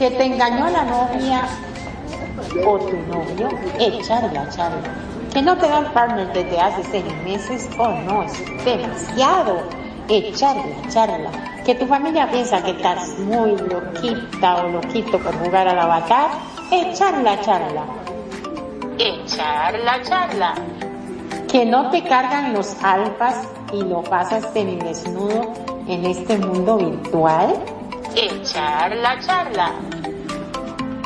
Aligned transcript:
que 0.00 0.10
te 0.12 0.24
engañó 0.24 0.70
la 0.70 0.82
novia 0.84 1.42
o 2.66 2.78
tu 2.78 2.96
novio, 3.12 3.50
echarla, 3.78 4.48
charla. 4.48 4.88
Que 5.30 5.42
no 5.42 5.54
te 5.58 5.68
dan 5.68 5.92
partner 5.92 6.32
desde 6.32 6.58
hace 6.58 6.82
seis 6.84 7.04
meses, 7.22 7.68
oh, 7.78 7.88
no, 8.06 8.22
es 8.22 8.64
demasiado. 8.64 9.58
Echarla, 10.08 10.88
charla. 10.88 11.30
Que 11.66 11.74
tu 11.74 11.86
familia 11.86 12.30
piensa 12.30 12.62
que 12.62 12.70
estás 12.70 13.10
muy 13.18 13.58
loquita 13.58 14.64
o 14.64 14.68
loquito 14.70 15.18
por 15.18 15.34
jugar 15.34 15.68
al 15.68 15.78
avatar, 15.78 16.30
echarla, 16.70 17.38
charla. 17.42 17.82
Echarla, 18.96 20.02
charla. 20.02 20.54
Que 21.52 21.66
no 21.66 21.90
te 21.90 22.02
cargan 22.04 22.54
los 22.54 22.74
alfas 22.82 23.46
y 23.70 23.82
lo 23.82 24.02
pasas 24.02 24.54
desnudo 24.54 25.52
en 25.86 26.06
este 26.06 26.38
mundo 26.38 26.78
virtual, 26.78 27.54
echar 28.14 28.96
la 28.96 29.18
charla. 29.20 29.72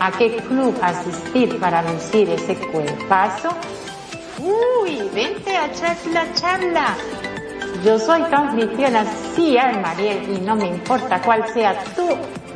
a 0.00 0.10
qué 0.12 0.36
club 0.36 0.76
asistir 0.82 1.58
para 1.58 1.82
lucir 1.82 2.30
ese 2.30 2.54
cuerpazo. 2.56 3.50
Uy, 4.38 5.08
vente 5.14 5.56
a 5.56 5.72
charla, 5.72 6.32
charla. 6.34 6.96
Yo 7.84 7.98
soy 7.98 8.22
anfitriona, 8.22 9.04
sí, 9.34 9.56
Mariel, 9.82 10.36
y 10.36 10.40
no 10.40 10.56
me 10.56 10.66
importa 10.66 11.20
cuál 11.22 11.46
sea 11.52 11.78
tu 11.94 12.08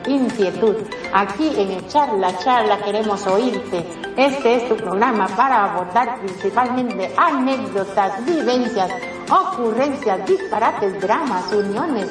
inquietud. 0.06 0.76
Aquí 1.12 1.52
en 1.56 1.86
Charla 1.88 2.36
Charla 2.38 2.78
queremos 2.78 3.26
oírte. 3.26 3.84
Este 4.16 4.56
es 4.56 4.68
tu 4.68 4.76
programa 4.76 5.26
para 5.28 5.64
abordar 5.72 6.20
principalmente 6.20 7.12
anécdotas, 7.16 8.24
vivencias, 8.24 8.90
ocurrencias, 9.30 10.26
disparates, 10.26 11.00
dramas, 11.00 11.52
uniones, 11.52 12.10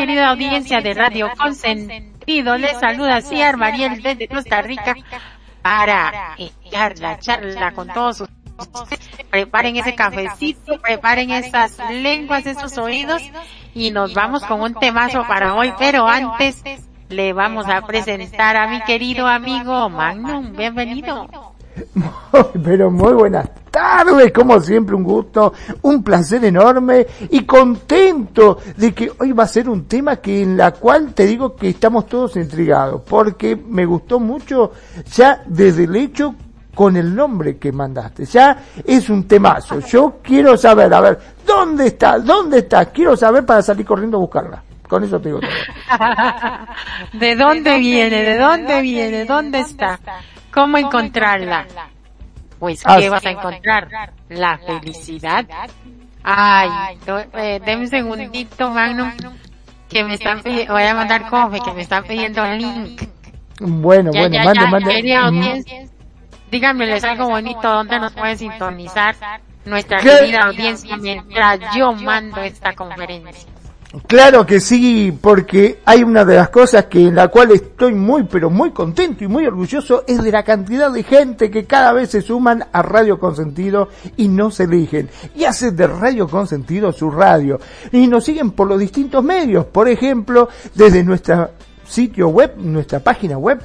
querida 0.00 0.30
audiencia 0.30 0.80
de 0.80 0.94
Radio 0.94 1.28
Consentido. 1.36 2.56
Les 2.56 2.80
saluda 2.80 3.20
Ciar 3.20 3.58
Mariel 3.58 4.00
desde 4.02 4.28
Costa 4.28 4.62
Rica 4.62 4.96
para 5.60 6.36
echar 6.38 6.98
la 7.00 7.18
charla 7.18 7.72
con 7.72 7.88
todos 7.88 8.22
ustedes. 8.22 8.98
Preparen 9.30 9.76
ese 9.76 9.94
cafecito, 9.94 10.80
preparen 10.80 11.30
esas 11.30 11.76
lenguas, 11.90 12.46
esos 12.46 12.78
oídos 12.78 13.20
y 13.74 13.90
nos 13.90 14.14
vamos 14.14 14.42
con 14.44 14.62
un 14.62 14.72
temazo 14.72 15.26
para 15.26 15.54
hoy. 15.54 15.74
Pero 15.78 16.08
antes 16.08 16.62
le 17.10 17.34
vamos 17.34 17.66
a 17.68 17.82
presentar 17.82 18.56
a 18.56 18.68
mi 18.68 18.80
querido 18.80 19.26
amigo 19.26 19.90
Magnum. 19.90 20.56
Bienvenido. 20.56 21.49
Pero 22.64 22.90
muy 22.90 23.12
buenas 23.12 23.48
tardes, 23.70 24.32
como 24.32 24.60
siempre 24.60 24.94
un 24.94 25.04
gusto, 25.04 25.52
un 25.82 26.02
placer 26.02 26.44
enorme 26.44 27.06
y 27.30 27.44
contento 27.44 28.58
de 28.76 28.92
que 28.92 29.12
hoy 29.18 29.32
va 29.32 29.44
a 29.44 29.48
ser 29.48 29.68
un 29.68 29.86
tema 29.86 30.16
que 30.16 30.42
en 30.42 30.56
la 30.56 30.72
cual 30.72 31.14
te 31.14 31.26
digo 31.26 31.54
que 31.54 31.70
estamos 31.70 32.06
todos 32.06 32.36
intrigados, 32.36 33.02
porque 33.08 33.56
me 33.56 33.86
gustó 33.86 34.18
mucho 34.18 34.72
ya 35.14 35.42
desde 35.46 35.84
el 35.84 35.96
hecho 35.96 36.34
con 36.74 36.96
el 36.96 37.14
nombre 37.14 37.58
que 37.58 37.72
mandaste, 37.72 38.24
ya 38.24 38.56
es 38.84 39.10
un 39.10 39.26
temazo. 39.26 39.80
Yo 39.80 40.18
quiero 40.22 40.56
saber, 40.56 40.92
a 40.94 41.00
ver, 41.00 41.18
¿dónde 41.46 41.88
está? 41.88 42.18
¿Dónde 42.18 42.58
está? 42.58 42.86
Quiero 42.86 43.16
saber 43.16 43.44
para 43.44 43.62
salir 43.62 43.84
corriendo 43.84 44.16
a 44.16 44.20
buscarla. 44.20 44.62
Con 44.88 45.04
eso 45.04 45.20
te 45.20 45.28
digo 45.28 45.40
todo. 45.40 45.50
¿De 47.20 47.36
dónde 47.36 47.78
viene? 47.78 48.24
¿De 48.24 48.36
dónde 48.36 48.82
viene? 48.82 49.24
¿Dónde 49.24 49.60
está? 49.60 50.00
¿Cómo 50.52 50.78
encontrarla? 50.78 51.66
Pues, 52.58 52.82
¿qué 52.82 53.08
vas 53.08 53.24
a 53.24 53.30
encontrar? 53.30 53.88
La 54.28 54.58
felicidad. 54.58 55.46
Ay, 56.22 56.98
eh, 57.06 57.76
un 57.76 57.88
segundito, 57.88 58.70
Magnum, 58.70 59.10
que 59.88 60.04
me 60.04 60.14
están 60.14 60.42
pidiendo, 60.42 60.74
voy 60.74 60.82
a 60.82 60.94
mandar 60.94 61.28
cofe, 61.30 61.60
que 61.60 61.72
me 61.72 61.82
están 61.82 62.04
pidiendo 62.04 62.44
el 62.44 62.58
link. 62.58 63.02
Bueno, 63.60 64.10
bueno, 64.12 64.44
mande, 64.44 64.66
mande. 64.68 65.90
Díganme, 66.50 66.86
les 66.86 67.04
algo 67.04 67.28
bonito, 67.28 67.62
¿dónde 67.62 67.98
nos 68.00 68.12
puede 68.12 68.36
sintonizar 68.36 69.14
nuestra 69.64 70.00
querida 70.00 70.40
audiencia 70.46 70.96
mientras 70.96 71.60
yo 71.76 71.92
mando 71.92 72.40
esta 72.42 72.74
conferencia? 72.74 73.49
Claro 74.06 74.46
que 74.46 74.60
sí, 74.60 75.12
porque 75.20 75.80
hay 75.84 76.04
una 76.04 76.24
de 76.24 76.36
las 76.36 76.50
cosas 76.50 76.84
que 76.84 77.08
en 77.08 77.16
la 77.16 77.26
cual 77.26 77.50
estoy 77.50 77.92
muy 77.92 78.22
pero 78.22 78.48
muy 78.48 78.70
contento 78.70 79.24
y 79.24 79.28
muy 79.28 79.44
orgulloso 79.46 80.04
es 80.06 80.22
de 80.22 80.30
la 80.30 80.44
cantidad 80.44 80.92
de 80.92 81.02
gente 81.02 81.50
que 81.50 81.64
cada 81.64 81.92
vez 81.92 82.10
se 82.10 82.22
suman 82.22 82.66
a 82.72 82.82
Radio 82.82 83.18
Consentido 83.18 83.88
y 84.16 84.28
no 84.28 84.52
se 84.52 84.62
eligen. 84.64 85.08
Y 85.34 85.42
hacen 85.42 85.74
de 85.74 85.88
Radio 85.88 86.28
Consentido 86.28 86.92
su 86.92 87.10
radio. 87.10 87.58
Y 87.90 88.06
nos 88.06 88.24
siguen 88.24 88.52
por 88.52 88.68
los 88.68 88.78
distintos 88.78 89.24
medios, 89.24 89.66
por 89.66 89.88
ejemplo, 89.88 90.48
desde 90.72 91.02
nuestra 91.02 91.50
sitio 91.84 92.28
web, 92.28 92.54
nuestra 92.58 93.00
página 93.00 93.38
web 93.38 93.60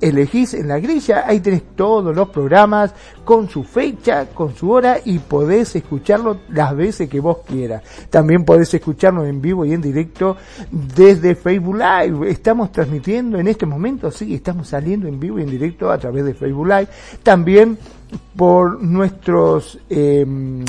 elegís 0.00 0.54
en 0.54 0.68
la 0.68 0.78
grilla, 0.78 1.24
ahí 1.26 1.40
tenés 1.40 1.62
todos 1.76 2.14
los 2.14 2.28
programas 2.30 2.94
con 3.24 3.48
su 3.48 3.64
fecha, 3.64 4.26
con 4.26 4.54
su 4.54 4.70
hora 4.70 4.98
y 5.04 5.18
podés 5.18 5.76
escucharlo 5.76 6.38
las 6.50 6.74
veces 6.74 7.08
que 7.08 7.20
vos 7.20 7.38
quieras. 7.46 7.82
También 8.08 8.44
podés 8.44 8.72
escucharnos 8.74 9.26
en 9.26 9.40
vivo 9.40 9.64
y 9.64 9.72
en 9.72 9.80
directo 9.80 10.36
desde 10.70 11.34
Facebook 11.34 11.76
Live. 11.76 12.30
Estamos 12.30 12.72
transmitiendo 12.72 13.38
en 13.38 13.48
este 13.48 13.66
momento, 13.66 14.10
sí, 14.10 14.34
estamos 14.34 14.68
saliendo 14.68 15.06
en 15.06 15.20
vivo 15.20 15.38
y 15.38 15.42
en 15.42 15.50
directo 15.50 15.90
a 15.90 15.98
través 15.98 16.24
de 16.24 16.34
Facebook 16.34 16.66
Live. 16.66 16.88
También 17.22 17.78
por 18.36 18.82
nuestros 18.82 19.78
em, 19.88 20.64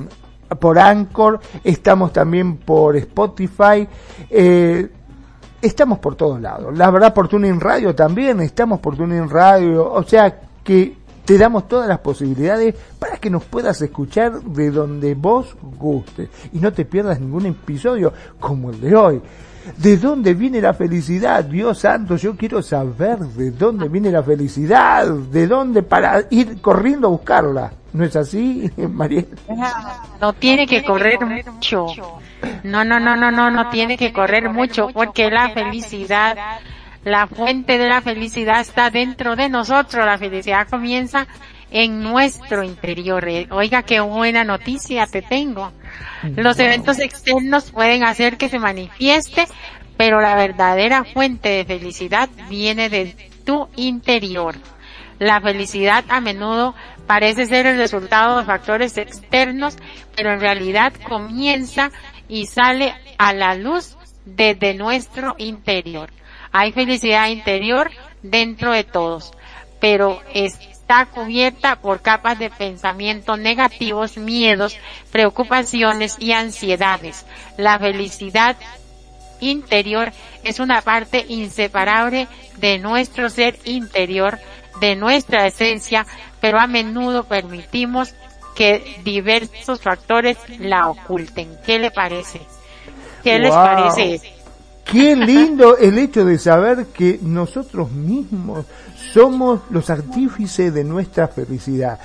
por 0.59 0.77
Anchor, 0.77 1.39
estamos 1.63 2.11
también 2.11 2.57
por 2.57 2.97
Spotify. 2.97 3.87
Eh, 4.29 4.89
estamos 5.61 5.99
por 5.99 6.15
todos 6.15 6.41
lados. 6.41 6.77
La 6.77 6.89
verdad, 6.89 7.13
por 7.13 7.27
Tuning 7.27 7.59
Radio 7.59 7.93
también, 7.95 8.39
estamos 8.41 8.79
por 8.79 8.95
Tuning 8.95 9.29
Radio. 9.29 9.91
O 9.91 10.03
sea 10.03 10.41
que 10.63 10.97
te 11.25 11.37
damos 11.37 11.67
todas 11.67 11.87
las 11.87 11.99
posibilidades 11.99 12.75
para 12.99 13.17
que 13.17 13.29
nos 13.29 13.43
puedas 13.43 13.81
escuchar 13.81 14.41
de 14.41 14.71
donde 14.71 15.13
vos 15.13 15.55
guste 15.79 16.29
y 16.51 16.59
no 16.59 16.73
te 16.73 16.85
pierdas 16.85 17.19
ningún 17.19 17.45
episodio 17.45 18.11
como 18.39 18.71
el 18.71 18.81
de 18.81 18.95
hoy. 18.95 19.21
¿De 19.77 19.97
dónde 19.97 20.33
viene 20.33 20.59
la 20.59 20.73
felicidad? 20.73 21.45
Dios 21.45 21.79
santo, 21.79 22.15
yo 22.15 22.35
quiero 22.35 22.63
saber 22.63 23.19
de 23.19 23.51
dónde 23.51 23.87
viene 23.89 24.11
la 24.11 24.23
felicidad, 24.23 25.07
de 25.07 25.45
dónde 25.45 25.83
para 25.83 26.25
ir 26.31 26.59
corriendo 26.61 27.07
a 27.07 27.11
buscarla. 27.11 27.71
¿No 27.93 28.05
es 28.05 28.15
así, 28.15 28.69
María? 28.77 29.25
No 30.19 30.33
tiene 30.33 30.67
que 30.67 30.83
correr 30.83 31.19
mucho. 31.25 31.87
No, 32.63 32.83
no, 32.83 32.99
no, 32.99 33.15
no, 33.15 33.31
no, 33.31 33.51
no 33.51 33.69
tiene 33.69 33.97
que 33.97 34.13
correr 34.13 34.49
mucho 34.49 34.89
porque 34.93 35.29
la 35.29 35.49
felicidad 35.49 36.37
la 37.03 37.25
fuente 37.25 37.79
de 37.79 37.89
la 37.89 38.01
felicidad 38.01 38.59
está 38.59 38.89
dentro 38.91 39.35
de 39.35 39.49
nosotros. 39.49 40.05
La 40.05 40.17
felicidad 40.17 40.67
comienza 40.69 41.27
en 41.71 42.03
nuestro 42.03 42.63
interior. 42.63 43.27
Eh, 43.27 43.47
oiga, 43.49 43.83
qué 43.83 43.99
buena 43.99 44.43
noticia 44.43 45.07
te 45.07 45.21
tengo. 45.21 45.71
Los 46.35 46.59
eventos 46.59 46.99
externos 46.99 47.71
pueden 47.71 48.03
hacer 48.03 48.37
que 48.37 48.49
se 48.49 48.59
manifieste, 48.59 49.47
pero 49.97 50.21
la 50.21 50.35
verdadera 50.35 51.03
fuente 51.03 51.49
de 51.49 51.65
felicidad 51.65 52.29
viene 52.49 52.89
de 52.89 53.15
tu 53.45 53.67
interior. 53.75 54.55
La 55.21 55.39
felicidad 55.39 56.03
a 56.09 56.19
menudo 56.19 56.73
parece 57.05 57.45
ser 57.45 57.67
el 57.67 57.77
resultado 57.77 58.39
de 58.39 58.45
factores 58.45 58.97
externos, 58.97 59.77
pero 60.15 60.33
en 60.33 60.39
realidad 60.39 60.93
comienza 61.07 61.91
y 62.27 62.47
sale 62.47 62.95
a 63.19 63.31
la 63.31 63.53
luz 63.53 63.95
desde 64.25 64.73
nuestro 64.73 65.35
interior. 65.37 66.09
Hay 66.51 66.71
felicidad 66.71 67.27
interior 67.27 67.91
dentro 68.23 68.71
de 68.71 68.83
todos, 68.83 69.31
pero 69.79 70.23
está 70.33 71.05
cubierta 71.05 71.75
por 71.75 72.01
capas 72.01 72.39
de 72.39 72.49
pensamientos 72.49 73.37
negativos, 73.37 74.17
miedos, 74.17 74.75
preocupaciones 75.11 76.15
y 76.17 76.31
ansiedades. 76.31 77.27
La 77.57 77.77
felicidad 77.77 78.57
interior 79.39 80.13
es 80.43 80.59
una 80.59 80.81
parte 80.81 81.25
inseparable 81.27 82.27
de 82.57 82.79
nuestro 82.79 83.29
ser 83.29 83.59
interior, 83.65 84.39
de 84.81 84.97
nuestra 84.97 85.47
esencia, 85.47 86.05
pero 86.41 86.59
a 86.59 86.67
menudo 86.67 87.23
permitimos 87.23 88.13
que 88.55 88.99
diversos 89.05 89.79
factores 89.79 90.37
la 90.59 90.89
oculten. 90.89 91.57
¿Qué 91.65 91.79
le 91.79 91.91
parece? 91.91 92.41
¿Qué 93.23 93.39
les 93.39 93.51
parece? 93.51 94.21
Qué 94.83 95.15
lindo 95.15 95.77
el 95.77 95.97
hecho 95.99 96.25
de 96.25 96.37
saber 96.37 96.87
que 96.87 97.19
nosotros 97.21 97.91
mismos 97.91 98.65
somos 99.13 99.61
los 99.69 99.89
artífices 99.89 100.73
de 100.73 100.83
nuestra 100.83 101.27
felicidad. 101.27 101.99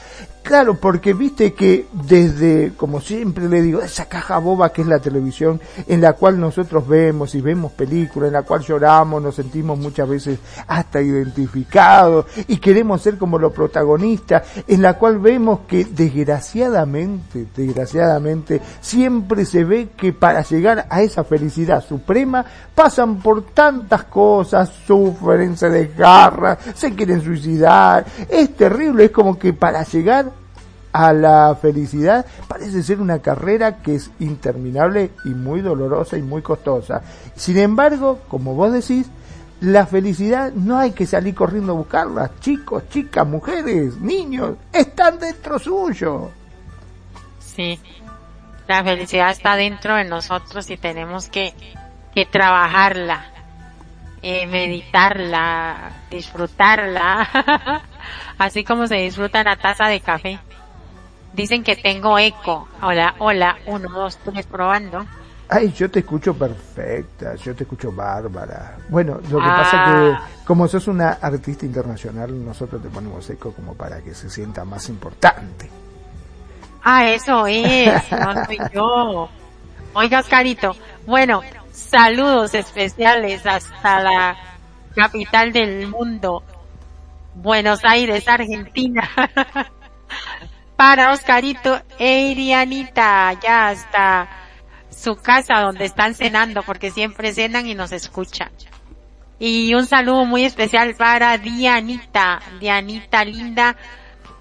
Claro, 0.47 0.77
porque 0.77 1.13
viste 1.13 1.55
que 1.55 1.89
desde, 1.93 2.73
como 2.77 3.01
siempre 3.01 3.49
le 3.49 3.63
digo, 3.63 3.83
esa 3.83 4.05
caja 4.05 4.39
boba 4.39 4.73
que 4.73 4.83
es 4.83 4.87
la 4.87 5.01
televisión, 5.01 5.61
en 5.89 6.01
la 6.01 6.13
cual 6.13 6.39
nosotros 6.39 6.87
vemos 6.87 7.35
y 7.35 7.41
vemos 7.41 7.73
películas, 7.73 8.29
en 8.29 8.35
la 8.35 8.43
cual 8.43 8.61
lloramos, 8.63 9.21
nos 9.21 9.35
sentimos 9.35 9.77
muchas 9.77 10.09
veces 10.09 10.39
hasta 10.69 11.03
identificados 11.03 12.27
y 12.47 12.59
queremos 12.59 13.03
ser 13.03 13.19
como 13.19 13.41
los 13.41 13.53
protagonistas, 13.53 14.45
en 14.69 14.83
la 14.83 14.95
cual 14.95 15.19
vemos 15.19 15.63
que 15.67 15.85
desgraciadamente, 15.85 17.49
desgraciadamente, 17.57 18.63
siempre 18.81 19.45
se 19.47 19.65
ve 19.65 19.89
que 19.97 20.13
para 20.13 20.43
llegar 20.43 20.87
a 20.89 21.03
esa 21.03 21.25
felicidad 21.25 21.85
suprema 21.85 22.45
pasan 22.73 23.17
por 23.17 23.47
tantas 23.47 24.05
cosas, 24.05 24.71
sufren, 24.87 25.57
se 25.57 25.71
desgarran, 25.71 26.57
se 26.73 26.95
quieren 26.95 27.21
suicidar, 27.21 28.07
es 28.29 28.55
terrible, 28.55 29.07
es 29.07 29.11
como 29.11 29.37
que 29.37 29.53
para 29.53 29.83
llegar 29.83 30.36
a 30.97 31.13
la 31.13 31.55
felicidad 31.61 32.25
parece 32.49 32.83
ser 32.83 33.03
una 33.03 33.19
carrera 33.19 33.83
que 33.83 33.97
es 33.97 34.11
interminable 34.19 35.11
y 35.27 35.29
muy 35.29 35.61
dolorosa 35.61 36.17
y 36.17 36.23
muy 36.23 36.41
costosa. 36.41 37.03
Sin 37.35 37.59
embargo, 37.59 38.21
como 38.29 38.55
vos 38.55 38.73
decís, 38.73 39.07
la 39.61 39.85
felicidad 39.85 40.53
no 40.55 40.79
hay 40.79 40.93
que 40.93 41.05
salir 41.05 41.35
corriendo 41.35 41.73
a 41.73 41.77
buscarla. 41.77 42.31
Chicos, 42.41 42.89
chicas, 42.89 43.27
mujeres, 43.27 43.99
niños, 43.99 44.57
están 44.73 45.19
dentro 45.19 45.59
suyo. 45.59 46.31
Sí, 47.41 47.79
la 48.67 48.83
felicidad 48.83 49.31
está 49.31 49.55
dentro 49.55 49.97
de 49.97 50.05
nosotros 50.05 50.71
y 50.71 50.79
tenemos 50.79 51.29
que, 51.29 51.53
que 52.15 52.25
trabajarla, 52.25 53.27
eh, 54.23 54.47
meditarla, 54.47 55.91
disfrutarla, 56.11 57.83
así 58.39 58.65
como 58.65 58.87
se 58.87 58.97
disfruta 58.97 59.45
la 59.45 59.57
taza 59.57 59.89
de 59.89 60.01
café. 60.01 60.39
Dicen 61.37 61.63
que 61.63 61.77
tengo 61.77 62.19
eco. 62.19 62.67
Hola, 62.81 63.15
hola, 63.19 63.59
uno, 63.67 63.91
dos, 63.91 64.17
tres, 64.25 64.47
probando. 64.47 65.05
Ay, 65.51 65.71
yo 65.73 65.91
te 65.91 65.99
escucho 65.99 66.33
perfecta, 66.33 67.35
yo 67.35 67.55
te 67.55 67.65
escucho 67.65 67.93
bárbara. 67.93 68.79
Bueno, 68.89 69.21
lo 69.31 69.39
que 69.39 69.47
pasa 69.47 69.71
que 69.71 70.13
ah. 70.13 70.29
como 70.47 70.67
sos 70.67 70.89
una 70.89 71.11
artista 71.11 71.67
internacional, 71.67 72.43
nosotros 72.43 72.83
te 72.83 72.89
ponemos 72.89 73.29
eco 73.29 73.53
como 73.53 73.75
para 73.75 74.01
que 74.01 74.15
se 74.15 74.31
sienta 74.31 74.65
más 74.65 74.89
importante. 74.89 75.69
Ah, 76.83 77.07
eso 77.07 77.47
es, 77.47 78.11
no 78.13 78.45
soy 78.47 78.59
yo. 78.73 79.29
Oiga, 79.93 80.21
Oscarito, 80.21 80.75
bueno, 81.07 81.43
saludos 81.71 82.55
especiales 82.55 83.45
hasta 83.47 84.01
la 84.01 84.37
capital 84.95 85.53
del 85.53 85.87
mundo, 85.89 86.43
Buenos 87.35 87.85
Aires, 87.85 88.27
Argentina. 88.27 89.07
para 90.77 91.13
Oscarito 91.13 91.83
e 91.99 92.29
Irianita, 92.29 93.33
ya 93.43 93.69
hasta 93.69 94.29
su 94.91 95.17
casa 95.17 95.61
donde 95.61 95.85
están 95.85 96.15
cenando, 96.15 96.63
porque 96.63 96.91
siempre 96.91 97.33
cenan 97.33 97.67
y 97.67 97.75
nos 97.75 97.93
escuchan. 97.93 98.51
Y 99.39 99.75
un 99.75 99.87
saludo 99.87 100.25
muy 100.25 100.45
especial 100.45 100.95
para 100.95 101.37
Dianita, 101.39 102.41
Dianita 102.59 103.25
linda, 103.25 103.77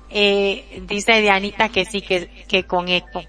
eh, 0.10 0.84
dice 0.88 1.22
Dianita 1.22 1.70
que 1.70 1.86
sí, 1.86 2.02
que, 2.02 2.28
que 2.48 2.64
con 2.64 2.88
eco. 2.88 3.24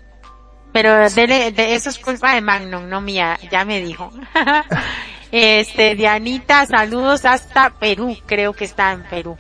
Pero 0.73 1.09
de, 1.09 1.53
de, 1.53 1.75
eso 1.75 1.89
es 1.89 1.99
culpa 1.99 2.35
de 2.35 2.41
Magnum, 2.41 2.89
no 2.89 3.01
mía, 3.01 3.39
ya 3.51 3.65
me 3.65 3.81
dijo. 3.81 4.13
este, 5.33 5.95
Dianita, 5.95 6.67
saludos 6.67 7.25
hasta 7.25 7.71
Perú, 7.71 8.17
creo 8.27 8.53
que 8.53 8.67
está 8.67 8.93
en 8.93 9.03
Perú. 9.05 9.37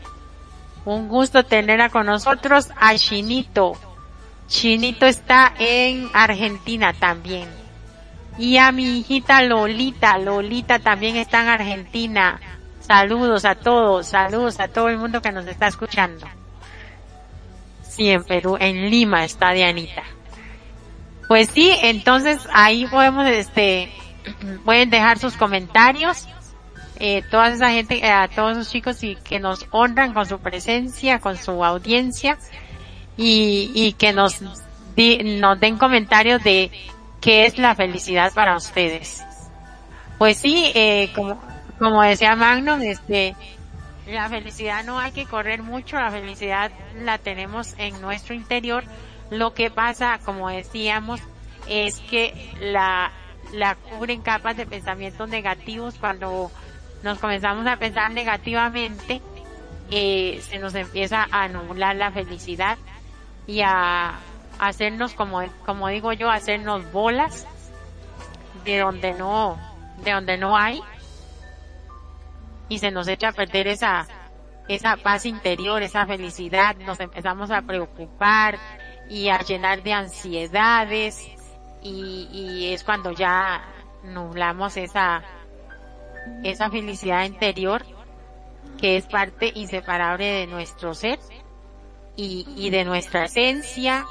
Un 0.86 1.08
gusto 1.08 1.44
tenerla 1.44 1.90
con 1.90 2.06
nosotros 2.06 2.70
a 2.76 2.94
Chinito. 2.94 3.72
Chinito 4.46 5.04
está 5.04 5.52
en 5.58 6.08
Argentina 6.14 6.92
también. 6.92 7.48
Y 8.38 8.58
a 8.58 8.70
mi 8.70 9.00
hijita 9.00 9.42
Lolita. 9.42 10.16
Lolita 10.16 10.78
también 10.78 11.16
está 11.16 11.42
en 11.42 11.48
Argentina. 11.48 12.40
Saludos 12.78 13.44
a 13.44 13.56
todos, 13.56 14.06
saludos 14.06 14.60
a 14.60 14.68
todo 14.68 14.88
el 14.88 14.98
mundo 14.98 15.20
que 15.20 15.32
nos 15.32 15.44
está 15.48 15.66
escuchando. 15.66 16.24
Sí, 17.82 18.08
en 18.10 18.22
Perú, 18.22 18.56
en 18.60 18.88
Lima 18.88 19.24
está 19.24 19.50
Dianita. 19.50 20.04
Pues 21.26 21.50
sí, 21.50 21.72
entonces 21.82 22.46
ahí 22.52 22.86
podemos, 22.86 23.26
este, 23.26 23.92
pueden 24.64 24.90
dejar 24.90 25.18
sus 25.18 25.36
comentarios 25.36 26.28
eh, 26.98 27.22
toda 27.30 27.48
esa 27.48 27.70
gente, 27.70 27.98
eh, 27.98 28.10
a 28.10 28.28
todos 28.28 28.56
los 28.56 28.70
chicos 28.70 29.02
y 29.02 29.16
que 29.16 29.38
nos 29.38 29.66
honran 29.70 30.14
con 30.14 30.26
su 30.26 30.38
presencia, 30.38 31.20
con 31.20 31.36
su 31.36 31.64
audiencia 31.64 32.38
y, 33.16 33.70
y 33.74 33.92
que 33.92 34.12
nos, 34.12 34.40
nos 34.42 35.60
den 35.60 35.78
comentarios 35.78 36.42
de 36.42 36.70
qué 37.20 37.46
es 37.46 37.58
la 37.58 37.74
felicidad 37.74 38.32
para 38.34 38.56
ustedes. 38.56 39.22
Pues 40.18 40.38
sí, 40.38 40.72
eh, 40.74 41.10
como, 41.14 41.40
como 41.78 42.02
decía 42.02 42.36
Magnum, 42.36 42.80
este, 42.82 43.36
la 44.06 44.28
felicidad 44.28 44.84
no 44.84 44.98
hay 44.98 45.12
que 45.12 45.26
correr 45.26 45.62
mucho, 45.62 45.96
la 45.96 46.10
felicidad 46.10 46.70
la 47.00 47.18
tenemos 47.18 47.74
en 47.78 48.00
nuestro 48.00 48.34
interior. 48.34 48.84
Lo 49.30 49.52
que 49.54 49.70
pasa, 49.70 50.20
como 50.24 50.48
decíamos, 50.48 51.20
es 51.68 51.98
que 51.98 52.54
la, 52.60 53.10
la 53.52 53.74
cubren 53.74 54.22
capas 54.22 54.56
de 54.56 54.66
pensamientos 54.66 55.28
negativos 55.28 55.96
cuando 55.98 56.50
nos 57.06 57.18
comenzamos 57.20 57.64
a 57.68 57.76
pensar 57.76 58.10
negativamente, 58.10 59.22
eh, 59.92 60.40
se 60.42 60.58
nos 60.58 60.74
empieza 60.74 61.28
a 61.30 61.44
anular 61.44 61.94
la 61.94 62.10
felicidad 62.10 62.78
y 63.46 63.60
a 63.60 64.16
hacernos, 64.58 65.14
como, 65.14 65.44
como 65.64 65.86
digo 65.86 66.12
yo, 66.12 66.28
hacernos 66.28 66.90
bolas 66.90 67.46
de 68.64 68.80
donde 68.80 69.14
no, 69.14 69.56
de 70.02 70.10
donde 70.10 70.36
no 70.36 70.56
hay. 70.56 70.80
Y 72.68 72.80
se 72.80 72.90
nos 72.90 73.06
echa 73.06 73.28
a 73.28 73.32
perder 73.32 73.68
esa, 73.68 74.08
esa 74.66 74.96
paz 74.96 75.26
interior, 75.26 75.84
esa 75.84 76.06
felicidad, 76.06 76.74
nos 76.78 76.98
empezamos 76.98 77.52
a 77.52 77.62
preocupar 77.62 78.58
y 79.08 79.28
a 79.28 79.38
llenar 79.38 79.84
de 79.84 79.92
ansiedades. 79.92 81.24
Y, 81.82 82.28
y 82.32 82.72
es 82.72 82.82
cuando 82.82 83.12
ya 83.12 83.62
nublamos 84.02 84.76
esa, 84.76 85.22
esa 86.42 86.70
felicidad 86.70 87.24
interior 87.24 87.84
que 88.78 88.96
es 88.96 89.06
parte 89.06 89.52
inseparable 89.54 90.24
de 90.24 90.46
nuestro 90.46 90.94
ser 90.94 91.18
y, 92.16 92.70
de 92.70 92.84
nuestra 92.84 93.24
esencia 93.24 94.04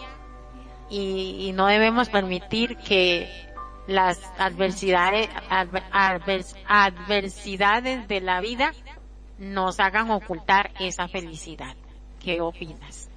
y, 0.89 1.51
no 1.55 1.67
debemos 1.67 2.09
permitir 2.09 2.77
que 2.77 3.29
las 3.87 4.19
adversidades, 4.37 5.29
adversidades 6.67 8.07
de 8.07 8.21
la 8.21 8.41
vida 8.41 8.73
nos 9.37 9.79
hagan 9.79 10.11
ocultar 10.11 10.71
esa 10.79 11.07
felicidad. 11.07 11.75
¿Qué 12.19 12.41
opinas? 12.41 13.09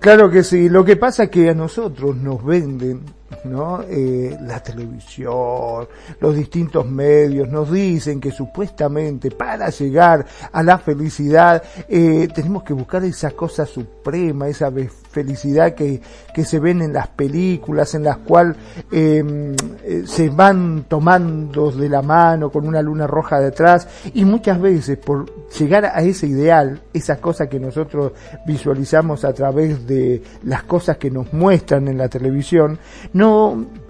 Claro 0.00 0.30
que 0.30 0.44
sí, 0.44 0.68
lo 0.68 0.84
que 0.84 0.96
pasa 0.96 1.24
es 1.24 1.30
que 1.30 1.50
a 1.50 1.54
nosotros 1.54 2.16
nos 2.16 2.44
venden 2.44 3.04
¿no? 3.44 3.82
Eh, 3.88 4.36
la 4.42 4.62
televisión, 4.62 5.88
los 6.20 6.36
distintos 6.36 6.86
medios 6.86 7.48
nos 7.48 7.70
dicen 7.70 8.20
que 8.20 8.30
supuestamente 8.30 9.30
para 9.30 9.70
llegar 9.70 10.26
a 10.52 10.62
la 10.62 10.78
felicidad 10.78 11.62
eh, 11.88 12.28
tenemos 12.34 12.62
que 12.62 12.72
buscar 12.72 13.04
esa 13.04 13.30
cosa 13.32 13.66
suprema, 13.66 14.48
esa 14.48 14.70
felicidad 15.10 15.74
que, 15.74 16.00
que 16.34 16.44
se 16.44 16.58
ven 16.58 16.82
en 16.82 16.92
las 16.92 17.08
películas, 17.08 17.94
en 17.94 18.04
las 18.04 18.18
cuales 18.18 18.56
em, 18.90 19.54
eh, 19.84 20.02
se 20.06 20.28
van 20.30 20.84
tomando 20.88 21.70
de 21.70 21.88
la 21.88 22.02
mano 22.02 22.50
con 22.50 22.66
una 22.66 22.82
luna 22.82 23.06
roja 23.06 23.40
detrás 23.40 23.88
y 24.14 24.24
muchas 24.24 24.60
veces 24.60 24.98
por 24.98 25.26
llegar 25.50 25.86
a 25.86 26.00
ese 26.02 26.26
ideal, 26.26 26.80
esa 26.92 27.16
cosa 27.16 27.48
que 27.48 27.58
nosotros 27.58 28.12
visualizamos 28.46 29.24
a 29.24 29.32
través 29.32 29.86
de 29.86 30.22
las 30.44 30.62
cosas 30.64 30.98
que 30.98 31.10
nos 31.10 31.32
muestran 31.32 31.88
en 31.88 31.98
la 31.98 32.08
televisión, 32.08 32.78
no 33.12 33.27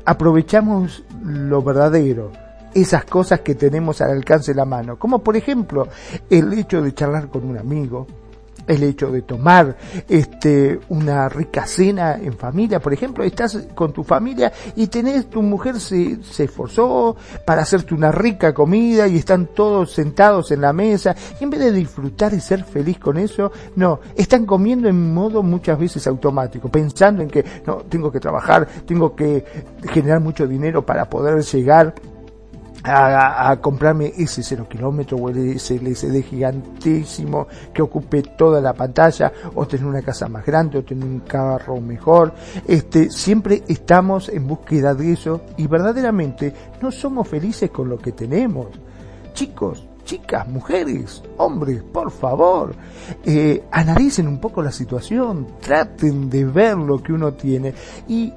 aprovechamos 0.05 1.05
lo 1.25 1.63
verdadero, 1.63 2.33
esas 2.75 3.05
cosas 3.05 3.41
que 3.41 3.55
tenemos 3.55 4.01
al 4.01 4.11
alcance 4.11 4.53
de 4.53 4.57
la 4.57 4.65
mano, 4.65 4.99
como 4.99 5.21
por 5.21 5.37
ejemplo 5.37 5.89
el 6.31 6.53
hecho 6.53 6.83
de 6.83 6.95
charlar 6.95 7.29
con 7.29 7.45
un 7.45 7.59
amigo, 7.59 8.07
el 8.69 8.83
hecho 8.83 9.11
de 9.11 9.23
tomar 9.23 9.77
este 10.09 10.79
una 10.91 11.29
rica 11.29 11.67
cena 11.67 12.17
en 12.17 12.35
familia, 12.35 12.81
por 12.81 12.93
ejemplo, 12.93 13.25
estás 13.25 13.59
con 13.75 13.93
tu 13.93 14.05
familia 14.05 14.53
y 14.77 14.87
tenés 14.87 15.29
tu 15.29 15.43
mujer 15.43 15.81
se, 15.81 16.23
se 16.23 16.45
esforzó 16.45 17.17
para 17.45 17.63
hacerte 17.63 17.95
una 17.95 18.13
rica 18.13 18.55
comida 18.55 19.09
y 19.09 19.17
están 19.17 19.47
todos 19.47 19.93
sentados 19.93 20.51
en 20.51 20.61
la 20.61 20.73
mesa 20.73 21.17
y 21.41 21.45
en 21.45 21.51
vez 21.51 21.61
de 21.61 21.73
disfrutar 21.73 22.35
y 22.35 22.41
ser 22.41 22.65
feliz 22.65 22.99
con 22.99 23.17
eso, 23.19 23.51
no, 23.77 24.01
están 24.15 24.47
comiendo 24.47 24.89
en 24.89 25.15
modo 25.15 25.43
muchas 25.43 25.79
veces 25.79 26.07
automático, 26.07 26.69
pensando 26.69 27.23
en 27.23 27.29
que 27.29 27.45
no, 27.67 27.77
tengo 27.77 28.13
que 28.13 28.21
trabajar, 28.21 28.69
tengo 28.87 29.17
que 29.17 29.45
generar 29.91 30.21
mucho 30.21 30.47
dinero 30.47 30.85
para 30.85 31.09
poder 31.09 31.43
llegar 31.43 31.95
a, 32.85 33.57
comprarme 33.61 34.13
ese 34.17 34.43
cero 34.43 34.67
kilómetro 34.69 35.17
o 35.17 35.31
ese 35.31 35.77
LCD 35.77 36.23
gigantísimo 36.23 37.47
que 37.73 37.83
ocupe 37.83 38.23
toda 38.23 38.61
la 38.61 38.73
pantalla 38.73 39.33
o 39.55 39.67
tener 39.67 39.87
una 39.87 40.03
casa 40.03 40.29
más 40.29 40.45
grande 40.45 40.79
o 40.79 40.85
tener 40.85 41.05
un 41.05 41.21
carro 41.21 41.81
mejor. 41.81 42.33
Este, 42.67 43.11
siempre 43.11 43.63
estamos 43.69 44.29
en 44.29 44.47
búsqueda 44.47 44.95
de 44.95 45.13
eso 45.13 45.43
y 45.57 45.67
verdaderamente 45.67 46.53
no 46.81 46.91
somos 46.91 47.29
felices 47.29 47.71
con 47.71 47.89
lo 47.89 47.99
que 47.99 48.13
tenemos. 48.13 48.69
Chicos, 49.35 49.87
chicas, 50.05 50.49
mujeres, 50.49 51.23
hombres, 51.37 51.83
por 51.83 52.11
favor, 52.11 52.75
eh, 53.25 53.65
analicen 53.71 54.27
un 54.27 54.41
poco 54.41 54.63
la 54.63 54.73
situación, 54.73 55.47
traten 55.61 56.31
de 56.31 56.45
ver 56.45 56.77
lo 56.77 57.03
que 57.03 57.13
uno 57.13 57.35
tiene 57.35 57.75
y 58.09 58.33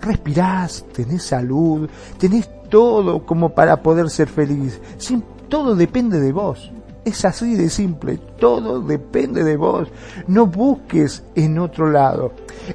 respirás, 0.00 0.84
tenés 0.92 1.24
salud, 1.24 1.88
tenés 2.18 2.48
todo 2.68 3.24
como 3.24 3.50
para 3.50 3.82
poder 3.82 4.10
ser 4.10 4.28
feliz. 4.28 4.80
todo 5.48 5.74
depende 5.74 6.20
de 6.20 6.32
vos. 6.32 6.70
Es 7.04 7.24
así 7.24 7.54
de 7.54 7.70
simple, 7.70 8.18
todo 8.38 8.80
depende 8.80 9.44
de 9.44 9.56
vos. 9.56 9.88
No 10.26 10.46
busques 10.46 11.22
en 11.36 11.58
otro 11.58 11.88
lado. 11.88 12.32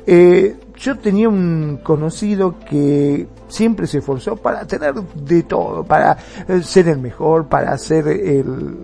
Eh, 0.08 0.56
yo 0.78 0.98
tenía 0.98 1.28
un 1.28 1.82
conocido 1.84 2.56
que 2.60 3.28
siempre 3.50 3.88
se 3.88 3.98
esforzó 3.98 4.38
para 4.38 4.66
tener 4.66 4.94
de 4.94 5.44
todo, 5.44 5.84
para 5.84 6.18
eh, 6.48 6.62
ser 6.64 6.88
el 6.88 7.00
mejor, 7.00 7.48
para 7.48 7.78
ser 7.78 8.08
el, 8.08 8.78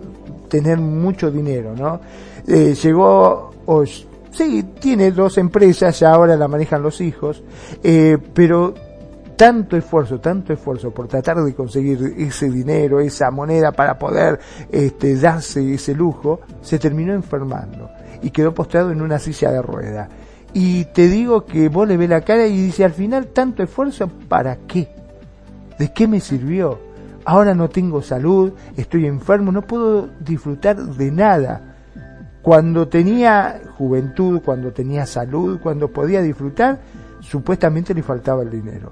tener 0.48 0.76
mucho 0.78 1.30
dinero, 1.30 1.74
¿no? 1.74 1.98
Eh, 2.46 2.74
llegó, 2.74 3.54
sí, 4.30 4.64
tiene 4.78 5.12
dos 5.12 5.38
empresas, 5.38 5.98
ya 5.98 6.12
ahora 6.12 6.36
la 6.36 6.46
manejan 6.46 6.82
los 6.82 7.00
hijos, 7.00 7.42
pero 8.34 8.74
tanto 9.38 9.76
esfuerzo, 9.76 10.18
tanto 10.18 10.52
esfuerzo 10.52 10.90
por 10.90 11.06
tratar 11.06 11.40
de 11.44 11.54
conseguir 11.54 12.14
ese 12.18 12.50
dinero, 12.50 12.98
esa 12.98 13.30
moneda 13.30 13.70
para 13.70 13.96
poder 13.96 14.40
este, 14.68 15.14
darse 15.14 15.74
ese 15.74 15.94
lujo, 15.94 16.40
se 16.60 16.80
terminó 16.80 17.14
enfermando 17.14 17.88
y 18.20 18.30
quedó 18.30 18.52
postrado 18.52 18.90
en 18.90 19.00
una 19.00 19.20
silla 19.20 19.52
de 19.52 19.62
rueda. 19.62 20.08
Y 20.52 20.86
te 20.86 21.06
digo 21.06 21.44
que 21.44 21.68
vos 21.68 21.86
le 21.86 21.96
ves 21.96 22.10
la 22.10 22.22
cara 22.22 22.48
y 22.48 22.60
dice, 22.60 22.84
al 22.84 22.90
final 22.90 23.28
tanto 23.28 23.62
esfuerzo, 23.62 24.08
¿para 24.28 24.56
qué? 24.66 24.88
¿De 25.78 25.92
qué 25.92 26.08
me 26.08 26.18
sirvió? 26.18 26.80
Ahora 27.24 27.54
no 27.54 27.68
tengo 27.68 28.02
salud, 28.02 28.54
estoy 28.76 29.06
enfermo, 29.06 29.52
no 29.52 29.62
puedo 29.62 30.08
disfrutar 30.18 30.76
de 30.76 31.12
nada. 31.12 31.76
Cuando 32.42 32.88
tenía 32.88 33.60
juventud, 33.76 34.40
cuando 34.44 34.72
tenía 34.72 35.06
salud, 35.06 35.60
cuando 35.62 35.92
podía 35.92 36.22
disfrutar, 36.22 36.80
supuestamente 37.20 37.94
le 37.94 38.02
faltaba 38.02 38.42
el 38.42 38.50
dinero 38.50 38.90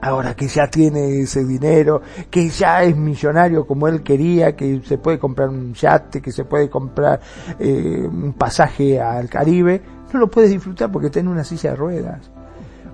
ahora 0.00 0.34
que 0.34 0.48
ya 0.48 0.66
tiene 0.68 1.20
ese 1.20 1.44
dinero, 1.44 2.02
que 2.30 2.48
ya 2.48 2.82
es 2.82 2.96
millonario 2.96 3.66
como 3.66 3.88
él 3.88 4.02
quería, 4.02 4.56
que 4.56 4.80
se 4.84 4.98
puede 4.98 5.18
comprar 5.18 5.48
un 5.48 5.74
yate, 5.74 6.20
que 6.20 6.32
se 6.32 6.44
puede 6.44 6.68
comprar 6.68 7.20
eh, 7.58 8.08
un 8.10 8.32
pasaje 8.32 9.00
al 9.00 9.28
Caribe, 9.28 9.82
no 10.12 10.20
lo 10.20 10.30
puedes 10.30 10.50
disfrutar 10.50 10.90
porque 10.90 11.10
tiene 11.10 11.30
una 11.30 11.44
silla 11.44 11.70
de 11.70 11.76
ruedas. 11.76 12.30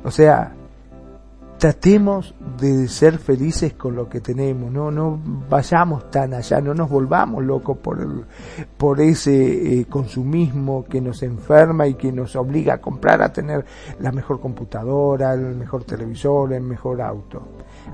O 0.04 0.10
sea, 0.10 0.52
tratemos 1.58 2.34
de 2.60 2.86
ser 2.86 3.18
felices 3.18 3.74
con 3.74 3.96
lo 3.96 4.08
que 4.08 4.20
tenemos, 4.20 4.70
no, 4.70 4.90
no 4.90 5.20
vayamos 5.48 6.08
tan 6.10 6.32
allá, 6.32 6.60
no 6.60 6.72
nos 6.72 6.88
volvamos 6.88 7.44
locos 7.44 7.78
por 7.78 8.00
el, 8.00 8.24
por 8.76 9.00
ese 9.00 9.80
eh, 9.80 9.86
consumismo 9.86 10.84
que 10.84 11.00
nos 11.00 11.22
enferma 11.22 11.86
y 11.88 11.94
que 11.94 12.12
nos 12.12 12.36
obliga 12.36 12.74
a 12.74 12.78
comprar, 12.78 13.22
a 13.22 13.32
tener 13.32 13.64
la 13.98 14.12
mejor 14.12 14.40
computadora, 14.40 15.34
el 15.34 15.56
mejor 15.56 15.84
televisor, 15.84 16.52
el 16.52 16.62
mejor 16.62 17.02
auto. 17.02 17.42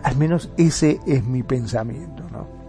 Al 0.03 0.17
menos 0.17 0.51
ese 0.59 1.01
es 1.07 1.25
mi 1.25 1.43
pensamiento, 1.43 2.23
¿no? 2.31 2.65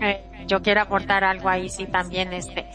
Eh, 0.00 0.46
yo 0.46 0.62
quiero 0.62 0.80
aportar 0.80 1.22
algo 1.22 1.48
ahí, 1.48 1.68
sí, 1.68 1.86
también 1.86 2.32
este. 2.32 2.66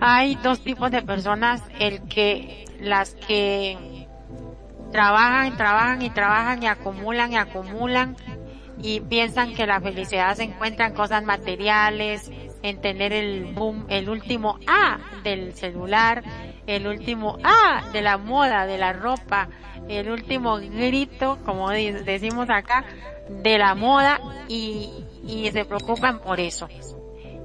Hay 0.00 0.36
dos 0.36 0.60
tipos 0.60 0.90
de 0.90 1.02
personas, 1.02 1.62
el 1.78 2.02
que, 2.02 2.64
las 2.80 3.14
que 3.14 4.01
trabajan, 4.92 5.56
trabajan 5.56 6.02
y 6.02 6.10
trabajan 6.10 6.62
y 6.62 6.66
acumulan 6.66 7.32
y 7.32 7.36
acumulan 7.36 8.16
y 8.80 9.00
piensan 9.00 9.54
que 9.54 9.66
la 9.66 9.80
felicidad 9.80 10.34
se 10.36 10.44
encuentra 10.44 10.86
en 10.86 10.94
cosas 10.94 11.24
materiales, 11.24 12.30
en 12.62 12.80
tener 12.80 13.12
el 13.12 13.54
boom, 13.54 13.86
el 13.88 14.08
último 14.08 14.58
A 14.66 14.98
del 15.22 15.54
celular, 15.54 16.22
el 16.66 16.86
último 16.86 17.38
A 17.42 17.88
de 17.92 18.02
la 18.02 18.18
moda, 18.18 18.66
de 18.66 18.78
la 18.78 18.92
ropa, 18.92 19.48
el 19.88 20.10
último 20.10 20.56
grito, 20.56 21.38
como 21.44 21.70
decimos 21.70 22.48
acá, 22.50 22.84
de 23.28 23.58
la 23.58 23.74
moda 23.74 24.20
y, 24.48 24.90
y 25.26 25.50
se 25.50 25.64
preocupan 25.64 26.20
por 26.20 26.40
eso. 26.40 26.68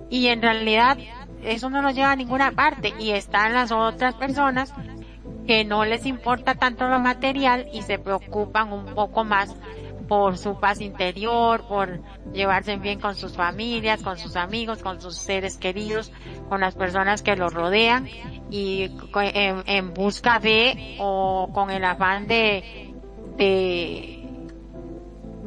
Y 0.09 0.27
en 0.27 0.41
realidad 0.41 0.97
eso 1.43 1.69
no 1.69 1.81
nos 1.81 1.95
lleva 1.95 2.11
a 2.11 2.15
ninguna 2.15 2.51
parte 2.51 2.93
y 2.99 3.11
están 3.11 3.53
las 3.53 3.71
otras 3.71 4.15
personas 4.15 4.73
que 5.47 5.63
no 5.63 5.85
les 5.85 6.05
importa 6.05 6.55
tanto 6.55 6.87
lo 6.87 6.99
material 6.99 7.67
y 7.73 7.81
se 7.81 7.97
preocupan 7.97 8.73
un 8.73 8.93
poco 8.93 9.23
más 9.23 9.55
por 10.07 10.37
su 10.37 10.59
paz 10.59 10.79
interior, 10.81 11.65
por 11.67 11.99
llevarse 12.33 12.77
bien 12.77 12.99
con 12.99 13.15
sus 13.15 13.35
familias, 13.35 14.01
con 14.01 14.17
sus 14.17 14.35
amigos, 14.35 14.81
con 14.81 15.01
sus 15.01 15.15
seres 15.15 15.57
queridos, 15.57 16.11
con 16.49 16.61
las 16.61 16.75
personas 16.75 17.21
que 17.21 17.35
los 17.35 17.53
rodean 17.53 18.07
y 18.49 18.91
en, 19.15 19.93
busca 19.93 20.39
de 20.39 20.97
o 20.99 21.49
con 21.53 21.71
el 21.71 21.83
afán 21.83 22.27
de, 22.27 22.93
de, 23.37 24.23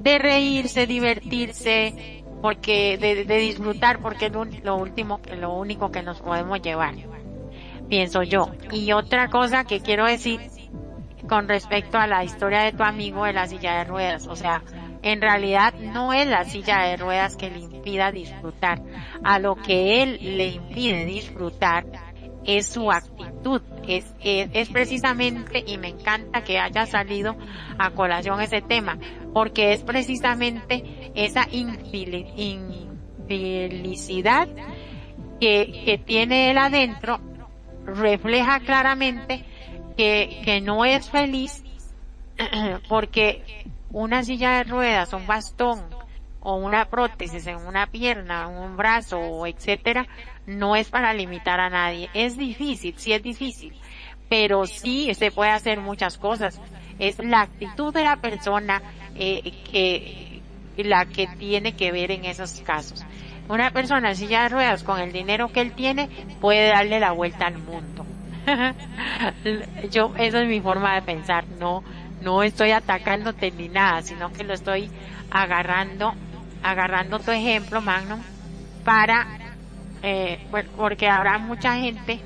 de 0.03 0.19
reírse, 0.19 0.87
divertirse, 0.87 2.25
porque, 2.43 2.99
de, 2.99 3.25
de 3.25 3.37
disfrutar, 3.39 4.01
porque 4.01 4.27
es 4.27 4.33
lo 4.65 4.77
último, 4.77 5.21
lo 5.39 5.55
único 5.55 5.91
que 5.91 6.03
nos 6.03 6.21
podemos 6.21 6.61
llevar 6.61 6.95
pienso 7.91 8.23
yo. 8.23 8.51
Y 8.73 8.93
otra 8.93 9.29
cosa 9.29 9.65
que 9.65 9.81
quiero 9.81 10.07
decir 10.07 10.41
con 11.29 11.47
respecto 11.49 11.99
a 11.99 12.07
la 12.07 12.25
historia 12.25 12.61
de 12.61 12.73
tu 12.73 12.83
amigo 12.83 13.25
de 13.25 13.35
la 13.35 13.47
silla 13.47 13.77
de 13.79 13.85
ruedas, 13.85 14.27
o 14.27 14.35
sea, 14.35 14.63
en 15.03 15.21
realidad 15.21 15.75
no 15.75 16.15
es 16.15 16.27
la 16.27 16.45
silla 16.45 16.85
de 16.85 16.97
ruedas 16.97 17.37
que 17.37 17.51
le 17.51 17.59
impida 17.59 18.11
disfrutar, 18.11 18.81
a 19.23 19.39
lo 19.39 19.57
que 19.57 20.03
él 20.03 20.19
le 20.37 20.49
impide 20.49 21.05
disfrutar 21.05 21.85
es 22.45 22.67
su 22.67 22.91
actitud, 22.91 23.63
es, 23.87 24.13
es, 24.23 24.69
precisamente, 24.71 25.63
y 25.67 25.77
me 25.79 25.89
encanta 25.89 26.43
que 26.43 26.59
haya 26.59 26.87
salido 26.87 27.37
a 27.79 27.91
colación 27.91 28.41
ese 28.41 28.63
tema, 28.63 28.99
porque 29.33 29.73
es 29.73 29.83
precisamente 29.83 31.13
esa 31.15 31.47
infelicidad 31.51 34.49
que, 35.39 35.83
que 35.85 35.99
tiene 35.99 36.51
él 36.51 36.59
adentro 36.59 37.21
refleja 37.85 38.61
claramente 38.61 39.45
que, 39.97 40.41
que 40.45 40.61
no 40.61 40.85
es 40.85 41.11
feliz 41.11 41.63
porque 42.89 43.65
una 43.91 44.23
silla 44.23 44.59
de 44.59 44.65
ruedas, 44.65 45.13
un 45.13 45.27
bastón 45.27 45.85
o 46.41 46.55
una 46.57 46.87
prótesis 46.87 47.47
en 47.47 47.57
una 47.57 47.87
pierna, 47.87 48.49
un 48.49 48.77
brazo 48.77 49.47
etcétera, 49.47 50.07
no 50.47 50.77
es 50.77 50.89
para 50.89 51.13
limitar 51.13 51.61
a 51.61 51.71
nadie. 51.71 52.09
Es 52.15 52.37
difícil, 52.37 52.95
sí 52.97 53.13
es 53.13 53.23
difícil, 53.23 53.75
pero 54.29 54.67
sí 54.67 55.13
se 55.15 55.31
puede 55.31 55.51
hacer 55.51 55.81
muchas 55.81 56.19
cosas. 56.19 56.61
Es 56.99 57.19
la 57.19 57.43
actitud 57.43 57.93
de 57.93 58.05
la 58.05 58.17
persona 58.17 58.83
eh, 59.15 59.53
que 59.71 60.41
la 60.77 61.05
que 61.05 61.27
tiene 61.27 61.75
que 61.75 61.93
ver 61.93 62.11
en 62.11 62.25
esos 62.25 62.61
casos. 62.61 63.05
Una 63.51 63.73
persona 63.73 64.11
en 64.11 64.17
silla 64.17 64.45
de 64.45 64.51
ruedas 64.51 64.85
con 64.85 65.01
el 65.01 65.11
dinero 65.11 65.49
que 65.49 65.61
él 65.61 65.73
tiene 65.73 66.09
puede 66.41 66.69
darle 66.69 67.01
la 67.01 67.11
vuelta 67.11 67.49
al 67.49 67.59
mundo. 67.59 68.07
Yo, 69.91 70.13
esa 70.17 70.43
es 70.43 70.49
mi 70.49 70.61
forma 70.61 70.95
de 70.95 71.03
pensar. 71.03 71.45
No, 71.59 71.83
no 72.23 72.45
estoy 72.45 72.71
atacándote 72.71 73.51
ni 73.51 73.69
nada, 73.69 74.03
sino 74.03 74.33
que 74.33 74.45
lo 74.45 74.55
estoy 74.55 74.89
agarrando, 75.33 76.15
agarrando 76.63 77.19
tu 77.19 77.33
ejemplo, 77.33 77.81
Magno, 77.81 78.21
para, 78.85 79.27
eh, 80.05 80.47
pues, 80.53 80.67
porque 80.77 81.09
habrá 81.09 81.39
mucha 81.39 81.75
gente 81.75 82.21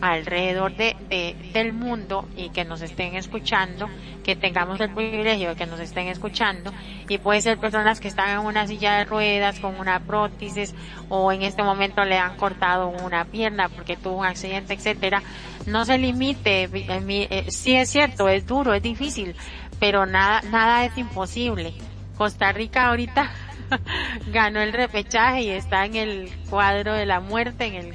alrededor 0.00 0.76
de, 0.76 1.34
del 1.52 1.72
mundo 1.72 2.28
y 2.36 2.50
que 2.50 2.64
nos 2.64 2.80
estén 2.80 3.16
escuchando, 3.16 3.88
que 4.30 4.36
tengamos 4.36 4.80
el 4.80 4.90
privilegio 4.90 5.48
de 5.48 5.56
que 5.56 5.66
nos 5.66 5.80
estén 5.80 6.06
escuchando 6.06 6.72
y 7.08 7.18
puede 7.18 7.40
ser 7.40 7.58
personas 7.58 7.98
que 7.98 8.06
están 8.06 8.30
en 8.30 8.38
una 8.38 8.64
silla 8.68 8.98
de 8.98 9.04
ruedas 9.04 9.58
con 9.58 9.74
una 9.80 9.98
prótesis 9.98 10.72
o 11.08 11.32
en 11.32 11.42
este 11.42 11.64
momento 11.64 12.04
le 12.04 12.16
han 12.16 12.36
cortado 12.36 12.86
una 12.88 13.24
pierna 13.24 13.68
porque 13.68 13.96
tuvo 13.96 14.18
un 14.18 14.26
accidente, 14.26 14.74
etcétera. 14.74 15.20
No 15.66 15.84
se 15.84 15.98
limite, 15.98 16.68
eh, 16.72 17.46
sí 17.48 17.74
es 17.74 17.90
cierto, 17.90 18.28
es 18.28 18.46
duro, 18.46 18.72
es 18.72 18.84
difícil, 18.84 19.34
pero 19.80 20.06
nada, 20.06 20.42
nada 20.42 20.84
es 20.84 20.96
imposible. 20.96 21.74
Costa 22.16 22.52
Rica 22.52 22.86
ahorita 22.86 23.32
ganó 24.32 24.60
el 24.60 24.72
repechaje 24.72 25.42
y 25.42 25.50
está 25.50 25.86
en 25.86 25.96
el 25.96 26.30
cuadro 26.48 26.92
de 26.94 27.04
la 27.04 27.18
muerte, 27.18 27.64
en 27.64 27.74
el, 27.74 27.94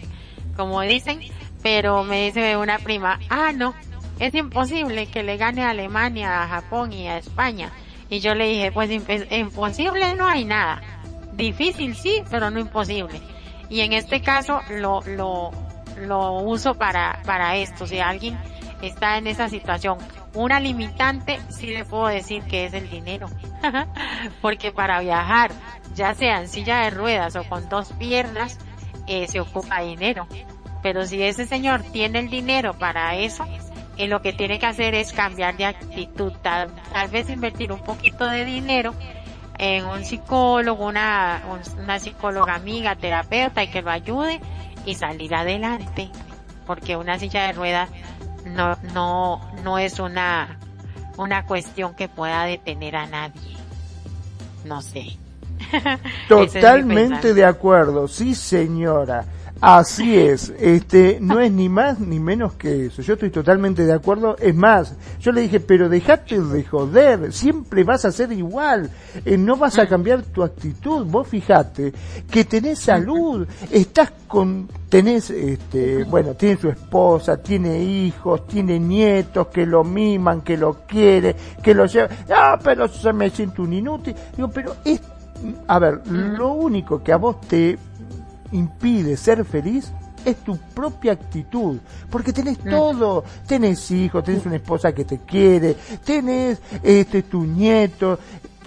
como 0.57 0.81
dicen, 0.81 1.21
pero 1.63 2.03
me 2.03 2.25
dice 2.25 2.57
una 2.57 2.77
prima, 2.79 3.21
ah, 3.29 3.53
no, 3.55 3.73
es 4.19 4.33
imposible 4.33 5.07
que 5.07 5.23
le 5.23 5.37
gane 5.37 5.63
a 5.63 5.71
Alemania, 5.71 6.43
a 6.43 6.47
Japón 6.47 6.93
y 6.93 7.07
a 7.07 7.17
España. 7.17 7.71
Y 8.09 8.19
yo 8.19 8.35
le 8.35 8.47
dije, 8.47 8.71
pues 8.71 8.89
imposible 8.91 10.15
no 10.15 10.27
hay 10.27 10.45
nada. 10.45 10.81
Difícil 11.33 11.95
sí, 11.95 12.23
pero 12.29 12.49
no 12.49 12.59
imposible. 12.59 13.19
Y 13.69 13.81
en 13.81 13.93
este 13.93 14.21
caso 14.21 14.61
lo, 14.69 15.01
lo, 15.01 15.51
lo 15.97 16.33
uso 16.41 16.75
para, 16.75 17.21
para 17.25 17.57
esto. 17.57 17.87
Si 17.87 17.99
alguien 17.99 18.37
está 18.81 19.17
en 19.17 19.27
esa 19.27 19.49
situación, 19.49 19.97
una 20.33 20.59
limitante 20.59 21.39
sí 21.49 21.67
le 21.67 21.83
puedo 21.85 22.07
decir 22.07 22.43
que 22.43 22.65
es 22.65 22.73
el 22.73 22.89
dinero. 22.89 23.27
Porque 24.41 24.71
para 24.71 24.99
viajar, 24.99 25.51
ya 25.93 26.13
sea 26.13 26.41
en 26.41 26.47
silla 26.47 26.81
de 26.81 26.91
ruedas 26.91 27.35
o 27.35 27.43
con 27.43 27.67
dos 27.69 27.91
piernas, 27.93 28.59
eh, 29.07 29.27
se 29.27 29.39
ocupa 29.39 29.81
dinero. 29.81 30.27
Pero 30.83 31.05
si 31.05 31.21
ese 31.23 31.45
señor 31.45 31.81
tiene 31.81 32.19
el 32.19 32.29
dinero 32.29 32.73
para 32.73 33.15
eso, 33.15 33.45
eh, 33.97 34.07
lo 34.07 34.21
que 34.21 34.33
tiene 34.33 34.59
que 34.59 34.65
hacer 34.65 34.93
es 34.95 35.13
cambiar 35.13 35.55
de 35.57 35.65
actitud, 35.65 36.33
tal, 36.41 36.69
vez 37.11 37.29
invertir 37.29 37.71
un 37.71 37.79
poquito 37.79 38.27
de 38.27 38.45
dinero 38.45 38.93
en 39.57 39.85
un 39.85 40.03
psicólogo, 40.03 40.85
una, 40.85 41.41
una 41.81 41.99
psicóloga 41.99 42.55
amiga, 42.55 42.95
terapeuta 42.95 43.63
y 43.63 43.69
que 43.69 43.81
lo 43.81 43.91
ayude 43.91 44.41
y 44.85 44.95
salir 44.95 45.33
adelante. 45.33 46.09
Porque 46.65 46.97
una 46.97 47.19
silla 47.19 47.47
de 47.47 47.53
ruedas 47.53 47.89
no, 48.45 48.77
no, 48.93 49.41
no 49.63 49.77
es 49.77 49.99
una, 49.99 50.59
una 51.17 51.45
cuestión 51.45 51.95
que 51.95 52.09
pueda 52.09 52.43
detener 52.43 52.95
a 52.95 53.05
nadie. 53.05 53.55
No 54.65 54.81
sé. 54.81 55.17
Totalmente 56.27 57.33
de 57.33 57.45
acuerdo, 57.45 58.07
sí 58.07 58.35
señora. 58.35 59.25
Así 59.61 60.17
es, 60.17 60.53
este, 60.59 61.17
no 61.21 61.39
es 61.39 61.51
ni 61.51 61.69
más 61.69 61.99
ni 61.99 62.19
menos 62.19 62.53
que 62.53 62.87
eso. 62.87 63.01
Yo 63.01 63.13
estoy 63.13 63.29
totalmente 63.29 63.85
de 63.85 63.93
acuerdo. 63.93 64.35
Es 64.37 64.53
más, 64.53 64.93
yo 65.19 65.31
le 65.31 65.41
dije, 65.41 65.59
pero 65.61 65.87
dejate 65.87 66.39
de 66.39 66.63
joder, 66.63 67.31
siempre 67.31 67.83
vas 67.83 68.03
a 68.03 68.11
ser 68.11 68.31
igual, 68.33 68.89
eh, 69.23 69.37
no 69.37 69.55
vas 69.55 69.79
a 69.79 69.87
cambiar 69.87 70.23
tu 70.23 70.43
actitud. 70.43 71.05
Vos 71.05 71.27
fijate 71.27 71.93
que 72.29 72.43
tenés 72.43 72.79
salud, 72.79 73.47
estás 73.71 74.11
con, 74.27 74.67
tenés, 74.89 75.29
este, 75.29 76.03
bueno, 76.03 76.33
tiene 76.33 76.57
su 76.57 76.69
esposa, 76.69 77.37
tiene 77.37 77.81
hijos, 77.81 78.47
tiene 78.47 78.77
nietos 78.77 79.47
que 79.47 79.65
lo 79.65 79.85
miman, 79.85 80.41
que 80.41 80.57
lo 80.57 80.85
quiere, 80.85 81.35
que 81.63 81.73
lo 81.73 81.85
llevan. 81.85 82.09
Ah, 82.29 82.59
pero 82.61 82.89
se 82.89 83.13
me 83.13 83.29
siento 83.29 83.63
un 83.63 83.73
inútil. 83.73 84.15
Digo, 84.35 84.49
pero 84.49 84.75
es, 84.83 85.01
a 85.67 85.79
ver, 85.79 86.05
lo 86.07 86.53
único 86.53 87.01
que 87.01 87.13
a 87.13 87.17
vos 87.17 87.39
te 87.41 87.77
impide 88.51 89.17
ser 89.17 89.43
feliz 89.45 89.91
es 90.25 90.37
tu 90.37 90.57
propia 90.57 91.13
actitud, 91.13 91.77
porque 92.09 92.33
tenés 92.33 92.57
todo, 92.57 93.23
tenés 93.47 93.91
hijos, 93.91 94.23
tenés 94.23 94.45
una 94.45 94.55
esposa 94.55 94.91
que 94.91 95.05
te 95.05 95.19
quiere, 95.19 95.75
tenés 96.03 96.59
este 96.81 97.21
tu 97.21 97.43
nieto, 97.43 98.17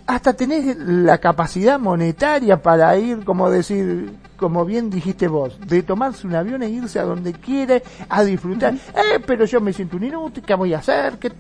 hasta 0.07 0.33
tenés 0.33 0.77
la 0.79 1.19
capacidad 1.19 1.79
monetaria 1.79 2.63
para 2.63 2.97
ir, 2.97 3.25
como 3.25 3.51
decir, 3.51 4.11
como 4.37 4.65
bien 4.65 4.89
dijiste 4.89 5.29
vos, 5.29 5.59
de 5.67 5.83
tomarse 5.83 6.27
un 6.27 6.35
avión 6.35 6.63
e 6.63 6.71
irse 6.71 6.99
a 6.99 7.03
donde 7.03 7.33
quiere 7.33 7.83
a 8.09 8.23
disfrutar. 8.23 8.75
Eh, 8.75 9.21
pero 9.27 9.45
yo 9.45 9.61
me 9.61 9.73
siento 9.73 9.97
un 9.97 10.05
inútil, 10.05 10.45
¿qué 10.45 10.55
voy 10.55 10.73
a 10.73 10.79
hacer? 10.79 11.19
¿Qué? 11.19 11.33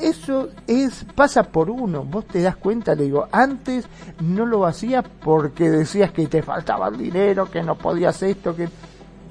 Eso 0.00 0.48
es 0.66 1.04
pasa 1.14 1.42
por 1.44 1.70
uno. 1.70 2.04
Vos 2.04 2.26
te 2.26 2.42
das 2.42 2.56
cuenta, 2.56 2.94
le 2.94 3.04
digo, 3.04 3.28
antes 3.32 3.86
no 4.20 4.46
lo 4.46 4.66
hacías 4.66 5.04
porque 5.24 5.70
decías 5.70 6.12
que 6.12 6.26
te 6.26 6.42
faltaba 6.42 6.88
el 6.88 6.98
dinero, 6.98 7.50
que 7.50 7.62
no 7.62 7.76
podías 7.76 8.22
esto, 8.22 8.54
que 8.54 8.68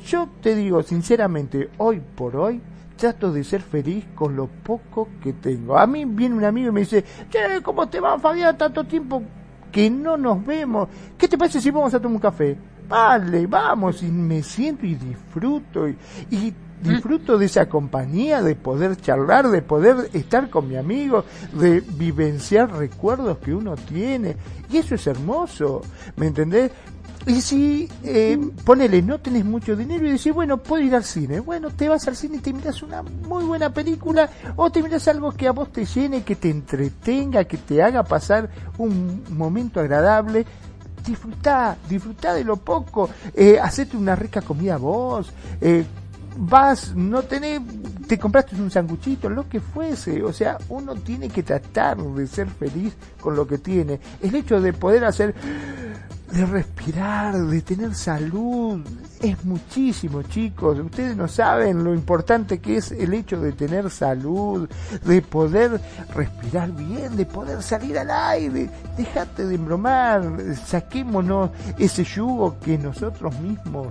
yo 0.05 0.29
te 0.41 0.55
digo 0.55 0.83
sinceramente, 0.83 1.69
hoy 1.77 2.01
por 2.15 2.35
hoy 2.35 2.61
trato 2.95 3.31
de 3.31 3.43
ser 3.43 3.61
feliz 3.61 4.05
con 4.15 4.35
lo 4.35 4.47
poco 4.47 5.09
que 5.21 5.33
tengo. 5.33 5.77
A 5.77 5.87
mí 5.87 6.05
viene 6.05 6.35
un 6.35 6.43
amigo 6.43 6.69
y 6.69 6.71
me 6.71 6.79
dice, 6.81 7.03
che, 7.29 7.61
¿cómo 7.61 7.87
te 7.87 7.99
va 7.99 8.17
Fabián? 8.19 8.57
Tanto 8.57 8.83
tiempo 8.83 9.21
que 9.71 9.89
no 9.89 10.17
nos 10.17 10.45
vemos. 10.45 10.89
¿Qué 11.17 11.27
te 11.27 11.37
parece 11.37 11.61
si 11.61 11.71
vamos 11.71 11.93
a 11.93 11.99
tomar 11.99 12.15
un 12.15 12.21
café? 12.21 12.57
Vale, 12.89 13.45
vamos, 13.47 14.01
y 14.01 14.07
me 14.07 14.41
siento 14.41 14.85
y 14.85 14.95
disfruto 14.95 15.89
y, 15.89 15.97
y 16.31 16.53
disfruto 16.81 17.37
de 17.37 17.45
esa 17.45 17.67
compañía, 17.67 18.41
de 18.41 18.55
poder 18.55 18.97
charlar, 18.97 19.49
de 19.49 19.61
poder 19.61 20.09
estar 20.13 20.49
con 20.49 20.67
mi 20.67 20.75
amigo, 20.75 21.25
de 21.53 21.81
vivenciar 21.81 22.71
recuerdos 22.71 23.37
que 23.39 23.53
uno 23.53 23.75
tiene. 23.75 24.35
Y 24.69 24.77
eso 24.77 24.95
es 24.95 25.07
hermoso, 25.07 25.81
¿me 26.15 26.27
entendés? 26.27 26.71
Y 27.25 27.41
si, 27.41 27.89
eh, 28.03 28.39
ponele, 28.63 29.01
no 29.01 29.19
tenés 29.19 29.43
mucho 29.43 29.75
dinero 29.75 30.07
y 30.07 30.11
decís, 30.11 30.33
bueno, 30.33 30.57
puedo 30.57 30.81
ir 30.81 30.95
al 30.95 31.03
cine. 31.03 31.41
Bueno, 31.41 31.71
te 31.71 31.89
vas 31.89 32.07
al 32.07 32.15
cine 32.15 32.37
y 32.37 32.39
te 32.39 32.53
miras 32.53 32.81
una 32.81 33.03
muy 33.03 33.43
buena 33.43 33.73
película 33.73 34.29
o 34.55 34.71
te 34.71 34.81
miras 34.81 35.09
algo 35.09 35.33
que 35.33 35.47
a 35.47 35.51
vos 35.51 35.69
te 35.73 35.83
llene, 35.83 36.23
que 36.23 36.37
te 36.37 36.49
entretenga, 36.49 37.43
que 37.43 37.57
te 37.57 37.83
haga 37.83 38.03
pasar 38.03 38.49
un 38.77 39.23
momento 39.29 39.81
agradable 39.81 40.45
disfrutá, 41.05 41.77
disfrutá 41.87 42.33
de 42.33 42.43
lo 42.43 42.57
poco, 42.57 43.09
eh, 43.33 43.57
hacete 43.61 43.95
una 43.95 44.15
rica 44.15 44.41
comida 44.41 44.77
vos, 44.77 45.31
eh, 45.61 45.85
vas, 46.37 46.95
no 46.95 47.23
tenés, 47.23 47.61
te 48.07 48.17
compraste 48.17 48.55
un 48.55 48.71
sanguchito, 48.71 49.29
lo 49.29 49.47
que 49.47 49.59
fuese, 49.59 50.23
o 50.23 50.31
sea, 50.31 50.57
uno 50.69 50.95
tiene 50.95 51.29
que 51.29 51.43
tratar 51.43 51.97
de 51.97 52.27
ser 52.27 52.47
feliz 52.47 52.93
con 53.19 53.35
lo 53.35 53.47
que 53.47 53.57
tiene. 53.57 53.99
El 54.21 54.35
hecho 54.35 54.61
de 54.61 54.73
poder 54.73 55.05
hacer, 55.05 55.33
de 56.31 56.45
respirar, 56.45 57.37
de 57.37 57.61
tener 57.61 57.95
salud, 57.95 58.81
es 59.21 59.43
muchísimo, 59.45 60.21
chicos. 60.23 60.79
Ustedes 60.79 61.15
no 61.15 61.27
saben 61.27 61.83
lo 61.83 61.93
importante 61.93 62.59
que 62.59 62.77
es 62.77 62.91
el 62.91 63.13
hecho 63.13 63.39
de 63.39 63.53
tener 63.53 63.89
salud, 63.89 64.69
de 65.05 65.21
poder 65.21 65.81
respirar 66.13 66.71
bien, 66.71 67.15
de 67.15 67.25
poder 67.25 67.63
salir 67.63 67.97
al 67.97 68.11
aire. 68.11 68.69
Dejate 68.97 69.45
de 69.45 69.55
embromar, 69.55 70.23
saquémonos 70.65 71.51
ese 71.77 72.03
yugo 72.03 72.57
que 72.59 72.77
nosotros 72.77 73.39
mismos 73.39 73.87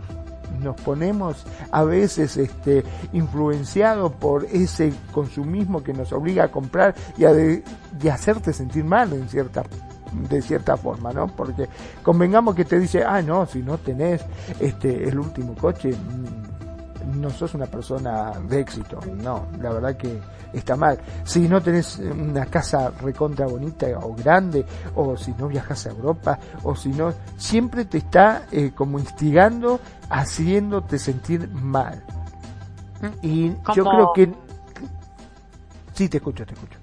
nos 0.57 0.81
ponemos 0.81 1.45
a 1.71 1.85
veces 1.85 2.37
este, 2.37 2.85
influenciados 3.13 4.13
por 4.13 4.45
ese 4.47 4.93
consumismo 5.13 5.83
que 5.83 5.93
nos 5.93 6.13
obliga 6.13 6.45
a 6.45 6.49
comprar 6.49 6.95
y 7.17 7.25
a 7.25 7.33
de, 7.33 7.63
hacerte 8.11 8.53
sentir 8.53 8.85
mal 8.85 9.13
en 9.13 9.29
cierta 9.29 9.65
de 10.13 10.41
cierta 10.41 10.77
forma, 10.77 11.13
¿no? 11.13 11.27
Porque 11.27 11.69
convengamos 12.03 12.55
que 12.55 12.65
te 12.65 12.79
dice, 12.79 13.05
ah, 13.05 13.21
no, 13.21 13.45
si 13.45 13.59
no 13.63 13.77
tenés 13.77 14.25
este 14.61 15.09
el 15.09 15.19
último 15.19 15.55
coche, 15.55 15.91
mm, 15.91 16.46
no 17.17 17.31
sos 17.31 17.55
una 17.55 17.67
persona 17.67 18.33
de 18.49 18.61
éxito. 18.61 19.01
No, 19.17 19.47
la 19.61 19.73
verdad 19.73 19.97
que 19.97 20.21
está 20.53 20.77
mal. 20.77 20.99
Si 21.25 21.49
no 21.49 21.61
tenés 21.61 21.99
una 21.99 22.47
casa 22.47 22.91
recontra 23.01 23.47
bonita 23.47 23.87
o 24.01 24.15
grande, 24.15 24.65
o 24.95 25.17
si 25.17 25.33
no 25.33 25.49
viajas 25.49 25.87
a 25.87 25.91
Europa, 25.91 26.39
o 26.63 26.75
si 26.75 26.91
no, 26.91 27.13
siempre 27.37 27.85
te 27.85 27.99
está 27.99 28.47
eh, 28.53 28.73
como 28.75 28.99
instigando, 28.99 29.81
haciéndote 30.11 30.99
sentir 30.99 31.49
mal. 31.49 32.03
Y 33.23 33.51
yo 33.75 33.85
creo 33.85 34.13
que... 34.15 34.33
Sí, 35.93 36.09
te 36.09 36.19
escucho, 36.19 36.45
te 36.45 36.55
escucho. 36.55 36.79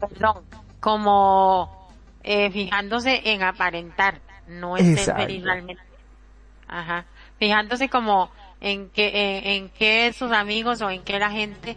Perdón, 0.00 0.44
como 0.80 1.88
eh, 2.22 2.50
fijándose 2.50 3.20
en 3.24 3.42
aparentar, 3.42 4.20
no 4.48 4.76
en 4.76 4.96
realmente. 4.96 5.82
Ajá. 6.68 7.04
Fijándose 7.38 7.88
como 7.88 8.30
en 8.64 8.88
que, 8.88 9.56
en, 9.56 9.68
qué 9.68 10.10
sus 10.14 10.32
amigos 10.32 10.80
o 10.80 10.88
en 10.88 11.02
qué 11.02 11.18
la 11.18 11.30
gente 11.30 11.76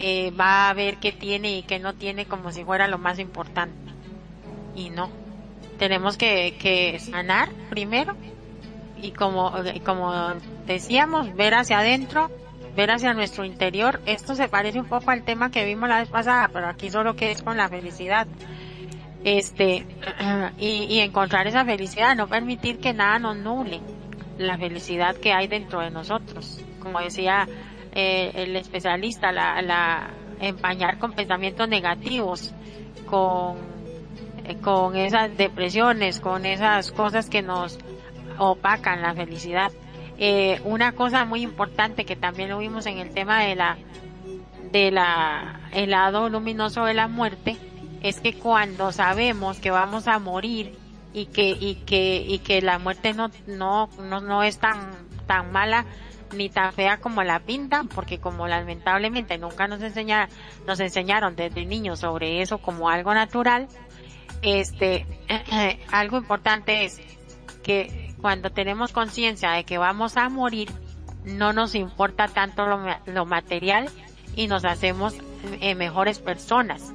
eh, 0.00 0.32
va 0.32 0.68
a 0.68 0.74
ver 0.74 0.96
qué 0.96 1.12
tiene 1.12 1.56
y 1.56 1.62
qué 1.62 1.78
no 1.78 1.94
tiene 1.94 2.26
como 2.26 2.50
si 2.50 2.64
fuera 2.64 2.88
lo 2.88 2.98
más 2.98 3.20
importante. 3.20 3.92
Y 4.74 4.90
no. 4.90 5.10
Tenemos 5.78 6.16
que, 6.16 6.56
que 6.58 6.98
sanar 6.98 7.50
primero 7.70 8.16
y 9.00 9.12
como, 9.12 9.52
como 9.84 10.12
decíamos, 10.66 11.32
ver 11.36 11.54
hacia 11.54 11.78
adentro, 11.78 12.28
ver 12.74 12.90
hacia 12.90 13.14
nuestro 13.14 13.44
interior. 13.44 14.00
Esto 14.04 14.34
se 14.34 14.48
parece 14.48 14.80
un 14.80 14.86
poco 14.86 15.12
al 15.12 15.22
tema 15.22 15.52
que 15.52 15.64
vimos 15.64 15.88
la 15.88 16.00
vez 16.00 16.08
pasada, 16.08 16.50
pero 16.52 16.66
aquí 16.66 16.90
solo 16.90 17.14
que 17.14 17.30
es 17.30 17.42
con 17.42 17.56
la 17.56 17.68
felicidad. 17.68 18.26
Este, 19.22 19.86
y, 20.58 20.66
y 20.66 20.98
encontrar 20.98 21.46
esa 21.46 21.64
felicidad, 21.64 22.16
no 22.16 22.26
permitir 22.26 22.80
que 22.80 22.92
nada 22.92 23.20
nos 23.20 23.36
nuble 23.36 23.80
la 24.38 24.58
felicidad 24.58 25.16
que 25.16 25.32
hay 25.32 25.46
dentro 25.46 25.80
de 25.80 25.90
nosotros. 25.90 26.60
Como 26.80 27.00
decía 27.00 27.46
eh, 27.92 28.32
el 28.34 28.56
especialista, 28.56 29.32
la, 29.32 29.62
la 29.62 30.10
empañar 30.40 30.98
con 30.98 31.12
pensamientos 31.12 31.68
negativos, 31.68 32.52
con, 33.06 33.56
eh, 34.44 34.56
con 34.56 34.96
esas 34.96 35.36
depresiones, 35.36 36.20
con 36.20 36.46
esas 36.46 36.92
cosas 36.92 37.28
que 37.28 37.42
nos 37.42 37.78
opacan 38.38 39.02
la 39.02 39.14
felicidad. 39.14 39.72
Eh, 40.18 40.60
una 40.64 40.92
cosa 40.92 41.24
muy 41.24 41.42
importante 41.42 42.04
que 42.04 42.16
también 42.16 42.48
lo 42.48 42.58
vimos 42.58 42.86
en 42.86 42.98
el 42.98 43.10
tema 43.10 43.42
de 43.42 43.56
la 43.56 43.76
de 44.70 44.90
la 44.90 45.60
el 45.72 45.90
lado 45.90 46.28
luminoso 46.28 46.84
de 46.84 46.94
la 46.94 47.08
muerte 47.08 47.56
es 48.02 48.20
que 48.20 48.34
cuando 48.34 48.92
sabemos 48.92 49.58
que 49.58 49.70
vamos 49.70 50.06
a 50.08 50.18
morir 50.18 50.76
y 51.14 51.26
que 51.26 51.50
y 51.50 51.76
que 51.86 52.16
y 52.28 52.40
que 52.40 52.60
la 52.60 52.78
muerte 52.78 53.14
no 53.14 53.30
no 53.46 53.88
no, 53.98 54.20
no 54.20 54.42
es 54.42 54.58
tan 54.58 54.92
tan 55.26 55.52
mala 55.52 55.86
ni 56.34 56.48
tan 56.48 56.72
fea 56.72 56.98
como 56.98 57.22
la 57.22 57.40
pintan, 57.40 57.88
porque 57.88 58.18
como 58.18 58.46
lamentablemente 58.48 59.38
nunca 59.38 59.68
nos 59.68 59.80
enseñaron, 59.82 60.34
nos 60.66 60.80
enseñaron 60.80 61.36
desde 61.36 61.64
niños 61.64 62.00
sobre 62.00 62.42
eso 62.42 62.58
como 62.58 62.90
algo 62.90 63.14
natural, 63.14 63.68
este, 64.42 65.06
algo 65.92 66.18
importante 66.18 66.84
es 66.84 67.00
que 67.62 68.14
cuando 68.20 68.50
tenemos 68.50 68.92
conciencia 68.92 69.52
de 69.52 69.64
que 69.64 69.78
vamos 69.78 70.16
a 70.16 70.28
morir, 70.28 70.70
no 71.24 71.52
nos 71.52 71.74
importa 71.74 72.28
tanto 72.28 72.66
lo, 72.66 73.24
material 73.26 73.88
y 74.36 74.46
nos 74.46 74.64
hacemos 74.64 75.14
eh, 75.60 75.74
mejores 75.74 76.18
personas. 76.18 76.92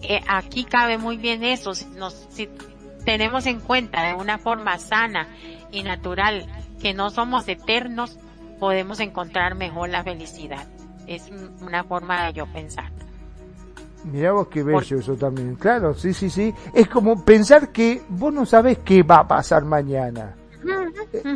Eh, 0.00 0.20
aquí 0.28 0.64
cabe 0.64 0.96
muy 0.96 1.16
bien 1.16 1.42
eso, 1.42 1.72
nos, 1.96 2.14
si 2.30 2.48
tenemos 3.04 3.46
en 3.46 3.60
cuenta 3.60 4.02
de 4.02 4.14
una 4.14 4.38
forma 4.38 4.78
sana 4.78 5.28
y 5.70 5.82
natural 5.82 6.46
que 6.80 6.94
no 6.94 7.10
somos 7.10 7.48
eternos, 7.48 8.18
podemos 8.58 9.00
encontrar 9.00 9.54
mejor 9.54 9.88
la 9.88 10.02
felicidad. 10.04 10.66
Es 11.06 11.30
una 11.60 11.84
forma 11.84 12.26
de 12.26 12.32
yo 12.34 12.46
pensar. 12.46 12.90
Mira 14.04 14.32
vos 14.32 14.48
qué 14.48 14.62
bello 14.62 14.98
eso 14.98 15.14
también. 15.16 15.56
Claro, 15.56 15.94
sí, 15.94 16.14
sí, 16.14 16.30
sí. 16.30 16.54
Es 16.72 16.88
como 16.88 17.24
pensar 17.24 17.72
que 17.72 18.02
vos 18.08 18.32
no 18.32 18.46
sabes 18.46 18.78
qué 18.78 19.02
va 19.02 19.16
a 19.16 19.28
pasar 19.28 19.64
mañana. 19.64 20.34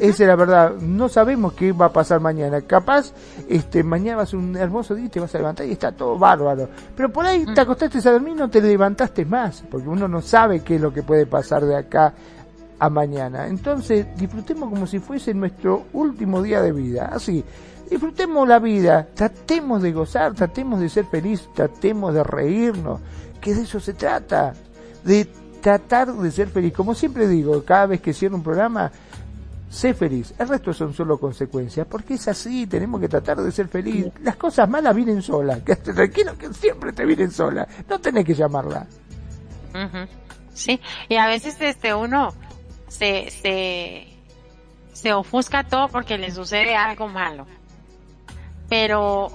Esa 0.01 0.23
es 0.23 0.29
la 0.29 0.37
verdad, 0.37 0.75
no 0.81 1.09
sabemos 1.09 1.53
qué 1.55 1.73
va 1.73 1.87
a 1.87 1.93
pasar 1.93 2.21
mañana. 2.21 2.61
Capaz, 2.63 3.13
este, 3.49 3.83
mañana 3.83 4.19
va 4.19 4.23
a 4.25 4.27
ser 4.27 4.39
un 4.39 4.57
hermoso 4.57 4.95
día 4.95 5.07
y 5.07 5.09
te 5.09 5.21
vas 5.21 5.35
a 5.35 5.39
levantar 5.39 5.67
y 5.67 5.73
está 5.73 5.93
todo 5.93 6.19
bárbaro. 6.19 6.69
Pero 6.97 7.11
por 7.11 7.25
ahí 7.25 7.45
te 7.55 7.61
acostaste 7.61 8.07
a 8.07 8.13
dormir 8.13 8.35
y 8.35 8.39
no 8.39 8.51
te 8.51 8.61
levantaste 8.61 9.25
más, 9.25 9.65
porque 9.71 9.89
uno 9.89 10.09
no 10.09 10.21
sabe 10.21 10.61
qué 10.61 10.77
es 10.77 10.81
lo 10.81 10.93
que 10.93 11.03
puede 11.03 11.27
pasar 11.27 11.65
de 11.65 11.77
acá 11.77 12.15
a 12.79 12.91
mañana. 12.91 13.47
Entonces, 13.47 14.07
disfrutemos 14.17 14.69
como 14.69 14.87
si 14.87 14.99
fuese 14.99 15.33
nuestro 15.35 15.85
último 15.93 16.43
día 16.43 16.61
de 16.61 16.73
vida. 16.73 17.11
Así, 17.13 17.45
disfrutemos 17.89 18.49
la 18.49 18.59
vida, 18.59 19.07
tratemos 19.15 19.83
de 19.83 19.93
gozar, 19.93 20.35
tratemos 20.35 20.81
de 20.81 20.89
ser 20.89 21.05
felices, 21.07 21.49
tratemos 21.55 22.13
de 22.13 22.25
reírnos, 22.25 23.01
que 23.41 23.55
de 23.55 23.63
eso 23.63 23.79
se 23.79 23.95
trata, 23.95 24.55
de 25.05 25.29
tratar 25.61 26.13
de 26.13 26.31
ser 26.31 26.49
feliz. 26.49 26.75
Como 26.75 26.95
siempre 26.95 27.29
digo, 27.29 27.63
cada 27.65 27.87
vez 27.87 28.01
que 28.01 28.13
cierro 28.13 28.37
un 28.37 28.43
programa, 28.43 28.91
sé 29.73 29.95
feliz. 29.95 30.35
El 30.39 30.49
resto 30.49 30.73
son 30.75 30.93
solo 30.93 31.19
consecuencias, 31.19 31.87
porque 31.89 32.15
es 32.15 32.29
así, 32.29 32.67
tenemos 32.67 33.01
que 33.01 33.09
tratar 33.09 33.39
de 33.39 33.51
ser 33.51 33.69
feliz. 33.69 34.07
Las 34.23 34.37
cosas 34.37 34.69
malas 34.69 34.95
vienen 34.95 35.23
solas, 35.23 35.63
quédate 35.63 35.95
tranquilo 35.95 36.37
que 36.37 36.53
siempre 36.53 36.93
te 36.93 37.07
vienen 37.07 37.31
solas, 37.31 37.67
no 37.89 37.99
tenés 37.99 38.25
que 38.25 38.35
llamarla. 38.35 38.87
Sí, 40.53 40.79
y 41.09 41.17
a 41.17 41.27
veces 41.27 41.57
este 41.61 41.95
uno 41.95 42.35
se, 42.87 43.31
se, 43.31 44.07
se 44.93 45.13
ofusca 45.15 45.65
todo 45.65 45.89
porque 45.89 46.19
le 46.19 46.31
sucede 46.31 46.77
algo 46.77 47.09
malo. 47.09 47.47
Pero 48.69 49.33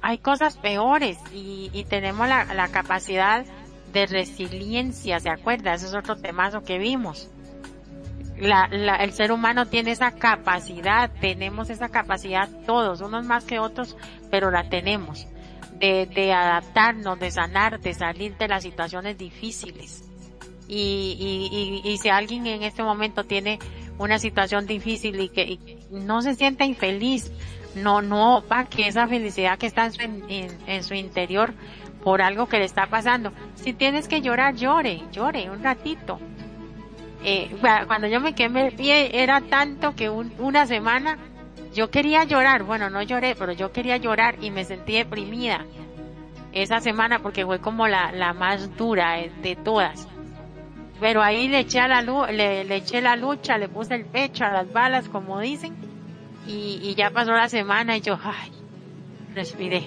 hay 0.00 0.18
cosas 0.18 0.56
peores 0.56 1.18
y, 1.32 1.70
y 1.72 1.84
tenemos 1.84 2.28
la, 2.28 2.44
la, 2.54 2.68
capacidad 2.68 3.44
de 3.92 4.06
resiliencia, 4.06 5.18
¿se 5.18 5.28
acuerda? 5.28 5.74
Ese 5.74 5.86
es 5.86 5.94
otro 5.94 6.16
temazo 6.16 6.62
que 6.62 6.78
vimos. 6.78 7.28
La, 8.40 8.68
la, 8.68 8.96
el 8.96 9.12
ser 9.12 9.32
humano 9.32 9.66
tiene 9.66 9.92
esa 9.92 10.12
capacidad, 10.12 11.10
tenemos 11.20 11.70
esa 11.70 11.90
capacidad 11.90 12.48
todos, 12.66 13.00
unos 13.02 13.24
más 13.26 13.44
que 13.44 13.58
otros, 13.58 13.96
pero 14.30 14.50
la 14.50 14.68
tenemos, 14.68 15.26
de, 15.78 16.06
de 16.06 16.32
adaptarnos, 16.32 17.20
de 17.20 17.30
sanar, 17.30 17.80
de 17.80 17.92
salir 17.92 18.36
de 18.38 18.48
las 18.48 18.62
situaciones 18.62 19.18
difíciles 19.18 20.10
y, 20.70 21.82
y, 21.84 21.90
y, 21.90 21.98
si 21.98 22.08
alguien 22.10 22.46
en 22.46 22.62
este 22.62 22.84
momento 22.84 23.24
tiene 23.24 23.58
una 23.98 24.20
situación 24.20 24.66
difícil 24.66 25.20
y 25.20 25.28
que 25.28 25.58
no 25.90 26.22
se 26.22 26.36
sienta 26.36 26.64
infeliz, 26.64 27.32
no, 27.74 28.02
no, 28.02 28.44
para 28.46 28.66
que 28.66 28.86
esa 28.86 29.08
felicidad 29.08 29.58
que 29.58 29.66
está 29.66 29.86
en 29.86 29.92
su, 29.92 30.00
en, 30.00 30.84
su 30.84 30.94
interior 30.94 31.54
por 32.04 32.22
algo 32.22 32.46
que 32.46 32.58
le 32.58 32.66
está 32.66 32.86
pasando. 32.86 33.32
Si 33.56 33.72
tienes 33.72 34.06
que 34.06 34.20
llorar, 34.20 34.54
llore, 34.54 35.02
llore 35.10 35.50
un 35.50 35.62
ratito. 35.62 36.20
Eh, 37.22 37.54
cuando 37.86 38.06
yo 38.06 38.20
me 38.20 38.34
quemé 38.34 38.68
el 38.68 38.74
pie 38.74 39.22
era 39.22 39.40
tanto 39.42 39.94
que 39.94 40.08
una 40.08 40.66
semana 40.66 41.18
yo 41.74 41.90
quería 41.90 42.24
llorar, 42.24 42.62
bueno, 42.64 42.90
no 42.90 43.02
lloré, 43.02 43.34
pero 43.36 43.52
yo 43.52 43.72
quería 43.72 43.96
llorar 43.98 44.36
y 44.40 44.50
me 44.50 44.64
sentí 44.64 44.94
deprimida 44.94 45.66
esa 46.52 46.80
semana 46.80 47.20
porque 47.20 47.44
fue 47.44 47.60
como 47.60 47.86
la, 47.86 48.10
la 48.12 48.32
más 48.32 48.76
dura 48.76 49.16
de 49.42 49.56
todas. 49.56 50.08
Pero 50.98 51.22
ahí 51.22 51.48
le 51.48 51.60
eché, 51.60 51.80
a 51.80 51.88
la 51.88 52.02
le, 52.02 52.64
le 52.64 52.76
eché 52.76 53.00
la 53.00 53.16
lucha, 53.16 53.56
le 53.56 53.68
puse 53.68 53.94
el 53.94 54.04
pecho 54.04 54.44
a 54.44 54.50
las 54.50 54.72
balas, 54.72 55.08
como 55.08 55.40
dicen, 55.40 55.74
y, 56.46 56.80
y 56.82 56.94
ya 56.94 57.10
pasó 57.10 57.32
la 57.32 57.48
semana 57.48 57.96
y 57.96 58.00
yo, 58.02 58.18
ay, 58.22 58.50
respiré. 59.34 59.84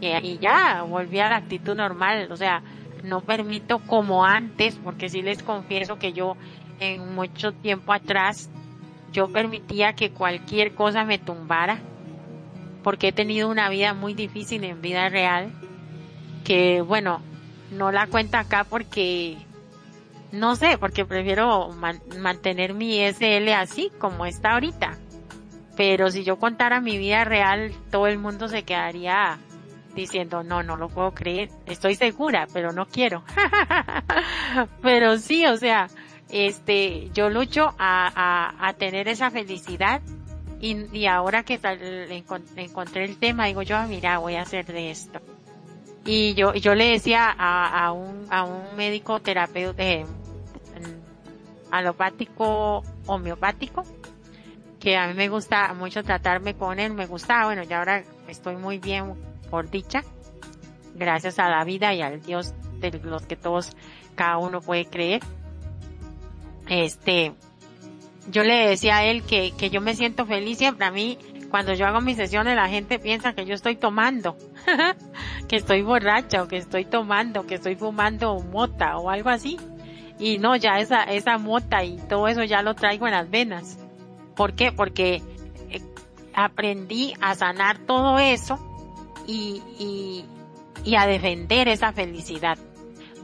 Y, 0.00 0.08
y 0.08 0.38
ya 0.38 0.82
volví 0.82 1.18
a 1.20 1.30
la 1.30 1.36
actitud 1.36 1.74
normal, 1.74 2.30
o 2.30 2.36
sea, 2.36 2.62
no 3.04 3.20
permito 3.20 3.78
como 3.80 4.24
antes, 4.24 4.76
porque 4.82 5.08
sí 5.08 5.22
les 5.22 5.42
confieso 5.42 5.98
que 5.98 6.12
yo 6.12 6.36
en 6.80 7.14
mucho 7.14 7.52
tiempo 7.52 7.92
atrás, 7.92 8.50
yo 9.12 9.28
permitía 9.28 9.92
que 9.92 10.10
cualquier 10.10 10.74
cosa 10.74 11.04
me 11.04 11.18
tumbara, 11.18 11.78
porque 12.82 13.08
he 13.08 13.12
tenido 13.12 13.48
una 13.48 13.68
vida 13.68 13.94
muy 13.94 14.14
difícil 14.14 14.64
en 14.64 14.82
vida 14.82 15.08
real, 15.08 15.52
que 16.44 16.80
bueno, 16.80 17.20
no 17.70 17.92
la 17.92 18.06
cuento 18.06 18.38
acá 18.38 18.64
porque 18.64 19.36
no 20.32 20.56
sé, 20.56 20.78
porque 20.78 21.04
prefiero 21.04 21.70
mantener 22.18 22.74
mi 22.74 22.98
SL 23.00 23.52
así 23.52 23.92
como 23.98 24.26
está 24.26 24.54
ahorita. 24.54 24.98
Pero 25.76 26.10
si 26.10 26.24
yo 26.24 26.38
contara 26.38 26.80
mi 26.80 26.98
vida 26.98 27.24
real, 27.24 27.72
todo 27.90 28.06
el 28.06 28.18
mundo 28.18 28.48
se 28.48 28.62
quedaría 28.64 29.38
diciendo, 29.94 30.42
no, 30.42 30.62
no 30.62 30.76
lo 30.76 30.88
puedo 30.88 31.12
creer. 31.12 31.50
Estoy 31.66 31.94
segura, 31.94 32.46
pero 32.52 32.72
no 32.72 32.86
quiero. 32.86 33.22
pero 34.82 35.18
sí, 35.18 35.46
o 35.46 35.56
sea, 35.56 35.88
este, 36.30 37.10
yo 37.12 37.30
lucho 37.30 37.74
a, 37.78 38.54
a, 38.58 38.72
tener 38.74 39.08
esa 39.08 39.30
felicidad 39.30 40.02
y, 40.60 40.86
y 40.96 41.06
ahora 41.06 41.42
que 41.44 41.58
tal, 41.58 41.78
encontré 42.56 43.04
el 43.04 43.18
tema, 43.18 43.46
digo 43.46 43.62
yo, 43.62 43.76
ah, 43.76 43.86
mira, 43.86 44.18
voy 44.18 44.34
a 44.34 44.42
hacer 44.42 44.66
de 44.66 44.90
esto. 44.90 45.20
Y 46.06 46.34
yo, 46.34 46.54
yo 46.54 46.74
le 46.74 46.90
decía 46.90 47.34
a, 47.36 47.86
a 47.86 47.92
un, 47.92 48.26
a 48.30 48.44
un 48.44 48.76
médico 48.76 49.20
terapeuta, 49.20 49.82
eh, 49.82 50.04
alopático 51.70 52.82
homeopático, 53.06 53.84
que 54.78 54.96
a 54.96 55.08
mí 55.08 55.14
me 55.14 55.28
gusta 55.28 55.72
mucho 55.72 56.02
tratarme 56.02 56.54
con 56.54 56.78
él, 56.78 56.92
me 56.92 57.06
gusta, 57.06 57.46
bueno, 57.46 57.62
y 57.68 57.72
ahora 57.72 58.04
estoy 58.28 58.56
muy 58.56 58.78
bien 58.78 59.14
dicha, 59.62 60.02
gracias 60.94 61.38
a 61.38 61.48
la 61.48 61.64
vida 61.64 61.94
y 61.94 62.02
al 62.02 62.22
Dios 62.22 62.54
de 62.80 62.90
los 63.02 63.26
que 63.26 63.36
todos, 63.36 63.76
cada 64.14 64.38
uno 64.38 64.60
puede 64.60 64.86
creer. 64.86 65.22
Este, 66.68 67.32
yo 68.30 68.42
le 68.42 68.68
decía 68.68 68.98
a 68.98 69.04
él 69.04 69.22
que, 69.22 69.52
que 69.56 69.70
yo 69.70 69.80
me 69.80 69.94
siento 69.94 70.26
feliz 70.26 70.58
siempre, 70.58 70.86
a 70.86 70.90
mí 70.90 71.18
cuando 71.54 71.72
yo 71.74 71.86
hago 71.86 72.00
mis 72.00 72.16
sesiones 72.16 72.56
la 72.56 72.68
gente 72.68 72.98
piensa 72.98 73.32
que 73.32 73.44
yo 73.44 73.54
estoy 73.54 73.76
tomando, 73.76 74.36
que 75.48 75.54
estoy 75.54 75.82
borracha 75.82 76.42
o 76.42 76.48
que 76.48 76.56
estoy 76.56 76.84
tomando, 76.84 77.46
que 77.46 77.54
estoy 77.54 77.76
fumando 77.76 78.40
mota 78.40 78.98
o 78.98 79.08
algo 79.08 79.30
así. 79.30 79.56
Y 80.18 80.38
no, 80.38 80.56
ya 80.56 80.80
esa, 80.80 81.04
esa 81.04 81.38
mota 81.38 81.84
y 81.84 81.98
todo 82.08 82.26
eso 82.26 82.42
ya 82.42 82.62
lo 82.62 82.74
traigo 82.74 83.06
en 83.06 83.12
las 83.12 83.30
venas. 83.30 83.78
¿Por 84.34 84.54
qué? 84.54 84.72
Porque 84.72 85.22
eh, 85.70 85.80
aprendí 86.34 87.14
a 87.20 87.36
sanar 87.36 87.78
todo 87.78 88.18
eso 88.18 88.58
y, 89.26 89.62
y, 89.78 90.24
y 90.84 90.96
a 90.96 91.06
defender 91.06 91.68
esa 91.68 91.92
felicidad. 91.92 92.58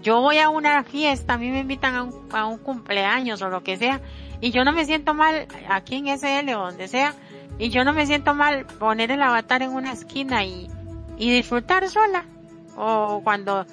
Yo 0.02 0.20
voy 0.20 0.38
a 0.38 0.48
una 0.48 0.82
fiesta, 0.84 1.34
a 1.34 1.38
mí 1.38 1.50
me 1.50 1.60
invitan 1.60 1.94
a 1.94 2.02
un, 2.04 2.28
a 2.32 2.46
un 2.46 2.58
cumpleaños 2.58 3.42
o 3.42 3.48
lo 3.48 3.62
que 3.62 3.76
sea, 3.76 4.00
y 4.40 4.50
yo 4.50 4.64
no 4.64 4.72
me 4.72 4.86
siento 4.86 5.12
mal 5.12 5.46
aquí 5.68 5.96
en 5.96 6.08
SL 6.08 6.54
o 6.54 6.66
donde 6.66 6.88
sea, 6.88 7.14
y 7.58 7.68
yo 7.68 7.84
no 7.84 7.92
me 7.92 8.06
siento 8.06 8.34
mal 8.34 8.64
poner 8.64 9.10
el 9.10 9.20
avatar 9.20 9.62
en 9.62 9.70
una 9.70 9.92
esquina 9.92 10.44
y, 10.44 10.68
y 11.18 11.30
disfrutar 11.30 11.86
sola. 11.90 12.24
O 12.76 13.20
cuando 13.22 13.66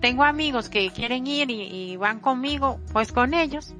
tengo 0.00 0.24
amigos 0.24 0.68
que 0.68 0.90
quieren 0.90 1.26
ir 1.26 1.50
y, 1.50 1.96
van 1.96 2.20
conmigo, 2.20 2.78
pues 2.92 3.12
con 3.12 3.34
ellos. 3.34 3.74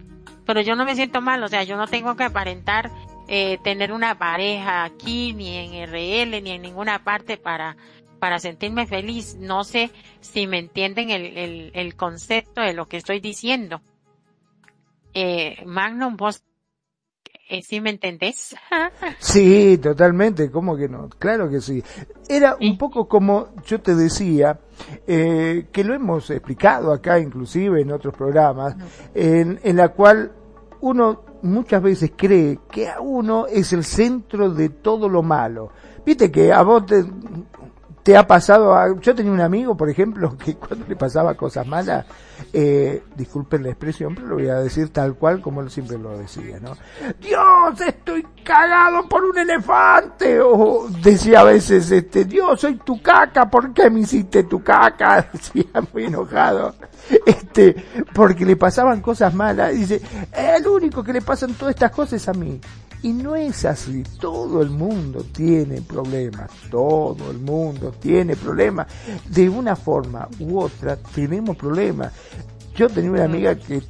Pero 0.47 0.63
yo 0.63 0.75
no 0.75 0.85
me 0.85 0.97
siento 0.97 1.21
mal, 1.21 1.43
o 1.45 1.49
sea, 1.49 1.63
yo 1.63 1.77
no 1.77 1.87
tengo 1.87 2.17
que 2.17 2.25
aparentar 2.25 2.91
eh, 3.33 3.59
tener 3.63 3.93
una 3.93 4.19
pareja 4.19 4.83
aquí, 4.83 5.33
ni 5.33 5.57
en 5.57 5.89
RL, 5.89 6.43
ni 6.43 6.51
en 6.51 6.63
ninguna 6.63 7.05
parte 7.05 7.37
para, 7.37 7.77
para 8.19 8.41
sentirme 8.41 8.89
feliz. 8.89 9.37
No 9.37 9.63
sé 9.63 9.93
si 10.21 10.49
me 10.49 10.59
entienden 10.59 11.11
el, 11.11 11.39
el, 11.39 11.71
el 11.75 11.95
concepto 11.95 12.61
de 12.61 12.75
lo 12.75 12.89
que 12.89 12.97
estoy 12.97 13.21
diciendo. 13.21 13.83
Eh, 15.15 15.63
Magnum, 15.65 16.17
vos 16.17 16.43
eh, 17.49 17.63
¿Sí 17.63 17.81
me 17.81 17.91
entendés? 17.91 18.55
sí, 19.19 19.77
totalmente, 19.79 20.53
¿cómo 20.53 20.77
que 20.77 20.89
no? 20.89 21.09
Claro 21.09 21.51
que 21.51 21.61
sí. 21.61 21.83
Era 22.29 22.57
un 22.61 22.79
poco 22.79 23.09
como 23.09 23.49
yo 23.65 23.81
te 23.81 23.97
decía, 23.97 24.61
eh, 25.07 25.67
que 25.73 25.83
lo 25.83 25.95
hemos 25.95 26.31
explicado 26.31 26.93
acá 26.93 27.19
inclusive 27.19 27.81
en 27.81 27.91
otros 27.91 28.15
programas, 28.15 28.77
en, 29.15 29.59
en 29.65 29.77
la 29.77 29.89
cual 29.89 30.33
uno 30.81 31.23
muchas 31.43 31.83
veces 31.83 32.13
cree 32.17 32.59
que 32.71 32.89
a 32.89 33.01
uno 33.01 33.47
es 33.47 33.73
el 33.73 33.85
centro 33.85 34.51
de 34.51 34.69
todo 34.69 35.09
lo 35.09 35.23
malo. 35.23 35.71
Viste 36.05 36.31
que 36.31 36.53
a 36.53 36.63
vos 36.63 36.87
te, 36.87 37.05
¿Te 38.03 38.17
ha 38.17 38.27
pasado? 38.27 38.75
A... 38.75 38.99
Yo 39.01 39.15
tenía 39.15 39.33
un 39.33 39.41
amigo, 39.41 39.77
por 39.77 39.91
ejemplo, 39.91 40.37
que 40.45 40.57
cuando 40.57 40.87
le 40.87 40.97
pasaba 40.97 41.35
cosas 41.35 41.67
malas, 41.67 42.07
eh, 42.53 43.05
disculpen 43.17 43.63
la 43.63 43.71
expresión, 43.71 44.15
pero 44.15 44.29
lo 44.29 44.35
voy 44.37 44.49
a 44.49 44.57
decir 44.57 44.91
tal 44.91 45.15
cual 45.15 45.41
como 45.41 45.61
él 45.61 45.71
siempre 45.71 45.99
lo 45.99 46.17
decía, 46.17 46.59
¿no? 46.61 46.77
Dios, 47.21 47.81
estoy 47.87 48.27
cagado 48.43 49.07
por 49.09 49.25
un 49.25 49.39
elefante, 49.39 50.41
o 50.41 50.89
decía 51.03 51.41
a 51.41 51.45
veces, 51.45 51.91
este, 51.91 52.25
Dios, 52.25 52.61
soy 52.61 52.77
tu 52.77 53.01
caca, 53.03 53.51
¿por 53.51 53.73
qué 53.75 53.91
me 53.91 54.01
hiciste 54.01 54.45
tu 54.45 54.63
caca? 54.63 55.29
Decía 55.33 55.67
muy 55.93 56.05
enojado, 56.05 56.75
este, 57.27 57.77
porque 58.15 58.45
le 58.45 58.57
pasaban 58.57 59.01
cosas 59.01 59.35
malas, 59.35 59.73
dice, 59.75 60.01
el 60.33 60.67
único 60.67 61.05
que 61.05 61.13
le 61.13 61.23
pasan 61.23 61.55
todas 61.55 61.75
estas 61.75 61.91
cosas 61.91 62.15
es 62.15 62.29
a 62.29 62.33
mí. 62.33 62.61
Y 63.03 63.13
no 63.13 63.35
es 63.35 63.65
así, 63.65 64.03
todo 64.21 64.61
el 64.61 64.69
mundo 64.69 65.25
tiene 65.33 65.81
problemas, 65.81 66.51
todo 66.71 67.31
el 67.31 67.39
mundo 67.39 67.93
tiene 67.99 68.37
problemas. 68.37 68.89
De 69.27 69.49
una 69.49 69.75
forma 69.75 70.29
u 70.39 70.61
otra 70.61 70.97
tenemos 70.97 71.57
problemas. 71.57 72.13
Yo 72.77 72.89
tenía 72.91 73.11
una 73.11 73.25
amiga 73.25 73.55
que 73.55 73.83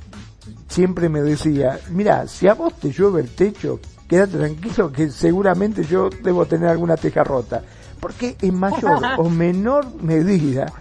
siempre 0.68 1.08
me 1.08 1.22
decía, 1.22 1.80
mira, 1.90 2.28
si 2.28 2.46
a 2.46 2.54
vos 2.54 2.74
te 2.74 2.92
llueve 2.92 3.22
el 3.22 3.30
techo, 3.30 3.80
quédate 4.08 4.38
tranquilo 4.38 4.92
que 4.92 5.10
seguramente 5.10 5.84
yo 5.84 6.08
debo 6.22 6.46
tener 6.46 6.68
alguna 6.68 6.96
teja 6.96 7.24
rota. 7.24 7.62
Porque 7.98 8.36
en 8.40 8.54
mayor 8.54 9.00
o 9.18 9.28
menor 9.28 10.02
medida, 10.02 10.72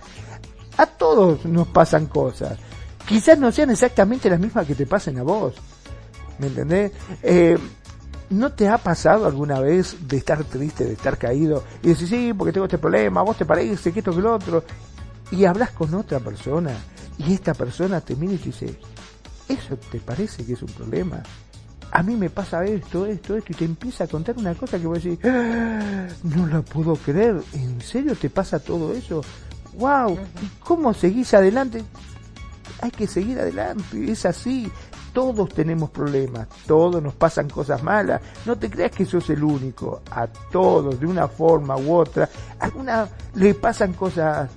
a 0.78 0.86
todos 0.86 1.46
nos 1.46 1.68
pasan 1.68 2.06
cosas. 2.06 2.60
Quizás 3.08 3.39
no 3.39 3.52
sean 3.52 3.72
exactamente 3.72 4.30
las 4.30 4.39
mismas 4.39 4.68
que 4.68 4.76
te 4.76 4.86
pasen 4.86 5.18
a 5.18 5.24
vos. 5.24 5.56
¿Me 6.38 6.48
entendés? 6.48 6.92
Eh, 7.22 7.58
¿No 8.30 8.52
te 8.52 8.68
ha 8.70 8.78
pasado 8.78 9.26
alguna 9.26 9.60
vez 9.60 10.08
de 10.08 10.18
estar 10.18 10.44
triste, 10.44 10.86
de 10.86 10.94
estar 10.94 11.18
caído 11.18 11.63
y 11.82 11.89
decir, 11.89 12.08
sí, 12.08 12.34
porque 12.38 12.54
tengo 12.54 12.65
este 12.65 12.78
problema, 12.78 13.24
vos 13.24 13.38
te 13.38 13.46
parece 13.46 13.92
que 13.92 14.00
esto 14.00 14.13
que 14.13 14.22
lo 14.22 14.36
otro? 14.36 14.63
Y 15.32 15.46
hablas 15.46 15.72
con 15.72 15.94
otra 15.96 16.20
persona 16.20 16.72
y 17.18 17.34
esta 17.34 17.54
persona 17.54 18.02
te 18.02 18.15
mira 18.15 18.34
y 18.34 18.38
te 18.38 18.46
dice, 18.46 18.80
¿eso 19.48 19.78
te 19.92 20.00
parece 20.00 20.46
que 20.46 20.54
es 20.54 20.62
un 20.62 20.70
problema? 20.70 21.24
A 21.92 22.04
mí 22.04 22.15
me 22.15 22.30
pasa 22.30 22.63
esto, 22.65 23.08
esto, 23.08 23.36
esto, 23.36 23.52
y 23.52 23.56
te 23.56 23.65
empieza 23.65 24.04
a 24.04 24.08
contar 24.08 24.38
una 24.38 24.54
cosa 24.54 24.78
que 24.80 24.86
vos 24.86 25.04
decís, 25.04 25.20
¡Ah! 25.26 26.08
no 26.24 26.46
lo 26.46 26.63
puedo 26.63 26.96
creer, 26.98 27.42
¿en 27.54 27.82
serio 27.82 28.15
te 28.15 28.30
pasa 28.30 28.60
todo 28.60 28.94
eso? 28.94 29.22
¡Wow! 29.74 30.13
¿Y 30.13 30.60
cómo 30.60 30.94
seguís 30.94 31.34
adelante? 31.34 31.84
Hay 32.82 32.92
que 32.92 33.08
seguir 33.08 33.39
adelante, 33.39 34.12
es 34.12 34.24
así, 34.26 34.72
todos 35.13 35.50
tenemos 35.50 35.89
problemas, 35.89 36.48
todos 36.65 37.02
nos 37.02 37.13
pasan 37.13 37.50
cosas 37.50 37.84
malas. 37.84 38.22
No 38.45 38.58
te 38.58 38.69
creas 38.69 38.91
que 38.91 39.06
sos 39.06 39.30
el 39.30 39.43
único. 39.43 40.02
A 40.12 40.28
todos, 40.28 41.00
de 41.00 41.06
una 41.06 41.28
forma 41.28 41.78
u 41.78 41.93
otra. 41.93 42.30
A 42.60 42.65
alguna 42.65 43.08
le 43.36 43.54
pasan 43.54 43.93
cosas 43.93 44.50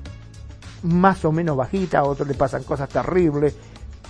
más 0.82 1.24
o 1.24 1.32
menos 1.32 1.56
bajitas, 1.56 2.00
a 2.00 2.04
otros 2.04 2.28
le 2.28 2.34
pasan 2.34 2.62
cosas 2.64 2.88
terribles. 2.88 3.54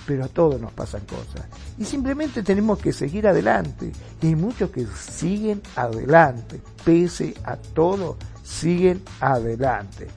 Pero 0.07 0.25
a 0.25 0.29
todos 0.29 0.61
nos 0.61 0.73
pasan 0.73 1.03
cosas. 1.03 1.47
Y 1.79 1.85
simplemente 1.85 2.43
tenemos 2.43 2.79
que 2.81 2.93
seguir 2.93 3.29
adelante. 3.29 3.93
Y 4.21 4.27
hay 4.27 4.35
muchos 4.35 4.71
que 4.71 4.85
siguen 4.87 5.63
adelante. 5.77 6.61
Pese 6.85 7.35
a 7.45 7.57
todo, 7.57 8.17
siguen 8.43 9.01
adelante. 9.21 10.09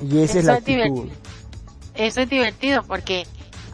Y 0.00 0.18
esa 0.18 0.38
es 0.38 0.44
la 0.44 0.54
actitud. 0.54 1.08
Eso 1.94 2.20
es 2.20 2.30
divertido 2.30 2.84
porque 2.84 3.26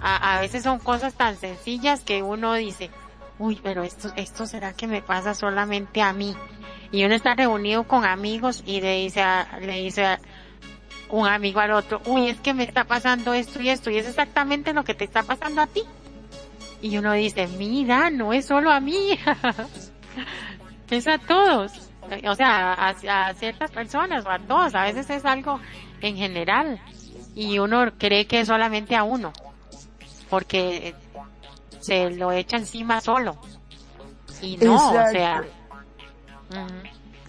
a, 0.05 0.37
a 0.37 0.41
veces 0.41 0.63
son 0.63 0.79
cosas 0.79 1.15
tan 1.15 1.37
sencillas 1.37 2.03
que 2.03 2.23
uno 2.23 2.53
dice, 2.53 2.91
uy, 3.39 3.59
pero 3.63 3.83
esto, 3.83 4.13
esto 4.17 4.47
será 4.47 4.75
que 4.75 4.87
me 4.87 5.01
pasa 5.01 5.35
solamente 5.35 6.03
a 6.03 6.13
mí. 6.13 6.37
Y 6.93 7.05
uno 7.05 7.15
está 7.15 7.35
reunido 7.35 7.85
con 7.85 8.05
amigos 8.05 8.63
y 8.67 8.83
le 8.83 8.97
dice 8.97 9.23
a, 9.23 9.59
le 9.61 9.81
dice 9.81 10.05
a 10.05 10.21
un 11.09 11.27
amigo 11.27 11.61
al 11.61 11.73
otro, 11.73 12.03
uy, 12.05 12.29
es 12.29 12.39
que 12.41 12.53
me 12.53 12.65
está 12.65 12.85
pasando 12.85 13.33
esto 13.33 13.63
y 13.63 13.71
esto, 13.71 13.91
y 13.91 13.97
es 13.97 14.07
exactamente 14.07 14.75
lo 14.75 14.85
que 14.85 14.93
te 14.93 15.05
está 15.05 15.23
pasando 15.23 15.63
a 15.63 15.67
ti. 15.67 15.83
Y 16.83 16.99
uno 16.99 17.15
dice, 17.15 17.47
mira, 17.47 18.11
no 18.11 18.35
es 18.35 18.45
solo 18.45 18.71
a 18.71 18.81
mí, 18.81 19.19
es 20.91 21.09
a 21.09 21.17
todos. 21.17 21.73
O 22.29 22.35
sea, 22.35 22.75
a, 22.75 22.91
a 22.91 23.35
ciertas 23.35 23.71
personas 23.71 24.27
o 24.27 24.31
a 24.31 24.39
todos, 24.39 24.75
a 24.75 24.83
veces 24.83 25.09
es 25.09 25.25
algo 25.25 25.61
en 26.03 26.17
general. 26.17 26.79
Y 27.35 27.59
uno 27.59 27.91
cree 27.99 28.27
que 28.27 28.41
es 28.41 28.49
solamente 28.49 28.95
a 28.95 29.03
uno 29.03 29.33
porque 30.35 30.97
se 31.79 32.11
lo 32.11 32.33
echa 32.33 32.57
encima 32.57 33.01
solo. 33.01 33.37
Y 34.43 34.57
no, 34.57 34.91
o 34.91 35.11
sea. 35.13 35.45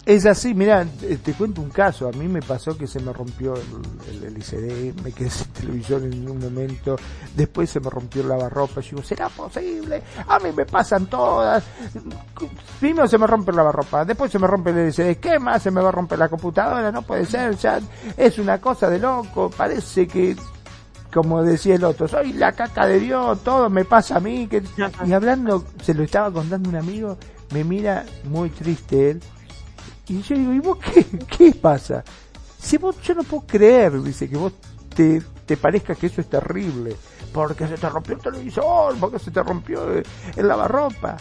Es 0.04 0.26
así, 0.26 0.54
mira, 0.54 0.84
te, 0.84 1.32
cuento 1.34 1.60
un 1.60 1.70
caso. 1.70 2.08
A 2.08 2.10
mí 2.10 2.26
me 2.26 2.42
pasó 2.42 2.76
que 2.76 2.88
se 2.88 2.98
me 2.98 3.12
rompió 3.12 3.54
el, 3.54 4.24
el, 4.24 4.38
ICD, 4.38 5.02
me 5.04 5.12
quedé 5.12 5.30
sin 5.30 5.46
televisión 5.52 6.12
en 6.12 6.28
un 6.28 6.40
momento. 6.40 6.96
Después 7.36 7.70
se 7.70 7.78
me 7.78 7.90
rompió 7.90 8.22
el 8.22 8.28
lavarropa. 8.28 8.80
Yo 8.80 8.96
digo, 8.96 9.02
¿será 9.04 9.28
posible? 9.28 10.02
A 10.26 10.40
mí 10.40 10.50
me 10.50 10.66
pasan 10.66 11.06
todas. 11.06 11.62
Primero 12.80 13.06
se 13.06 13.18
me 13.18 13.28
rompe 13.28 13.52
el 13.52 13.56
lavarropa, 13.56 14.04
después 14.04 14.32
se 14.32 14.40
me 14.40 14.48
rompe 14.48 14.70
el 14.70 14.88
ICD. 14.88 15.20
¿Qué 15.20 15.38
más? 15.38 15.62
Se 15.62 15.70
me 15.70 15.80
va 15.80 15.90
a 15.90 15.92
romper 15.92 16.18
la 16.18 16.28
computadora. 16.28 16.90
No 16.90 17.02
puede 17.02 17.24
ser, 17.24 17.56
ya 17.56 17.80
es 18.16 18.36
una 18.40 18.60
cosa 18.60 18.90
de 18.90 18.98
loco. 18.98 19.48
Parece 19.48 20.08
que 20.08 20.34
como 21.16 21.42
decía 21.42 21.76
el 21.76 21.84
otro, 21.84 22.06
soy 22.06 22.34
la 22.34 22.52
caca 22.52 22.86
de 22.86 23.00
Dios, 23.00 23.42
todo 23.42 23.70
me 23.70 23.86
pasa 23.86 24.16
a 24.16 24.20
mí. 24.20 24.46
Que... 24.48 24.62
Y 25.06 25.12
hablando, 25.14 25.64
se 25.82 25.94
lo 25.94 26.02
estaba 26.02 26.30
contando 26.30 26.68
un 26.68 26.76
amigo, 26.76 27.16
me 27.54 27.64
mira 27.64 28.04
muy 28.24 28.50
triste 28.50 29.12
él. 29.12 29.22
Y 30.08 30.20
yo 30.20 30.36
digo, 30.36 30.52
¿y 30.52 30.60
vos 30.60 30.76
qué, 30.78 31.06
qué 31.26 31.52
pasa? 31.52 32.04
Si 32.58 32.76
vos, 32.76 33.00
yo 33.00 33.14
no 33.14 33.22
puedo 33.22 33.46
creer, 33.46 34.02
dice, 34.02 34.28
que 34.28 34.36
vos 34.36 34.52
te, 34.94 35.22
te 35.46 35.56
parezca 35.56 35.94
que 35.94 36.08
eso 36.08 36.20
es 36.20 36.28
terrible. 36.28 36.94
Porque 37.32 37.66
se 37.66 37.78
te 37.78 37.88
rompió 37.88 38.16
el 38.16 38.20
televisor, 38.20 38.94
porque 39.00 39.18
se 39.18 39.30
te 39.30 39.42
rompió 39.42 39.90
el 39.90 40.04
lavarropa. 40.48 41.16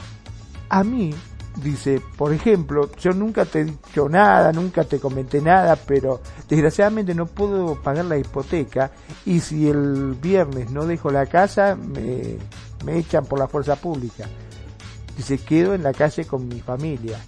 A 0.67 0.83
mí, 0.83 1.15
dice, 1.61 2.01
por 2.17 2.33
ejemplo, 2.33 2.89
yo 2.99 3.11
nunca 3.11 3.45
te 3.45 3.61
he 3.61 3.65
dicho 3.65 4.09
nada, 4.09 4.51
nunca 4.51 4.83
te 4.83 4.99
comenté 4.99 5.41
nada, 5.41 5.75
pero 5.75 6.21
desgraciadamente 6.47 7.13
no 7.15 7.25
puedo 7.25 7.75
pagar 7.81 8.05
la 8.05 8.17
hipoteca 8.17 8.91
y 9.25 9.39
si 9.39 9.67
el 9.67 10.13
viernes 10.21 10.71
no 10.71 10.85
dejo 10.85 11.11
la 11.11 11.25
casa, 11.25 11.75
me, 11.75 12.37
me 12.85 12.97
echan 12.97 13.25
por 13.25 13.39
la 13.39 13.47
fuerza 13.47 13.75
pública. 13.75 14.25
Dice, 15.15 15.37
quedo 15.37 15.73
en 15.73 15.83
la 15.83 15.93
calle 15.93 16.25
con 16.25 16.47
mi 16.47 16.59
familia. 16.59 17.19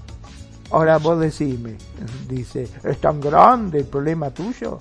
Ahora 0.72 0.98
vos 0.98 1.20
decime, 1.20 1.78
dice, 2.28 2.68
¿es 2.84 2.98
tan 3.00 3.22
grande 3.22 3.80
el 3.80 3.86
problema 3.86 4.30
tuyo? 4.32 4.80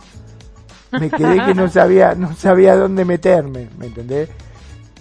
Me 0.98 1.10
quedé 1.10 1.44
que 1.44 1.54
no 1.54 1.68
sabía, 1.68 2.14
no 2.14 2.34
sabía 2.34 2.76
dónde 2.76 3.04
meterme, 3.04 3.68
¿me 3.78 3.86
entendés? 3.86 4.28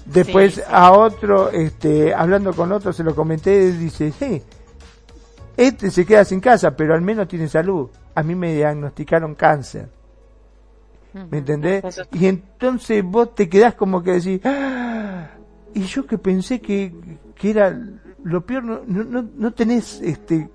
Después 0.06 0.63
a 0.68 0.91
otro, 0.91 1.50
este, 1.50 2.13
hablando 2.13 2.54
con 2.54 2.72
otro, 2.72 2.94
se 2.94 3.04
lo 3.04 3.15
comenté, 3.15 3.72
dice, 3.72 4.12
sí, 4.12 4.41
Este 5.58 5.89
se 5.89 6.06
queda 6.06 6.24
sin 6.24 6.39
casa, 6.39 6.76
pero 6.76 6.94
al 6.94 7.02
menos 7.02 7.28
tiene 7.28 7.48
salud. 7.48 7.89
A 8.13 8.24
mí 8.24 8.36
me 8.36 8.54
diagnosticaron 8.54 9.36
cáncer. 9.36 9.89
¿Me 11.32 11.39
entendés? 11.39 11.84
Y 12.12 12.28
entonces 12.28 13.04
vos 13.04 13.34
te 13.34 13.48
quedás 13.48 13.74
como 13.74 14.04
que 14.04 14.13
decís, 14.13 14.41
¡Ah! 14.44 15.30
y 15.74 15.84
yo 15.84 16.06
que 16.06 16.18
pensé 16.18 16.60
que, 16.60 16.94
que 17.36 17.50
era 17.52 17.78
lo 18.24 18.46
peor, 18.46 18.63
no, 18.63 18.82
no, 18.86 19.26
no 19.34 19.54
tenés 19.54 20.02
este 20.02 20.50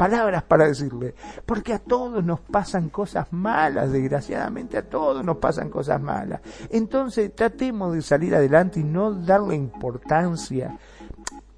palabras 0.00 0.42
para 0.44 0.66
decirle, 0.66 1.14
porque 1.44 1.74
a 1.74 1.78
todos 1.78 2.24
nos 2.24 2.40
pasan 2.40 2.88
cosas 2.88 3.26
malas, 3.32 3.92
desgraciadamente 3.92 4.78
a 4.78 4.88
todos 4.88 5.22
nos 5.22 5.36
pasan 5.36 5.68
cosas 5.68 6.00
malas. 6.00 6.40
Entonces 6.70 7.34
tratemos 7.34 7.92
de 7.92 8.00
salir 8.00 8.34
adelante 8.34 8.80
y 8.80 8.82
no 8.82 9.12
darle 9.12 9.56
importancia. 9.56 10.78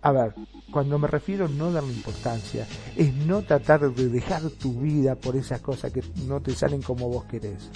A 0.00 0.10
ver, 0.10 0.34
cuando 0.72 0.98
me 0.98 1.06
refiero 1.06 1.44
a 1.44 1.48
no 1.50 1.70
darle 1.70 1.92
importancia, 1.92 2.66
es 2.96 3.14
no 3.14 3.42
tratar 3.42 3.88
de 3.94 4.08
dejar 4.08 4.42
tu 4.50 4.72
vida 4.72 5.14
por 5.14 5.36
esas 5.36 5.60
cosas 5.60 5.92
que 5.92 6.02
no 6.26 6.42
te 6.42 6.52
salen 6.52 6.82
como 6.82 7.08
vos 7.08 7.26
querés. 7.26 7.70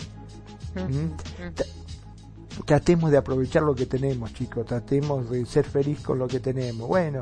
¿Mm? 0.74 2.64
Tratemos 2.64 3.12
de 3.12 3.18
aprovechar 3.18 3.62
lo 3.62 3.76
que 3.76 3.87
tenemos, 3.87 4.35
chicos, 4.35 4.66
tratemos 4.66 5.31
de 5.31 5.46
ser 5.46 5.64
feliz 5.64 6.00
con 6.00 6.18
lo 6.18 6.26
que 6.26 6.40
tenemos. 6.40 6.88
Bueno, 6.88 7.20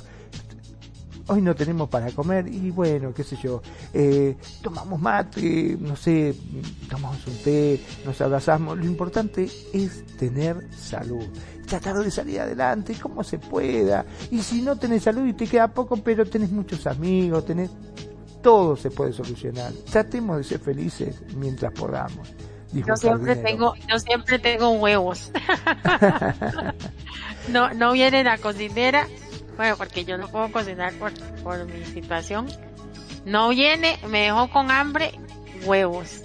hoy 1.28 1.42
no 1.42 1.54
tenemos 1.54 1.88
para 1.88 2.10
comer 2.10 2.48
y 2.48 2.70
bueno, 2.70 3.12
qué 3.14 3.24
sé 3.24 3.36
yo, 3.36 3.62
eh, 3.92 4.36
tomamos 4.62 5.00
mate, 5.00 5.76
no 5.80 5.96
sé, 5.96 6.34
tomamos 6.88 7.26
un 7.26 7.36
té, 7.38 7.80
nos 8.04 8.20
abrazamos. 8.20 8.78
Lo 8.78 8.84
importante 8.84 9.48
es 9.72 10.04
tener 10.16 10.68
salud, 10.72 11.24
tratar 11.66 11.98
de 11.98 12.10
salir 12.10 12.40
adelante 12.40 12.94
como 13.00 13.24
se 13.24 13.38
pueda. 13.38 14.04
Y 14.30 14.42
si 14.42 14.62
no 14.62 14.76
tenés 14.76 15.04
salud 15.04 15.26
y 15.26 15.32
te 15.32 15.46
queda 15.46 15.68
poco, 15.68 15.96
pero 15.96 16.26
tenés 16.26 16.50
muchos 16.50 16.86
amigos, 16.86 17.44
tenés... 17.44 17.70
Todo 18.42 18.76
se 18.76 18.90
puede 18.90 19.10
solucionar. 19.14 19.72
Tratemos 19.90 20.36
de 20.36 20.44
ser 20.44 20.60
felices 20.60 21.22
mientras 21.34 21.72
podamos. 21.72 22.28
Yo 22.74 22.94
siempre 22.96 23.36
tengo, 23.36 23.74
yo 23.88 23.98
siempre 23.98 24.38
tengo 24.38 24.70
huevos. 24.72 25.30
no, 27.48 27.72
no 27.72 27.92
viene 27.92 28.22
la 28.22 28.36
cocinera 28.36 29.06
bueno, 29.56 29.76
porque 29.76 30.04
yo 30.04 30.18
no 30.18 30.28
puedo 30.28 30.50
cocinar 30.50 30.92
por, 30.94 31.12
por 31.42 31.64
mi 31.66 31.84
situación. 31.84 32.46
No 33.24 33.48
viene, 33.50 33.98
me 34.08 34.24
dejó 34.24 34.50
con 34.50 34.70
hambre, 34.70 35.12
huevos. 35.64 36.22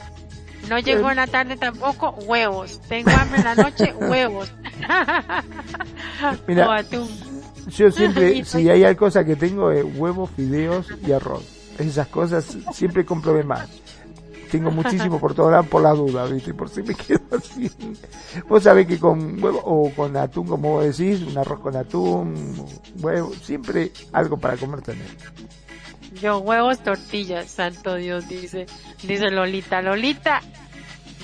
No 0.68 0.78
llegó 0.80 1.10
en 1.10 1.16
la 1.18 1.28
tarde 1.28 1.56
tampoco, 1.56 2.12
huevos. 2.26 2.82
Tengo 2.90 3.12
hambre 3.12 3.40
en 3.40 3.46
la 3.46 3.56
noche, 3.56 3.94
huevos. 4.00 4.52
Mira, 6.48 6.84
yo 7.70 7.92
siempre, 7.92 8.44
si 8.46 8.70
hay 8.70 8.96
cosas 8.96 9.26
que 9.26 9.36
tengo, 9.36 9.72
es 9.72 9.86
huevos, 9.96 10.30
fideos 10.32 10.88
y 11.06 11.12
arroz. 11.12 11.44
Esas 11.78 12.08
cosas 12.08 12.58
siempre 12.74 13.06
compro 13.06 13.34
de 13.34 13.44
más 13.44 13.70
tengo 14.50 14.72
muchísimo 14.72 15.20
por 15.20 15.34
todo 15.34 15.52
lado 15.52 15.64
por 15.64 15.82
la 15.82 15.92
duda, 15.92 16.26
¿viste? 16.26 16.54
Por 16.54 16.70
si 16.70 16.84
me 16.84 16.96
quedo 16.96 17.22
así. 17.38 17.72
Vos 18.48 18.64
sabés 18.64 18.88
que 18.88 19.00
con 19.00 19.42
huevo 19.42 19.62
o 19.64 19.92
con 19.96 20.16
atún, 20.18 20.48
como 20.48 20.74
vos 20.74 20.98
decís, 20.98 21.22
un 21.22 21.38
arroz 21.38 21.60
con 21.60 21.76
atún, 21.76 22.66
huevo, 23.02 23.32
siempre 23.42 23.92
algo 24.12 24.38
para 24.38 24.58
comer 24.58 24.82
tener. 24.82 25.08
Yo 26.22 26.40
huevos, 26.40 26.80
tortillas, 26.80 27.50
santo 27.50 27.96
Dios, 27.96 28.28
dice. 28.28 28.66
Dice 29.04 29.30
Lolita, 29.30 29.82
Lolita, 29.82 30.42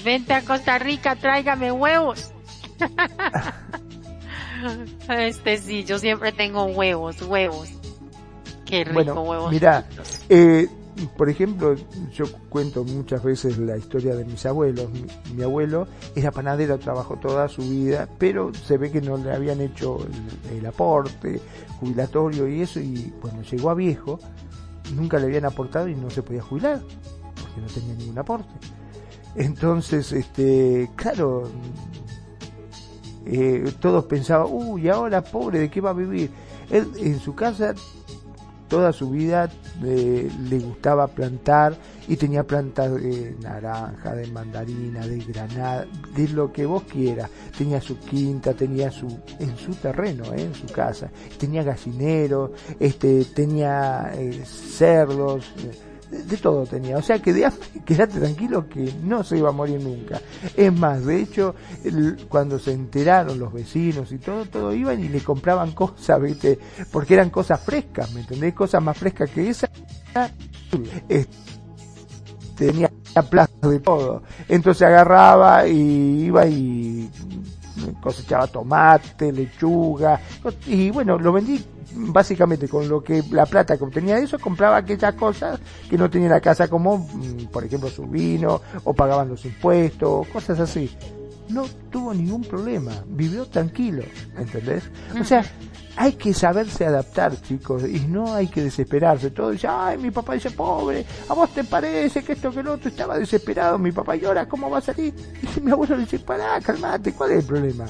vente 0.03 0.33
a 0.33 0.41
Costa 0.41 0.77
Rica, 0.77 1.15
tráigame 1.15 1.71
huevos. 1.71 2.31
este 5.09 5.57
sí, 5.57 5.83
yo 5.83 5.99
siempre 5.99 6.31
tengo 6.31 6.65
huevos, 6.65 7.21
huevos. 7.21 7.69
Qué 8.65 8.83
rico 8.83 8.93
bueno, 8.93 9.21
huevos. 9.21 9.51
Mira, 9.51 9.85
eh, 10.29 10.67
por 11.17 11.29
ejemplo, 11.29 11.75
yo 12.13 12.25
cuento 12.49 12.83
muchas 12.83 13.23
veces 13.23 13.57
la 13.57 13.77
historia 13.77 14.15
de 14.15 14.23
mis 14.25 14.45
abuelos. 14.45 14.87
Mi, 15.33 15.43
abuelo 15.43 15.87
era 16.15 16.31
panadero, 16.31 16.77
trabajó 16.79 17.17
toda 17.17 17.47
su 17.47 17.61
vida, 17.61 18.07
pero 18.17 18.53
se 18.53 18.77
ve 18.77 18.91
que 18.91 19.01
no 19.01 19.17
le 19.17 19.33
habían 19.33 19.61
hecho 19.61 19.99
el, 20.51 20.65
aporte 20.65 21.41
jubilatorio 21.79 22.47
y 22.47 22.61
eso, 22.61 22.79
y 22.79 23.13
cuando 23.21 23.41
llegó 23.43 23.69
a 23.69 23.73
viejo, 23.73 24.19
nunca 24.95 25.19
le 25.19 25.25
habían 25.25 25.45
aportado 25.45 25.87
y 25.89 25.95
no 25.95 26.09
se 26.09 26.23
podía 26.23 26.41
jubilar, 26.41 26.81
porque 26.81 27.61
no 27.61 27.67
tenía 27.67 27.93
ningún 27.95 28.17
aporte. 28.17 28.53
Entonces, 29.35 30.13
este, 30.13 30.89
claro, 30.95 31.49
eh, 33.25 33.71
todos 33.79 34.05
pensaban, 34.05 34.47
uy, 34.49 34.87
ahora 34.87 35.21
pobre, 35.21 35.59
¿de 35.59 35.69
qué 35.69 35.81
va 35.81 35.89
a 35.89 35.93
vivir? 35.93 36.31
Él 36.69 36.89
en 36.97 37.19
su 37.19 37.35
casa 37.35 37.75
toda 38.67 38.91
su 38.91 39.09
vida 39.09 39.49
eh, 39.83 40.29
le 40.49 40.59
gustaba 40.59 41.07
plantar 41.07 41.75
y 42.07 42.15
tenía 42.15 42.43
plantas 42.43 42.93
de 42.93 43.35
naranja, 43.41 44.15
de 44.15 44.27
mandarina, 44.27 45.05
de 45.07 45.19
granada, 45.19 45.85
de 46.15 46.27
lo 46.29 46.51
que 46.51 46.65
vos 46.65 46.83
quieras. 46.83 47.29
Tenía 47.57 47.81
su 47.81 47.97
quinta, 47.99 48.53
tenía 48.53 48.91
su 48.91 49.07
en 49.39 49.57
su 49.57 49.73
terreno, 49.75 50.33
eh, 50.33 50.43
en 50.43 50.53
su 50.53 50.67
casa. 50.67 51.09
Tenía 51.37 51.63
gallineros, 51.63 52.51
este, 52.79 53.25
tenía 53.25 54.11
eh, 54.15 54.43
cerdos 54.45 55.45
de, 56.23 56.37
todo 56.37 56.65
tenía. 56.65 56.97
O 56.97 57.01
sea 57.01 57.19
que 57.19 57.33
de 57.33 57.49
quedate 57.85 58.19
tranquilo 58.19 58.67
que 58.67 58.93
no 59.03 59.23
se 59.23 59.37
iba 59.37 59.49
a 59.49 59.51
morir 59.51 59.81
nunca. 59.81 60.21
Es 60.55 60.73
más, 60.73 61.05
de 61.05 61.21
hecho, 61.21 61.55
cuando 62.29 62.59
se 62.59 62.73
enteraron 62.73 63.39
los 63.39 63.53
vecinos 63.53 64.11
y 64.11 64.17
todo, 64.17 64.45
todo 64.45 64.73
iban 64.73 65.03
y 65.03 65.09
le 65.09 65.21
compraban 65.21 65.71
cosas, 65.71 66.21
¿viste? 66.21 66.59
Porque 66.91 67.13
eran 67.15 67.29
cosas 67.29 67.59
frescas, 67.61 68.11
¿me 68.13 68.21
entendés? 68.21 68.53
Cosas 68.53 68.81
más 68.81 68.97
frescas 68.97 69.29
que 69.29 69.49
esa. 69.49 69.69
tenía 72.57 72.89
plaza 73.29 73.67
de 73.69 73.79
todo. 73.79 74.23
Entonces 74.47 74.81
agarraba 74.83 75.67
y 75.67 76.25
iba 76.25 76.45
y 76.47 77.09
cosechaba 78.01 78.47
tomate, 78.47 79.31
lechuga, 79.31 80.19
y 80.67 80.89
bueno, 80.89 81.17
lo 81.17 81.31
vendí 81.31 81.63
básicamente 81.95 82.67
con 82.67 82.87
lo 82.87 83.03
que 83.03 83.23
la 83.31 83.45
plata 83.45 83.77
que 83.77 83.83
obtenía 83.83 84.15
de 84.15 84.23
eso 84.23 84.39
compraba 84.39 84.77
aquellas 84.77 85.13
cosas 85.15 85.59
que 85.89 85.97
no 85.97 86.09
tenía 86.09 86.29
la 86.29 86.41
casa 86.41 86.67
como 86.67 86.97
mm, 86.97 87.45
por 87.51 87.63
ejemplo 87.63 87.89
su 87.89 88.05
vino 88.07 88.61
o 88.83 88.93
pagaban 88.93 89.29
los 89.29 89.45
impuestos 89.45 90.27
cosas 90.27 90.59
así 90.59 90.91
no 91.49 91.65
tuvo 91.89 92.13
ningún 92.13 92.43
problema 92.43 92.91
vivió 93.07 93.45
tranquilo 93.45 94.03
¿entendés? 94.37 94.83
o 95.19 95.23
sea 95.23 95.43
hay 95.97 96.13
que 96.13 96.33
saberse 96.33 96.85
adaptar 96.85 97.41
chicos 97.41 97.83
y 97.83 97.99
no 98.01 98.33
hay 98.33 98.47
que 98.47 98.63
desesperarse 98.63 99.31
todo 99.31 99.51
dice 99.51 99.67
ay 99.67 99.97
mi 99.97 100.11
papá 100.11 100.33
dice 100.33 100.51
pobre 100.51 101.05
a 101.29 101.33
vos 101.33 101.49
te 101.51 101.63
parece 101.63 102.23
que 102.23 102.33
esto 102.33 102.51
que 102.51 102.63
lo 102.63 102.73
otro 102.73 102.89
estaba 102.89 103.17
desesperado 103.17 103.77
mi 103.77 103.91
papá 103.91 104.15
llora 104.15 104.47
cómo 104.47 104.69
va 104.69 104.79
a 104.79 104.81
salir 104.81 105.13
y 105.55 105.61
mi 105.61 105.71
abuelo 105.71 105.97
dice 105.97 106.19
pará 106.19 106.59
calmate 106.61 107.13
cuál 107.13 107.31
es 107.31 107.39
el 107.39 107.45
problema 107.45 107.85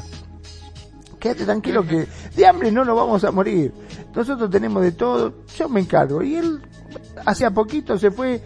quédate 1.25 1.45
tranquilo 1.45 1.83
que 1.87 2.07
de 2.35 2.45
hambre 2.45 2.71
no 2.71 2.85
nos 2.85 2.95
vamos 2.95 3.23
a 3.23 3.31
morir. 3.31 3.73
Nosotros 4.13 4.47
tenemos 4.47 4.83
de 4.83 4.91
todo, 4.91 5.33
yo 5.57 5.67
me 5.67 5.79
encargo. 5.79 6.21
Y 6.21 6.35
él 6.35 6.61
hace 7.25 7.49
poquito 7.49 7.97
se 7.97 8.11
fue 8.11 8.39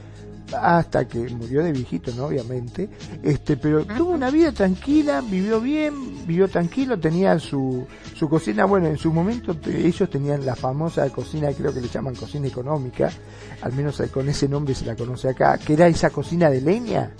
hasta 0.54 1.08
que 1.08 1.20
murió 1.30 1.64
de 1.64 1.72
viejito, 1.72 2.12
¿no? 2.16 2.26
Obviamente, 2.26 2.90
este, 3.24 3.58
pero 3.58 3.86
tuvo 3.86 4.12
una 4.12 4.30
vida 4.30 4.52
tranquila, 4.52 5.22
vivió 5.22 5.60
bien, 5.62 6.26
vivió 6.26 6.48
tranquilo, 6.48 7.00
tenía 7.00 7.40
su, 7.40 7.86
su 8.16 8.30
cocina, 8.30 8.66
bueno, 8.66 8.88
en 8.88 8.98
su 8.98 9.12
momento 9.14 9.56
ellos 9.66 10.10
tenían 10.10 10.46
la 10.46 10.56
famosa 10.56 11.10
cocina, 11.10 11.52
creo 11.54 11.74
que 11.74 11.82
le 11.82 11.88
llaman 11.88 12.16
cocina 12.16 12.48
económica, 12.48 13.12
al 13.62 13.74
menos 13.74 14.02
con 14.12 14.28
ese 14.30 14.48
nombre 14.48 14.76
se 14.76 14.86
la 14.86 14.96
conoce 14.96 15.30
acá, 15.30 15.58
que 15.58 15.74
era 15.74 15.88
esa 15.88 16.10
cocina 16.10 16.50
de 16.50 16.62
leña, 16.62 17.12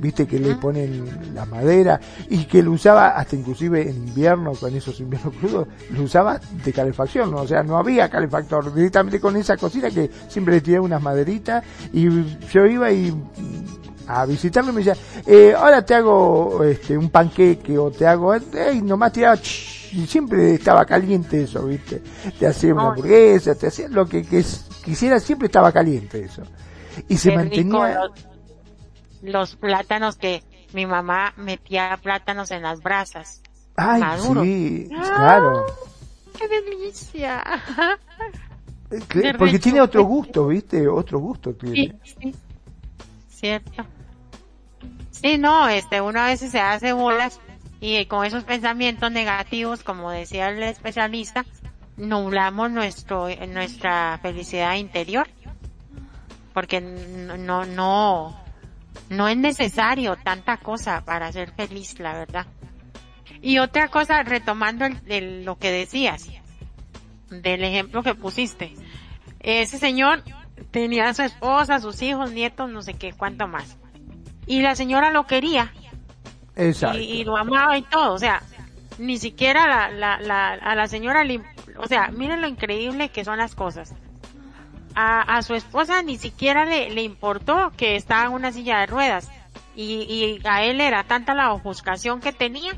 viste 0.00 0.26
que 0.26 0.38
le 0.38 0.54
ponen 0.56 1.34
la 1.34 1.44
madera 1.44 2.00
y 2.28 2.44
que 2.44 2.62
lo 2.62 2.72
usaba 2.72 3.08
hasta 3.10 3.36
inclusive 3.36 3.82
en 3.82 4.08
invierno 4.08 4.52
con 4.52 4.74
esos 4.74 4.98
inviernos 5.00 5.34
crudos 5.36 5.68
lo 5.90 6.02
usaba 6.02 6.40
de 6.64 6.72
calefacción 6.72 7.30
¿no? 7.30 7.38
o 7.38 7.46
sea 7.46 7.62
no 7.62 7.76
había 7.76 8.08
calefactor 8.08 8.74
directamente 8.74 9.20
con 9.20 9.36
esa 9.36 9.56
cocina 9.56 9.90
que 9.90 10.10
siempre 10.28 10.54
le 10.54 10.60
tiraba 10.60 10.84
unas 10.84 11.02
maderitas 11.02 11.64
y 11.92 12.08
yo 12.52 12.66
iba 12.66 12.90
y 12.90 13.14
a 14.06 14.26
visitarlo 14.26 14.72
y 14.72 14.74
me 14.74 14.82
decía 14.82 15.02
eh, 15.26 15.54
ahora 15.56 15.84
te 15.84 15.94
hago 15.94 16.64
este 16.64 16.96
un 16.96 17.10
panqueque 17.10 17.78
o 17.78 17.90
te 17.90 18.06
hago 18.06 18.34
eh, 18.34 18.80
nomás 18.82 19.12
tiraba 19.12 19.36
y 19.36 20.06
siempre 20.06 20.54
estaba 20.54 20.84
caliente 20.84 21.42
eso 21.42 21.66
viste 21.66 22.02
te 22.38 22.46
hacía 22.46 22.72
una 22.72 22.88
hamburguesa 22.88 23.54
te 23.54 23.66
hacía 23.66 23.88
lo 23.88 24.06
que, 24.06 24.22
que 24.22 24.42
quisiera 24.84 25.20
siempre 25.20 25.46
estaba 25.46 25.72
caliente 25.72 26.24
eso. 26.24 26.42
Y 27.08 27.16
se 27.16 27.34
mantenía 27.34 28.00
los 29.22 29.56
plátanos 29.56 30.16
que 30.16 30.42
mi 30.72 30.86
mamá 30.86 31.32
metía 31.36 31.98
plátanos 32.02 32.50
en 32.50 32.62
las 32.62 32.82
brasas. 32.82 33.42
Ay, 33.76 34.02
sí, 34.42 34.88
claro. 34.88 35.66
¡Qué 36.38 36.48
delicia! 36.48 37.42
Eh, 38.92 39.34
porque 39.38 39.60
tiene 39.60 39.80
otro 39.80 40.02
gusto, 40.02 40.48
¿viste? 40.48 40.88
Otro 40.88 41.20
gusto 41.20 41.54
tiene. 41.54 41.96
Sí, 42.02 42.14
sí. 42.20 42.34
Cierto. 43.28 43.86
Sí, 45.12 45.38
no, 45.38 45.68
este, 45.68 46.00
uno 46.00 46.18
a 46.18 46.26
veces 46.26 46.50
se 46.50 46.60
hace 46.60 46.92
bolas 46.92 47.38
y 47.80 48.04
con 48.06 48.24
esos 48.24 48.42
pensamientos 48.42 49.12
negativos, 49.12 49.84
como 49.84 50.10
decía 50.10 50.48
el 50.48 50.62
especialista, 50.62 51.44
nublamos 51.96 52.70
nuestro, 52.70 53.28
nuestra 53.46 54.18
felicidad 54.22 54.74
interior. 54.74 55.28
porque 56.52 56.80
no, 56.80 57.64
no, 57.64 58.36
no 59.10 59.26
es 59.28 59.36
necesario 59.36 60.16
tanta 60.16 60.56
cosa 60.56 61.04
para 61.04 61.30
ser 61.32 61.50
feliz, 61.52 61.98
la 61.98 62.14
verdad. 62.14 62.46
Y 63.42 63.58
otra 63.58 63.88
cosa, 63.88 64.22
retomando 64.22 64.86
el, 65.06 65.44
lo 65.44 65.58
que 65.58 65.70
decías, 65.70 66.28
del 67.28 67.64
ejemplo 67.64 68.02
que 68.02 68.14
pusiste, 68.14 68.72
ese 69.40 69.78
señor 69.78 70.22
tenía 70.70 71.08
a 71.08 71.14
su 71.14 71.22
esposa, 71.22 71.80
sus 71.80 72.00
hijos, 72.02 72.30
nietos, 72.32 72.70
no 72.70 72.82
sé 72.82 72.94
qué, 72.94 73.12
cuánto 73.12 73.48
más. 73.48 73.76
Y 74.46 74.62
la 74.62 74.76
señora 74.76 75.10
lo 75.10 75.26
quería. 75.26 75.72
Exacto. 76.54 76.98
Y, 76.98 77.24
lo 77.24 77.36
amaba 77.36 77.76
y 77.78 77.82
todo, 77.82 78.14
o 78.14 78.18
sea, 78.18 78.42
ni 78.98 79.18
siquiera 79.18 79.66
la, 79.66 79.90
la, 79.90 80.20
la, 80.20 80.52
a 80.52 80.74
la 80.76 80.86
señora 80.86 81.24
le, 81.24 81.40
o 81.78 81.86
sea, 81.86 82.08
miren 82.08 82.40
lo 82.40 82.46
increíble 82.46 83.08
que 83.08 83.24
son 83.24 83.38
las 83.38 83.56
cosas. 83.56 83.92
A, 84.94 85.20
a 85.22 85.42
su 85.42 85.54
esposa 85.54 86.02
ni 86.02 86.18
siquiera 86.18 86.64
le, 86.64 86.90
le 86.90 87.02
importó 87.02 87.72
que 87.76 87.96
estaba 87.96 88.26
en 88.26 88.32
una 88.32 88.52
silla 88.52 88.80
de 88.80 88.86
ruedas. 88.86 89.30
Y, 89.76 90.02
y 90.02 90.46
a 90.46 90.64
él 90.64 90.80
era 90.80 91.04
tanta 91.04 91.34
la 91.34 91.52
ofuscación 91.52 92.20
que 92.20 92.32
tenía 92.32 92.72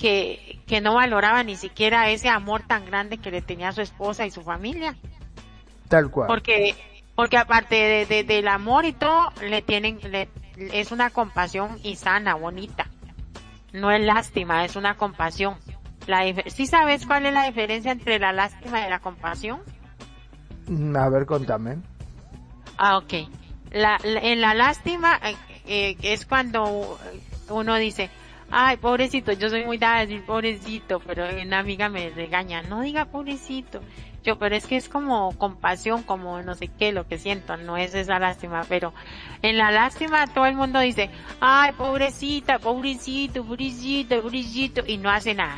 que, 0.00 0.60
que 0.66 0.80
no 0.80 0.94
valoraba 0.94 1.42
ni 1.42 1.56
siquiera 1.56 2.10
ese 2.10 2.28
amor 2.28 2.62
tan 2.62 2.86
grande 2.86 3.18
que 3.18 3.30
le 3.30 3.42
tenía 3.42 3.68
a 3.68 3.72
su 3.72 3.82
esposa 3.82 4.26
y 4.26 4.30
su 4.30 4.42
familia. 4.42 4.96
Tal 5.88 6.10
cual. 6.10 6.26
Porque, 6.28 6.74
porque 7.14 7.36
aparte 7.36 7.74
de, 7.74 8.06
de, 8.06 8.24
del 8.24 8.48
amor 8.48 8.86
y 8.86 8.92
todo, 8.92 9.32
le 9.42 9.60
tienen, 9.62 9.98
le, 10.10 10.28
es 10.72 10.90
una 10.90 11.10
compasión 11.10 11.78
y 11.82 11.96
sana, 11.96 12.34
bonita. 12.34 12.86
No 13.72 13.90
es 13.90 14.00
lástima, 14.00 14.64
es 14.64 14.76
una 14.76 14.96
compasión. 14.96 15.56
La, 16.06 16.22
¿Sí 16.46 16.66
sabes 16.66 17.06
cuál 17.06 17.26
es 17.26 17.34
la 17.34 17.44
diferencia 17.44 17.92
entre 17.92 18.18
la 18.18 18.32
lástima 18.32 18.86
y 18.86 18.90
la 18.90 19.00
compasión? 19.00 19.60
Mm, 20.68 20.96
A 20.96 21.08
ver, 21.08 21.26
contame. 21.26 21.78
Ah, 22.78 22.96
ok. 22.98 23.12
La, 23.72 23.98
la- 24.02 24.20
en 24.20 24.40
la 24.40 24.54
lástima 24.54 25.18
eh, 25.22 25.36
eh, 25.66 25.96
es 26.02 26.26
cuando 26.26 26.98
uno 27.48 27.76
dice, 27.76 28.10
ay, 28.50 28.76
pobrecito, 28.78 29.32
yo 29.32 29.48
soy 29.50 29.64
muy 29.64 29.78
dada 29.78 29.98
a 29.98 30.06
decir 30.06 30.24
pobrecito, 30.24 31.00
pero 31.00 31.24
una 31.42 31.58
amiga 31.60 31.88
me 31.88 32.10
regaña, 32.10 32.62
no 32.62 32.80
diga 32.80 33.04
pobrecito. 33.04 33.80
Yo, 34.22 34.38
pero 34.38 34.54
es 34.54 34.66
que 34.66 34.76
es 34.76 34.88
como 34.90 35.32
compasión, 35.38 36.02
como 36.02 36.42
no 36.42 36.54
sé 36.54 36.68
qué, 36.68 36.92
lo 36.92 37.06
que 37.08 37.18
siento, 37.18 37.56
no 37.56 37.78
es 37.78 37.94
esa 37.94 38.18
lástima, 38.18 38.64
pero 38.68 38.92
en 39.40 39.56
la 39.56 39.70
lástima 39.70 40.26
todo 40.26 40.44
el 40.44 40.56
mundo 40.56 40.78
dice, 40.80 41.08
ay, 41.40 41.72
pobrecita, 41.72 42.58
pobrecito, 42.58 43.42
pobrecito, 43.44 44.20
pobrecito, 44.20 44.82
y 44.86 44.98
no 44.98 45.08
hace 45.10 45.34
nada 45.34 45.56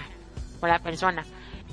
por 0.61 0.69
la 0.69 0.79
persona. 0.79 1.25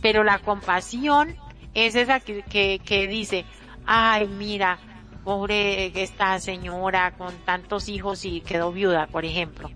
Pero 0.02 0.24
la 0.24 0.40
compasión 0.40 1.36
es 1.74 1.96
esa 1.96 2.20
que, 2.20 2.42
que, 2.44 2.80
que 2.84 3.08
dice, 3.08 3.46
ay, 3.86 4.28
mira, 4.28 4.80
pobre 5.24 5.92
esta 6.02 6.40
señora 6.40 7.12
con 7.12 7.36
tantos 7.46 7.90
hijos 7.90 8.26
y 8.26 8.42
quedó 8.42 8.72
viuda, 8.72 9.08
por 9.08 9.26
ejemplo. 9.26 9.70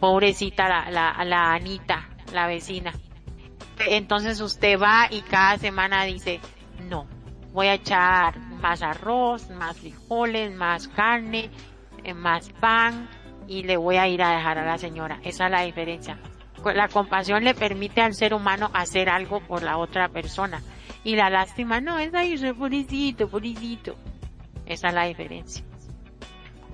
Pobrecita 0.00 0.68
la, 0.68 0.90
la, 0.90 1.24
la 1.24 1.52
Anita, 1.52 2.08
la 2.32 2.46
vecina. 2.46 2.92
Entonces 3.78 4.40
usted 4.40 4.80
va 4.80 5.08
y 5.10 5.20
cada 5.22 5.58
semana 5.58 6.04
dice, 6.04 6.40
no, 6.88 7.06
voy 7.52 7.68
a 7.68 7.74
echar 7.74 8.38
más 8.38 8.82
arroz, 8.82 9.50
más 9.50 9.76
frijoles, 9.78 10.54
más 10.54 10.88
carne, 10.88 11.50
eh, 12.04 12.14
más 12.14 12.50
pan 12.60 13.08
y 13.46 13.62
le 13.62 13.76
voy 13.76 13.96
a 13.96 14.08
ir 14.08 14.22
a 14.22 14.36
dejar 14.36 14.58
a 14.58 14.64
la 14.64 14.78
señora. 14.78 15.20
Esa 15.22 15.46
es 15.46 15.50
la 15.50 15.62
diferencia. 15.62 16.18
La 16.74 16.88
compasión 16.88 17.44
le 17.44 17.54
permite 17.54 18.00
al 18.00 18.14
ser 18.14 18.34
humano 18.34 18.70
hacer 18.74 19.08
algo 19.08 19.40
por 19.40 19.62
la 19.62 19.78
otra 19.78 20.08
persona. 20.08 20.62
Y 21.06 21.14
la 21.14 21.30
lástima 21.30 21.80
no, 21.80 22.00
es 22.00 22.12
ahí, 22.14 22.36
soy 22.36 22.52
pobrecito, 22.52 23.28
pobrecito. 23.28 23.94
Esa 24.66 24.88
es 24.88 24.94
la 24.94 25.04
diferencia. 25.04 25.64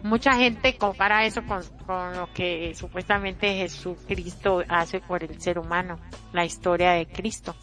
Mucha 0.02 0.32
gente 0.36 0.78
compara 0.78 1.26
eso 1.26 1.42
con, 1.44 1.60
con 1.84 2.16
lo 2.16 2.32
que 2.32 2.74
supuestamente 2.74 3.54
Jesucristo 3.56 4.62
hace 4.70 5.00
por 5.00 5.22
el 5.22 5.38
ser 5.38 5.58
humano, 5.58 5.98
la 6.32 6.46
historia 6.46 6.92
de 6.92 7.04
Cristo, 7.04 7.54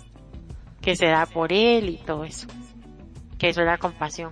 que 0.80 0.96
se 0.96 1.08
da 1.08 1.26
por 1.26 1.52
él 1.52 1.90
y 1.90 1.98
todo 1.98 2.24
eso, 2.24 2.46
que 3.40 3.50
eso 3.50 3.62
es 3.62 3.66
la 3.66 3.80
compasión. 3.80 4.32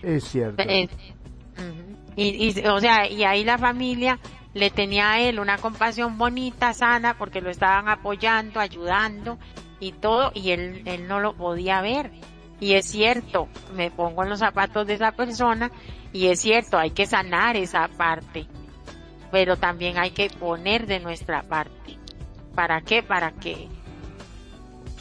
Es 0.00 0.22
cierto. 0.28 0.62
Eh, 0.62 0.88
y, 2.14 2.50
y, 2.50 2.66
o 2.68 2.78
sea, 2.78 3.10
y 3.10 3.24
ahí 3.24 3.42
la 3.42 3.58
familia 3.58 4.20
le 4.54 4.70
tenía 4.70 5.10
a 5.10 5.20
él 5.20 5.40
una 5.40 5.58
compasión 5.58 6.16
bonita, 6.16 6.72
sana, 6.72 7.18
porque 7.18 7.40
lo 7.40 7.50
estaban 7.50 7.88
apoyando, 7.88 8.60
ayudando 8.60 9.40
y 9.80 9.92
todo, 9.92 10.32
y 10.34 10.50
él, 10.50 10.82
él 10.86 11.08
no 11.08 11.20
lo 11.20 11.34
podía 11.34 11.80
ver. 11.80 12.10
Y 12.60 12.74
es 12.74 12.86
cierto, 12.86 13.48
me 13.74 13.90
pongo 13.90 14.22
en 14.22 14.30
los 14.30 14.38
zapatos 14.38 14.86
de 14.86 14.94
esa 14.94 15.12
persona, 15.12 15.70
y 16.12 16.28
es 16.28 16.40
cierto, 16.40 16.78
hay 16.78 16.90
que 16.90 17.06
sanar 17.06 17.56
esa 17.56 17.88
parte, 17.88 18.46
pero 19.30 19.56
también 19.56 19.98
hay 19.98 20.10
que 20.10 20.30
poner 20.30 20.86
de 20.86 21.00
nuestra 21.00 21.42
parte. 21.42 21.98
¿Para 22.54 22.80
qué? 22.80 23.02
Para 23.02 23.32
que 23.32 23.68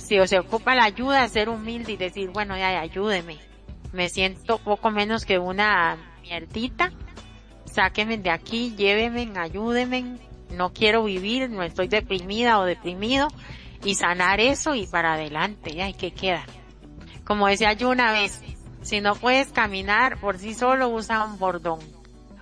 si 0.05 0.27
se 0.27 0.37
ocupa 0.37 0.75
la 0.75 0.83
ayuda, 0.83 1.27
ser 1.29 1.49
humilde 1.49 1.93
y 1.93 1.97
decir, 1.97 2.29
bueno, 2.29 2.55
ya, 2.55 2.79
ayúdeme. 2.79 3.37
Me 3.91 4.07
siento 4.09 4.59
poco 4.59 4.91
menos 4.91 5.25
que 5.25 5.39
una 5.39 5.97
mierdita. 6.21 6.91
Sáquenme 7.65 8.19
de 8.19 8.29
aquí, 8.29 8.75
llévenme, 8.77 9.31
ayúdenme. 9.35 10.17
No 10.51 10.73
quiero 10.73 11.05
vivir, 11.05 11.49
no 11.49 11.63
estoy 11.63 11.87
deprimida 11.87 12.59
o 12.59 12.65
deprimido. 12.65 13.29
Y 13.85 13.95
sanar 13.95 14.39
eso 14.39 14.73
y 14.73 14.87
para 14.87 15.13
adelante, 15.13 15.71
ya, 15.71 15.87
¿y 15.87 15.93
qué 15.93 16.11
queda? 16.11 16.43
Como 17.23 17.47
decía 17.47 17.73
yo 17.73 17.89
una 17.89 18.11
vez, 18.11 18.41
si 18.81 18.99
no 18.99 19.15
puedes 19.15 19.51
caminar 19.51 20.19
por 20.19 20.39
sí 20.39 20.55
solo, 20.55 20.89
usa 20.89 21.23
un 21.23 21.37
bordón. 21.37 21.79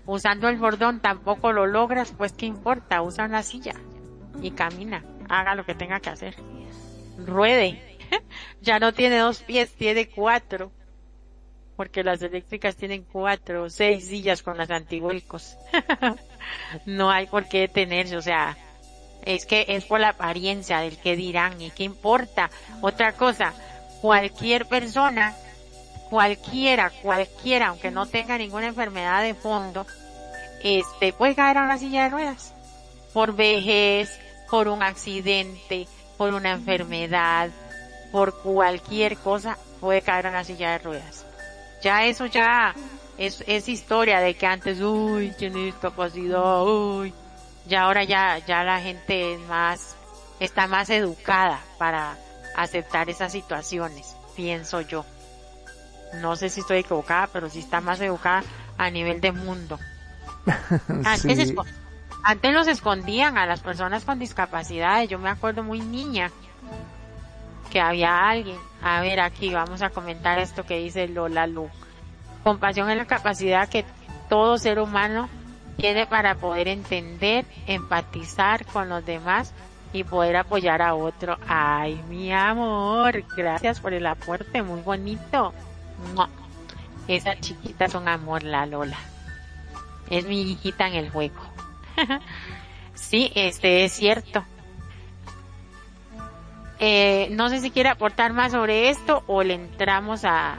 Usando 0.06 0.48
el 0.48 0.58
bordón 0.58 1.02
tampoco 1.02 1.52
lo 1.52 1.68
logras, 1.68 2.14
pues 2.18 2.32
qué 2.32 2.46
importa, 2.46 3.02
usa 3.02 3.26
una 3.26 3.44
silla 3.44 3.74
y 4.42 4.52
camina, 4.52 5.04
haga 5.30 5.56
lo 5.56 5.66
que 5.66 5.76
tenga 5.76 6.00
que 6.00 6.10
hacer. 6.10 6.36
Ruede. 7.18 7.98
ya 8.62 8.80
no 8.80 8.94
tiene 8.94 9.18
dos 9.18 9.44
pies, 9.44 9.74
tiene 9.74 10.10
cuatro. 10.10 10.72
Porque 11.76 12.04
las 12.04 12.22
eléctricas 12.22 12.76
tienen 12.76 13.04
cuatro 13.04 13.64
o 13.64 13.70
seis 13.70 14.08
sillas 14.08 14.44
con 14.44 14.58
las 14.58 14.70
antihuelcos. 14.70 15.58
no 16.86 17.10
hay 17.10 17.26
por 17.28 17.50
qué 17.50 17.62
detenerse, 17.62 18.16
o 18.16 18.22
sea, 18.22 18.56
es 19.26 19.46
que 19.46 19.66
es 19.68 19.86
por 19.86 20.00
la 20.00 20.10
apariencia 20.10 20.80
del 20.80 20.98
que 20.98 21.16
dirán 21.16 21.62
y 21.62 21.72
qué 21.72 21.84
importa. 21.84 22.50
Otra 22.82 23.14
cosa, 23.14 23.54
cualquier 24.02 24.66
persona, 24.68 25.36
cualquiera, 26.10 26.92
cualquiera, 27.02 27.68
aunque 27.68 27.92
no 27.92 28.06
tenga 28.06 28.38
ninguna 28.38 28.68
enfermedad 28.68 29.24
de 29.24 29.34
fondo, 29.34 29.86
este, 30.64 31.14
puede 31.14 31.36
caer 31.36 31.58
a 31.58 31.64
una 31.64 31.78
silla 31.78 32.04
de 32.04 32.10
ruedas. 32.10 32.54
Por 33.14 33.36
vejez, 33.36 34.20
por 34.50 34.68
un 34.68 34.84
accidente, 34.84 35.88
por 36.18 36.34
una 36.34 36.52
enfermedad, 36.52 37.50
por 38.12 38.42
cualquier 38.42 39.18
cosa, 39.18 39.58
puede 39.80 40.02
caer 40.02 40.28
a 40.28 40.30
una 40.30 40.44
silla 40.44 40.72
de 40.72 40.80
ruedas. 40.80 41.26
Ya 41.82 42.06
eso 42.06 42.28
ya 42.28 42.74
es, 43.18 43.44
es 43.48 43.68
historia 43.68 44.20
de 44.20 44.36
que 44.36 44.46
antes, 44.46 44.80
uy, 44.82 45.34
tiene 45.38 45.66
discapacidad, 45.66 46.64
uy. 46.64 47.14
Ya 47.66 47.84
ahora 47.84 48.04
ya, 48.04 48.40
ya 48.40 48.64
la 48.64 48.80
gente 48.82 49.34
es 49.34 49.40
más, 49.42 49.96
está 50.40 50.68
más 50.68 50.90
educada 50.90 51.60
para 51.78 52.18
aceptar 52.56 53.10
esas 53.10 53.32
situaciones, 53.32 54.16
pienso 54.36 54.82
yo. 54.82 55.06
No 56.22 56.36
sé 56.36 56.50
si 56.50 56.60
estoy 56.60 56.80
equivocada, 56.80 57.28
pero 57.28 57.50
sí 57.50 57.60
está 57.60 57.82
más 57.82 58.00
educada 58.02 58.44
a 58.78 58.90
nivel 58.90 59.22
de 59.22 59.32
mundo. 59.32 59.80
Antes, 61.06 61.50
Sí. 61.50 61.56
antes 62.24 62.54
los 62.54 62.68
escondían 62.68 63.38
a 63.38 63.46
las 63.46 63.62
personas 63.62 64.04
con 64.06 64.20
discapacidades. 64.20 65.10
Yo 65.10 65.18
me 65.20 65.30
acuerdo 65.30 65.64
muy 65.64 65.80
niña 65.80 66.32
que 67.72 67.80
había 67.82 68.30
alguien. 68.30 68.58
A 68.82 69.02
ver, 69.02 69.20
aquí 69.20 69.54
vamos 69.54 69.82
a 69.82 69.90
comentar 69.90 70.38
esto 70.40 70.66
que 70.66 70.78
dice 70.80 71.08
Lola 71.08 71.48
Lu. 71.48 71.70
Compasión 72.44 72.90
es 72.90 72.98
la 72.98 73.06
capacidad 73.06 73.68
que 73.70 73.86
todo 74.30 74.58
ser 74.58 74.80
humano 74.80 75.30
tiene 75.78 76.06
para 76.06 76.36
poder 76.36 76.68
entender, 76.68 77.46
empatizar 77.68 78.66
con 78.66 78.90
los 78.90 79.06
demás 79.06 79.54
y 79.92 80.04
poder 80.04 80.36
apoyar 80.38 80.82
a 80.82 80.96
otro. 80.96 81.38
Ay, 81.48 82.02
mi 82.10 82.32
amor, 82.32 83.24
gracias 83.36 83.80
por 83.80 83.94
el 83.94 84.06
aporte, 84.06 84.62
muy 84.62 84.82
bonito. 84.82 85.54
¡Mua! 86.16 86.30
Esa 87.08 87.40
chiquita 87.40 87.86
es 87.86 87.96
un 87.96 88.08
amor, 88.08 88.44
la 88.44 88.66
Lola. 88.66 88.98
Es 90.10 90.26
mi 90.26 90.42
hijita 90.42 90.88
en 90.88 90.96
el 90.96 91.10
juego. 91.10 91.42
sí, 92.94 93.32
este 93.36 93.86
es 93.86 93.94
cierto. 93.94 94.44
Eh, 96.80 97.30
no 97.32 97.50
sé 97.50 97.60
si 97.60 97.72
quiere 97.72 97.90
aportar 97.90 98.34
más 98.34 98.52
sobre 98.52 98.90
esto 98.90 99.24
o 99.28 99.44
le 99.44 99.54
entramos 99.54 100.26
a... 100.26 100.56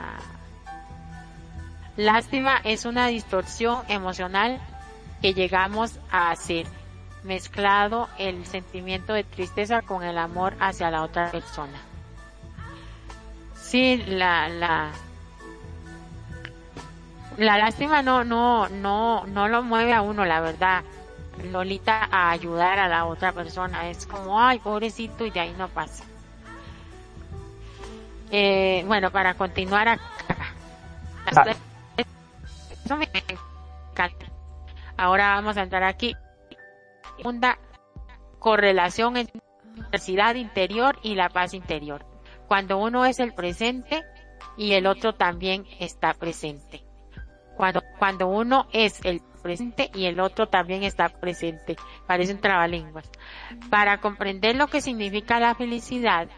Lástima 1.97 2.57
es 2.65 2.87
una 2.87 3.07
distorsión 3.09 3.83
emocional 3.89 4.61
que 5.25 5.33
llegamos 5.33 5.99
a 6.11 6.33
hacer, 6.33 6.67
mezclado 7.23 8.11
el 8.19 8.45
sentimiento 8.45 9.15
de 9.15 9.25
tristeza 9.25 9.81
con 9.81 10.03
el 10.03 10.19
amor 10.19 10.53
hacia 10.61 10.91
la 10.91 11.03
otra 11.03 11.31
persona. 11.31 11.81
Sí, 13.57 14.05
la, 14.07 14.51
la, 14.51 14.91
la 17.39 17.57
lástima 17.57 18.03
no, 18.03 18.23
no, 18.23 18.69
no, 18.69 19.25
no 19.27 19.49
lo 19.49 19.63
mueve 19.63 19.95
a 19.95 20.03
uno, 20.03 20.27
la 20.27 20.43
verdad. 20.43 20.85
Lolita 21.51 22.07
a 22.13 22.31
ayudar 22.31 22.79
a 22.79 22.89
la 22.89 23.07
otra 23.07 23.33
persona. 23.33 23.89
Es 23.89 24.05
como, 24.05 24.39
ay, 24.39 24.59
pobrecito, 24.59 25.25
y 25.25 25.31
de 25.31 25.41
ahí 25.41 25.55
no 25.57 25.69
pasa. 25.69 26.05
Eh, 28.31 28.85
bueno, 28.87 29.11
para 29.11 29.33
continuar 29.33 29.89
acá. 29.89 30.05
Ah. 31.35 31.55
Eso 32.85 32.97
me 32.99 33.09
encanta. 33.91 34.34
Ahora 34.97 35.35
vamos 35.35 35.57
a 35.57 35.63
entrar 35.63 35.83
aquí. 35.83 36.17
Segunda 37.17 37.59
correlación 38.39 39.17
entre 39.17 39.41
la 39.41 39.75
diversidad 39.75 40.35
interior 40.35 40.99
y 41.03 41.15
la 41.15 41.29
paz 41.29 41.55
interior. 41.55 42.05
Cuando 42.47 42.79
uno 42.79 43.05
es 43.05 43.19
el 43.21 43.35
presente 43.35 44.05
y 44.57 44.73
el 44.73 44.87
otro 44.87 45.15
también 45.15 45.67
está 45.81 46.15
presente. 46.15 46.85
Cuando, 47.57 47.83
cuando 47.99 48.29
uno 48.29 48.69
es 48.73 49.05
el 49.05 49.21
presente 49.43 49.91
y 49.95 50.07
el 50.07 50.21
otro 50.21 50.49
también 50.49 50.83
está 50.83 51.09
presente. 51.09 51.77
Parecen 52.07 52.41
trabalenguas. 52.41 53.11
Para 53.71 54.01
comprender 54.01 54.57
lo 54.57 54.69
que 54.69 54.81
significa 54.81 55.41
la 55.41 55.55
felicidad, 55.55 56.29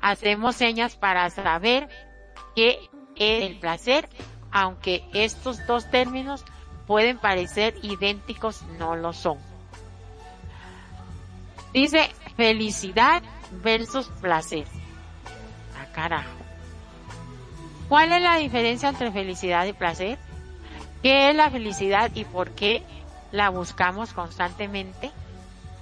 hacemos 0.00 0.56
señas 0.56 0.96
para 0.96 1.30
saber 1.30 1.88
qué 2.54 2.78
es 3.16 3.44
el 3.44 3.58
placer, 3.58 4.08
aunque 4.50 5.04
estos 5.14 5.66
dos 5.66 5.90
términos 5.90 6.44
pueden 6.86 7.18
parecer 7.18 7.74
idénticos, 7.82 8.62
no 8.78 8.96
lo 8.96 9.12
son. 9.12 9.38
Dice 11.72 12.10
felicidad 12.36 13.22
versus 13.62 14.08
placer. 14.20 14.66
Ah, 15.78 15.86
carajo. 15.92 16.30
¿Cuál 17.88 18.12
es 18.12 18.22
la 18.22 18.36
diferencia 18.36 18.88
entre 18.88 19.12
felicidad 19.12 19.66
y 19.66 19.72
placer? 19.72 20.18
¿Qué 21.02 21.30
es 21.30 21.36
la 21.36 21.50
felicidad 21.50 22.10
y 22.14 22.24
por 22.24 22.50
qué 22.50 22.82
la 23.30 23.50
buscamos 23.50 24.12
constantemente? 24.12 25.10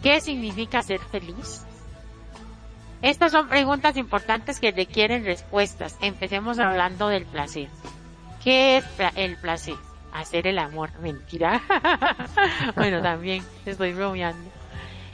¿Qué 0.02 0.20
significa 0.20 0.82
ser 0.82 1.00
feliz? 1.00 1.64
Estas 3.00 3.32
son 3.32 3.48
preguntas 3.48 3.96
importantes 3.96 4.60
que 4.60 4.72
requieren 4.72 5.24
respuestas. 5.24 5.96
Empecemos 6.00 6.58
hablando 6.58 7.08
del 7.08 7.24
placer. 7.24 7.68
¿Qué 8.42 8.78
es 8.78 8.84
el 9.14 9.36
placer? 9.38 9.76
Hacer 10.14 10.46
el 10.46 10.58
amor. 10.58 10.90
Mentira. 11.00 11.60
bueno, 12.76 13.02
también 13.02 13.44
estoy 13.66 13.92
bromeando. 13.92 14.50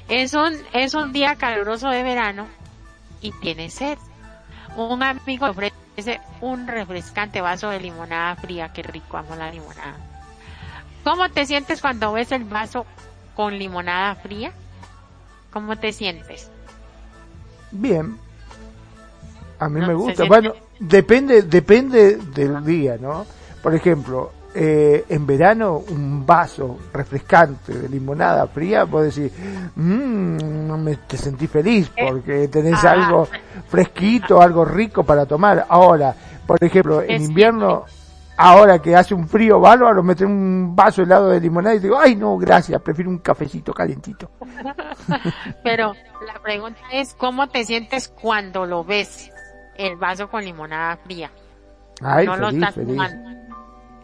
Es 0.08 0.34
un, 0.34 0.54
es 0.72 0.94
un 0.94 1.12
día 1.12 1.36
caluroso 1.36 1.88
de 1.88 2.02
verano 2.02 2.46
y 3.22 3.32
tiene 3.40 3.70
sed. 3.70 3.98
Un 4.76 5.02
amigo 5.02 5.46
ofrece 5.48 6.20
un 6.42 6.66
refrescante 6.66 7.40
vaso 7.40 7.70
de 7.70 7.80
limonada 7.80 8.36
fría. 8.36 8.72
Qué 8.72 8.82
rico, 8.82 9.16
amo 9.16 9.34
la 9.36 9.50
limonada. 9.50 9.96
¿Cómo 11.02 11.30
te 11.30 11.46
sientes 11.46 11.80
cuando 11.80 12.12
ves 12.12 12.30
el 12.32 12.44
vaso 12.44 12.84
con 13.34 13.58
limonada 13.58 14.14
fría? 14.16 14.52
¿Cómo 15.50 15.76
te 15.76 15.92
sientes? 15.92 16.50
Bien. 17.70 18.18
A 19.58 19.68
mí 19.68 19.80
me 19.80 19.94
gusta. 19.94 20.24
Bueno, 20.24 20.54
depende, 20.78 21.42
depende 21.42 22.16
del 22.16 22.64
día, 22.64 22.96
¿no? 23.00 23.26
Por 23.62 23.74
ejemplo, 23.74 24.32
eh, 24.54 25.04
en 25.08 25.26
verano 25.26 25.82
un 25.90 26.26
vaso 26.26 26.78
refrescante 26.92 27.72
de 27.72 27.88
limonada 27.88 28.46
fría, 28.48 28.84
vos 28.84 29.14
decís, 29.14 29.32
mmm, 29.76 30.88
te 31.06 31.16
sentí 31.16 31.46
feliz 31.46 31.90
eh, 31.96 32.06
porque 32.08 32.48
tenés 32.48 32.84
ah. 32.84 32.92
algo 32.92 33.28
fresquito, 33.68 34.40
algo 34.40 34.64
rico 34.64 35.04
para 35.04 35.26
tomar. 35.26 35.66
Ahora, 35.68 36.14
por 36.46 36.62
ejemplo, 36.62 37.02
en 37.02 37.22
invierno, 37.22 37.84
ahora 38.36 38.80
que 38.80 38.96
hace 38.96 39.14
un 39.14 39.28
frío 39.28 39.60
bárbaro, 39.60 40.02
meter 40.02 40.26
un 40.26 40.74
vaso 40.74 41.02
helado 41.02 41.28
de 41.28 41.40
limonada 41.40 41.76
y 41.76 41.78
digo, 41.78 41.98
ay 41.98 42.16
no, 42.16 42.36
gracias, 42.36 42.80
prefiero 42.82 43.10
un 43.10 43.18
cafecito 43.18 43.72
calentito. 43.72 44.30
Pero 45.62 45.94
la 46.26 46.40
pregunta 46.42 46.80
es, 46.92 47.14
¿cómo 47.14 47.48
te 47.48 47.64
sientes 47.64 48.08
cuando 48.08 48.66
lo 48.66 48.84
ves, 48.84 49.30
el 49.76 49.96
vaso 49.96 50.28
con 50.28 50.44
limonada 50.44 50.96
fría? 50.96 51.30
Ay, 52.02 52.26
no 52.26 52.36
lo 52.36 52.48
estás 52.48 52.74
tomando. 52.74 53.39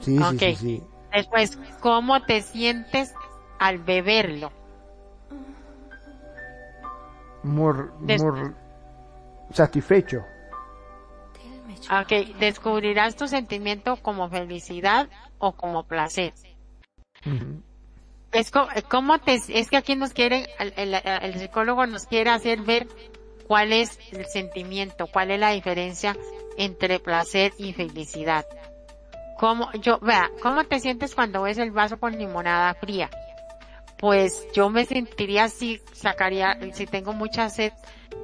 Sí, 0.00 0.18
sí, 0.38 0.56
sí, 0.56 0.82
Después, 1.12 1.58
¿cómo 1.80 2.22
te 2.22 2.42
sientes 2.42 3.14
al 3.58 3.78
beberlo? 3.78 4.52
Muy, 7.42 7.74
satisfecho. 9.52 10.24
Ok, 11.90 12.36
descubrirás 12.38 13.16
tu 13.16 13.28
sentimiento 13.28 13.96
como 13.96 14.28
felicidad 14.28 15.08
o 15.38 15.52
como 15.52 15.84
placer. 15.84 16.34
Es 18.32 18.50
como 18.50 19.18
te, 19.18 19.40
es 19.48 19.70
que 19.70 19.76
aquí 19.76 19.94
nos 19.96 20.12
quieren, 20.12 20.46
el, 20.58 20.94
el, 20.94 21.38
psicólogo 21.38 21.86
nos 21.86 22.06
quiere 22.06 22.30
hacer 22.30 22.60
ver 22.60 22.86
cuál 23.46 23.72
es 23.72 23.98
el 24.12 24.26
sentimiento, 24.26 25.06
cuál 25.06 25.30
es 25.30 25.40
la 25.40 25.52
diferencia 25.52 26.16
entre 26.58 26.98
placer 26.98 27.52
y 27.58 27.72
felicidad. 27.72 28.44
¿Cómo, 29.38 29.70
yo, 29.80 29.98
vea, 30.00 30.30
¿cómo 30.42 30.64
te 30.64 30.80
sientes 30.80 31.14
cuando 31.14 31.42
ves 31.42 31.58
el 31.58 31.70
vaso 31.70 31.98
con 31.98 32.16
limonada 32.16 32.74
fría? 32.74 33.10
Pues 33.98 34.46
yo 34.54 34.70
me 34.70 34.84
sentiría 34.84 35.44
así, 35.44 35.80
sacaría, 35.92 36.58
si 36.72 36.86
tengo 36.86 37.12
mucha 37.12 37.48
sed, 37.48 37.72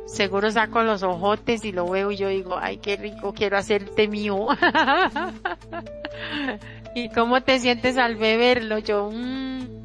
seguro 0.06 0.50
saco 0.50 0.82
los 0.82 1.02
ojotes 1.02 1.64
y 1.64 1.72
lo 1.72 1.86
veo 1.86 2.10
y 2.10 2.16
yo 2.16 2.28
digo, 2.28 2.58
ay, 2.60 2.78
qué 2.78 2.96
rico, 2.96 3.32
quiero 3.32 3.56
hacerte 3.56 4.08
mío. 4.08 4.48
¿Y 6.94 7.08
cómo 7.10 7.42
te 7.42 7.58
sientes 7.58 7.96
al 7.96 8.16
beberlo? 8.16 8.78
Yo, 8.78 9.10
mmm, 9.10 9.82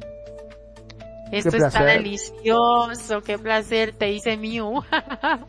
esto 1.32 1.56
está 1.56 1.84
delicioso, 1.84 3.22
qué 3.24 3.38
placer, 3.38 3.94
te 3.94 4.10
hice 4.10 4.36
mío. 4.36 4.84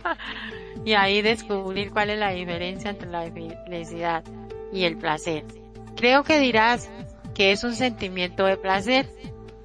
y 0.86 0.93
ahí 0.93 1.21
descubrir 1.21 1.91
cuál 1.91 2.11
es 2.11 2.19
la 2.19 2.32
diferencia 2.32 2.91
entre 2.91 3.09
la 3.09 3.30
felicidad 3.32 4.23
y 4.73 4.84
el 4.84 4.97
placer. 4.97 5.45
Creo 5.96 6.24
que 6.24 6.40
dirás 6.40 6.90
que 7.34 7.52
es 7.52 7.64
un 7.64 7.76
sentimiento 7.76 8.46
de 8.46 8.58
placer, 8.58 9.10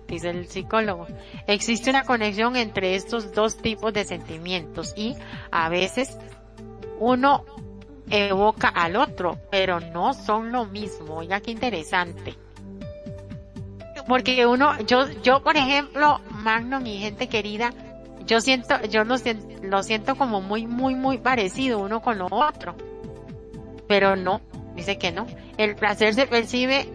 dice 0.07 0.31
el 0.31 0.49
psicólogo. 0.49 1.07
Existe 1.47 1.91
una 1.91 2.05
conexión 2.05 2.57
entre 2.57 2.95
estos 2.95 3.33
dos 3.33 3.57
tipos 3.57 3.93
de 3.93 4.05
sentimientos 4.05 4.95
y 4.97 5.17
a 5.51 5.69
veces 5.69 6.17
uno 6.99 7.45
evoca 8.11 8.69
al 8.69 8.97
otro, 8.97 9.39
pero 9.51 9.81
no 9.81 10.15
son 10.15 10.53
lo 10.53 10.67
mismo. 10.67 11.23
Ya 11.23 11.41
qué 11.41 11.51
interesante. 11.51 12.35
Porque 14.07 14.47
uno, 14.47 14.79
yo, 14.83 15.09
yo 15.23 15.43
por 15.43 15.57
ejemplo, 15.57 16.21
Magno, 16.31 16.81
mi 16.81 16.99
gente 16.99 17.29
querida, 17.29 17.73
yo 18.27 18.41
siento, 18.41 18.81
yo 18.83 19.05
lo 19.05 19.17
lo 19.63 19.83
siento 19.83 20.15
como 20.17 20.41
muy, 20.41 20.67
muy, 20.67 20.95
muy 20.95 21.19
parecido 21.19 21.79
uno 21.79 22.03
con 22.03 22.19
lo 22.19 22.29
otro. 22.31 22.75
Pero 23.89 24.17
no, 24.17 24.41
dice 24.75 24.99
que 24.99 25.13
no. 25.13 25.27
El 25.57 25.77
placer 25.77 26.15
se 26.15 26.27
percibe 26.27 26.87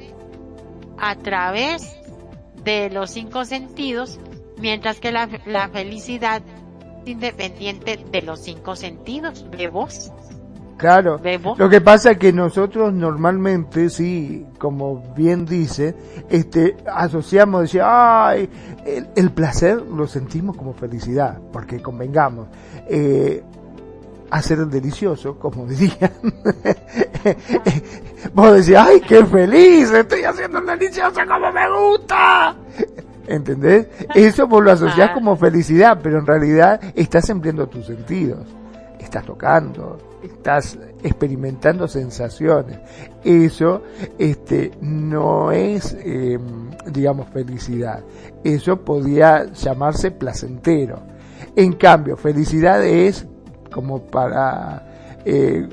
a 0.97 1.15
través 1.15 1.97
de 2.63 2.89
los 2.89 3.11
cinco 3.11 3.45
sentidos, 3.45 4.19
mientras 4.57 4.99
que 4.99 5.11
la, 5.11 5.29
la 5.45 5.69
felicidad 5.69 6.41
es 7.03 7.09
independiente 7.09 7.99
de 8.11 8.21
los 8.21 8.39
cinco 8.41 8.75
sentidos, 8.75 9.49
de 9.51 9.67
vos. 9.67 10.11
Claro, 10.79 11.19
lo 11.57 11.69
que 11.69 11.81
pasa 11.81 12.11
es 12.11 12.17
que 12.17 12.31
nosotros 12.31 12.93
normalmente, 12.93 13.89
sí, 13.89 14.45
como 14.57 15.03
bien 15.13 15.45
dice, 15.45 15.93
este, 16.29 16.77
asociamos, 16.85 17.63
decir, 17.63 17.81
ay, 17.83 18.49
el, 18.85 19.09
el, 19.13 19.29
placer 19.31 19.81
lo 19.81 20.07
sentimos 20.07 20.55
como 20.55 20.71
felicidad, 20.71 21.37
porque 21.51 21.81
convengamos, 21.81 22.47
eh, 22.87 23.43
hacer 24.29 24.59
el 24.59 24.69
delicioso, 24.69 25.37
como 25.37 25.65
dirían. 25.67 26.11
Vos 28.33 28.53
decís, 28.53 28.75
ay, 28.77 29.01
qué 29.01 29.25
feliz, 29.25 29.91
estoy 29.91 30.23
haciendo 30.23 30.59
el 30.59 30.65
delicioso 30.65 31.19
como 31.27 31.51
me 31.51 31.69
gusta. 31.69 32.55
¿Entendés? 33.27 33.87
Eso 34.15 34.47
vos 34.47 34.63
lo 34.63 34.71
asociás 34.71 35.11
como 35.11 35.35
felicidad, 35.35 35.99
pero 36.01 36.17
en 36.17 36.25
realidad 36.25 36.81
estás 36.95 37.29
empleando 37.29 37.67
tus 37.67 37.85
sentidos. 37.85 38.47
Estás 38.99 39.23
tocando, 39.23 39.99
estás 40.23 40.77
experimentando 41.03 41.87
sensaciones. 41.87 42.79
Eso, 43.23 43.83
este, 44.17 44.71
no 44.81 45.51
es, 45.51 45.95
em, 46.03 46.71
digamos, 46.87 47.29
felicidad. 47.29 48.03
Eso 48.43 48.83
podría 48.83 49.45
llamarse 49.53 50.09
placentero. 50.09 50.99
En 51.55 51.73
cambio, 51.73 52.17
felicidad 52.17 52.83
es 52.83 53.27
como 53.71 54.01
para, 54.01 54.83
eh, 55.25 55.67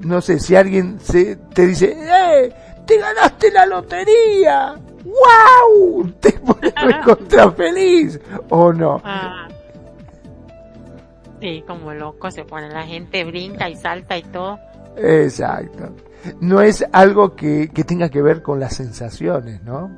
no 0.00 0.20
sé, 0.20 0.38
si 0.38 0.56
alguien 0.56 0.98
se, 1.00 1.36
te 1.36 1.66
dice, 1.66 1.96
¡eh! 1.96 2.52
¡Te 2.86 2.98
ganaste 2.98 3.50
la 3.50 3.66
lotería! 3.66 4.74
¡Wow! 5.04 6.12
Te 6.20 6.32
pones 6.32 6.74
contra 7.04 7.50
feliz, 7.52 8.20
¿o 8.48 8.72
no? 8.72 9.00
Ah. 9.04 9.48
Sí, 11.40 11.64
como 11.66 11.94
loco 11.94 12.30
se 12.30 12.44
pone, 12.44 12.68
la 12.68 12.84
gente 12.84 13.24
brinca 13.24 13.68
y 13.68 13.76
salta 13.76 14.16
y 14.18 14.22
todo. 14.24 14.58
Exacto. 14.96 15.94
No 16.40 16.60
es 16.60 16.84
algo 16.92 17.34
que, 17.34 17.70
que 17.72 17.84
tenga 17.84 18.10
que 18.10 18.20
ver 18.20 18.42
con 18.42 18.60
las 18.60 18.76
sensaciones, 18.76 19.62
¿no? 19.62 19.90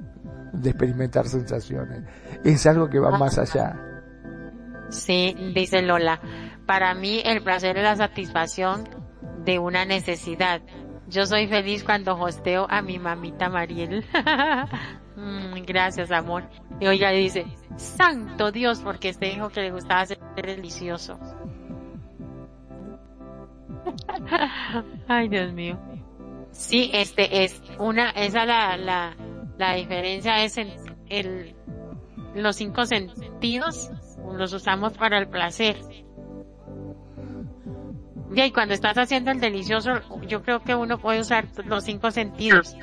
De 0.53 0.71
experimentar 0.71 1.27
sensaciones. 1.27 2.03
Es 2.45 2.65
algo 2.67 2.89
que 2.89 3.01
va 3.01 3.19
más 3.19 3.39
allá. 3.39 3.77
Sí, 4.91 5.35
dice 5.55 5.83
Lola. 5.83 6.21
Para 6.67 6.95
mí 6.95 7.21
el 7.25 7.43
placer 7.43 7.77
es 7.77 7.85
la 7.85 7.97
satisfacción 7.97 8.89
de 9.45 9.59
una 9.59 9.85
necesidad. 9.85 10.63
Yo 11.09 11.27
soy 11.27 11.47
feliz 11.47 11.85
cuando 11.85 12.15
hosteo 12.15 12.67
a 12.71 12.83
mi 12.83 12.99
mamita 12.99 13.49
Mariel. 13.49 14.05
Mm, 15.15 15.65
gracias, 15.67 16.11
amor. 16.11 16.49
Y 16.81 16.87
ella 16.87 17.11
dice, 17.11 17.45
Santo 17.77 18.51
Dios, 18.51 18.81
porque 18.81 19.11
este 19.11 19.27
dijo 19.27 19.51
que 19.51 19.61
le 19.61 19.71
gustaba 19.71 20.07
ser 20.07 20.19
delicioso. 20.35 21.19
Ay, 25.09 25.29
Dios 25.29 25.53
mío. 25.53 25.79
Sí, 26.51 26.91
este 26.95 27.45
es 27.45 27.63
una, 27.79 28.09
esa 28.13 28.47
la, 28.47 28.79
la, 28.79 29.15
la 29.59 29.75
diferencia 29.75 30.43
es 30.43 30.57
en 30.57 30.73
el, 31.11 31.55
los 32.35 32.57
cinco 32.57 32.87
sentidos 32.87 33.91
los 34.37 34.53
usamos 34.53 34.93
para 34.95 35.19
el 35.19 35.29
placer. 35.29 35.77
Y 38.35 38.51
cuando 38.51 38.75
estás 38.75 38.97
haciendo 38.99 39.31
el 39.31 39.41
delicioso, 39.41 40.01
yo 40.27 40.43
creo 40.43 40.63
que 40.63 40.75
uno 40.75 40.99
puede 40.99 41.21
usar 41.21 41.47
los 41.65 41.85
cinco 41.85 42.11
sentidos. 42.11 42.77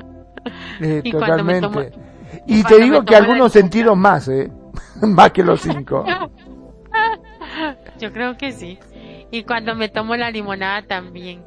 y 0.80 1.10
totalmente. 1.10 1.92
y 2.46 2.62
te 2.64 2.78
digo 2.78 3.04
que 3.04 3.16
algunos 3.16 3.52
sentidos 3.52 3.96
más, 3.96 4.28
¿eh? 4.28 4.50
más 5.02 5.30
que 5.32 5.42
los 5.42 5.60
cinco. 5.60 6.04
yo 7.98 8.12
creo 8.12 8.36
que 8.36 8.52
sí. 8.52 8.78
Y 9.30 9.44
cuando 9.44 9.74
me 9.74 9.88
tomo 9.88 10.16
la 10.16 10.30
limonada 10.30 10.82
también. 10.82 11.42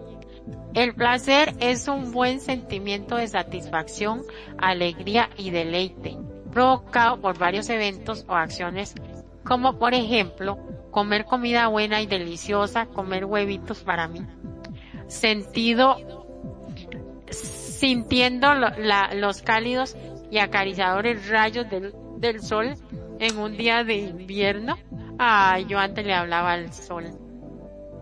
El 0.74 0.94
placer 0.94 1.56
es 1.60 1.88
un 1.88 2.12
buen 2.12 2.40
sentimiento 2.40 3.16
de 3.16 3.28
satisfacción, 3.28 4.22
alegría 4.60 5.30
y 5.36 5.50
deleite, 5.50 6.18
provocado 6.52 7.20
por 7.20 7.38
varios 7.38 7.70
eventos 7.70 8.26
o 8.28 8.36
acciones, 8.36 8.94
como 9.44 9.80
por 9.80 9.94
ejemplo, 9.94 10.60
comer 10.92 11.26
comida 11.26 11.68
buena 11.68 12.02
y 12.02 12.08
deliciosa, 12.08 12.86
comer 12.88 13.26
huevitos 13.26 13.84
para 13.84 14.08
mí. 14.08 14.22
Sentido, 15.08 15.98
sintiendo 17.30 18.50
los 19.14 19.42
cálidos 19.42 19.96
y 20.30 20.40
acariciadores 20.40 21.30
rayos 21.30 21.70
del, 21.70 21.94
del 22.18 22.42
sol 22.42 22.76
en 23.20 23.38
un 23.38 23.56
día 23.56 23.84
de 23.84 23.96
invierno. 23.96 24.78
Ay, 25.18 25.66
yo 25.68 25.80
antes 25.80 26.06
le 26.06 26.14
hablaba 26.14 26.54
al 26.54 26.74
sol 26.74 27.06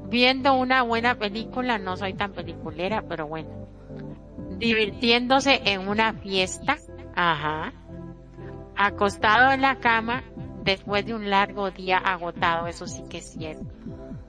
viendo 0.09 0.53
una 0.53 0.83
buena 0.83 1.15
película, 1.15 1.77
no 1.77 1.97
soy 1.97 2.13
tan 2.13 2.31
peliculera, 2.33 3.03
pero 3.07 3.27
bueno. 3.27 3.49
Divirtiéndose 4.57 5.61
en 5.65 5.87
una 5.87 6.13
fiesta, 6.13 6.77
ajá. 7.15 7.73
Acostado 8.75 9.51
en 9.51 9.61
la 9.61 9.79
cama 9.79 10.23
después 10.65 11.05
de 11.05 11.13
un 11.13 11.29
largo 11.29 11.71
día 11.71 11.97
agotado, 11.99 12.67
eso 12.67 12.87
sí 12.87 13.03
que 13.07 13.19
es 13.19 13.31
cierto. 13.31 13.65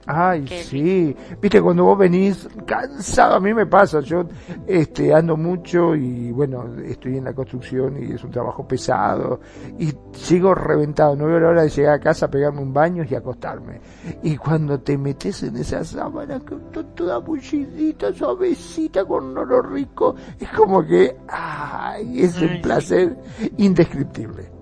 Ay, 0.09 0.47
sí. 0.47 1.16
Viste, 1.41 1.61
cuando 1.61 1.84
vos 1.84 1.99
venís 1.99 2.49
cansado, 2.64 3.34
a 3.34 3.41
mí 3.41 3.53
me 3.53 3.66
pasa, 3.66 4.01
yo 4.01 4.24
este, 4.64 5.12
ando 5.12 5.37
mucho 5.37 5.97
y 5.97 6.30
bueno, 6.30 6.76
estoy 6.84 7.16
en 7.16 7.24
la 7.24 7.32
construcción 7.32 8.01
y 8.01 8.12
es 8.12 8.22
un 8.22 8.30
trabajo 8.30 8.68
pesado 8.68 9.41
y 9.80 9.93
sigo 10.12 10.55
reventado, 10.55 11.16
no 11.16 11.26
veo 11.26 11.41
la 11.41 11.49
hora 11.49 11.62
de 11.62 11.70
llegar 11.70 11.95
a 11.95 11.99
casa, 12.01 12.30
pegarme 12.30 12.61
un 12.61 12.72
baño 12.72 13.05
y 13.09 13.16
acostarme. 13.16 13.80
Y 14.22 14.37
cuando 14.37 14.78
te 14.78 14.97
metes 14.97 15.43
en 15.43 15.57
esa 15.57 15.82
sábana 15.82 16.39
que 16.39 16.55
está 16.55 16.84
toda 16.95 17.18
bullidita, 17.18 18.12
suavecita, 18.12 19.05
con 19.05 19.37
olor 19.37 19.72
rico, 19.72 20.14
es 20.39 20.49
como 20.51 20.87
que, 20.87 21.16
ay, 21.26 22.20
es 22.20 22.41
un 22.41 22.61
placer 22.61 23.16
indescriptible. 23.57 24.55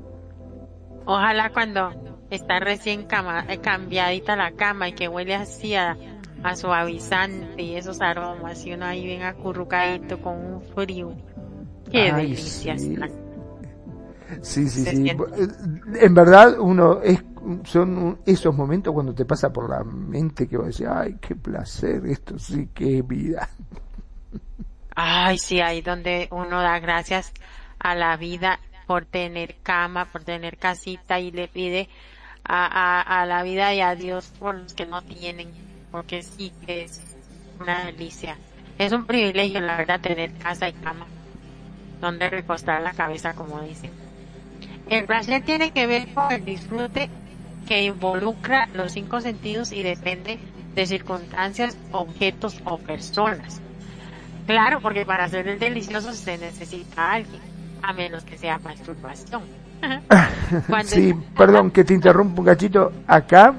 Ojalá 1.07 1.51
cuando 1.51 1.93
está 2.31 2.61
recién 2.61 3.05
cama, 3.05 3.45
eh, 3.49 3.59
cambiadita 3.59 4.37
la 4.37 4.53
cama 4.53 4.89
y 4.89 4.93
que 4.93 5.09
huele 5.09 5.35
así 5.35 5.75
a, 5.75 5.97
suavizante 6.57 7.63
y 7.63 7.77
esos 7.77 8.03
aromas 8.03 8.67
y 8.67 8.75
uno 8.75 8.85
ahí 8.85 9.05
bien 9.05 9.23
acurrucadito 9.23 10.21
con 10.21 10.37
un 10.37 10.63
frío. 10.63 11.17
Qué 11.91 12.13
delicia. 12.13 12.77
Sí, 12.77 14.69
sí, 14.69 14.85
sí. 14.85 15.11
En 16.01 16.15
verdad 16.15 16.59
uno 16.59 17.01
es 17.01 17.23
son 17.65 18.21
esos 18.27 18.55
momentos 18.55 18.93
cuando 18.95 19.15
te 19.15 19.25
pasa 19.25 19.53
por 19.53 19.69
la 19.69 19.85
mente 19.85 20.49
que 20.49 20.57
vos 20.57 20.67
decís, 20.67 20.87
ay, 20.91 21.17
qué 21.21 21.35
placer, 21.35 22.07
esto 22.07 22.39
sí 22.39 22.69
que 22.75 23.03
vida. 23.03 23.49
Ay, 24.97 25.39
sí, 25.39 25.61
ahí 25.61 25.83
donde 25.83 26.29
uno 26.31 26.63
da 26.63 26.79
gracias 26.79 27.33
a 27.79 27.95
la 27.95 28.17
vida 28.17 28.61
por 28.87 29.05
tener 29.05 29.57
cama, 29.63 30.07
por 30.07 30.25
tener 30.25 30.57
casita 30.57 31.21
y 31.21 31.31
le 31.31 31.49
pide 31.49 31.89
a, 32.45 33.01
a, 33.01 33.27
la 33.27 33.43
vida 33.43 33.73
y 33.75 33.81
a 33.81 33.95
Dios 33.95 34.33
por 34.39 34.55
los 34.55 34.75
que 34.75 34.87
no 34.87 35.03
tienen, 35.03 35.49
porque 35.91 36.23
sí 36.23 36.53
que 36.67 36.85
es 36.85 37.01
una 37.59 37.87
delicia. 37.87 38.37
Es 38.79 38.93
un 38.93 39.07
privilegio, 39.07 39.61
la 39.61 39.77
verdad, 39.77 40.01
tener 40.01 40.33
casa 40.35 40.69
y 40.69 40.73
cama 40.73 41.07
donde 42.01 42.29
recostar 42.29 42.83
la 42.83 42.93
cabeza, 42.93 43.35
como 43.35 43.61
dicen. 43.63 43.91
El 44.91 45.07
placer 45.07 45.43
tiene 45.43 45.71
que 45.71 45.87
ver 45.87 46.13
con 46.13 46.31
el 46.31 46.45
disfrute 46.45 47.09
que 47.67 47.85
involucra 47.85 48.69
los 48.75 48.93
cinco 48.93 49.21
sentidos 49.21 49.73
y 49.73 49.83
depende 49.83 50.39
de 50.75 50.87
circunstancias, 50.87 51.77
objetos 51.93 52.61
o 52.65 52.79
personas. 52.79 53.61
Claro, 54.47 54.81
porque 54.81 55.07
para 55.07 55.25
hacer 55.25 55.49
el 55.49 55.59
delicioso 55.59 56.13
se 56.13 56.37
necesita 56.37 57.13
alguien, 57.13 57.41
a 57.89 57.93
menos 57.93 58.25
que 58.25 58.39
sea 58.39 58.59
masturbación. 58.59 59.43
sí, 60.85 61.15
perdón 61.37 61.71
que 61.71 61.85
te 61.85 61.95
interrumpo 61.95 62.41
un 62.41 62.47
cachito. 62.47 62.93
Acá 63.07 63.55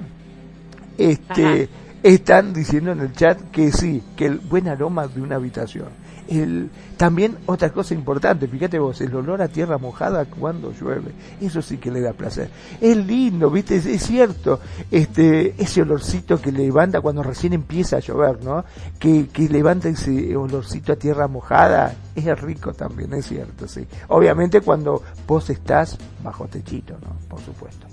este, 0.98 1.70
están 2.02 2.54
diciendo 2.54 2.92
en 2.92 3.02
el 3.02 3.14
chat 3.14 3.40
que 3.52 3.72
sí, 3.72 4.04
que 4.16 4.26
el 4.26 4.40
buen 4.40 4.68
aroma 4.68 5.08
de 5.08 5.22
una 5.22 5.36
habitación. 5.36 5.90
El, 6.28 6.70
también 6.98 7.38
otra 7.46 7.72
cosa 7.72 7.94
importante, 7.94 8.48
fíjate 8.48 8.80
vos, 8.80 9.00
el 9.02 9.14
olor 9.16 9.42
a 9.42 9.48
tierra 9.48 9.78
mojada 9.78 10.26
cuando 10.26 10.72
llueve, 10.72 11.12
eso 11.42 11.62
sí 11.62 11.78
que 11.78 11.92
le 11.92 12.02
da 12.02 12.14
placer. 12.14 12.50
Es 12.82 12.98
lindo, 12.98 13.50
viste, 13.50 13.76
es, 13.76 14.04
cierto, 14.04 14.60
este, 14.90 15.54
ese 15.62 15.82
olorcito 15.82 16.42
que 16.42 16.52
levanta 16.52 17.02
cuando 17.02 17.22
recién 17.22 17.54
empieza 17.54 17.98
a 17.98 18.00
llover, 18.00 18.44
¿no? 18.44 18.66
Que, 19.00 19.28
que 19.28 19.50
levanta 19.50 19.90
ese 19.90 20.36
olorcito 20.36 20.94
a 20.94 20.96
tierra 20.96 21.28
mojada, 21.28 21.96
es 22.16 22.42
rico 22.42 22.74
también, 22.74 23.14
es 23.14 23.28
cierto, 23.28 23.68
sí. 23.68 23.86
Obviamente 24.08 24.62
cuando 24.62 25.04
vos 25.28 25.50
estás 25.50 25.98
bajo 26.24 26.48
techito, 26.48 26.94
¿no? 26.94 27.16
Por 27.28 27.40
supuesto. 27.42 27.88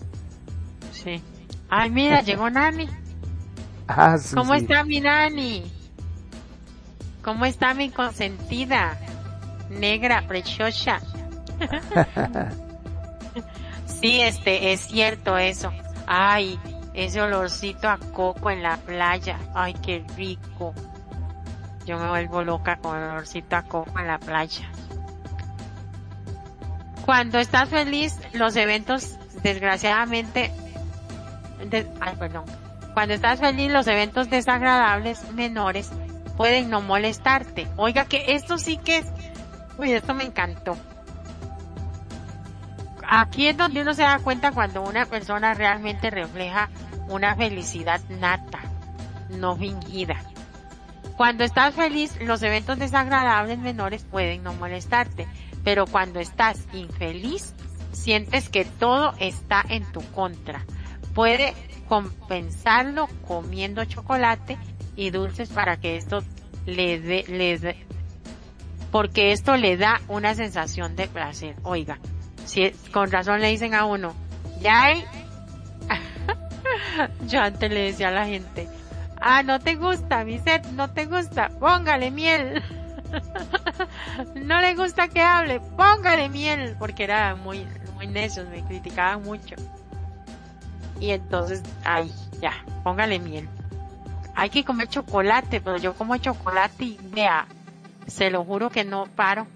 Sí. 0.93 1.20
Ay, 1.68 1.91
mira, 1.91 2.22
llegó 2.22 2.49
Nani. 2.49 2.89
Ah, 3.89 4.16
¿Cómo 4.35 4.55
está 4.55 4.85
mi 4.85 5.01
Nani? 5.01 5.64
¿Cómo 7.23 7.45
está 7.45 7.73
mi 7.75 7.91
consentida? 7.91 8.97
Negra, 9.70 10.25
preciosa. 10.27 11.01
sí, 13.87 14.20
este, 14.20 14.73
es 14.73 14.81
cierto 14.81 15.39
eso. 15.39 15.73
Ay, 16.07 16.59
ese 16.95 17.23
olorcito 17.23 17.89
a 17.89 17.99
coco 17.99 18.51
en 18.51 18.62
la 18.62 18.77
playa. 18.77 19.39
Ay, 19.55 19.75
qué 19.75 20.05
rico. 20.16 20.75
Yo 21.87 21.99
me 21.99 22.09
vuelvo 22.09 22.43
loca 22.43 22.77
con 22.77 22.99
el 22.99 23.05
olorcito 23.05 23.57
a 23.57 23.62
coco 23.62 23.99
en 23.99 24.09
la 24.09 24.18
playa. 24.18 24.68
Cuando 27.05 27.39
estás 27.39 27.68
feliz, 27.68 28.18
los 28.33 28.55
eventos, 28.57 29.16
desgraciadamente, 29.43 30.53
ay, 32.01 32.16
perdón. 32.18 32.45
Cuando 32.95 33.14
estás 33.14 33.41
feliz, 33.41 33.73
los 33.73 33.87
eventos 33.87 34.29
desagradables 34.29 35.33
menores 35.33 35.91
pueden 36.37 36.70
no 36.70 36.80
molestarte. 36.80 37.68
Oiga 37.76 38.05
que 38.05 38.35
esto 38.35 38.59
sí 38.59 38.76
que 38.76 38.99
es, 38.99 39.07
uy, 39.78 39.93
esto 39.93 40.14
me 40.14 40.24
encantó. 40.24 40.76
Aquí 43.09 43.47
es 43.47 43.57
donde 43.57 43.83
uno 43.83 43.93
se 43.95 44.03
da 44.03 44.18
cuenta 44.20 44.53
cuando 44.53 44.83
una 44.83 45.05
persona 45.07 45.55
realmente 45.55 46.11
refleja 46.11 46.70
una 47.09 47.37
felicidad 47.37 48.01
nata, 48.09 48.61
no 49.28 49.57
fingida. 49.57 50.16
Cuando 51.16 51.45
estás 51.45 51.74
feliz, 51.74 52.18
los 52.22 52.43
eventos 52.43 52.78
desagradables 52.78 53.59
menores 53.59 54.05
pueden 54.05 54.43
no 54.43 54.55
molestarte, 54.55 55.28
pero 55.62 55.87
cuando 55.87 56.20
estás 56.20 56.66
infeliz, 56.72 57.55
sientes 57.93 58.49
que 58.49 58.64
todo 58.64 59.12
está 59.18 59.62
en 59.68 59.85
tu 59.93 60.01
contra. 60.12 60.64
Puede 61.14 61.55
compensarlo 61.89 63.09
comiendo 63.28 63.85
chocolate 63.85 64.57
y 64.97 65.11
dulces 65.11 65.49
para 65.51 65.76
que 65.76 65.97
esto 65.97 66.22
le 66.66 67.01
dé, 67.01 67.24
le 67.28 67.76
porque 68.90 69.32
esto 69.32 69.57
le 69.57 69.76
da 69.76 70.01
una 70.09 70.34
sensación 70.34 70.97
de 70.97 71.09
placer. 71.09 71.57
Oiga, 71.62 71.99
si 72.45 72.70
con 72.93 73.11
razón 73.11 73.40
le 73.40 73.49
dicen 73.49 73.74
a 73.74 73.86
uno, 73.86 74.14
ya 74.61 74.84
hay, 74.84 75.05
yo 77.26 77.40
antes 77.40 77.70
le 77.70 77.80
decía 77.80 78.09
a 78.09 78.12
la 78.12 78.26
gente, 78.26 78.68
Ah, 79.24 79.45
no 79.45 79.61
te 79.61 79.76
gusta, 79.76 80.24
mi 80.24 80.40
set, 80.40 80.66
no 80.72 80.90
te 80.90 81.07
gusta, 81.07 81.49
póngale 81.61 82.11
miel. 82.11 82.61
no 84.34 84.61
le 84.61 84.74
gusta 84.74 85.07
que 85.07 85.20
hable, 85.20 85.61
póngale 85.76 86.28
miel, 86.28 86.74
porque 86.76 87.05
era 87.05 87.36
muy, 87.36 87.64
muy 87.95 88.09
necios, 88.09 88.49
me 88.49 88.64
criticaban 88.64 89.22
mucho. 89.22 89.55
Y 90.99 91.12
entonces, 91.12 91.62
ay, 91.84 92.11
ya, 92.40 92.53
póngale 92.82 93.20
miel. 93.20 93.49
Hay 94.35 94.51
que 94.51 94.64
comer 94.64 94.89
chocolate, 94.89 95.61
pero 95.61 95.76
yo 95.76 95.95
como 95.95 96.16
chocolate 96.16 96.85
y 96.85 96.99
vea, 97.03 97.47
se 98.07 98.30
lo 98.30 98.45
juro 98.45 98.70
que 98.70 98.85
no 98.85 99.07
paro, 99.07 99.47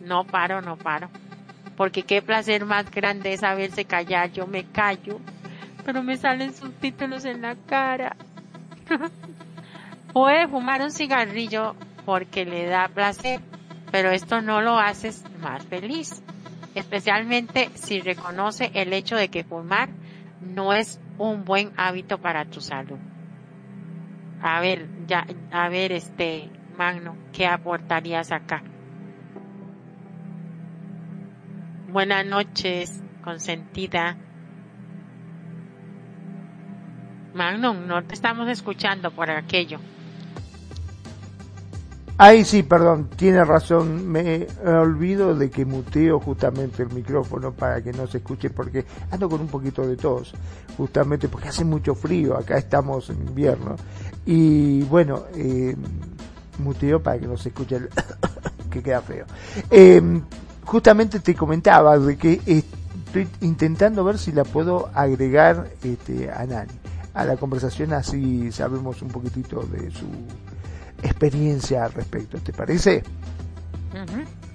no 0.00 0.24
paro, 0.24 0.60
no 0.60 0.76
paro. 0.76 1.08
Porque 1.76 2.02
qué 2.02 2.22
placer 2.22 2.64
más 2.64 2.90
grande 2.90 3.32
es 3.32 3.40
saberse 3.40 3.84
callar, 3.84 4.32
yo 4.32 4.46
me 4.46 4.64
callo, 4.64 5.20
pero 5.84 6.02
me 6.02 6.16
salen 6.16 6.52
subtítulos 6.52 7.24
en 7.24 7.42
la 7.42 7.54
cara. 7.54 8.16
Puede 10.12 10.48
fumar 10.48 10.82
un 10.82 10.90
cigarrillo 10.90 11.76
porque 12.04 12.44
le 12.44 12.66
da 12.66 12.88
placer, 12.88 13.40
pero 13.92 14.10
esto 14.10 14.40
no 14.40 14.60
lo 14.60 14.78
haces 14.78 15.22
más 15.40 15.64
feliz, 15.66 16.22
especialmente 16.74 17.70
si 17.74 18.00
reconoce 18.00 18.70
el 18.74 18.92
hecho 18.92 19.14
de 19.14 19.28
que 19.28 19.44
fumar 19.44 19.90
no 20.40 20.72
es 20.72 21.00
un 21.18 21.44
buen 21.44 21.72
hábito 21.76 22.18
para 22.18 22.44
tu 22.44 22.60
salud. 22.60 22.98
A 24.42 24.60
ver, 24.60 24.88
ya, 25.06 25.26
a 25.50 25.68
ver, 25.68 25.92
este, 25.92 26.50
Magno, 26.76 27.16
¿qué 27.32 27.46
aportarías 27.46 28.30
acá? 28.30 28.62
Buenas 31.90 32.24
noches, 32.26 33.02
consentida. 33.24 34.16
Magnum, 37.34 37.86
no 37.86 38.02
te 38.04 38.14
estamos 38.14 38.48
escuchando 38.48 39.10
por 39.10 39.30
aquello. 39.30 39.78
Ay, 42.20 42.44
sí, 42.44 42.64
perdón, 42.64 43.08
tiene 43.14 43.44
razón. 43.44 44.08
Me 44.08 44.48
olvido 44.64 45.36
de 45.36 45.48
que 45.50 45.64
muteo 45.64 46.18
justamente 46.18 46.82
el 46.82 46.92
micrófono 46.92 47.52
para 47.52 47.80
que 47.80 47.92
no 47.92 48.08
se 48.08 48.18
escuche 48.18 48.50
porque 48.50 48.84
ando 49.12 49.28
con 49.28 49.40
un 49.40 49.46
poquito 49.46 49.86
de 49.86 49.96
tos, 49.96 50.34
justamente 50.76 51.28
porque 51.28 51.48
hace 51.48 51.64
mucho 51.64 51.94
frío. 51.94 52.36
Acá 52.36 52.58
estamos 52.58 53.08
en 53.10 53.24
invierno. 53.24 53.76
Y 54.30 54.82
bueno, 54.82 55.24
eh, 55.34 55.74
muteo 56.58 57.02
para 57.02 57.18
que 57.18 57.26
no 57.26 57.38
se 57.38 57.48
escuche 57.48 57.76
el 57.76 57.88
que 58.70 58.82
queda 58.82 59.00
feo. 59.00 59.24
Eh, 59.70 60.20
justamente 60.66 61.20
te 61.20 61.34
comentaba 61.34 61.98
de 61.98 62.18
que 62.18 62.42
estoy 62.44 63.26
intentando 63.40 64.04
ver 64.04 64.18
si 64.18 64.32
la 64.32 64.44
puedo 64.44 64.90
agregar 64.92 65.70
este, 65.82 66.30
a 66.30 66.44
Nani 66.44 66.72
a 67.14 67.24
la 67.24 67.38
conversación 67.38 67.94
así 67.94 68.52
sabemos 68.52 69.00
un 69.00 69.08
poquitito 69.08 69.62
de 69.62 69.90
su 69.90 70.06
experiencia 71.02 71.86
al 71.86 71.94
respecto. 71.94 72.38
¿Te 72.38 72.52
parece? 72.52 73.02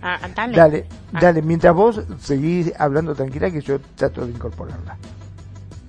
Ah, 0.04 0.20
dale. 0.36 0.56
Dale, 0.56 0.86
ah. 1.14 1.20
dale, 1.20 1.42
mientras 1.42 1.74
vos 1.74 2.02
seguís 2.22 2.72
hablando 2.78 3.16
tranquila 3.16 3.50
que 3.50 3.60
yo 3.60 3.82
trato 3.96 4.24
de 4.24 4.34
incorporarla. 4.34 4.98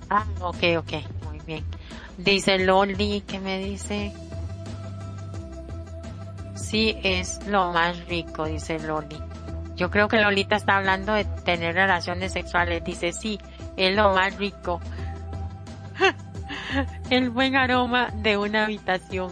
Ah, 0.09 0.25
ok, 0.41 0.63
ok, 0.79 0.93
muy 1.27 1.39
bien. 1.45 1.63
Dice 2.17 2.59
Loli, 2.59 3.21
que 3.21 3.39
me 3.39 3.59
dice? 3.59 4.13
Sí, 6.55 6.97
es 7.03 7.45
lo 7.47 7.71
más 7.71 8.05
rico, 8.07 8.45
dice 8.45 8.79
Loli. 8.79 9.17
Yo 9.75 9.91
creo 9.91 10.07
que 10.07 10.21
Lolita 10.21 10.55
está 10.55 10.77
hablando 10.77 11.13
de 11.13 11.25
tener 11.25 11.75
relaciones 11.75 12.33
sexuales. 12.33 12.83
Dice, 12.83 13.11
sí, 13.11 13.39
es 13.75 13.95
lo 13.95 14.13
más 14.13 14.35
rico. 14.37 14.79
El 17.09 17.29
buen 17.29 17.55
aroma 17.55 18.09
de 18.13 18.37
una 18.37 18.65
habitación 18.65 19.31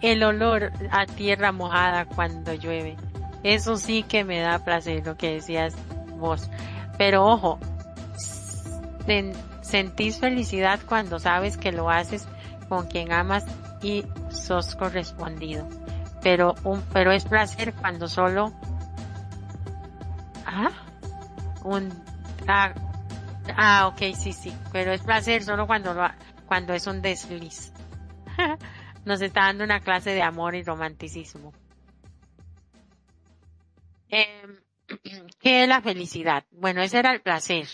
el 0.00 0.22
olor 0.22 0.72
a 0.90 1.06
tierra 1.06 1.52
mojada 1.52 2.04
cuando 2.04 2.54
llueve. 2.54 2.96
Eso 3.42 3.76
sí 3.76 4.02
que 4.02 4.24
me 4.24 4.40
da 4.40 4.64
placer, 4.64 5.06
lo 5.06 5.16
que 5.16 5.34
decías 5.34 5.74
vos. 6.16 6.50
Pero 6.98 7.26
ojo, 7.26 7.58
sentís 9.66 10.18
felicidad 10.18 10.80
cuando 10.86 11.18
sabes 11.18 11.56
que 11.56 11.72
lo 11.72 11.90
haces 11.90 12.26
con 12.68 12.86
quien 12.86 13.12
amas 13.12 13.44
y 13.82 14.04
sos 14.30 14.74
correspondido. 14.76 15.68
Pero 16.22 16.54
un, 16.64 16.82
pero 16.92 17.12
es 17.12 17.24
placer 17.24 17.74
cuando 17.74 18.08
solo, 18.08 18.52
ah, 20.46 20.70
un, 21.64 21.92
ah, 22.48 22.72
ah, 23.56 23.88
ok, 23.88 24.14
sí, 24.14 24.32
sí, 24.32 24.52
pero 24.72 24.92
es 24.92 25.02
placer 25.02 25.42
solo 25.42 25.66
cuando 25.66 25.94
lo, 25.94 26.08
cuando 26.46 26.72
es 26.72 26.86
un 26.86 27.02
desliz. 27.02 27.72
nos 29.04 29.20
está 29.20 29.42
dando 29.42 29.64
una 29.64 29.80
clase 29.80 30.10
de 30.10 30.22
amor 30.22 30.54
y 30.54 30.62
romanticismo. 30.62 31.52
Em, 34.08 34.60
¿Qué 35.40 35.62
es 35.62 35.68
la 35.68 35.80
felicidad? 35.80 36.44
Bueno, 36.50 36.82
ese 36.82 36.98
era 36.98 37.12
el 37.12 37.20
placer. 37.20 37.66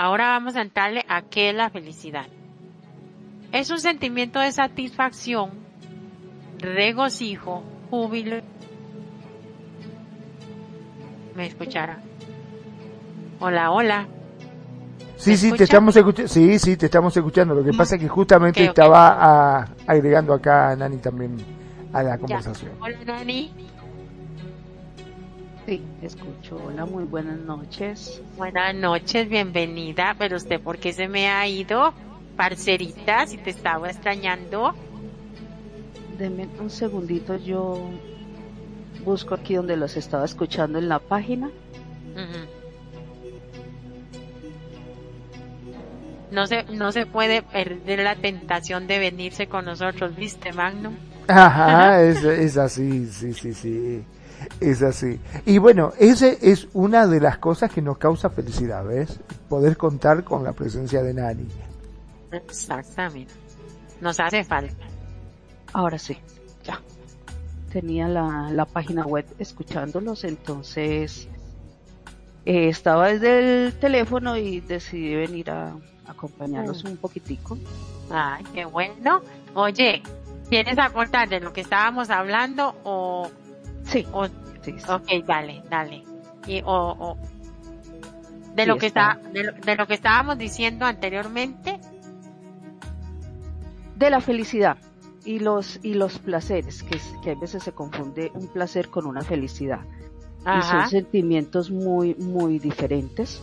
Ahora 0.00 0.28
vamos 0.28 0.54
a 0.54 0.62
entrarle 0.62 1.04
a 1.08 1.22
qué 1.22 1.50
es 1.50 1.56
la 1.56 1.70
felicidad. 1.70 2.26
Es 3.50 3.68
un 3.70 3.80
sentimiento 3.80 4.38
de 4.38 4.52
satisfacción, 4.52 5.50
regocijo, 6.60 7.64
júbilo. 7.90 8.36
¿Me 11.34 11.46
escuchará? 11.46 11.98
Hola, 13.40 13.72
hola. 13.72 14.06
Sí, 15.16 15.36
sí, 15.36 15.50
te 15.50 15.64
estamos 15.64 15.96
escuchando. 15.96 16.28
Sí, 16.28 16.60
sí, 16.60 16.76
te 16.76 16.86
estamos 16.86 17.16
escuchando. 17.16 17.56
Lo 17.56 17.64
que 17.64 17.76
pasa 17.76 17.96
es 17.96 18.00
que 18.00 18.06
justamente 18.08 18.64
estaba 18.64 19.66
agregando 19.84 20.32
acá 20.32 20.70
a 20.70 20.76
Nani 20.76 20.98
también 20.98 21.38
a 21.92 22.04
la 22.04 22.18
conversación. 22.18 22.70
Hola, 22.80 22.98
Nani. 23.04 23.50
Sí, 25.68 25.82
escucho. 26.00 26.58
Hola, 26.64 26.86
muy 26.86 27.04
buenas 27.04 27.38
noches. 27.40 28.22
Buenas 28.38 28.74
noches, 28.74 29.28
bienvenida. 29.28 30.16
Pero 30.18 30.38
usted, 30.38 30.58
¿por 30.62 30.78
qué 30.78 30.94
se 30.94 31.08
me 31.08 31.28
ha 31.28 31.46
ido? 31.46 31.92
Parcerita, 32.38 33.26
si 33.26 33.36
te 33.36 33.50
estaba 33.50 33.90
extrañando. 33.90 34.72
Deme 36.16 36.48
un 36.58 36.70
segundito, 36.70 37.36
yo 37.36 37.90
busco 39.04 39.34
aquí 39.34 39.56
donde 39.56 39.76
los 39.76 39.98
estaba 39.98 40.24
escuchando 40.24 40.78
en 40.78 40.88
la 40.88 41.00
página. 41.00 41.50
no 46.30 46.46
se, 46.46 46.64
no 46.64 46.92
se 46.92 47.04
puede 47.04 47.42
perder 47.42 47.98
la 47.98 48.16
tentación 48.16 48.86
de 48.86 49.00
venirse 49.00 49.48
con 49.48 49.66
nosotros, 49.66 50.16
¿viste, 50.16 50.50
Magnum? 50.50 50.94
Ajá, 51.26 52.02
es, 52.02 52.24
es 52.24 52.56
así, 52.56 53.04
sí, 53.04 53.34
sí, 53.34 53.52
sí. 53.52 54.02
Es 54.60 54.82
así. 54.82 55.20
Y 55.46 55.58
bueno, 55.58 55.92
ese 55.98 56.38
es 56.42 56.68
una 56.72 57.06
de 57.06 57.20
las 57.20 57.38
cosas 57.38 57.72
que 57.72 57.82
nos 57.82 57.98
causa 57.98 58.30
felicidad, 58.30 58.84
¿ves? 58.84 59.20
Poder 59.48 59.76
contar 59.76 60.24
con 60.24 60.44
la 60.44 60.52
presencia 60.52 61.02
de 61.02 61.14
Nani. 61.14 61.48
Exactamente. 62.32 63.34
Nos 64.00 64.20
hace 64.20 64.44
falta. 64.44 64.86
Ahora 65.72 65.98
sí, 65.98 66.16
ya. 66.64 66.80
Tenía 67.72 68.08
la, 68.08 68.50
la 68.52 68.64
página 68.64 69.04
web 69.04 69.26
escuchándolos, 69.38 70.24
entonces 70.24 71.28
eh, 72.44 72.68
estaba 72.68 73.08
desde 73.08 73.66
el 73.66 73.78
teléfono 73.78 74.36
y 74.36 74.60
decidí 74.60 75.14
venir 75.14 75.50
a, 75.50 75.74
acompañarnos 76.06 76.82
un 76.84 76.96
poquitico. 76.96 77.58
Ay, 78.10 78.42
qué 78.54 78.64
bueno. 78.64 79.20
Oye, 79.54 80.02
¿quieres 80.48 80.78
aportar 80.78 81.28
de 81.28 81.40
lo 81.40 81.52
que 81.52 81.60
estábamos 81.60 82.10
hablando 82.10 82.74
o...? 82.84 83.30
Sí. 83.88 84.06
sí, 84.62 84.74
Ok, 84.88 85.24
dale, 85.26 85.62
dale. 85.68 86.04
Y, 86.46 86.62
o, 86.64 87.16
de 88.54 88.66
lo 88.66 88.76
que 88.78 88.86
está, 88.86 89.20
de 89.32 89.76
lo, 89.76 89.86
que 89.86 89.94
estábamos 89.94 90.38
diciendo 90.38 90.86
anteriormente. 90.86 91.78
De 93.96 94.10
la 94.10 94.20
felicidad 94.20 94.78
y 95.24 95.40
los 95.40 95.80
y 95.82 95.94
los 95.94 96.18
placeres 96.20 96.84
que, 96.84 97.00
que 97.22 97.32
a 97.32 97.34
veces 97.34 97.64
se 97.64 97.72
confunde 97.72 98.30
un 98.34 98.46
placer 98.48 98.88
con 98.88 99.06
una 99.06 99.22
felicidad 99.22 99.80
y 100.40 100.62
son 100.62 100.88
sentimientos 100.88 101.70
muy 101.70 102.14
muy 102.14 102.60
diferentes 102.60 103.42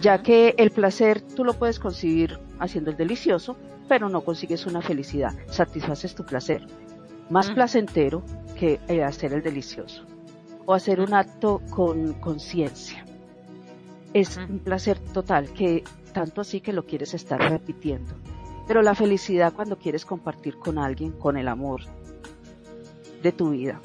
ya 0.00 0.22
que 0.22 0.54
el 0.58 0.70
placer 0.70 1.20
tú 1.20 1.44
lo 1.44 1.54
puedes 1.54 1.78
conseguir 1.78 2.38
haciendo 2.58 2.90
el 2.90 2.96
delicioso, 2.96 3.56
pero 3.88 4.08
no 4.08 4.22
consigues 4.22 4.66
una 4.66 4.82
felicidad, 4.82 5.34
satisfaces 5.48 6.14
tu 6.14 6.24
placer. 6.24 6.66
Más 7.30 7.50
placentero 7.50 8.22
que 8.58 8.80
eh, 8.88 9.02
hacer 9.02 9.32
el 9.32 9.42
delicioso 9.42 10.04
o 10.66 10.74
hacer 10.74 11.00
un 11.00 11.14
acto 11.14 11.62
con 11.70 12.14
conciencia. 12.14 13.04
Es 14.12 14.36
un 14.36 14.58
placer 14.58 14.98
total 14.98 15.50
que 15.50 15.84
tanto 16.12 16.40
así 16.40 16.60
que 16.60 16.72
lo 16.72 16.84
quieres 16.84 17.14
estar 17.14 17.40
repitiendo. 17.40 18.14
Pero 18.66 18.82
la 18.82 18.94
felicidad 18.94 19.52
cuando 19.54 19.78
quieres 19.78 20.04
compartir 20.04 20.58
con 20.58 20.78
alguien, 20.78 21.12
con 21.12 21.36
el 21.36 21.48
amor 21.48 21.82
de 23.22 23.32
tu 23.32 23.50
vida, 23.50 23.80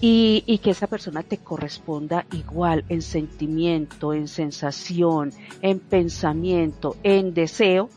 y, 0.00 0.58
que 0.62 0.70
esa 0.70 0.86
persona 0.86 1.22
te 1.22 1.38
corresponda 1.38 2.26
igual 2.32 2.84
en 2.88 3.00
sentimiento, 3.00 4.12
en 4.12 4.28
sensación, 4.28 5.32
en 5.62 5.78
pensamiento, 5.78 6.96
en 7.02 7.32
deseo, 7.32 7.88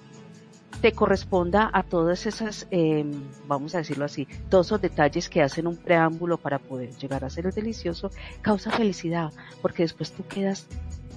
te 0.81 0.93
corresponda 0.93 1.69
a 1.73 1.83
todas 1.83 2.25
esas, 2.25 2.67
em, 2.71 3.11
vamos 3.47 3.75
a 3.75 3.79
decirlo 3.79 4.05
así, 4.05 4.27
todos 4.49 4.67
esos 4.67 4.81
detalles 4.81 5.29
que 5.29 5.41
hacen 5.41 5.67
un 5.67 5.75
preámbulo 5.75 6.37
para 6.37 6.59
poder 6.59 6.91
llegar 6.97 7.25
a 7.25 7.29
ser 7.29 7.47
el 7.47 7.51
delicioso, 7.51 8.11
causa 8.41 8.71
felicidad, 8.71 9.33
porque 9.61 9.83
después 9.83 10.11
tú 10.11 10.25
quedas 10.25 10.67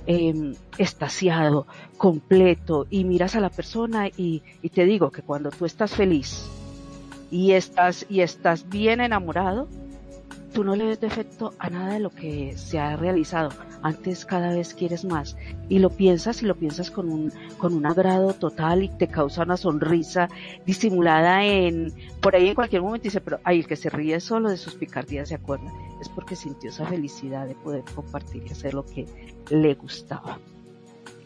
eh, 0.07 0.55
estaciado, 0.79 1.67
completo, 1.97 2.87
y 2.91 3.05
miras 3.05 3.37
a 3.37 3.41
la 3.41 3.51
persona 3.51 4.09
y, 4.09 4.43
y 4.61 4.71
te 4.71 4.85
digo 4.85 5.13
que 5.13 5.23
cuando 5.23 5.51
tú 5.51 5.65
estás 5.65 5.95
feliz 5.95 6.49
y 7.31 7.53
estás, 7.53 8.05
y 8.09 8.21
estás 8.21 8.69
bien 8.69 9.01
enamorado, 9.01 9.69
tú 10.53 10.65
no 10.65 10.77
le 10.77 10.85
ves 10.85 11.01
defecto 11.01 11.55
a 11.59 11.71
nada 11.71 11.95
de 11.95 12.01
lo 12.01 12.11
que 12.11 12.57
se 12.57 12.79
ha 12.79 12.97
realizado. 12.97 13.51
Antes 13.83 14.25
cada 14.25 14.55
vez 14.55 14.75
quieres 14.75 15.05
más. 15.05 15.37
Y 15.69 15.79
lo 15.79 15.91
piensas 15.91 16.43
y 16.43 16.47
lo 16.47 16.55
piensas 16.55 16.91
con 16.91 17.09
un, 17.09 17.33
con 17.59 17.75
un 17.75 17.87
agrado 17.87 18.35
total 18.35 18.85
y 18.85 18.89
te 18.89 19.09
causa 19.09 19.43
una 19.43 19.57
sonrisa 19.57 20.29
disimulada 20.67 21.45
en, 21.45 21.93
por 22.21 22.37
ahí 22.37 22.49
en 22.49 22.55
cualquier 22.55 22.83
momento 22.83 23.05
dice, 23.05 23.21
pero 23.21 23.41
ahí 23.45 23.61
el 23.61 23.67
que 23.67 23.77
se 23.77 23.91
ríe 23.91 24.21
solo 24.21 24.51
de 24.51 24.57
sus 24.57 24.75
picardías 24.75 25.29
se 25.29 25.35
acuerda. 25.35 25.73
Es 26.01 26.09
porque 26.09 26.37
sintió 26.37 26.71
esa 26.71 26.87
felicidad 26.87 27.47
de 27.47 27.55
poder 27.55 27.85
compartir 27.95 28.45
y 28.47 28.53
hacer 28.53 28.75
lo 28.75 28.85
que 28.85 29.07
le 29.51 29.75
gustaba. 29.75 30.39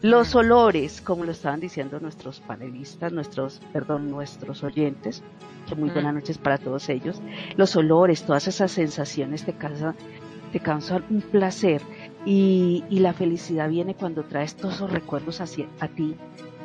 Los 0.01 0.35
olores, 0.35 1.01
como 1.01 1.23
lo 1.23 1.31
estaban 1.31 1.59
diciendo 1.59 1.99
nuestros 1.99 2.39
panelistas, 2.39 3.11
nuestros, 3.11 3.61
perdón, 3.73 4.11
nuestros 4.11 4.63
oyentes, 4.63 5.23
que 5.67 5.75
muy 5.75 5.89
buenas 5.89 6.13
noches 6.13 6.37
para 6.37 6.59
todos 6.59 6.87
ellos. 6.89 7.19
Los 7.55 7.75
olores, 7.75 8.23
todas 8.23 8.47
esas 8.47 8.71
sensaciones 8.71 9.43
te 9.43 9.53
causan, 9.53 9.95
te 10.51 10.59
causan 10.59 11.03
un 11.09 11.21
placer 11.21 11.81
y, 12.25 12.83
y 12.91 12.99
la 12.99 13.13
felicidad 13.13 13.69
viene 13.69 13.95
cuando 13.95 14.23
traes 14.23 14.55
todos 14.55 14.75
esos 14.75 14.91
recuerdos 14.91 15.41
hacia, 15.41 15.67
a 15.79 15.87
ti. 15.87 16.15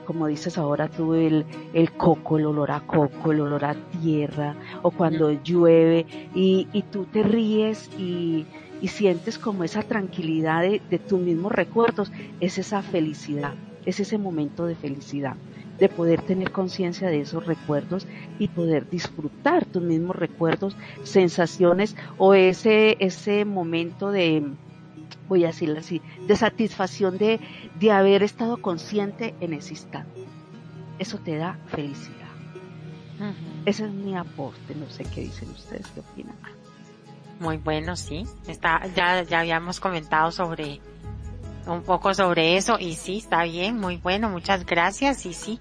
Como 0.05 0.27
dices 0.27 0.59
ahora 0.59 0.89
tú, 0.89 1.15
el, 1.15 1.47
el 1.73 1.93
coco, 1.93 2.37
el 2.37 2.45
olor 2.45 2.71
a 2.71 2.81
coco, 2.81 3.33
el 3.33 3.41
olor 3.41 3.65
a 3.65 3.75
tierra, 4.03 4.57
o 4.83 4.91
cuando 4.91 5.31
llueve 5.31 6.05
y, 6.35 6.69
y 6.73 6.83
tú 6.83 7.05
te 7.05 7.23
ríes 7.23 7.89
y, 7.99 8.45
y 8.83 8.89
sientes 8.89 9.39
como 9.39 9.63
esa 9.63 9.83
tranquilidad 9.83 10.61
de, 10.61 10.83
de 10.91 10.99
tus 10.99 11.21
mismos 11.21 11.53
recuerdos, 11.53 12.11
es 12.41 12.59
esa 12.59 12.83
felicidad, 12.83 13.55
es 13.87 14.01
ese 14.01 14.19
momento 14.19 14.67
de 14.67 14.75
felicidad, 14.75 15.37
de 15.79 15.89
poder 15.89 16.21
tener 16.23 16.51
conciencia 16.51 17.09
de 17.09 17.21
esos 17.21 17.47
recuerdos 17.47 18.09
y 18.41 18.49
poder 18.49 18.91
disfrutar 18.91 19.65
tus 19.67 19.83
mismos 19.83 20.17
recuerdos, 20.17 20.77
sensaciones 21.05 21.97
o 22.19 22.35
ese, 22.35 22.97
ese 22.99 23.45
momento 23.45 24.11
de, 24.11 24.43
voy 25.29 25.45
a 25.45 25.49
decirlo 25.49 25.79
así, 25.79 26.03
de 26.27 26.35
satisfacción 26.35 27.19
de, 27.19 27.39
de 27.79 27.91
haber 27.93 28.25
estado 28.25 28.61
consciente 28.61 29.33
en 29.41 29.55
ese 29.55 29.75
instante. 29.75 30.27
Eso 30.99 31.19
te 31.19 31.37
da 31.37 31.57
felicidad. 31.67 32.19
Ese 33.65 33.85
es 33.85 33.93
mi 33.93 34.17
aporte, 34.17 34.75
no 34.75 34.91
sé 34.91 35.05
qué 35.05 35.21
dicen 35.21 35.49
ustedes, 35.51 35.87
qué 35.95 36.01
opinan. 36.01 36.37
Muy 37.43 37.57
bueno, 37.57 37.97
sí. 37.97 38.25
Está, 38.47 38.87
ya, 38.95 39.25
ya 39.25 39.41
habíamos 39.41 39.81
comentado 39.81 40.31
sobre, 40.31 40.81
un 41.67 41.83
poco 41.83 42.15
sobre 42.15 42.57
eso 42.57 42.79
y 42.79 42.95
sí, 42.95 43.19
está 43.19 43.43
bien, 43.43 43.79
muy 43.81 43.97
bueno, 43.97 44.29
muchas 44.31 44.65
gracias 44.65 45.27
y 45.27 45.35
sí. 45.35 45.59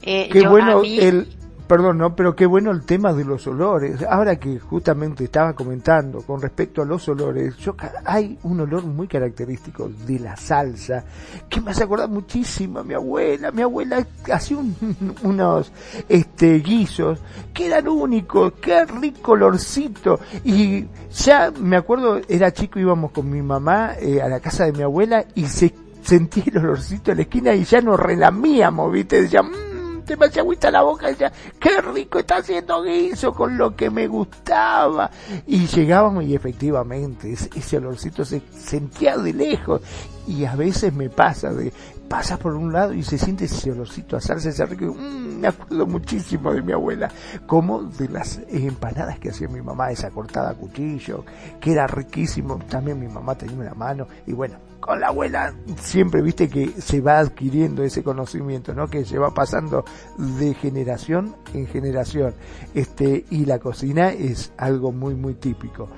Eh, 0.00 0.30
Qué 0.32 0.48
bueno 0.48 0.82
el, 0.82 1.28
perdón, 1.70 1.98
no, 1.98 2.16
pero 2.16 2.34
qué 2.34 2.46
bueno 2.46 2.72
el 2.72 2.82
tema 2.82 3.12
de 3.12 3.24
los 3.24 3.46
olores. 3.46 4.02
Ahora 4.02 4.34
que 4.40 4.58
justamente 4.58 5.22
estaba 5.22 5.52
comentando 5.52 6.20
con 6.22 6.42
respecto 6.42 6.82
a 6.82 6.84
los 6.84 7.08
olores, 7.08 7.56
yo, 7.58 7.76
hay 8.04 8.36
un 8.42 8.58
olor 8.58 8.82
muy 8.86 9.06
característico 9.06 9.88
de 9.88 10.18
la 10.18 10.36
salsa 10.36 11.04
que 11.48 11.60
me 11.60 11.70
hace 11.70 11.84
acordar 11.84 12.08
muchísimo 12.08 12.80
a 12.80 12.82
mi 12.82 12.94
abuela. 12.94 13.52
Mi 13.52 13.62
abuela 13.62 14.04
hacía 14.32 14.56
unos 15.22 15.70
este, 16.08 16.58
guisos 16.58 17.20
que 17.54 17.66
eran 17.66 17.86
únicos, 17.86 18.54
qué 18.60 18.84
rico 18.86 19.32
olorcito. 19.32 20.18
Y 20.42 20.86
ya 21.12 21.52
me 21.56 21.76
acuerdo, 21.76 22.20
era 22.28 22.52
chico, 22.52 22.80
íbamos 22.80 23.12
con 23.12 23.30
mi 23.30 23.42
mamá 23.42 23.92
eh, 24.00 24.20
a 24.20 24.26
la 24.26 24.40
casa 24.40 24.64
de 24.64 24.72
mi 24.72 24.82
abuela 24.82 25.24
y 25.36 25.46
se 25.46 25.72
sentí 26.02 26.42
el 26.46 26.58
olorcito 26.58 27.12
en 27.12 27.18
la 27.18 27.22
esquina 27.22 27.54
y 27.54 27.62
ya 27.62 27.80
nos 27.80 28.00
relamíamos, 28.00 28.90
¿viste? 28.90 29.22
Decía, 29.22 29.44
mmm, 29.44 29.69
se 30.10 30.16
me 30.16 30.26
hacía 30.26 30.42
agüita 30.42 30.72
la 30.72 30.82
boca 30.82 31.06
y 31.08 31.12
decía, 31.12 31.32
qué 31.60 31.80
rico 31.80 32.18
está 32.18 32.38
haciendo 32.38 32.82
guiso 32.82 33.32
con 33.32 33.56
lo 33.56 33.76
que 33.76 33.90
me 33.90 34.08
gustaba. 34.08 35.08
Y 35.46 35.68
llegábamos 35.68 36.24
y 36.24 36.34
efectivamente 36.34 37.32
ese, 37.32 37.76
olorcito 37.76 38.24
se 38.24 38.42
sentía 38.50 39.16
de 39.16 39.32
lejos. 39.32 39.82
Y 40.26 40.44
a 40.46 40.56
veces 40.56 40.92
me 40.92 41.10
pasa 41.10 41.52
de, 41.52 41.72
pasa 42.08 42.38
por 42.38 42.56
un 42.56 42.72
lado 42.72 42.92
y 42.92 43.04
se 43.04 43.18
siente 43.18 43.44
ese 43.44 43.70
olorcito 43.70 44.16
a 44.16 44.20
salsa, 44.20 44.48
ese 44.48 44.66
rico. 44.66 44.86
Mmm, 44.98 45.29
me 45.40 45.48
acuerdo 45.48 45.86
muchísimo 45.86 46.52
de 46.52 46.62
mi 46.62 46.72
abuela, 46.72 47.10
como 47.46 47.82
de 47.82 48.08
las 48.08 48.40
empanadas 48.48 49.18
que 49.18 49.30
hacía 49.30 49.48
mi 49.48 49.62
mamá, 49.62 49.90
esa 49.90 50.10
cortada 50.10 50.50
a 50.50 50.54
cuchillo, 50.54 51.24
que 51.60 51.72
era 51.72 51.86
riquísimo. 51.86 52.58
También 52.68 53.00
mi 53.00 53.08
mamá 53.08 53.34
tenía 53.34 53.56
una 53.56 53.74
mano 53.74 54.06
y 54.26 54.32
bueno, 54.32 54.58
con 54.80 55.00
la 55.00 55.08
abuela 55.08 55.54
siempre 55.80 56.22
viste 56.22 56.48
que 56.48 56.68
se 56.68 57.00
va 57.00 57.18
adquiriendo 57.18 57.82
ese 57.82 58.02
conocimiento, 58.02 58.74
¿no? 58.74 58.88
Que 58.88 59.04
se 59.04 59.18
va 59.18 59.32
pasando 59.32 59.84
de 60.16 60.54
generación 60.54 61.36
en 61.54 61.66
generación. 61.66 62.34
Este, 62.74 63.24
y 63.30 63.44
la 63.44 63.58
cocina 63.58 64.10
es 64.10 64.52
algo 64.56 64.92
muy, 64.92 65.14
muy 65.14 65.34
típico. 65.34 65.88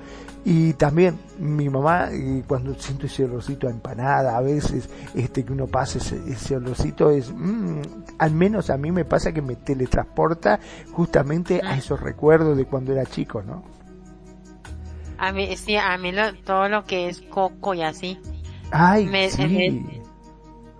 Y 0.45 0.73
también 0.73 1.17
mi 1.39 1.69
mamá, 1.69 2.09
cuando 2.47 2.73
siento 2.75 3.05
ese 3.05 3.23
olorcito 3.23 3.67
a 3.67 3.71
empanada, 3.71 4.37
a 4.37 4.41
veces 4.41 4.89
este 5.15 5.45
que 5.45 5.53
uno 5.53 5.67
pasa 5.67 5.99
ese, 5.99 6.19
ese 6.27 6.57
olorcito 6.57 7.11
es, 7.11 7.31
mmm, 7.33 7.79
al 8.19 8.31
menos 8.31 8.69
a 8.69 8.77
mí 8.77 8.91
me 8.91 9.05
pasa 9.05 9.31
que 9.31 9.41
me 9.41 9.55
teletransporta 9.55 10.59
justamente 10.91 11.61
a 11.63 11.77
esos 11.77 12.01
recuerdos 12.01 12.57
de 12.57 12.65
cuando 12.65 12.91
era 12.91 13.05
chico, 13.05 13.41
¿no? 13.41 13.63
A 15.17 15.31
mí, 15.31 15.55
sí, 15.55 15.77
a 15.77 15.97
mí 15.97 16.11
todo 16.43 16.67
lo 16.67 16.83
que 16.83 17.07
es 17.07 17.21
coco 17.21 17.73
y 17.73 17.81
así, 17.81 18.19
Ay, 18.71 19.05
me, 19.05 19.29
sí. 19.29 19.45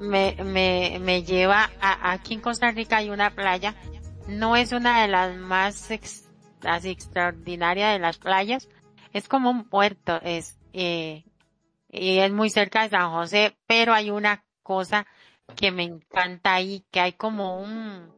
me, 0.01 0.35
me, 0.43 0.99
me, 0.99 1.23
lleva 1.23 1.69
a, 1.79 2.11
aquí 2.11 2.33
en 2.33 2.41
Costa 2.41 2.71
Rica 2.71 2.97
hay 2.97 3.09
una 3.09 3.29
playa, 3.29 3.75
no 4.27 4.57
es 4.57 4.73
una 4.73 5.03
de 5.03 5.07
las 5.07 5.37
más 5.37 5.89
ex, 5.89 6.29
así 6.65 6.89
extraordinarias 6.89 7.93
de 7.93 7.99
las 7.99 8.17
playas, 8.17 8.67
es 9.13 9.27
como 9.27 9.49
un 9.49 9.69
puerto, 9.69 10.19
es, 10.21 10.59
eh, 10.73 11.23
y 11.89 12.19
es 12.19 12.31
muy 12.31 12.49
cerca 12.49 12.83
de 12.83 12.89
San 12.89 13.11
José, 13.11 13.55
pero 13.67 13.93
hay 13.93 14.09
una 14.09 14.43
cosa 14.63 15.05
que 15.55 15.71
me 15.71 15.83
encanta 15.83 16.55
ahí, 16.55 16.85
que 16.91 16.99
hay 16.99 17.13
como 17.13 17.61
un, 17.61 18.11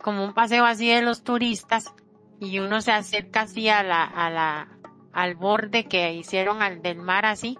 como 0.00 0.24
un 0.24 0.34
paseo 0.34 0.64
así 0.64 0.88
de 0.88 1.02
los 1.02 1.24
turistas 1.24 1.92
y 2.40 2.60
uno 2.60 2.80
se 2.80 2.92
acerca 2.92 3.42
así 3.42 3.68
a 3.68 3.82
la, 3.82 4.04
a 4.04 4.30
la, 4.30 4.78
al 5.12 5.34
borde 5.34 5.86
que 5.86 6.14
hicieron 6.14 6.62
al 6.62 6.80
del 6.82 6.98
mar 6.98 7.26
así 7.26 7.58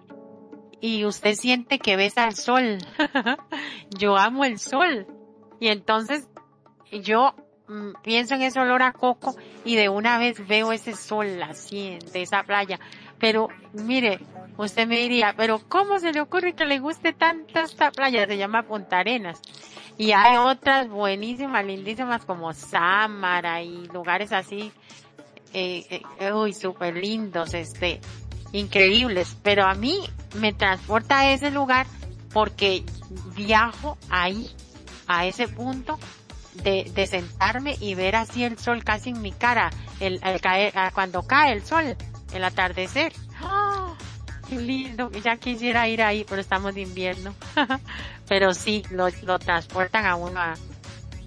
y 0.81 1.05
usted 1.05 1.35
siente 1.35 1.79
que 1.79 1.97
ves 1.97 2.17
al 2.19 2.35
sol. 2.35 2.79
yo 3.99 4.17
amo 4.17 4.45
el 4.45 4.59
sol. 4.59 5.07
Y 5.61 5.69
entonces 5.69 6.29
yo 6.93 7.35
pienso 8.03 8.35
en 8.35 8.43
ese 8.43 8.61
olor 8.61 8.83
a 8.83 8.93
coco 8.93 9.37
y 9.65 9.77
de 9.77 9.89
una 9.89 10.19
vez 10.19 10.47
veo 10.47 10.73
ese 10.73 10.95
sol 10.95 11.43
así 11.43 11.99
de 12.13 12.23
esa 12.23 12.43
playa. 12.43 12.79
Pero 13.19 13.49
mire, 13.73 14.21
usted 14.57 14.87
me 14.87 14.99
diría, 14.99 15.35
pero 15.37 15.61
¿cómo 15.69 15.99
se 15.99 16.13
le 16.13 16.21
ocurre 16.21 16.55
que 16.55 16.65
le 16.65 16.79
guste 16.79 17.13
tanto 17.13 17.61
esta 17.61 17.91
playa? 17.91 18.27
Se 18.27 18.37
llama 18.37 18.63
Punta 18.63 18.99
Arenas. 18.99 19.41
Y 19.97 20.13
hay 20.13 20.37
otras 20.37 20.89
buenísimas, 20.89 21.65
lindísimas 21.65 22.25
como 22.25 22.53
Samara 22.53 23.63
y 23.63 23.87
lugares 23.89 24.33
así, 24.33 24.73
eh, 25.53 26.03
eh, 26.21 26.33
uy, 26.33 26.53
súper 26.53 26.95
lindos, 26.97 27.53
este, 27.55 28.01
increíbles. 28.53 29.37
Pero 29.43 29.65
a 29.65 29.75
mí 29.75 29.99
me 30.37 30.53
transporta 30.53 31.21
a 31.21 31.33
ese 31.33 31.51
lugar 31.51 31.87
porque 32.33 32.85
viajo 33.35 33.99
ahí, 34.09 34.49
a 35.09 35.27
ese 35.27 35.49
punto 35.49 35.99
de, 36.63 36.91
de 36.95 37.07
sentarme 37.07 37.77
y 37.81 37.95
ver 37.95 38.17
así 38.17 38.45
el 38.45 38.59
sol 38.59 38.85
casi 38.85 39.11
en 39.11 39.23
mi 39.23 39.33
cara, 39.33 39.71
el, 40.01 40.21
caer, 40.41 40.73
cuando 40.95 41.23
cae 41.23 41.53
el 41.53 41.63
sol, 41.65 41.97
el 42.33 42.45
atardecer. 42.45 43.13
¡Ah! 43.41 43.95
Qué 44.49 44.57
lindo, 44.57 45.11
ya 45.11 45.37
quisiera 45.37 45.89
ir 45.89 46.03
ahí, 46.03 46.25
pero 46.27 46.41
estamos 46.41 46.75
de 46.75 46.83
invierno. 46.83 47.35
pero 48.29 48.55
sí, 48.55 48.83
lo, 48.91 49.09
lo 49.25 49.39
transportan 49.39 50.07
a 50.07 50.17
uno 50.17 50.41
a, 50.41 50.55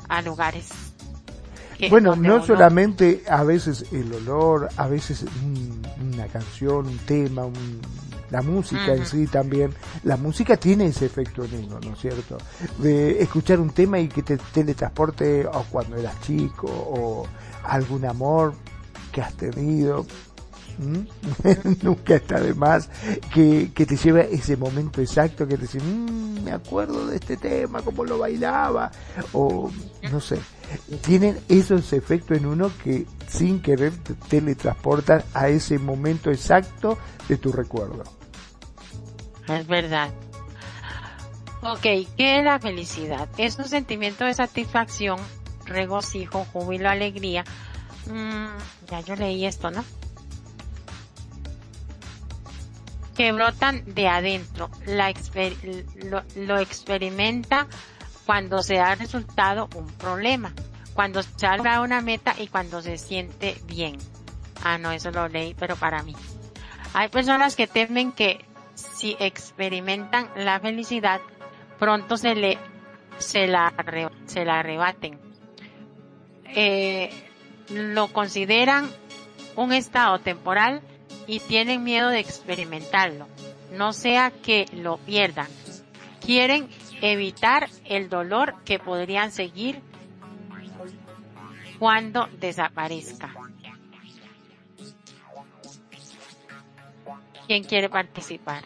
a 0.10 0.22
lugares 0.22 0.92
bueno, 1.90 2.16
no 2.16 2.46
solamente 2.46 3.24
a 3.28 3.44
veces 3.44 3.86
el 3.92 4.14
olor, 4.14 4.70
a 4.78 4.88
veces 4.88 5.26
una 6.14 6.28
canción, 6.28 6.88
un 6.88 6.98
tema, 7.00 7.46
un, 7.46 7.82
la 8.32 8.42
música 8.42 8.94
en 8.94 9.06
sí 9.06 9.28
también, 9.28 9.74
la 10.04 10.18
música 10.18 10.58
tiene 10.58 10.86
ese 10.88 11.06
efecto 11.06 11.44
en 11.44 11.66
uno, 11.66 11.80
¿no 11.82 11.94
es 11.94 12.00
cierto? 12.00 12.38
De 12.80 13.22
escuchar 13.22 13.60
un 13.60 13.72
tema 13.72 14.00
y 14.00 14.08
que 14.08 14.24
te 14.24 14.38
teletransporte 14.38 15.46
o 15.46 15.66
cuando 15.70 15.98
eras 15.98 16.20
chico 16.22 16.68
o 16.68 17.28
algún 17.64 18.06
amor 18.06 18.54
que 19.12 19.22
has 19.22 19.34
tenido. 19.36 20.06
Nunca 21.84 22.16
está 22.16 22.40
de 22.40 22.54
más 22.54 22.90
que, 23.34 23.72
que 23.74 23.86
te 23.86 23.98
lleve 23.98 24.34
ese 24.34 24.58
momento 24.58 25.02
exacto 25.02 25.48
que 25.48 25.56
te 25.56 25.64
dice, 25.64 25.80
mmm, 25.80 26.44
me 26.44 26.52
acuerdo 26.52 27.08
de 27.08 27.18
este 27.18 27.38
tema, 27.38 27.82
cómo 27.82 28.04
lo 28.04 28.18
bailaba, 28.18 28.92
o 29.34 29.70
no 30.12 30.20
sé. 30.20 30.40
Tienen 31.02 31.38
esos 31.50 31.92
efectos 31.94 32.38
en 32.38 32.46
uno 32.46 32.72
que 32.84 33.06
sin 33.28 33.62
querer 33.62 33.92
te 33.98 34.14
teletransportan 34.14 35.24
a 35.34 35.50
ese 35.50 35.78
momento 35.78 36.32
exacto 36.32 36.98
de 37.28 37.38
tu 37.38 37.52
recuerdo. 37.52 38.21
Es 39.48 39.68
verdad. 39.68 40.10
Ok, 41.64 41.82
¿qué 41.82 42.40
es 42.40 42.44
la 42.44 42.60
felicidad? 42.60 43.30
Es 43.38 43.58
un 43.58 43.66
sentimiento 43.66 44.26
de 44.26 44.34
satisfacción, 44.34 45.20
regocijo, 45.66 46.46
júbilo, 46.52 46.90
alegría. 46.90 47.44
Mm, 48.08 48.48
ya 48.90 49.02
yo 49.02 49.16
leí 49.16 49.46
esto, 49.46 49.70
¿no? 49.70 49.84
que 53.16 53.32
brotan 53.32 53.84
de 53.86 54.08
adentro. 54.08 54.70
La 54.86 55.14
lo, 56.36 56.58
experimenta 56.60 57.68
cuando 58.26 58.64
se 58.64 58.76
da 58.76 58.96
resultado 58.96 59.70
un 59.76 59.88
problema, 59.88 60.54
cuando 60.94 61.22
se 61.22 61.46
ha 61.46 61.82
una 61.82 62.02
meta 62.02 62.34
y 62.40 62.48
cuando 62.48 62.82
se 62.82 62.98
siente 62.98 63.58
bien. 63.66 63.98
Ah, 64.64 64.78
no, 64.78 64.92
eso 64.92 65.12
lo 65.12 65.28
leí, 65.28 65.54
pero 65.54 65.76
para 65.76 66.04
mí. 66.04 66.16
Hay 66.94 67.10
personas 67.10 67.56
que 67.56 67.68
temen 67.68 68.12
que 68.12 68.44
si 68.76 69.16
experimentan 69.20 70.30
la 70.36 70.60
felicidad, 70.60 71.22
pronto 71.80 72.18
se 72.18 72.36
le 72.36 72.58
se 73.18 73.48
la, 73.48 73.74
se 74.26 74.46
la 74.46 74.60
arrebaten. 74.60 75.20
Eh, 76.46 77.10
lo 77.70 78.08
consideran 78.10 78.90
un 79.56 79.74
estado 79.74 80.20
temporal 80.20 80.82
y 81.28 81.40
tienen 81.40 81.84
miedo 81.84 82.10
de 82.10 82.20
experimentarlo, 82.20 83.28
no 83.72 83.94
sea 83.94 84.32
que 84.32 84.66
lo 84.74 84.98
pierdan. 84.98 85.48
Quieren 86.26 86.68
evitar 87.02 87.70
el 87.86 88.10
dolor 88.10 88.56
que 88.64 88.80
podrían 88.80 89.32
seguir 89.32 89.82
cuando 91.80 92.28
desaparezca. 92.40 93.34
¿Quién 97.52 97.66
quiere 97.66 97.90
participar? 97.90 98.64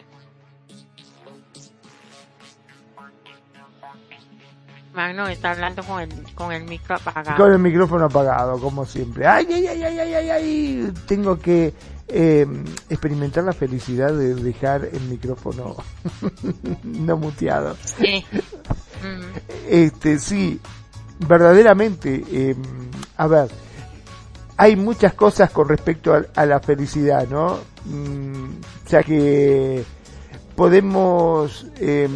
Magno 4.94 5.26
está 5.26 5.50
hablando 5.50 5.82
con 5.82 6.02
el, 6.02 6.34
con 6.34 6.52
el 6.52 6.62
micro 6.62 6.94
apagado. 6.94 7.36
Con 7.36 7.52
el 7.52 7.58
micrófono 7.58 8.04
apagado, 8.04 8.60
como 8.60 8.86
siempre. 8.86 9.26
ay, 9.26 9.44
ay, 9.50 9.66
ay, 9.66 9.82
ay, 9.82 10.14
ay, 10.14 10.30
ay. 10.30 10.92
Tengo 11.08 11.36
que 11.40 11.74
eh, 12.06 12.46
experimentar 12.88 13.42
la 13.42 13.52
felicidad 13.52 14.12
de 14.12 14.36
dejar 14.36 14.84
el 14.84 15.00
micrófono 15.08 15.74
no 16.84 17.16
muteado. 17.16 17.76
Sí. 17.82 18.24
Este, 19.68 20.20
sí, 20.20 20.60
verdaderamente, 21.26 22.22
eh, 22.30 22.56
a 23.16 23.26
ver, 23.26 23.50
hay 24.56 24.76
muchas 24.76 25.14
cosas 25.14 25.50
con 25.50 25.68
respecto 25.68 26.14
a, 26.34 26.46
la 26.46 26.60
felicidad, 26.60 27.26
¿no? 27.28 27.58
Mm, 27.86 28.60
ya 28.88 29.02
que 29.02 29.84
podemos 30.56 31.66
eh, 31.78 32.08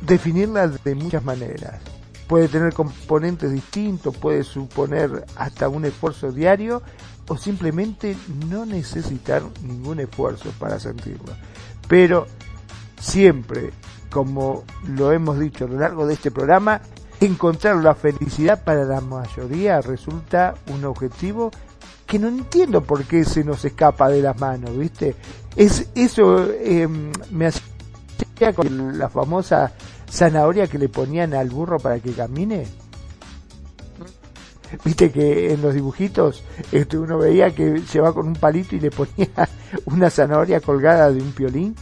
definirla 0.00 0.68
de 0.68 0.94
muchas 0.94 1.24
maneras. 1.24 1.80
Puede 2.26 2.48
tener 2.48 2.72
componentes 2.72 3.52
distintos, 3.52 4.16
puede 4.16 4.42
suponer 4.42 5.26
hasta 5.36 5.68
un 5.68 5.84
esfuerzo 5.84 6.32
diario 6.32 6.82
o 7.28 7.36
simplemente 7.36 8.16
no 8.48 8.66
necesitar 8.66 9.42
ningún 9.62 10.00
esfuerzo 10.00 10.50
para 10.58 10.80
sentirlo. 10.80 11.32
Pero 11.88 12.26
siempre, 12.98 13.70
como 14.10 14.64
lo 14.88 15.12
hemos 15.12 15.38
dicho 15.38 15.66
a 15.66 15.68
lo 15.68 15.78
largo 15.78 16.06
de 16.06 16.14
este 16.14 16.30
programa, 16.30 16.80
encontrar 17.20 17.76
la 17.76 17.94
felicidad 17.94 18.64
para 18.64 18.84
la 18.84 19.00
mayoría 19.00 19.80
resulta 19.80 20.54
un 20.68 20.84
objetivo 20.84 21.50
que 22.12 22.18
no 22.18 22.28
entiendo 22.28 22.82
por 22.82 23.04
qué 23.04 23.24
se 23.24 23.42
nos 23.42 23.64
escapa 23.64 24.10
de 24.10 24.20
las 24.20 24.38
manos, 24.38 24.76
¿viste? 24.76 25.14
Es, 25.56 25.88
eso 25.94 26.46
eh, 26.50 26.86
me 27.30 27.46
hacía 27.46 28.52
con 28.54 28.98
la 28.98 29.08
famosa 29.08 29.72
zanahoria 30.10 30.66
que 30.66 30.76
le 30.76 30.90
ponían 30.90 31.32
al 31.32 31.48
burro 31.48 31.78
para 31.78 32.00
que 32.00 32.12
camine 32.12 32.66
Viste 34.84 35.10
que 35.10 35.54
en 35.54 35.62
los 35.62 35.72
dibujitos 35.72 36.44
este, 36.70 36.98
uno 36.98 37.16
veía 37.16 37.54
que 37.54 37.80
va 37.98 38.12
con 38.12 38.26
un 38.26 38.34
palito 38.34 38.76
y 38.76 38.80
le 38.80 38.90
ponía 38.90 39.48
una 39.86 40.10
zanahoria 40.10 40.60
colgada 40.60 41.10
de 41.10 41.22
un 41.22 41.32
piolín 41.32 41.74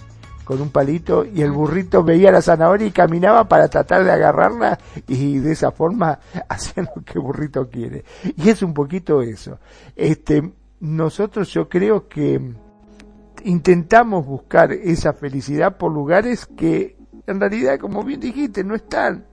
con 0.51 0.61
un 0.61 0.71
palito 0.71 1.25
y 1.25 1.43
el 1.43 1.53
burrito 1.53 2.03
veía 2.03 2.33
la 2.33 2.43
zanahoria 2.43 2.89
y 2.89 2.91
caminaba 2.91 3.47
para 3.47 3.69
tratar 3.69 4.03
de 4.03 4.11
agarrarla 4.11 4.81
y 5.07 5.39
de 5.39 5.53
esa 5.53 5.71
forma 5.71 6.19
hacía 6.49 6.83
lo 6.83 7.05
que 7.05 7.13
el 7.15 7.21
burrito 7.21 7.71
quiere. 7.71 8.03
Y 8.37 8.49
es 8.49 8.61
un 8.61 8.75
poquito 8.75 9.23
eso. 9.23 9.61
Este, 9.95 10.53
nosotros 10.81 11.51
yo 11.53 11.69
creo 11.69 12.09
que 12.09 12.41
intentamos 13.45 14.27
buscar 14.27 14.73
esa 14.73 15.13
felicidad 15.13 15.77
por 15.77 15.93
lugares 15.93 16.47
que 16.47 16.97
en 17.29 17.39
realidad, 17.39 17.79
como 17.79 18.03
bien 18.03 18.19
dijiste, 18.19 18.65
no 18.65 18.75
están. 18.75 19.27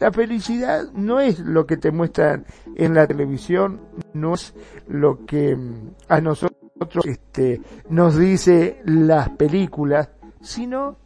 La 0.00 0.12
felicidad 0.12 0.82
no 0.92 1.18
es 1.18 1.38
lo 1.38 1.64
que 1.64 1.78
te 1.78 1.90
muestran 1.90 2.44
en 2.76 2.92
la 2.92 3.06
televisión, 3.06 3.80
no 4.12 4.34
es 4.34 4.52
lo 4.86 5.24
que 5.24 5.56
mm, 5.56 5.94
a 6.08 6.20
nosotros 6.20 7.06
este, 7.06 7.62
nos 7.88 8.18
dice 8.18 8.82
las 8.84 9.30
películas, 9.30 10.10
sino 10.48 10.96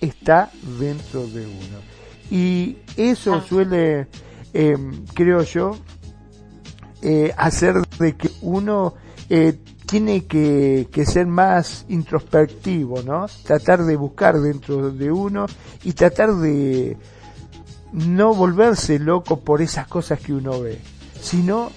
está 0.00 0.50
dentro 0.80 1.26
de 1.28 1.46
uno. 1.46 1.78
Y 2.28 2.78
eso 2.96 3.34
ah. 3.34 3.44
suele, 3.48 4.08
em, 4.52 5.04
creo 5.14 5.42
yo, 5.42 5.78
eh, 7.00 7.32
hacer 7.36 7.76
de 8.00 8.16
que 8.16 8.30
uno 8.42 8.94
eh, 9.30 9.56
tiene 9.86 10.26
que, 10.26 10.88
que, 10.90 11.06
ser 11.06 11.26
más 11.26 11.86
introspectivo, 11.88 13.02
¿no? 13.02 13.26
Tratar 13.44 13.84
de 13.84 13.96
buscar 13.96 14.40
dentro 14.40 14.90
de 14.90 15.12
uno 15.12 15.46
y 15.84 15.92
tratar 15.92 16.34
de, 16.34 16.96
no 17.92 18.34
volverse 18.34 18.98
loco 18.98 19.40
por 19.40 19.62
esas 19.62 19.86
cosas 19.86 20.18
que 20.18 20.32
uno 20.32 20.60
ve, 20.60 20.80
sino 21.20 21.70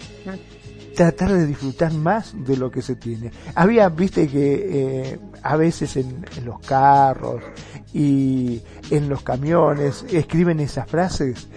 tratar 1.02 1.34
de 1.34 1.48
disfrutar 1.48 1.92
más 1.94 2.32
de 2.46 2.56
lo 2.58 2.70
que 2.70 2.84
se 2.84 2.96
tiene. 2.96 3.32
Había, 3.56 3.90
viste 3.90 4.28
que 4.28 5.10
eh, 5.10 5.20
a 5.42 5.56
veces 5.56 5.98
en, 5.98 6.24
los 6.46 6.60
carros 6.60 7.42
y 7.92 8.62
en 8.92 9.10
los 9.10 9.24
camiones 9.24 10.06
escriben 10.12 10.60
esas 10.60 10.88
frases 10.88 11.48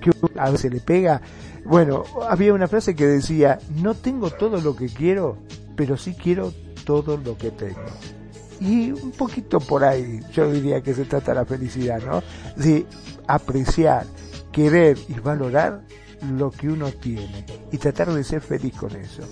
que 0.00 0.12
a 0.38 0.50
veces 0.50 0.72
le 0.72 0.78
pega. 0.78 1.20
Bueno, 1.64 2.04
había 2.30 2.54
una 2.54 2.68
frase 2.68 2.94
que 2.94 3.08
decía, 3.08 3.58
no 3.74 3.94
tengo 3.94 4.30
todo 4.30 4.60
lo 4.60 4.76
que 4.76 4.86
quiero, 4.86 5.36
pero 5.74 5.96
sí 5.96 6.14
quiero 6.14 6.52
todo 6.84 7.16
lo 7.16 7.36
que 7.36 7.50
tengo. 7.50 7.86
Y 8.60 8.92
un 8.92 9.10
poquito 9.10 9.58
por 9.58 9.82
ahí 9.82 10.20
yo 10.32 10.48
diría 10.48 10.80
que 10.80 10.94
se 10.94 11.06
trata 11.06 11.34
la 11.34 11.44
felicidad, 11.44 12.00
¿no? 12.06 12.22
De 12.54 12.86
apreciar, 13.26 14.06
querer 14.52 14.96
y 15.08 15.14
valorar 15.14 15.82
lo 16.22 16.50
que 16.50 16.68
uno 16.68 16.90
tiene 16.92 17.44
y 17.72 17.78
tratar 17.78 18.12
de 18.12 18.24
ser 18.24 18.40
feliz 18.40 18.74
con 18.76 18.94
eso. 18.96 19.22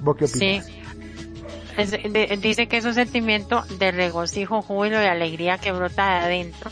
¿Vos 0.00 0.16
qué 0.16 0.24
opinas? 0.26 0.66
Sí. 0.66 2.36
dice 2.40 2.66
que 2.68 2.76
es 2.76 2.84
un 2.84 2.94
sentimiento 2.94 3.62
de 3.78 3.90
regocijo, 3.92 4.62
júbilo 4.62 5.02
y 5.02 5.06
alegría 5.06 5.58
que 5.58 5.72
brota 5.72 6.06
de 6.06 6.24
adentro. 6.24 6.70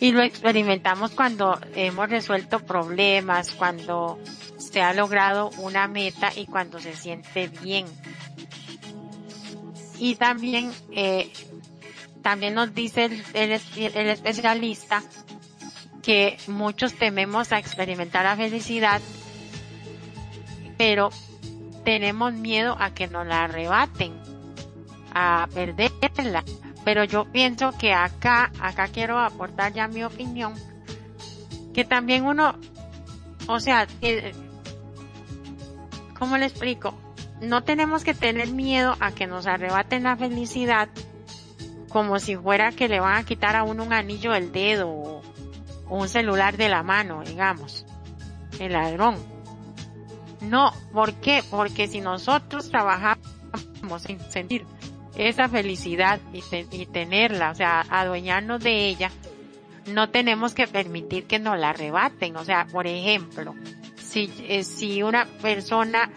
Y 0.00 0.12
lo 0.12 0.22
experimentamos 0.22 1.12
cuando 1.12 1.58
hemos 1.74 2.10
resuelto 2.10 2.60
problemas, 2.60 3.52
cuando 3.52 4.18
se 4.58 4.82
ha 4.82 4.92
logrado 4.92 5.50
una 5.58 5.88
meta 5.88 6.30
y 6.36 6.46
cuando 6.46 6.78
se 6.78 6.94
siente 6.94 7.48
bien. 7.62 7.86
Y 9.98 10.16
también 10.16 10.72
eh, 10.90 11.32
también 12.24 12.54
nos 12.54 12.74
dice 12.74 13.10
el, 13.34 13.52
especialista 13.52 15.02
que 16.04 16.36
muchos 16.48 16.94
tememos 16.94 17.50
a 17.52 17.58
experimentar 17.58 18.24
la 18.24 18.36
felicidad, 18.36 19.00
pero 20.76 21.08
tenemos 21.84 22.34
miedo 22.34 22.76
a 22.78 22.92
que 22.92 23.08
nos 23.08 23.26
la 23.26 23.44
arrebaten, 23.44 24.12
a 25.14 25.48
perderla. 25.54 26.44
Pero 26.84 27.04
yo 27.04 27.24
pienso 27.24 27.72
que 27.72 27.94
acá, 27.94 28.52
acá 28.60 28.88
quiero 28.88 29.18
aportar 29.18 29.72
ya 29.72 29.88
mi 29.88 30.04
opinión, 30.04 30.52
que 31.72 31.84
también 31.84 32.26
uno, 32.26 32.58
o 33.46 33.58
sea, 33.58 33.86
¿cómo 36.18 36.36
le 36.36 36.44
explico? 36.44 36.94
No 37.40 37.64
tenemos 37.64 38.04
que 38.04 38.12
tener 38.12 38.48
miedo 38.48 38.94
a 39.00 39.12
que 39.12 39.26
nos 39.26 39.46
arrebaten 39.46 40.02
la 40.02 40.16
felicidad, 40.16 40.90
como 41.88 42.18
si 42.18 42.36
fuera 42.36 42.72
que 42.72 42.88
le 42.88 43.00
van 43.00 43.16
a 43.16 43.24
quitar 43.24 43.56
a 43.56 43.62
uno 43.62 43.84
un 43.84 43.94
anillo 43.94 44.32
del 44.32 44.52
dedo 44.52 45.22
un 45.88 46.08
celular 46.08 46.56
de 46.56 46.68
la 46.68 46.82
mano, 46.82 47.22
digamos, 47.24 47.86
el 48.58 48.72
ladrón. 48.72 49.16
No, 50.40 50.72
¿por 50.92 51.14
qué? 51.14 51.42
Porque 51.50 51.88
si 51.88 52.00
nosotros 52.00 52.68
trabajamos 52.70 53.18
en 54.08 54.20
sentir 54.30 54.66
esa 55.16 55.48
felicidad 55.48 56.20
y, 56.32 56.42
y 56.70 56.86
tenerla, 56.86 57.50
o 57.50 57.54
sea, 57.54 57.80
adueñarnos 57.88 58.62
de 58.62 58.88
ella, 58.88 59.10
no 59.86 60.10
tenemos 60.10 60.54
que 60.54 60.66
permitir 60.66 61.26
que 61.26 61.38
nos 61.38 61.58
la 61.58 61.70
arrebaten. 61.70 62.36
O 62.36 62.44
sea, 62.44 62.66
por 62.66 62.86
ejemplo, 62.86 63.54
si, 63.96 64.32
eh, 64.48 64.64
si 64.64 65.02
una 65.02 65.26
persona 65.26 66.10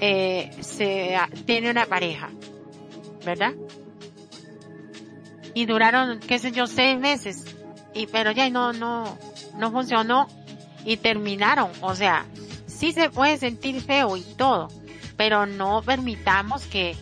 eh, 0.00 0.50
se, 0.60 1.16
tiene 1.46 1.70
una 1.70 1.86
pareja, 1.86 2.30
¿verdad? 3.24 3.54
Y 5.54 5.66
duraron, 5.66 6.20
qué 6.20 6.38
sé 6.38 6.50
yo, 6.52 6.66
seis 6.66 6.98
meses, 6.98 7.44
y 7.94 8.06
pero 8.06 8.32
ya 8.32 8.48
no, 8.50 8.72
no, 8.72 9.18
no 9.56 9.70
funcionó 9.70 10.28
y 10.84 10.96
terminaron. 10.96 11.70
O 11.80 11.94
sea, 11.94 12.26
sí 12.66 12.92
se 12.92 13.10
puede 13.10 13.38
sentir 13.38 13.80
feo 13.80 14.16
y 14.16 14.22
todo, 14.22 14.68
pero 15.16 15.46
no 15.46 15.82
permitamos 15.82 16.66
que, 16.66 16.96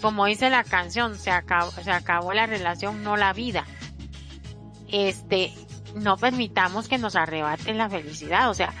como 0.00 0.26
dice 0.26 0.50
la 0.50 0.64
canción, 0.64 1.18
se 1.18 1.30
acabó, 1.30 1.70
se 1.70 1.90
acabó 1.90 2.32
la 2.32 2.46
relación, 2.46 3.02
no 3.02 3.16
la 3.16 3.32
vida 3.32 3.66
este, 4.92 5.52
no 5.94 6.16
permitamos 6.16 6.88
que 6.88 6.98
nos 6.98 7.16
arrebaten 7.16 7.78
la 7.78 7.88
felicidad. 7.88 8.50
O 8.50 8.54
sea, 8.54 8.72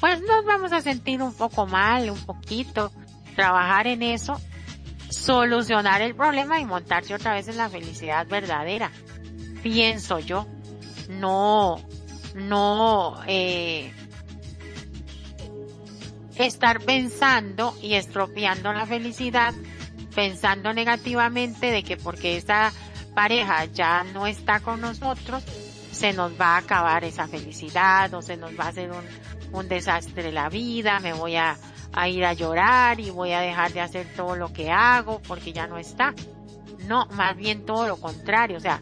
pues 0.00 0.20
nos 0.20 0.44
vamos 0.44 0.72
a 0.72 0.80
sentir 0.80 1.22
un 1.22 1.34
poco 1.34 1.66
mal, 1.66 2.10
un 2.10 2.20
poquito, 2.24 2.92
trabajar 3.36 3.86
en 3.86 4.02
eso, 4.02 4.40
solucionar 5.10 6.02
el 6.02 6.14
problema 6.14 6.60
y 6.60 6.64
montarse 6.64 7.14
otra 7.14 7.34
vez 7.34 7.48
en 7.48 7.56
la 7.56 7.68
felicidad 7.68 8.26
verdadera. 8.26 8.90
Pienso 9.62 10.18
yo. 10.18 10.46
No, 11.08 11.82
no, 12.34 13.20
eh, 13.26 13.92
estar 16.36 16.80
pensando 16.80 17.74
y 17.82 17.94
estropeando 17.94 18.72
la 18.72 18.86
felicidad, 18.86 19.54
pensando 20.14 20.72
negativamente 20.72 21.70
de 21.70 21.82
que 21.82 21.96
porque 21.96 22.36
esta 22.36 22.72
pareja 23.14 23.64
ya 23.66 24.04
no 24.04 24.26
está 24.26 24.60
con 24.60 24.80
nosotros, 24.80 25.42
se 25.90 26.12
nos 26.12 26.38
va 26.40 26.54
a 26.54 26.58
acabar 26.58 27.04
esa 27.04 27.26
felicidad 27.26 28.12
o 28.14 28.22
se 28.22 28.36
nos 28.36 28.52
va 28.58 28.64
a 28.64 28.68
hacer 28.68 28.90
un, 28.92 29.04
un 29.52 29.68
desastre 29.68 30.30
la 30.30 30.48
vida, 30.48 31.00
me 31.00 31.12
voy 31.12 31.36
a, 31.36 31.56
a 31.92 32.08
ir 32.08 32.24
a 32.24 32.34
llorar 32.34 33.00
y 33.00 33.10
voy 33.10 33.32
a 33.32 33.40
dejar 33.40 33.72
de 33.72 33.80
hacer 33.80 34.06
todo 34.14 34.36
lo 34.36 34.52
que 34.52 34.70
hago 34.70 35.20
porque 35.26 35.52
ya 35.52 35.66
no 35.66 35.78
está. 35.78 36.14
No, 36.86 37.06
más 37.12 37.36
bien 37.36 37.66
todo 37.66 37.88
lo 37.88 37.96
contrario, 37.96 38.58
o 38.58 38.60
sea, 38.60 38.80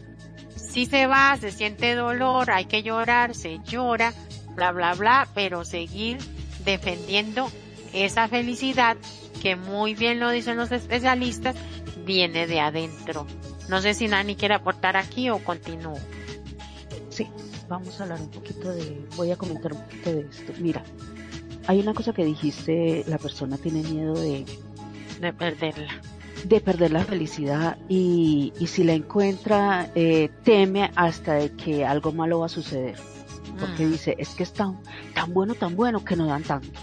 si 0.57 0.85
se 0.85 1.07
va, 1.07 1.37
se 1.39 1.51
siente 1.51 1.95
dolor, 1.95 2.51
hay 2.51 2.65
que 2.65 2.83
llorar, 2.83 3.35
se 3.35 3.59
llora, 3.63 4.13
bla, 4.55 4.71
bla, 4.71 4.93
bla, 4.93 5.27
pero 5.33 5.63
seguir 5.65 6.17
defendiendo 6.65 7.49
esa 7.93 8.27
felicidad 8.27 8.97
que 9.41 9.55
muy 9.55 9.95
bien 9.95 10.19
lo 10.19 10.29
dicen 10.29 10.57
los 10.57 10.71
especialistas, 10.71 11.55
viene 12.05 12.47
de 12.47 12.59
adentro. 12.59 13.25
No 13.69 13.81
sé 13.81 13.93
si 13.93 14.07
Nani 14.07 14.35
quiere 14.35 14.55
aportar 14.55 14.97
aquí 14.97 15.29
o 15.29 15.43
continúo. 15.43 15.97
Sí, 17.09 17.27
vamos 17.67 17.99
a 17.99 18.03
hablar 18.03 18.21
un 18.21 18.29
poquito 18.29 18.69
de, 18.71 19.05
voy 19.15 19.31
a 19.31 19.35
comentar 19.35 19.73
un 19.73 19.81
poquito 19.81 20.11
de 20.11 20.21
esto. 20.21 20.53
Mira, 20.59 20.83
hay 21.67 21.79
una 21.79 21.93
cosa 21.93 22.13
que 22.13 22.25
dijiste, 22.25 23.03
la 23.07 23.17
persona 23.17 23.57
tiene 23.57 23.83
miedo 23.83 24.13
de, 24.13 24.45
de 25.19 25.33
perderla. 25.33 26.01
De 26.45 26.61
perder 26.61 26.91
la 26.91 27.03
felicidad 27.03 27.77
y, 27.89 28.53
y 28.59 28.67
si 28.67 28.83
la 28.83 28.93
encuentra, 28.93 29.89
eh, 29.95 30.29
teme 30.43 30.91
hasta 30.95 31.33
de 31.33 31.51
que 31.53 31.85
algo 31.85 32.11
malo 32.11 32.39
va 32.39 32.45
a 32.45 32.49
suceder. 32.49 32.95
Porque 33.59 33.85
mm. 33.85 33.91
dice, 33.91 34.15
es 34.17 34.29
que 34.29 34.43
es 34.43 34.53
tan, 34.53 34.79
tan 35.13 35.33
bueno, 35.33 35.55
tan 35.55 35.75
bueno 35.75 36.03
que 36.03 36.15
no 36.15 36.27
dan 36.27 36.43
tanto. 36.43 36.79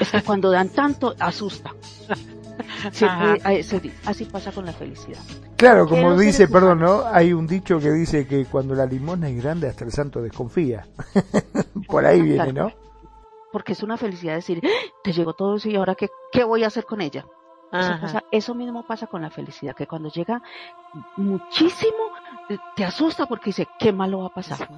Es 0.00 0.10
que 0.10 0.22
cuando 0.22 0.50
dan 0.50 0.68
tanto, 0.68 1.14
asusta. 1.18 1.72
así 4.04 4.24
pasa 4.26 4.52
con 4.52 4.66
la 4.66 4.72
felicidad. 4.72 5.20
Claro, 5.56 5.86
como 5.86 6.18
dice, 6.18 6.48
perdón, 6.48 6.80
¿no? 6.80 7.04
Hay 7.06 7.32
un 7.32 7.46
dicho 7.46 7.78
que 7.78 7.92
dice 7.92 8.26
que 8.26 8.46
cuando 8.46 8.74
la 8.74 8.84
limosna 8.84 9.28
es 9.28 9.40
grande 9.42 9.68
hasta 9.68 9.84
el 9.84 9.92
santo 9.92 10.20
desconfía. 10.20 10.86
Por 11.86 12.04
ahí 12.04 12.20
viene, 12.20 12.52
¿no? 12.52 12.72
Porque 13.52 13.74
es 13.74 13.82
una 13.82 13.96
felicidad 13.96 14.34
decir, 14.34 14.60
¡Ah! 14.64 14.68
te 15.04 15.12
llegó 15.12 15.34
todo 15.34 15.56
eso 15.56 15.68
y 15.68 15.76
ahora 15.76 15.94
qué, 15.94 16.08
qué 16.32 16.42
voy 16.42 16.64
a 16.64 16.66
hacer 16.66 16.84
con 16.84 17.00
ella. 17.00 17.26
Eso 18.30 18.54
mismo 18.54 18.82
pasa 18.84 19.06
con 19.06 19.22
la 19.22 19.30
felicidad, 19.30 19.74
que 19.74 19.86
cuando 19.86 20.10
llega 20.10 20.42
muchísimo, 21.16 22.12
te 22.76 22.84
asusta 22.84 23.26
porque 23.26 23.50
dice, 23.50 23.68
qué 23.78 23.92
malo 23.92 24.20
va 24.20 24.26
a 24.26 24.34
pasar. 24.34 24.68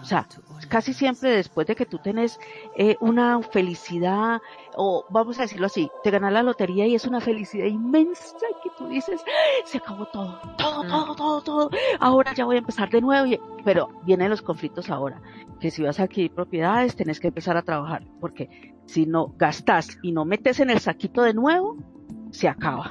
O 0.00 0.04
sea, 0.04 0.26
casi 0.68 0.92
siempre 0.92 1.30
después 1.30 1.66
de 1.66 1.74
que 1.76 1.86
tú 1.86 1.98
tenés 1.98 2.38
eh, 2.76 2.96
una 3.00 3.40
felicidad, 3.42 4.40
o 4.76 5.04
vamos 5.10 5.38
a 5.38 5.42
decirlo 5.42 5.66
así, 5.66 5.90
te 6.02 6.10
ganas 6.10 6.32
la 6.32 6.42
lotería 6.42 6.86
y 6.86 6.94
es 6.94 7.06
una 7.06 7.20
felicidad 7.20 7.66
inmensa 7.66 8.36
y 8.50 8.68
que 8.68 8.74
tú 8.76 8.88
dices, 8.88 9.22
se 9.64 9.78
acabó 9.78 10.06
todo, 10.06 10.40
todo, 10.58 10.84
mm. 10.84 10.88
todo, 10.88 11.14
todo, 11.14 11.42
todo, 11.42 11.70
ahora 12.00 12.34
ya 12.34 12.44
voy 12.44 12.56
a 12.56 12.60
empezar 12.60 12.90
de 12.90 13.00
nuevo, 13.00 13.28
pero 13.64 13.88
vienen 14.04 14.30
los 14.30 14.42
conflictos 14.42 14.90
ahora, 14.90 15.20
que 15.60 15.70
si 15.70 15.82
vas 15.82 16.00
a 16.00 16.04
adquirir 16.04 16.32
propiedades 16.32 16.96
tenés 16.96 17.20
que 17.20 17.28
empezar 17.28 17.56
a 17.56 17.62
trabajar, 17.62 18.04
porque 18.20 18.74
si 18.86 19.06
no 19.06 19.32
gastas 19.36 19.98
y 20.02 20.12
no 20.12 20.24
metes 20.24 20.60
en 20.60 20.70
el 20.70 20.80
saquito 20.80 21.22
de 21.22 21.34
nuevo, 21.34 21.76
se 22.32 22.48
acaba. 22.48 22.90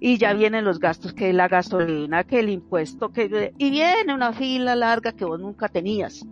Y 0.00 0.18
ya 0.18 0.32
vienen 0.32 0.64
los 0.64 0.80
gastos, 0.80 1.12
que 1.12 1.32
la 1.32 1.46
gasolina, 1.46 2.24
que 2.24 2.40
el 2.40 2.48
impuesto, 2.48 3.10
que 3.10 3.52
y 3.56 3.70
viene 3.70 4.12
una 4.12 4.32
fila 4.32 4.74
larga 4.74 5.12
que 5.12 5.24
vos 5.24 5.38
nunca 5.38 5.68
tenías 5.68 6.26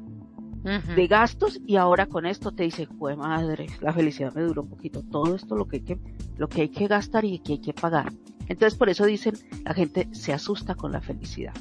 de 0.96 1.06
gastos 1.06 1.60
y 1.64 1.76
ahora 1.76 2.06
con 2.06 2.26
esto 2.26 2.50
te 2.50 2.64
dice, 2.64 2.88
fue 2.98 3.14
madre, 3.14 3.68
la 3.80 3.92
felicidad 3.92 4.34
me 4.34 4.42
duró 4.42 4.62
un 4.62 4.68
poquito. 4.68 5.02
Todo 5.02 5.36
esto 5.36 5.54
lo 5.54 5.68
que 5.68 5.76
hay 5.76 5.82
que, 5.82 5.98
lo 6.36 6.48
que 6.48 6.62
hay 6.62 6.68
que 6.70 6.88
gastar 6.88 7.24
y 7.24 7.38
que 7.38 7.52
hay 7.52 7.60
que 7.60 7.72
pagar. 7.72 8.12
Entonces 8.48 8.76
por 8.76 8.88
eso 8.88 9.04
dicen, 9.04 9.34
la 9.64 9.74
gente 9.74 10.08
se 10.10 10.32
asusta 10.32 10.74
con 10.74 10.90
la 10.90 11.00
felicidad. 11.00 11.54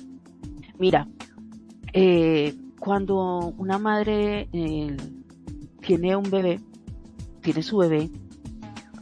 Mira, 0.80 1.08
eh, 1.94 2.56
cuando 2.80 3.54
una 3.58 3.78
madre 3.78 4.50
eh, 4.52 4.98
tiene 5.82 6.16
un 6.16 6.30
bebé, 6.30 6.60
tiene 7.42 7.62
su 7.62 7.78
bebé, 7.78 8.10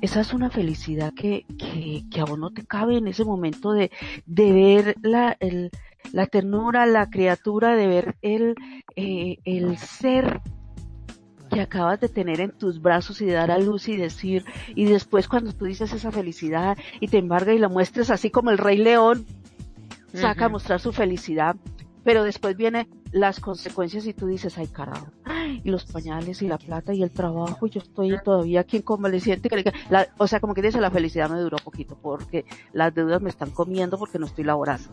esa 0.04 0.20
es 0.20 0.34
una 0.34 0.50
felicidad 0.50 1.14
que, 1.14 1.46
que, 1.58 2.04
que 2.12 2.20
a 2.20 2.26
vos 2.26 2.38
no 2.38 2.52
te 2.52 2.66
cabe 2.66 2.98
en 2.98 3.08
ese 3.08 3.24
momento 3.24 3.72
de, 3.72 3.90
de 4.26 4.52
ver 4.52 4.96
la, 5.02 5.38
el, 5.40 5.72
la 6.12 6.28
ternura, 6.28 6.86
la 6.86 7.10
criatura, 7.10 7.78
de 7.78 7.88
ver 7.88 8.16
el, 8.22 8.56
eh, 8.98 9.38
el 9.46 9.78
ser 9.78 10.42
que 11.50 11.62
acabas 11.62 12.02
de 12.02 12.10
tener 12.10 12.42
en 12.42 12.52
tus 12.52 12.82
brazos 12.82 13.22
y 13.22 13.26
de 13.28 13.32
dar 13.32 13.50
a 13.50 13.58
luz 13.60 13.88
y 13.88 13.96
decir, 13.96 14.44
y 14.76 14.84
después 14.84 15.30
cuando 15.30 15.54
tú 15.54 15.64
dices 15.64 15.94
esa 15.94 16.12
felicidad 16.12 16.78
y 17.00 17.08
te 17.08 17.20
embarga 17.20 17.54
y 17.54 17.58
la 17.58 17.70
muestres 17.70 18.10
así 18.10 18.30
como 18.30 18.52
el 18.52 18.58
rey 18.58 18.80
león, 18.80 19.26
saca 20.14 20.46
a 20.46 20.50
mostrar 20.50 20.82
su 20.82 20.92
felicidad, 20.92 21.56
pero 22.04 22.26
después 22.26 22.58
vienen 22.58 22.90
las 23.14 23.40
consecuencias 23.40 24.06
y 24.08 24.14
tú 24.14 24.28
dices, 24.28 24.58
ay 24.58 24.68
carajo, 24.68 25.08
y 25.64 25.70
los 25.70 25.86
pañales 25.86 26.42
y 26.42 26.48
la 26.48 26.58
plata 26.58 26.94
y 26.94 27.04
el 27.04 27.12
trabajo, 27.12 27.68
y 27.68 27.70
yo 27.70 27.80
estoy 27.80 28.18
todavía 28.24 28.62
aquí 28.62 28.78
en 28.78 28.84
convaleciente, 28.84 29.50
o 30.18 30.28
sea, 30.28 30.40
como 30.40 30.54
que 30.54 30.62
dice, 30.62 30.82
la 30.82 30.92
felicidad 30.92 31.30
me 31.30 31.40
duró 31.40 31.58
poquito 31.58 31.96
porque 32.02 32.44
las 32.74 32.94
deudas 32.94 33.22
me 33.22 33.30
están 33.30 33.52
comiendo 33.52 33.98
porque 33.98 34.20
no 34.20 34.26
estoy 34.26 34.44
laborando. 34.44 34.90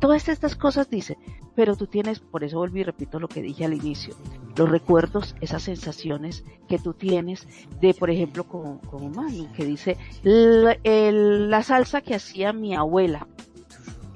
Todas 0.00 0.28
estas 0.28 0.56
cosas 0.56 0.90
dice, 0.90 1.16
pero 1.54 1.76
tú 1.76 1.86
tienes, 1.86 2.18
por 2.18 2.42
eso 2.42 2.58
volví 2.58 2.80
y 2.80 2.84
repito 2.84 3.20
lo 3.20 3.28
que 3.28 3.40
dije 3.40 3.64
al 3.64 3.74
inicio, 3.74 4.16
los 4.56 4.68
recuerdos, 4.68 5.36
esas 5.40 5.62
sensaciones 5.62 6.44
que 6.68 6.80
tú 6.80 6.92
tienes 6.92 7.46
de, 7.80 7.94
por 7.94 8.10
ejemplo, 8.10 8.42
como, 8.42 8.80
como 8.80 9.10
Manu, 9.10 9.52
que 9.52 9.64
dice, 9.64 9.96
la, 10.24 10.76
la 10.82 11.62
salsa 11.62 12.00
que 12.00 12.16
hacía 12.16 12.52
mi 12.52 12.74
abuela, 12.74 13.28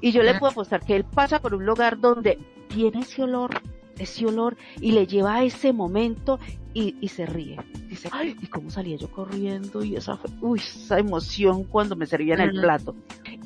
y 0.01 0.11
yo 0.11 0.23
le 0.23 0.35
puedo 0.35 0.51
apostar 0.51 0.83
que 0.85 0.95
él 0.95 1.03
pasa 1.03 1.41
por 1.41 1.53
un 1.55 1.65
lugar 1.65 1.99
donde 1.99 2.37
tiene 2.67 2.99
ese 2.99 3.23
olor, 3.23 3.61
ese 3.97 4.25
olor, 4.25 4.57
y 4.79 4.91
le 4.91 5.07
lleva 5.07 5.35
a 5.35 5.43
ese 5.43 5.73
momento 5.73 6.39
y, 6.73 6.95
y 7.01 7.07
se 7.07 7.25
ríe. 7.25 7.57
Dice, 7.87 8.09
ay, 8.11 8.35
¿y 8.39 8.47
cómo 8.47 8.69
salía 8.69 8.97
yo 8.97 9.09
corriendo? 9.09 9.83
Y 9.83 9.95
esa, 9.95 10.19
uy, 10.41 10.59
esa 10.59 10.99
emoción 10.99 11.63
cuando 11.63 11.95
me 11.95 12.05
servían 12.05 12.41
el 12.41 12.51
plato. 12.51 12.95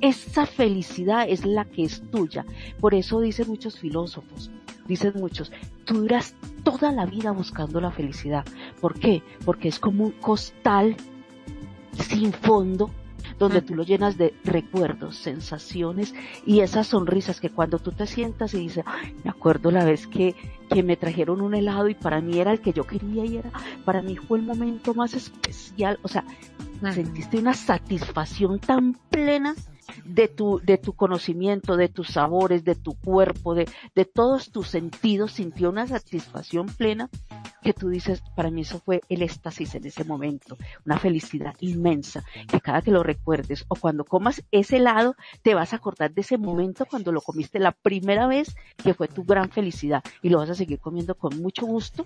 Esa 0.02 0.46
felicidad 0.46 1.30
es 1.30 1.46
la 1.46 1.66
que 1.66 1.84
es 1.84 2.02
tuya. 2.12 2.46
Por 2.80 2.94
eso 2.94 3.22
dicen 3.22 3.48
muchos 3.48 3.80
filósofos, 3.80 4.52
dicen 4.88 5.14
muchos, 5.16 5.52
tú 5.86 6.02
duras 6.02 6.36
toda 6.64 6.92
la 6.92 7.06
vida 7.06 7.32
buscando 7.32 7.80
la 7.80 7.92
felicidad. 7.92 8.44
¿Por 8.82 9.00
qué? 9.00 9.22
Porque 9.46 9.70
es 9.70 9.80
como 9.80 10.06
un 10.06 10.12
costal 10.12 10.98
sin 11.94 12.34
fondo 12.34 12.90
donde 13.40 13.62
tú 13.62 13.76
lo 13.76 13.84
llenas 13.84 14.18
de 14.18 14.34
recuerdos, 14.44 15.16
sensaciones 15.18 16.14
y 16.46 16.62
esas 16.62 16.88
sonrisas 16.88 17.40
que 17.40 17.50
cuando 17.50 17.80
tú 17.80 17.92
te 17.92 18.08
sientas 18.08 18.54
y 18.54 18.60
dices, 18.60 18.86
me 19.24 19.30
acuerdo 19.30 19.72
la 19.72 19.86
vez 19.86 20.08
que, 20.08 20.36
que 20.70 20.84
me 20.84 20.98
trajeron 20.98 21.42
un 21.42 21.56
helado 21.56 21.90
y 21.90 21.96
para 21.96 22.22
mí 22.22 22.40
era 22.40 22.52
el 22.52 22.62
que 22.62 22.74
yo 22.74 22.86
quería 22.86 23.26
y 23.26 23.38
era, 23.38 23.52
para 23.86 24.02
mí 24.02 24.16
fue 24.16 24.40
el 24.40 24.46
momento 24.46 24.94
más 24.94 25.14
especial, 25.14 26.00
o 26.02 26.08
sea, 26.08 26.24
sentiste 26.92 27.38
una 27.38 27.54
satisfacción 27.54 28.60
tan 28.60 28.94
plena 29.10 29.56
de 30.06 30.28
tu, 30.28 30.60
de 30.64 30.78
tu 30.78 30.94
conocimiento, 30.94 31.78
de 31.78 31.90
tus 31.90 32.10
sabores, 32.10 32.64
de 32.64 32.76
tu 32.76 32.94
cuerpo, 32.94 33.56
de, 33.56 33.70
de 33.96 34.06
todos 34.06 34.52
tus 34.52 34.68
sentidos, 34.68 35.34
sintió 35.34 35.70
una 35.70 35.88
satisfacción 35.88 36.68
plena 36.68 37.10
que 37.62 37.74
tú 37.74 37.90
dices, 37.90 38.24
para 38.36 38.50
mí 38.50 38.62
eso 38.62 38.80
fue 38.80 39.02
el 39.10 39.22
éxtasis 39.22 39.76
en 39.76 39.86
ese 39.86 40.04
momento, 40.04 40.58
una 40.86 40.98
felicidad 40.98 41.56
inmensa, 41.60 42.24
que 42.48 42.60
cada 42.60 42.82
que 42.82 42.92
lo 42.92 43.04
recuerdes 43.04 43.66
o 43.68 43.76
cuando 43.76 44.04
comas 44.04 44.44
ese 44.52 44.78
helado, 44.78 45.16
te 45.44 45.54
vas 45.54 45.74
a 45.74 45.76
acordar 45.76 46.12
de 46.12 46.22
ese 46.22 46.38
momento 46.38 46.86
cuando 46.86 47.12
lo 47.12 47.22
comiste 47.22 47.60
la 47.60 47.72
primera 47.72 48.28
vez, 48.28 48.56
que 48.84 48.94
fue 48.94 49.08
tu 49.08 49.24
gran 49.24 49.50
felicidad 49.50 50.04
y 50.22 50.30
lo 50.30 50.40
vas 50.40 50.50
a 50.50 50.56
seguir 50.56 50.80
comiendo 50.80 51.16
con 51.16 51.40
mucho 51.42 51.66
gusto 51.66 52.06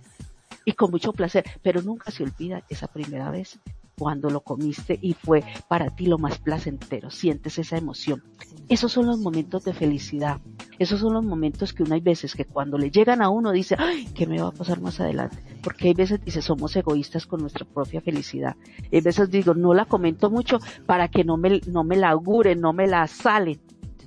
y 0.65 0.73
con 0.73 0.91
mucho 0.91 1.13
placer, 1.13 1.45
pero 1.61 1.81
nunca 1.81 2.11
se 2.11 2.23
olvida 2.23 2.63
esa 2.69 2.87
primera 2.87 3.29
vez 3.31 3.59
cuando 3.97 4.29
lo 4.29 4.41
comiste 4.41 4.99
y 5.01 5.13
fue 5.13 5.43
para 5.67 5.89
ti 5.95 6.05
lo 6.05 6.17
más 6.17 6.37
placentero, 6.39 7.09
sientes 7.09 7.57
esa 7.57 7.77
emoción. 7.77 8.23
Esos 8.67 8.91
son 8.91 9.05
los 9.07 9.19
momentos 9.19 9.63
de 9.63 9.73
felicidad. 9.73 10.41
Esos 10.79 10.99
son 10.99 11.13
los 11.13 11.23
momentos 11.23 11.73
que 11.73 11.83
uno 11.83 11.95
hay 11.95 12.01
veces 12.01 12.35
que 12.35 12.45
cuando 12.45 12.77
le 12.77 12.91
llegan 12.91 13.21
a 13.21 13.29
uno 13.29 13.51
dice, 13.51 13.75
ay, 13.79 14.07
¿qué 14.13 14.27
me 14.27 14.41
va 14.41 14.49
a 14.49 14.51
pasar 14.51 14.81
más 14.81 14.99
adelante? 14.99 15.37
Porque 15.63 15.87
hay 15.87 15.93
veces 15.93 16.23
dice, 16.23 16.41
somos 16.41 16.75
egoístas 16.75 17.25
con 17.25 17.41
nuestra 17.41 17.65
propia 17.65 18.01
felicidad. 18.01 18.55
Hay 18.91 19.01
veces 19.01 19.29
digo, 19.29 19.53
no 19.53 19.73
la 19.73 19.85
comento 19.85 20.29
mucho 20.29 20.59
para 20.85 21.07
que 21.07 21.23
no 21.23 21.37
me, 21.37 21.61
no 21.67 21.83
me 21.83 21.95
la 21.95 22.09
augure, 22.09 22.55
no 22.55 22.73
me 22.73 22.87
la 22.87 23.07
sale 23.07 23.59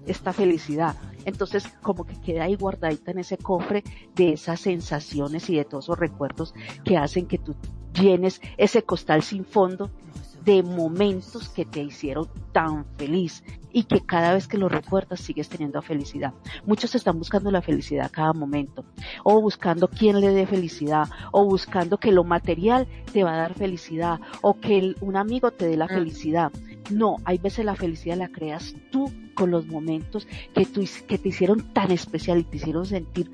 esta 0.06 0.32
felicidad. 0.32 0.97
Entonces, 1.24 1.69
como 1.82 2.05
que 2.05 2.19
queda 2.20 2.44
ahí 2.44 2.55
guardadita 2.55 3.10
en 3.10 3.19
ese 3.19 3.36
cofre 3.36 3.85
de 4.15 4.32
esas 4.32 4.60
sensaciones 4.60 5.48
y 5.51 5.56
de 5.56 5.65
todos 5.65 5.86
esos 5.86 5.98
recuerdos 5.98 6.55
que 6.85 6.97
hacen 6.97 7.27
que 7.27 7.39
tú 7.39 7.55
llenes 8.01 8.41
ese 8.57 8.83
costal 8.83 9.23
sin 9.23 9.45
fondo 9.45 9.91
de 10.45 10.62
momentos 10.62 11.49
que 11.51 11.65
te 11.66 11.83
hicieron 11.83 12.27
tan 12.53 12.87
feliz 12.97 13.45
y 13.70 13.85
que 13.85 14.01
cada 14.01 14.33
vez 14.33 14.49
que 14.49 14.57
lo 14.57 14.69
recuerdas 14.69 15.20
sigues 15.20 15.49
teniendo 15.49 15.83
felicidad. 15.83 16.33
Muchos 16.65 16.95
están 16.95 17.19
buscando 17.19 17.51
la 17.51 17.61
felicidad 17.61 18.07
a 18.07 18.09
cada 18.09 18.33
momento, 18.33 18.85
o 19.25 19.41
buscando 19.43 19.89
quién 19.89 20.20
le 20.20 20.31
dé 20.31 20.47
felicidad, 20.47 21.09
o 21.33 21.45
buscando 21.45 21.99
que 21.99 22.12
lo 22.12 22.25
material 22.25 22.89
te 23.12 23.25
va 23.25 23.35
a 23.35 23.39
dar 23.39 23.55
felicidad, 23.55 24.20
o 24.41 24.59
que 24.59 24.95
un 25.01 25.16
amigo 25.16 25.51
te 25.51 25.66
dé 25.66 25.77
la 25.77 25.85
mm. 25.85 25.91
felicidad. 25.91 26.53
No, 26.91 27.16
hay 27.25 27.37
veces 27.37 27.66
la 27.66 27.77
felicidad 27.77 28.16
la 28.16 28.29
creas 28.29 28.75
tú 28.91 29.12
con 29.35 29.51
los 29.51 29.66
momentos 29.66 30.27
que, 30.55 30.65
tú, 30.65 30.83
que 31.07 31.19
te 31.19 31.29
hicieron 31.29 31.75
tan 31.75 31.91
especial 31.91 32.39
y 32.39 32.45
te 32.45 32.57
hicieron 32.57 32.87
sentir 32.87 33.31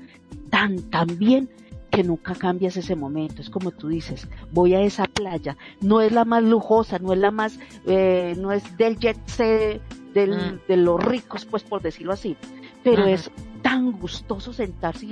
tan, 0.49 0.89
tan 0.89 1.17
bien 1.17 1.49
que 1.95 2.03
nunca 2.03 2.35
cambias 2.35 2.75
ese 2.75 2.95
momento. 2.95 3.41
Es 3.41 3.49
como 3.49 3.71
tú 3.71 3.87
dices, 3.87 4.27
voy 4.51 4.73
a 4.73 4.81
esa 4.81 5.05
playa, 5.05 5.57
no 5.81 6.01
es 6.01 6.11
la 6.11 6.25
más 6.25 6.43
lujosa, 6.43 6.99
no 6.99 7.13
es 7.13 7.19
la 7.19 7.31
más, 7.31 7.57
eh, 7.85 8.35
no 8.37 8.51
es 8.51 8.77
del 8.77 8.97
jet 8.99 9.17
set, 9.27 9.81
del, 10.13 10.31
mm. 10.31 10.59
de 10.67 10.77
los 10.77 11.03
ricos, 11.03 11.45
pues 11.45 11.63
por 11.63 11.81
decirlo 11.81 12.13
así, 12.13 12.35
pero 12.83 13.05
es 13.05 13.31
tan 13.65 13.93
gustoso 13.93 14.53
sentarse 14.53 15.07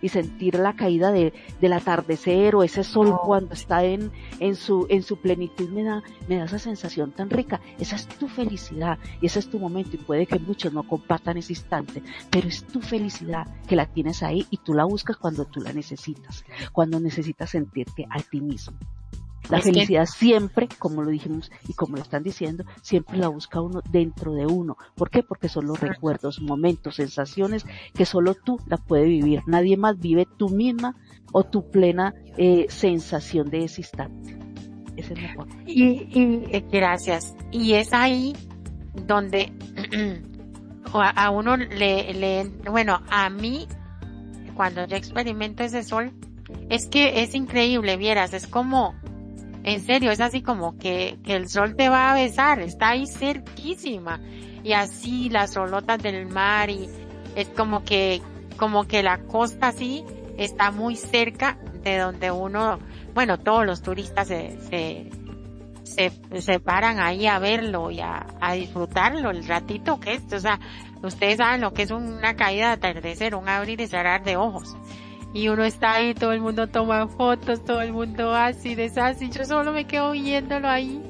y, 0.00 0.08
sentir 0.08 0.54
la 0.54 0.76
caída 0.76 1.10
de, 1.10 1.32
del 1.60 1.72
atardecer 1.72 2.54
o 2.54 2.62
ese 2.62 2.84
sol 2.84 3.08
oh. 3.08 3.22
cuando 3.26 3.54
está 3.54 3.82
en, 3.82 4.12
en, 4.38 4.54
su, 4.54 4.86
en 4.88 5.02
su 5.02 5.16
plenitud 5.16 5.68
me 5.70 5.82
da, 5.82 6.04
me 6.28 6.36
da 6.36 6.44
esa 6.44 6.60
sensación 6.60 7.10
tan 7.10 7.28
rica. 7.28 7.60
Esa 7.80 7.96
es 7.96 8.06
tu 8.06 8.28
felicidad 8.28 9.00
y 9.20 9.26
ese 9.26 9.40
es 9.40 9.50
tu 9.50 9.58
momento 9.58 9.96
y 9.96 9.98
puede 9.98 10.26
que 10.26 10.38
muchos 10.38 10.72
no 10.72 10.84
compartan 10.84 11.38
ese 11.38 11.54
instante, 11.54 12.04
pero 12.30 12.46
es 12.46 12.62
tu 12.62 12.80
felicidad 12.80 13.48
que 13.66 13.74
la 13.74 13.86
tienes 13.86 14.22
ahí 14.22 14.46
y 14.48 14.58
tú 14.58 14.74
la 14.74 14.84
buscas 14.84 15.16
cuando 15.16 15.44
tú 15.46 15.60
la 15.60 15.72
necesitas, 15.72 16.44
cuando 16.70 17.00
necesitas 17.00 17.50
sentirte 17.50 18.06
a 18.08 18.20
ti 18.20 18.40
mismo. 18.40 18.78
La 19.48 19.60
felicidad 19.60 20.06
siempre, 20.06 20.68
como 20.78 21.02
lo 21.02 21.10
dijimos 21.10 21.50
y 21.66 21.72
como 21.72 21.96
lo 21.96 22.02
están 22.02 22.22
diciendo, 22.22 22.64
siempre 22.82 23.16
la 23.16 23.28
busca 23.28 23.60
uno 23.60 23.80
dentro 23.90 24.32
de 24.34 24.46
uno. 24.46 24.76
¿Por 24.94 25.10
qué? 25.10 25.22
Porque 25.22 25.48
son 25.48 25.66
los 25.66 25.80
recuerdos, 25.80 26.40
momentos, 26.40 26.96
sensaciones 26.96 27.64
que 27.94 28.04
solo 28.04 28.34
tú 28.34 28.60
la 28.66 28.76
puedes 28.76 29.06
vivir. 29.06 29.42
Nadie 29.46 29.76
más 29.76 29.98
vive 29.98 30.26
tú 30.36 30.48
misma 30.48 30.96
o 31.32 31.44
tu 31.44 31.70
plena 31.70 32.14
eh, 32.36 32.66
sensación 32.68 33.50
de 33.50 33.64
ese 33.64 33.82
instante. 33.82 34.38
Ese 34.96 35.14
es 35.14 35.20
mejor. 35.20 35.46
Y, 35.66 35.82
y 35.84 36.44
eh, 36.50 36.64
gracias. 36.70 37.36
Y 37.50 37.74
es 37.74 37.92
ahí 37.92 38.34
donde 39.06 39.52
a, 40.92 41.30
uno 41.30 41.56
le, 41.56 42.14
le, 42.14 42.44
bueno, 42.70 43.00
a 43.08 43.30
mí, 43.30 43.66
cuando 44.54 44.86
yo 44.86 44.96
experimento 44.96 45.62
ese 45.62 45.82
sol, 45.82 46.12
es 46.68 46.86
que 46.86 47.22
es 47.22 47.34
increíble, 47.34 47.96
vieras, 47.96 48.32
es 48.32 48.46
como, 48.46 48.94
en 49.64 49.80
serio, 49.80 50.10
es 50.10 50.20
así 50.20 50.42
como 50.42 50.78
que, 50.78 51.18
que 51.24 51.34
el 51.34 51.48
sol 51.48 51.76
te 51.76 51.88
va 51.88 52.10
a 52.10 52.14
besar, 52.14 52.60
está 52.60 52.90
ahí 52.90 53.06
cerquísima. 53.06 54.20
Y 54.62 54.72
así 54.72 55.28
las 55.28 55.52
solotas 55.52 56.02
del 56.02 56.26
mar 56.26 56.70
y 56.70 56.88
es 57.34 57.48
como 57.50 57.84
que, 57.84 58.20
como 58.56 58.86
que 58.86 59.02
la 59.02 59.18
costa 59.18 59.68
así 59.68 60.04
está 60.36 60.70
muy 60.70 60.96
cerca 60.96 61.58
de 61.82 61.98
donde 61.98 62.30
uno, 62.30 62.78
bueno, 63.14 63.38
todos 63.38 63.64
los 63.64 63.82
turistas 63.82 64.28
se, 64.28 64.58
se, 64.68 65.10
se, 65.84 66.40
se 66.40 66.60
paran 66.60 67.00
ahí 67.00 67.26
a 67.26 67.38
verlo 67.38 67.90
y 67.90 68.00
a, 68.00 68.26
a, 68.40 68.54
disfrutarlo 68.54 69.30
el 69.30 69.46
ratito 69.46 70.00
que 70.00 70.14
es. 70.14 70.32
O 70.32 70.40
sea, 70.40 70.58
ustedes 71.02 71.38
saben 71.38 71.60
lo 71.60 71.72
que 71.72 71.82
es 71.82 71.90
una 71.90 72.34
caída 72.34 72.68
de 72.68 72.72
atardecer, 72.74 73.34
un 73.34 73.48
abrir 73.48 73.80
y 73.80 73.86
cerrar 73.86 74.24
de 74.24 74.36
ojos 74.36 74.76
y 75.34 75.48
uno 75.48 75.64
está 75.64 75.94
ahí, 75.94 76.14
todo 76.14 76.32
el 76.32 76.40
mundo 76.40 76.68
toma 76.68 77.06
fotos, 77.08 77.64
todo 77.64 77.82
el 77.82 77.92
mundo 77.92 78.34
así, 78.34 78.74
desasí, 78.74 79.30
yo 79.30 79.44
solo 79.44 79.72
me 79.72 79.86
quedo 79.86 80.12
viéndolo 80.12 80.68
ahí 80.68 81.02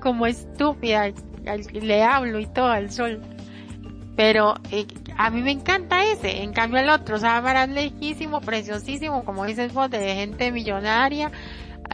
como 0.00 0.26
estúpida, 0.26 1.10
le 1.72 2.02
hablo 2.02 2.38
y 2.38 2.46
todo 2.46 2.68
al 2.68 2.90
sol. 2.90 3.20
Pero 4.16 4.54
eh, 4.72 4.86
a 5.16 5.30
mí 5.30 5.42
me 5.42 5.52
encanta 5.52 6.02
ese, 6.02 6.42
en 6.42 6.52
cambio 6.52 6.80
el 6.80 6.88
otro, 6.88 7.16
o 7.16 7.18
sea, 7.18 7.40
para 7.42 7.66
lejísimo, 7.66 8.40
preciosísimo, 8.40 9.24
como 9.24 9.44
dices 9.44 9.72
vos, 9.72 9.90
de 9.90 10.14
gente 10.14 10.50
millonaria, 10.50 11.30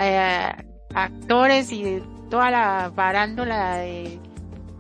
eh, 0.00 0.48
actores 0.94 1.70
y 1.72 2.02
toda 2.30 2.50
la 2.50 2.92
farándula 2.94 3.76
de 3.76 4.18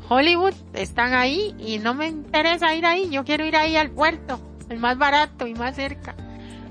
Hollywood 0.08 0.54
están 0.72 1.12
ahí 1.12 1.54
y 1.58 1.78
no 1.78 1.92
me 1.92 2.06
interesa 2.06 2.74
ir 2.74 2.86
ahí, 2.86 3.10
yo 3.10 3.24
quiero 3.24 3.44
ir 3.44 3.56
ahí 3.56 3.76
al 3.76 3.90
puerto, 3.90 4.40
el 4.70 4.78
más 4.78 4.96
barato 4.96 5.46
y 5.46 5.54
más 5.54 5.76
cerca 5.76 6.14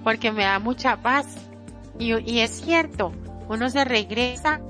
porque 0.04 0.32
me 0.32 0.44
da 0.44 0.60
mucha 0.60 0.98
paz. 0.98 1.28
Y, 2.00 2.14
y 2.30 2.40
es 2.40 2.62
cierto, 2.62 3.14
uno 3.48 3.70
se 3.70 3.86
regresa 3.86 4.62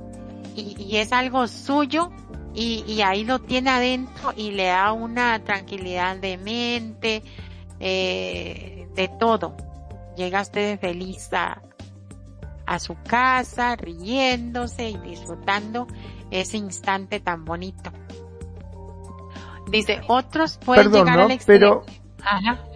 y, 0.56 0.76
y 0.82 0.98
es 0.98 1.12
algo 1.12 1.48
suyo 1.48 2.12
y, 2.54 2.84
y, 2.88 3.02
ahí 3.02 3.24
lo 3.24 3.40
tiene 3.40 3.72
adentro 3.72 4.32
y 4.36 4.52
le 4.52 4.66
da 4.66 4.92
una 4.92 5.44
tranquilidad 5.44 6.18
de 6.18 6.38
mente, 6.38 7.24
eh, 7.80 8.88
de 8.94 9.08
todo. 9.08 9.58
Llega 10.16 10.42
usted 10.42 10.80
feliz 10.80 11.34
a, 11.34 11.64
a 12.68 12.78
su 12.78 12.96
casa, 13.08 13.76
riéndose 13.76 14.90
y 14.90 14.98
disfrutando 14.98 15.88
ese 16.30 16.58
instante 16.58 17.20
tan 17.20 17.44
bonito. 17.44 17.92
Dice, 19.72 20.02
otros 20.08 20.60
pueden 20.64 20.92
llegar 20.92 21.20
al 21.22 21.32
extremo. 21.32 21.60
Pero... 21.60 21.86
Ajá 22.24 22.73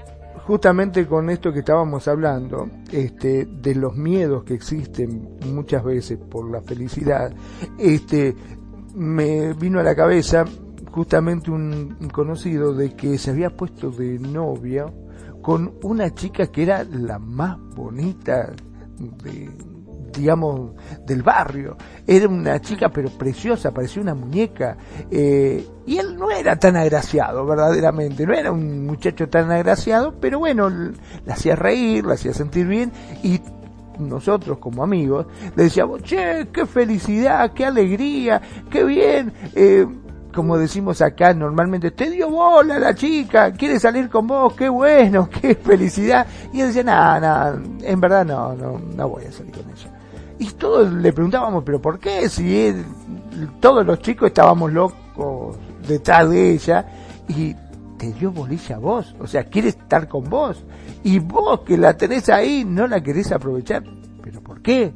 justamente 0.47 1.05
con 1.05 1.29
esto 1.29 1.51
que 1.51 1.59
estábamos 1.59 2.07
hablando, 2.07 2.69
este, 2.89 3.45
de 3.45 3.75
los 3.75 3.97
miedos 3.97 4.45
que 4.45 4.53
existen 4.53 5.37
muchas 5.45 5.83
veces 5.83 6.17
por 6.17 6.49
la 6.49 6.61
felicidad, 6.61 7.33
este, 7.77 8.33
me 8.95 9.51
vino 9.53 9.81
a 9.81 9.83
la 9.83 9.93
cabeza 9.93 10.45
justamente 10.89 11.51
un, 11.51 11.97
conocido 12.13 12.73
de 12.73 12.95
que 12.95 13.17
se 13.17 13.31
había 13.31 13.49
puesto 13.49 13.91
de 13.91 14.19
novia 14.19 14.85
con 15.41 15.73
una 15.83 16.13
chica 16.13 16.47
que 16.47 16.63
era 16.63 16.85
la 16.85 17.19
más 17.19 17.59
bonita 17.75 18.53
de, 19.23 19.49
digamos, 20.17 20.71
del 21.05 21.23
barrio. 21.23 21.77
Era 22.05 22.27
una 22.27 22.59
chica 22.59 22.89
pero 22.89 23.09
preciosa, 23.09 23.71
parecía 23.71 24.01
una 24.01 24.15
muñeca. 24.15 24.77
Eh, 25.09 25.65
y 25.85 25.97
él 25.97 26.17
no 26.17 26.29
era 26.31 26.57
tan 26.57 26.75
agraciado, 26.75 27.45
verdaderamente, 27.45 28.25
no 28.25 28.33
era 28.33 28.51
un 28.51 28.85
muchacho 28.85 29.29
tan 29.29 29.51
agraciado, 29.51 30.15
pero 30.19 30.39
bueno, 30.39 30.69
la 30.69 31.33
hacía 31.33 31.55
reír, 31.55 32.05
la 32.05 32.15
hacía 32.15 32.33
sentir 32.33 32.67
bien 32.67 32.91
y 33.23 33.39
nosotros 33.99 34.59
como 34.59 34.83
amigos 34.83 35.25
le 35.55 35.63
decíamos, 35.63 36.03
che, 36.03 36.47
qué 36.51 36.65
felicidad, 36.65 37.53
qué 37.53 37.65
alegría, 37.65 38.41
qué 38.69 38.83
bien. 38.83 39.33
Eh, 39.55 39.87
como 40.33 40.57
decimos 40.57 41.01
acá 41.01 41.33
normalmente, 41.33 41.89
te 41.91 42.11
dio 42.11 42.29
bola 42.29 42.77
la 42.77 42.93
chica, 42.93 43.51
quiere 43.53 43.79
salir 43.79 44.07
con 44.07 44.27
vos, 44.27 44.53
qué 44.53 44.69
bueno, 44.69 45.27
qué 45.41 45.55
felicidad. 45.55 46.27
Y 46.53 46.61
él 46.61 46.67
decía, 46.67 46.83
nada, 46.83 47.19
nada, 47.19 47.61
en 47.81 47.99
verdad 47.99 48.25
no, 48.25 48.53
no, 48.53 48.79
no 48.79 49.09
voy 49.09 49.25
a 49.25 49.31
salir 49.31 49.51
con 49.51 49.63
ella. 49.69 49.96
Y 50.39 50.51
todos 50.51 50.91
le 50.93 51.13
preguntábamos, 51.13 51.63
pero 51.63 51.81
¿por 51.81 51.99
qué? 51.99 52.29
Si 52.29 52.73
todos 53.59 53.85
los 53.85 53.99
chicos 54.01 54.27
estábamos 54.27 54.71
locos 54.71 55.57
detrás 55.87 56.29
de 56.29 56.51
ella 56.51 56.85
y 57.27 57.55
te 57.97 58.13
dio 58.13 58.31
bolilla 58.31 58.75
a 58.75 58.79
vos, 58.79 59.15
o 59.19 59.25
sea, 59.25 59.45
quiere 59.45 59.69
estar 59.69 60.07
con 60.07 60.29
vos. 60.29 60.63
Y 61.03 61.19
vos 61.19 61.61
que 61.61 61.77
la 61.77 61.97
tenés 61.97 62.29
ahí 62.29 62.63
no 62.65 62.87
la 62.87 63.01
querés 63.01 63.31
aprovechar. 63.31 63.83
¿Pero 64.21 64.41
por 64.41 64.61
qué? 64.61 64.93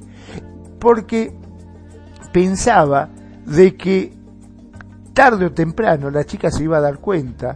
Porque 0.79 1.33
pensaba 2.31 3.09
de 3.45 3.75
que 3.75 4.13
tarde 5.13 5.45
o 5.45 5.51
temprano 5.51 6.09
la 6.11 6.23
chica 6.23 6.51
se 6.51 6.63
iba 6.63 6.77
a 6.77 6.81
dar 6.81 6.99
cuenta 6.99 7.55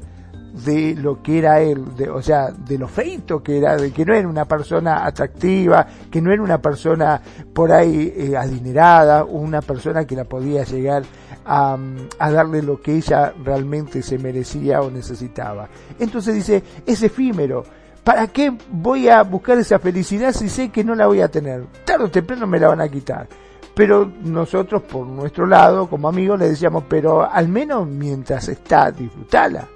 de 0.63 0.95
lo 0.95 1.21
que 1.21 1.39
era 1.39 1.59
él, 1.59 1.95
de, 1.95 2.09
o 2.09 2.21
sea, 2.21 2.51
de 2.51 2.77
lo 2.77 2.87
feito 2.87 3.43
que 3.43 3.57
era, 3.57 3.75
de 3.75 3.91
que 3.91 4.05
no 4.05 4.13
era 4.13 4.27
una 4.27 4.45
persona 4.45 5.05
atractiva, 5.05 5.85
que 6.09 6.21
no 6.21 6.31
era 6.31 6.41
una 6.41 6.61
persona 6.61 7.21
por 7.53 7.71
ahí 7.71 8.13
eh, 8.15 8.37
adinerada, 8.37 9.25
una 9.25 9.61
persona 9.61 10.05
que 10.05 10.15
la 10.15 10.23
podía 10.23 10.63
llegar 10.63 11.03
a, 11.45 11.77
a, 12.19 12.31
darle 12.31 12.61
lo 12.61 12.81
que 12.81 12.95
ella 12.95 13.33
realmente 13.43 14.01
se 14.01 14.17
merecía 14.17 14.81
o 14.81 14.89
necesitaba. 14.89 15.67
Entonces 15.99 16.35
dice, 16.35 16.63
es 16.85 17.03
efímero. 17.03 17.63
¿Para 18.03 18.27
qué 18.27 18.55
voy 18.69 19.09
a 19.09 19.23
buscar 19.23 19.57
esa 19.57 19.79
felicidad 19.79 20.31
si 20.31 20.47
sé 20.47 20.69
que 20.69 20.83
no 20.83 20.93
la 20.95 21.07
voy 21.07 21.21
a 21.21 21.27
tener? 21.27 21.65
Tarde 21.83 22.05
o 22.05 22.11
temprano 22.11 22.45
me 22.45 22.59
la 22.59 22.69
van 22.69 22.81
a 22.81 22.87
quitar. 22.87 23.27
Pero 23.73 24.09
nosotros, 24.23 24.83
por 24.83 25.05
nuestro 25.05 25.45
lado, 25.45 25.89
como 25.89 26.07
amigos, 26.07 26.39
le 26.39 26.49
decíamos, 26.49 26.85
pero 26.87 27.29
al 27.29 27.49
menos 27.49 27.85
mientras 27.85 28.47
está, 28.47 28.89
disfrutala. 28.91 29.67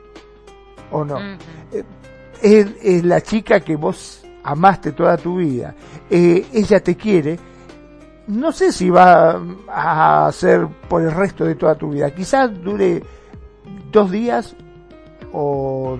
¿O 0.91 1.03
no? 1.03 1.19
Eh, 1.71 1.83
es, 2.41 3.03
la 3.03 3.21
chica 3.21 3.59
que 3.59 3.75
vos 3.75 4.25
amaste 4.43 4.91
toda 4.91 5.17
tu 5.17 5.37
vida. 5.37 5.73
Eh, 6.09 6.45
ella 6.53 6.79
te 6.81 6.95
quiere. 6.95 7.39
No 8.27 8.51
sé 8.51 8.71
si 8.71 8.89
va 8.89 9.41
a 9.67 10.31
ser 10.31 10.67
por 10.87 11.01
el 11.01 11.11
resto 11.11 11.45
de 11.45 11.55
toda 11.55 11.75
tu 11.75 11.91
vida. 11.91 12.11
Quizás 12.11 12.51
dure 12.61 13.01
dos 13.91 14.11
días 14.11 14.55
o 15.33 15.97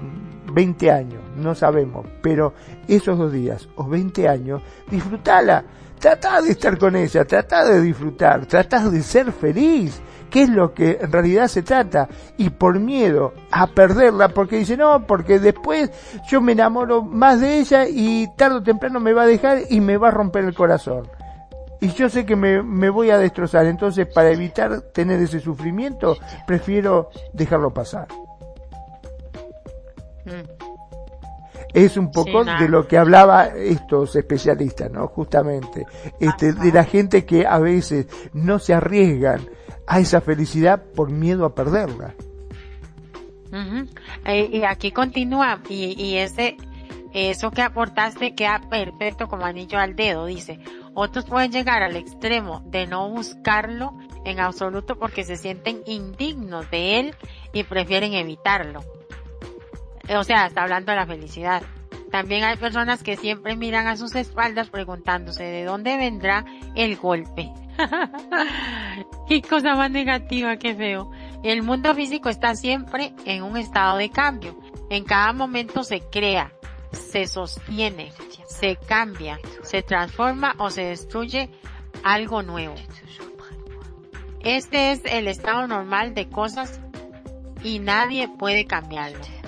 20 0.54 0.92
años, 0.92 1.22
no 1.36 1.56
sabemos. 1.56 2.06
Pero 2.22 2.54
esos 2.88 3.18
dos 3.18 3.32
días 3.32 3.68
o 3.76 3.88
20 3.88 4.28
años, 4.28 4.62
disfrutala 4.90 5.64
Trata 6.00 6.42
de 6.42 6.52
estar 6.52 6.78
con 6.78 6.96
ella, 6.96 7.26
trata 7.26 7.66
de 7.66 7.82
disfrutar, 7.82 8.46
trata 8.46 8.90
de 8.90 9.04
ser 9.04 9.34
feliz, 9.34 10.00
que 10.30 10.44
es 10.44 10.50
lo 10.50 10.74
que 10.74 11.00
en 11.02 11.12
realidad 11.12 11.48
se 11.48 11.64
trata, 11.64 12.08
y 12.38 12.50
por 12.50 12.80
miedo 12.80 13.34
a 13.52 13.68
perderla, 13.68 14.30
porque 14.30 14.58
dice, 14.58 14.78
no, 14.78 15.06
porque 15.06 15.40
después 15.40 15.92
yo 16.28 16.42
me 16.42 16.54
enamoro 16.54 17.02
más 17.02 17.42
de 17.42 17.60
ella 17.60 17.88
y 17.88 18.28
tarde 18.36 18.58
o 18.58 18.64
temprano 18.64 19.00
me 19.00 19.14
va 19.14 19.24
a 19.24 19.28
dejar 19.28 19.60
y 19.70 19.82
me 19.82 19.98
va 19.98 20.10
a 20.10 20.12
romper 20.12 20.46
el 20.46 20.54
corazón. 20.54 21.08
Y 21.82 21.90
yo 21.90 22.10
sé 22.10 22.26
que 22.26 22.36
me, 22.36 22.62
me 22.62 22.90
voy 22.90 23.10
a 23.10 23.18
destrozar, 23.18 23.66
entonces 23.66 24.06
para 24.08 24.32
evitar 24.32 24.82
tener 24.94 25.20
ese 25.22 25.40
sufrimiento, 25.40 26.18
prefiero 26.46 27.10
dejarlo 27.34 27.74
pasar. 27.74 28.08
Mm 30.26 30.59
es 31.74 31.98
un 31.98 32.12
poco 32.12 32.44
de 32.44 32.68
lo 32.68 32.88
que 32.88 32.98
hablaba 32.98 33.48
estos 33.48 34.16
especialistas, 34.16 34.92
¿no? 34.92 35.08
Justamente, 35.08 35.86
este, 36.20 36.54
de 36.54 36.72
la 36.72 36.84
gente 36.84 37.26
que 37.26 37.46
a 37.46 37.60
veces 37.60 38.08
no 38.34 38.60
se 38.60 38.74
arriesgan 38.74 39.42
a 39.86 40.00
esa 40.00 40.22
felicidad 40.22 40.84
por 40.96 41.12
miedo 41.12 41.46
a 41.46 41.54
perderla. 41.54 42.16
Eh, 44.26 44.50
y 44.52 44.64
aquí 44.64 44.92
continúa, 44.92 45.60
y, 45.70 45.96
y 46.02 46.18
ese, 46.18 46.58
eso 47.14 47.52
que 47.52 47.62
aportaste 47.62 48.36
queda 48.36 48.62
perfecto 48.70 49.28
como 49.28 49.46
anillo 49.46 49.80
al 49.80 49.96
dedo, 49.96 50.26
dice. 50.26 50.60
Otros 50.94 51.26
pueden 51.26 51.52
llegar 51.52 51.82
al 51.82 51.96
extremo 51.96 52.62
de 52.66 52.88
no 52.88 53.10
buscarlo 53.10 53.98
en 54.26 54.40
absoluto 54.40 54.98
porque 54.98 55.24
se 55.24 55.38
sienten 55.38 55.82
indignos 55.86 56.70
de 56.72 57.00
él 57.00 57.16
y 57.54 57.64
prefieren 57.64 58.14
evitarlo 58.14 58.84
o 60.18 60.24
sea, 60.24 60.48
está 60.48 60.64
hablando 60.64 60.92
de 60.92 60.98
la 60.98 61.06
felicidad. 61.06 61.64
También 62.12 62.44
hay 62.44 62.58
personas 62.58 63.04
que 63.04 63.18
siempre 63.18 63.56
miran 63.56 63.88
a 63.88 63.96
sus 63.96 64.16
espaldas 64.16 64.70
preguntándose 64.70 65.44
de 65.44 65.64
dónde 65.64 65.96
vendrá 65.98 66.46
el 66.76 66.98
golpe. 66.98 67.52
Qué 69.28 69.42
cosa 69.42 69.76
más 69.76 69.92
negativa, 69.92 70.58
qué 70.58 70.76
feo. 70.76 71.12
El 71.44 71.62
mundo 71.62 71.94
físico 71.94 72.30
está 72.30 72.56
siempre 72.56 73.14
en 73.26 73.44
un 73.44 73.58
estado 73.58 73.98
de 73.98 74.10
cambio. 74.10 74.58
En 74.90 75.04
cada 75.04 75.32
momento 75.34 75.84
se 75.84 76.02
crea, 76.02 76.52
se 76.92 77.28
sostiene, 77.28 78.12
se 78.48 78.76
cambia, 78.76 79.40
se 79.62 79.84
transforma 79.84 80.56
o 80.58 80.72
se 80.72 80.86
destruye 80.86 81.50
algo 82.04 82.42
nuevo. 82.42 82.74
Este 84.42 84.92
es 84.92 85.02
el 85.06 85.28
estado 85.28 85.68
normal 85.68 86.14
de 86.16 86.28
cosas 86.28 86.82
y 87.64 87.80
nadie 87.80 88.28
puede 88.28 88.66
cambiarlo. 88.66 89.39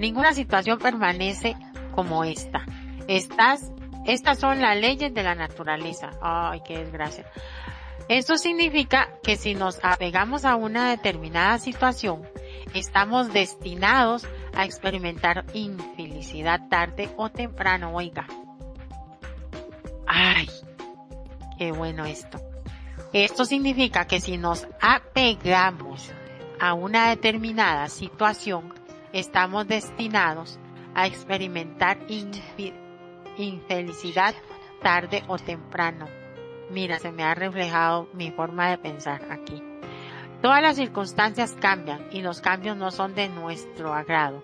Ninguna 0.00 0.32
situación 0.32 0.78
permanece 0.78 1.56
como 1.94 2.24
esta. 2.24 2.64
Estas, 3.06 3.70
estas 4.06 4.38
son 4.38 4.62
las 4.62 4.74
leyes 4.78 5.12
de 5.12 5.22
la 5.22 5.34
naturaleza. 5.34 6.08
Ay, 6.22 6.62
qué 6.64 6.78
desgracia. 6.78 7.26
Esto 8.08 8.38
significa 8.38 9.10
que 9.22 9.36
si 9.36 9.54
nos 9.54 9.78
apegamos 9.82 10.46
a 10.46 10.56
una 10.56 10.88
determinada 10.88 11.58
situación, 11.58 12.26
estamos 12.72 13.30
destinados 13.34 14.26
a 14.54 14.64
experimentar 14.64 15.44
infelicidad 15.52 16.66
tarde 16.70 17.10
o 17.18 17.28
temprano, 17.28 17.94
oiga. 17.94 18.26
Ay, 20.06 20.48
qué 21.58 21.72
bueno 21.72 22.06
esto. 22.06 22.40
Esto 23.12 23.44
significa 23.44 24.06
que 24.06 24.18
si 24.22 24.38
nos 24.38 24.66
apegamos 24.80 26.10
a 26.58 26.72
una 26.72 27.10
determinada 27.10 27.88
situación, 27.90 28.79
estamos 29.12 29.66
destinados 29.66 30.58
a 30.94 31.06
experimentar 31.06 31.98
infelicidad 33.36 34.34
tarde 34.82 35.22
o 35.28 35.38
temprano. 35.38 36.06
Mira, 36.70 36.98
se 36.98 37.12
me 37.12 37.22
ha 37.24 37.34
reflejado 37.34 38.08
mi 38.12 38.30
forma 38.30 38.70
de 38.70 38.78
pensar 38.78 39.22
aquí. 39.30 39.62
Todas 40.40 40.62
las 40.62 40.76
circunstancias 40.76 41.56
cambian 41.60 42.06
y 42.12 42.22
los 42.22 42.40
cambios 42.40 42.76
no 42.76 42.90
son 42.90 43.14
de 43.14 43.28
nuestro 43.28 43.92
agrado. 43.92 44.42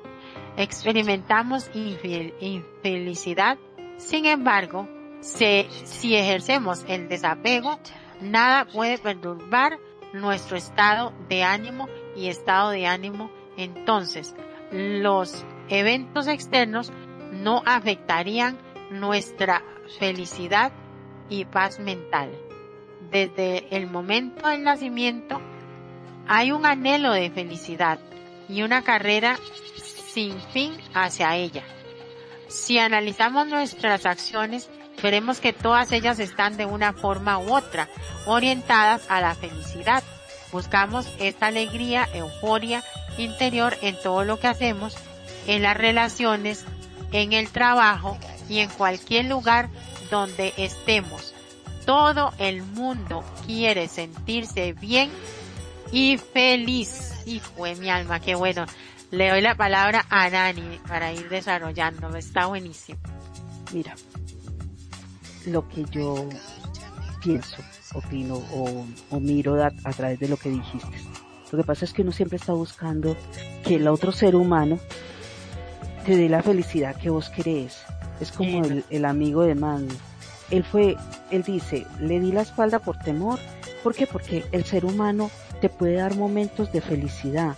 Experimentamos 0.56 1.70
infelicidad, 1.72 3.58
sin 3.96 4.26
embargo, 4.26 4.88
si 5.20 6.14
ejercemos 6.14 6.84
el 6.88 7.08
desapego, 7.08 7.78
nada 8.20 8.66
puede 8.66 8.98
perturbar 8.98 9.78
nuestro 10.12 10.56
estado 10.56 11.12
de 11.28 11.42
ánimo 11.44 11.88
y 12.14 12.28
estado 12.28 12.70
de 12.70 12.86
ánimo 12.86 13.30
entonces 13.56 14.34
los 14.76 15.44
eventos 15.68 16.28
externos 16.28 16.92
no 17.32 17.62
afectarían 17.64 18.58
nuestra 18.90 19.62
felicidad 19.98 20.72
y 21.28 21.44
paz 21.44 21.78
mental. 21.78 22.30
Desde 23.10 23.74
el 23.76 23.86
momento 23.86 24.48
del 24.48 24.62
nacimiento 24.62 25.40
hay 26.28 26.52
un 26.52 26.66
anhelo 26.66 27.12
de 27.12 27.30
felicidad 27.30 27.98
y 28.48 28.62
una 28.62 28.82
carrera 28.82 29.38
sin 29.74 30.40
fin 30.40 30.72
hacia 30.94 31.36
ella. 31.36 31.62
Si 32.48 32.78
analizamos 32.78 33.46
nuestras 33.46 34.06
acciones, 34.06 34.70
veremos 35.02 35.40
que 35.40 35.52
todas 35.52 35.90
ellas 35.92 36.18
están 36.18 36.56
de 36.56 36.66
una 36.66 36.92
forma 36.92 37.38
u 37.38 37.54
otra 37.54 37.88
orientadas 38.26 39.10
a 39.10 39.20
la 39.20 39.34
felicidad. 39.34 40.02
Buscamos 40.52 41.12
esta 41.18 41.46
alegría, 41.46 42.08
euforia 42.12 42.82
interior 43.18 43.76
en 43.82 43.96
todo 44.02 44.24
lo 44.24 44.38
que 44.38 44.46
hacemos, 44.46 44.96
en 45.46 45.62
las 45.62 45.76
relaciones, 45.76 46.64
en 47.12 47.32
el 47.32 47.48
trabajo 47.48 48.18
y 48.48 48.58
en 48.58 48.70
cualquier 48.70 49.26
lugar 49.26 49.68
donde 50.10 50.52
estemos. 50.56 51.34
Todo 51.84 52.32
el 52.38 52.62
mundo 52.62 53.24
quiere 53.46 53.88
sentirse 53.88 54.72
bien 54.72 55.10
y 55.92 56.18
feliz. 56.18 57.12
Y 57.26 57.40
fue 57.40 57.74
mi 57.76 57.90
alma, 57.90 58.20
qué 58.20 58.34
bueno. 58.34 58.66
Le 59.10 59.30
doy 59.30 59.40
la 59.40 59.54
palabra 59.54 60.04
a 60.10 60.28
Nani 60.28 60.80
para 60.88 61.12
ir 61.12 61.28
desarrollando. 61.28 62.14
Está 62.16 62.46
buenísimo. 62.46 62.98
Mira, 63.72 63.94
lo 65.46 65.68
que 65.68 65.84
yo 65.90 66.28
pienso, 67.22 67.56
opino 67.94 68.36
o, 68.52 69.20
miro 69.20 69.62
a 69.64 69.92
través 69.92 70.18
de 70.18 70.28
lo 70.28 70.36
que 70.36 70.50
dijiste 70.50 71.25
lo 71.56 71.62
que 71.62 71.68
pasa 71.68 71.86
es 71.86 71.94
que 71.94 72.02
uno 72.02 72.12
siempre 72.12 72.36
está 72.36 72.52
buscando 72.52 73.16
que 73.64 73.76
el 73.76 73.88
otro 73.88 74.12
ser 74.12 74.36
humano 74.36 74.78
te 76.04 76.14
dé 76.14 76.28
la 76.28 76.42
felicidad 76.42 76.96
que 76.96 77.08
vos 77.08 77.30
querés. 77.30 77.78
Es 78.20 78.30
como 78.30 78.62
el, 78.90 79.04
amigo 79.06 79.42
de 79.42 79.54
Mando. 79.54 79.94
Él 80.50 80.64
fue, 80.64 80.96
él 81.30 81.42
dice, 81.44 81.86
le 81.98 82.20
di 82.20 82.30
la 82.30 82.42
espalda 82.42 82.78
por 82.78 82.98
temor. 82.98 83.38
¿Por 83.82 83.94
qué? 83.94 84.06
Porque 84.06 84.44
el 84.52 84.64
ser 84.64 84.84
humano 84.84 85.30
te 85.62 85.70
puede 85.70 85.94
dar 85.94 86.14
momentos 86.14 86.70
de 86.72 86.82
felicidad, 86.82 87.56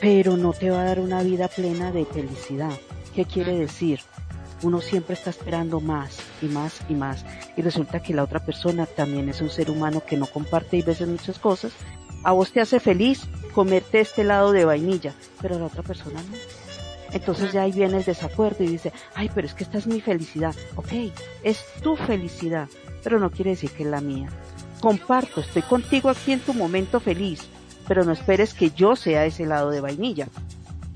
pero 0.00 0.38
no 0.38 0.54
te 0.54 0.70
va 0.70 0.80
a 0.80 0.84
dar 0.84 1.00
una 1.00 1.22
vida 1.22 1.48
plena 1.48 1.92
de 1.92 2.06
felicidad. 2.06 2.72
¿Qué 3.14 3.26
quiere 3.26 3.54
decir? 3.54 4.00
Uno 4.62 4.80
siempre 4.80 5.12
está 5.12 5.28
esperando 5.28 5.80
más 5.80 6.20
y 6.40 6.46
más 6.46 6.80
y 6.88 6.94
más. 6.94 7.26
Y 7.54 7.60
resulta 7.60 8.00
que 8.00 8.14
la 8.14 8.24
otra 8.24 8.40
persona 8.40 8.86
también 8.86 9.28
es 9.28 9.42
un 9.42 9.50
ser 9.50 9.70
humano 9.70 10.02
que 10.06 10.16
no 10.16 10.24
comparte 10.24 10.78
y 10.78 10.82
veces 10.82 11.06
muchas 11.06 11.38
cosas 11.38 11.72
a 12.24 12.32
vos 12.32 12.52
te 12.52 12.60
hace 12.60 12.80
feliz 12.80 13.26
comerte 13.52 14.00
este 14.00 14.24
lado 14.24 14.52
de 14.52 14.64
vainilla, 14.64 15.14
pero 15.40 15.56
a 15.56 15.58
la 15.58 15.66
otra 15.66 15.82
persona 15.82 16.20
no. 16.22 16.36
Entonces 17.12 17.52
ya 17.52 17.62
ahí 17.62 17.72
viene 17.72 17.98
el 17.98 18.04
desacuerdo 18.04 18.64
y 18.64 18.68
dice, 18.68 18.92
ay, 19.14 19.30
pero 19.34 19.46
es 19.46 19.54
que 19.54 19.64
esta 19.64 19.78
es 19.78 19.86
mi 19.86 20.00
felicidad. 20.00 20.54
Ok, 20.76 20.92
es 21.42 21.64
tu 21.82 21.96
felicidad, 21.96 22.68
pero 23.02 23.18
no 23.18 23.30
quiere 23.30 23.50
decir 23.50 23.70
que 23.70 23.84
es 23.84 23.88
la 23.88 24.00
mía. 24.00 24.28
Comparto, 24.80 25.40
estoy 25.40 25.62
contigo 25.62 26.10
aquí 26.10 26.32
en 26.32 26.40
tu 26.40 26.54
momento 26.54 27.00
feliz, 27.00 27.48
pero 27.86 28.04
no 28.04 28.12
esperes 28.12 28.54
que 28.54 28.70
yo 28.70 28.94
sea 28.94 29.24
ese 29.24 29.46
lado 29.46 29.70
de 29.70 29.80
vainilla. 29.80 30.28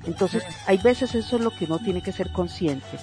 Entonces, 0.04 0.44
hay 0.66 0.78
veces 0.78 1.14
eso 1.14 1.36
es 1.36 1.42
lo 1.42 1.50
que 1.50 1.64
uno 1.64 1.78
tiene 1.78 2.02
que 2.02 2.12
ser 2.12 2.32
consciente. 2.32 2.98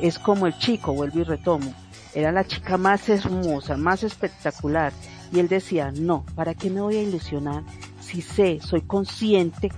Es 0.00 0.18
como 0.18 0.46
el 0.46 0.56
chico, 0.58 0.92
vuelvo 0.92 1.20
y 1.20 1.24
retomo. 1.24 1.74
Era 2.14 2.32
la 2.32 2.44
chica 2.44 2.78
más 2.78 3.08
hermosa, 3.08 3.76
más 3.76 4.02
espectacular. 4.02 4.92
Y 5.32 5.40
él 5.40 5.48
decía, 5.48 5.92
no, 5.92 6.24
¿para 6.34 6.54
qué 6.54 6.70
me 6.70 6.80
voy 6.80 6.96
a 6.96 7.02
ilusionar 7.02 7.62
si 8.00 8.22
sé, 8.22 8.60
soy 8.62 8.82
consciente 8.82 9.70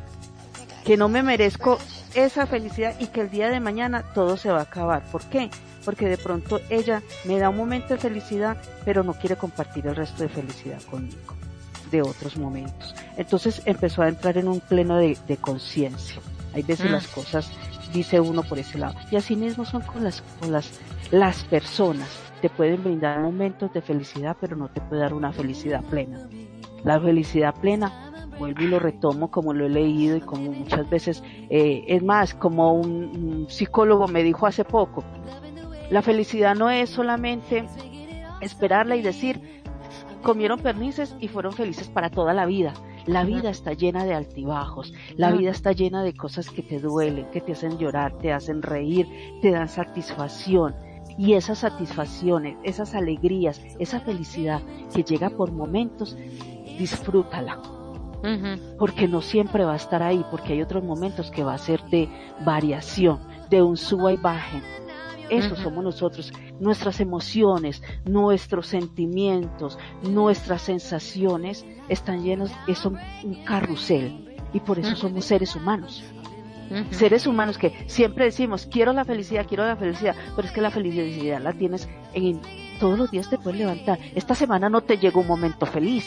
que 0.84 0.96
no 0.96 1.08
me 1.08 1.22
merezco 1.22 1.78
esa 2.14 2.46
felicidad 2.46 2.94
y 2.98 3.06
que 3.06 3.20
el 3.20 3.30
día 3.30 3.50
de 3.50 3.60
mañana 3.60 4.02
todo 4.14 4.36
se 4.36 4.50
va 4.50 4.60
a 4.60 4.62
acabar? 4.62 5.04
¿Por 5.10 5.24
qué? 5.24 5.50
Porque 5.84 6.06
de 6.06 6.18
pronto 6.18 6.60
ella 6.70 7.02
me 7.24 7.38
da 7.38 7.48
un 7.48 7.56
momento 7.56 7.94
de 7.94 8.00
felicidad, 8.00 8.56
pero 8.84 9.02
no 9.02 9.14
quiere 9.14 9.36
compartir 9.36 9.86
el 9.86 9.96
resto 9.96 10.22
de 10.22 10.28
felicidad 10.28 10.82
conmigo, 10.82 11.34
de 11.90 12.02
otros 12.02 12.36
momentos. 12.36 12.94
Entonces 13.16 13.62
empezó 13.64 14.02
a 14.02 14.08
entrar 14.08 14.36
en 14.36 14.48
un 14.48 14.60
pleno 14.60 14.96
de, 14.98 15.16
conciencia. 15.40 16.20
Hay 16.54 16.62
veces 16.62 16.88
mm. 16.88 16.92
las 16.92 17.06
cosas, 17.08 17.50
dice 17.92 18.20
uno 18.20 18.42
por 18.42 18.58
ese 18.58 18.78
lado. 18.78 18.94
Y 19.10 19.16
así 19.16 19.36
mismo 19.36 19.64
son 19.64 19.82
con 19.82 20.04
las, 20.04 20.22
con 20.40 20.52
las, 20.52 20.70
las 21.10 21.44
personas. 21.44 22.08
Te 22.40 22.48
pueden 22.48 22.85
brindar 22.85 23.20
momentos 23.20 23.73
de 23.73 23.81
felicidad, 23.81 24.36
pero 24.40 24.56
no 24.56 24.69
te 24.69 24.81
puede 24.81 25.02
dar 25.02 25.15
una 25.15 25.32
felicidad 25.32 25.82
plena. 25.85 26.28
La 26.85 27.01
felicidad 27.01 27.55
plena, 27.60 28.12
vuelvo 28.39 28.62
y 28.62 28.69
lo 28.69 28.78
retomo 28.78 29.31
como 29.31 29.52
lo 29.52 29.66
he 29.66 29.69
leído 29.69 30.16
y 30.16 30.20
como 30.20 30.52
muchas 30.52 30.89
veces, 30.89 31.23
eh, 31.51 31.85
es 31.89 32.02
más, 32.02 32.35
como 32.35 32.73
un, 32.73 33.47
psicólogo 33.48 34.06
me 34.06 34.23
dijo 34.23 34.47
hace 34.47 34.65
poco, 34.65 35.02
la 35.90 36.02
felicidad 36.02 36.55
no 36.55 36.70
es 36.70 36.90
solamente 36.90 37.65
esperarla 38.40 38.94
y 38.94 39.02
decir, 39.02 39.62
comieron 40.23 40.60
pernices 40.60 41.16
y 41.19 41.28
fueron 41.28 41.52
felices 41.52 41.89
para 41.89 42.10
toda 42.10 42.35
la 42.35 42.47
vida. 42.47 42.74
La 43.06 43.24
vida 43.24 43.48
está 43.48 43.73
llena 43.73 44.05
de 44.05 44.12
altibajos, 44.12 44.93
la 45.16 45.32
vida 45.32 45.51
está 45.51 45.73
llena 45.73 46.02
de 46.02 46.12
cosas 46.12 46.51
que 46.51 46.62
te 46.62 46.78
duelen, 46.78 47.27
que 47.31 47.40
te 47.40 47.52
hacen 47.52 47.78
llorar, 47.78 48.19
te 48.19 48.32
hacen 48.35 48.60
reír, 48.60 49.09
te 49.40 49.51
dan 49.51 49.69
satisfacción. 49.69 50.74
Y 51.18 51.34
esas 51.34 51.58
satisfacciones, 51.58 52.56
esas 52.62 52.94
alegrías, 52.94 53.60
esa 53.80 54.00
felicidad 54.00 54.62
que 54.94 55.02
llega 55.02 55.30
por 55.30 55.50
momentos, 55.50 56.16
disfrútala. 56.78 57.60
Porque 58.78 59.08
no 59.08 59.20
siempre 59.20 59.64
va 59.64 59.72
a 59.72 59.76
estar 59.76 60.02
ahí, 60.02 60.24
porque 60.30 60.52
hay 60.52 60.62
otros 60.62 60.84
momentos 60.84 61.30
que 61.30 61.44
va 61.44 61.54
a 61.54 61.58
ser 61.58 61.82
de 61.90 62.08
variación, 62.44 63.18
de 63.50 63.62
un 63.62 63.76
suba 63.76 64.12
y 64.12 64.16
baje. 64.16 64.62
Eso 65.28 65.56
somos 65.56 65.84
nosotros. 65.84 66.32
Nuestras 66.58 67.00
emociones, 67.00 67.82
nuestros 68.04 68.68
sentimientos, 68.68 69.78
nuestras 70.02 70.62
sensaciones 70.62 71.66
están 71.88 72.22
llenos, 72.22 72.50
es 72.66 72.86
un 72.86 72.98
carrusel. 73.44 74.24
Y 74.52 74.60
por 74.60 74.78
eso 74.78 74.96
somos 74.96 75.26
seres 75.26 75.54
humanos. 75.54 76.02
Seres 76.90 77.26
humanos 77.26 77.58
que 77.58 77.72
siempre 77.86 78.26
decimos, 78.26 78.66
quiero 78.70 78.92
la 78.92 79.04
felicidad, 79.04 79.46
quiero 79.46 79.66
la 79.66 79.76
felicidad, 79.76 80.14
pero 80.36 80.46
es 80.46 80.52
que 80.52 80.60
la 80.60 80.70
felicidad 80.70 81.40
la 81.40 81.52
tienes 81.52 81.88
en 82.14 82.40
todos 82.78 82.98
los 82.98 83.10
días 83.10 83.28
te 83.28 83.38
puedes 83.38 83.58
levantar. 83.58 83.98
Esta 84.14 84.34
semana 84.34 84.68
no 84.68 84.82
te 84.82 84.98
llegó 84.98 85.20
un 85.20 85.26
momento 85.26 85.66
feliz 85.66 86.06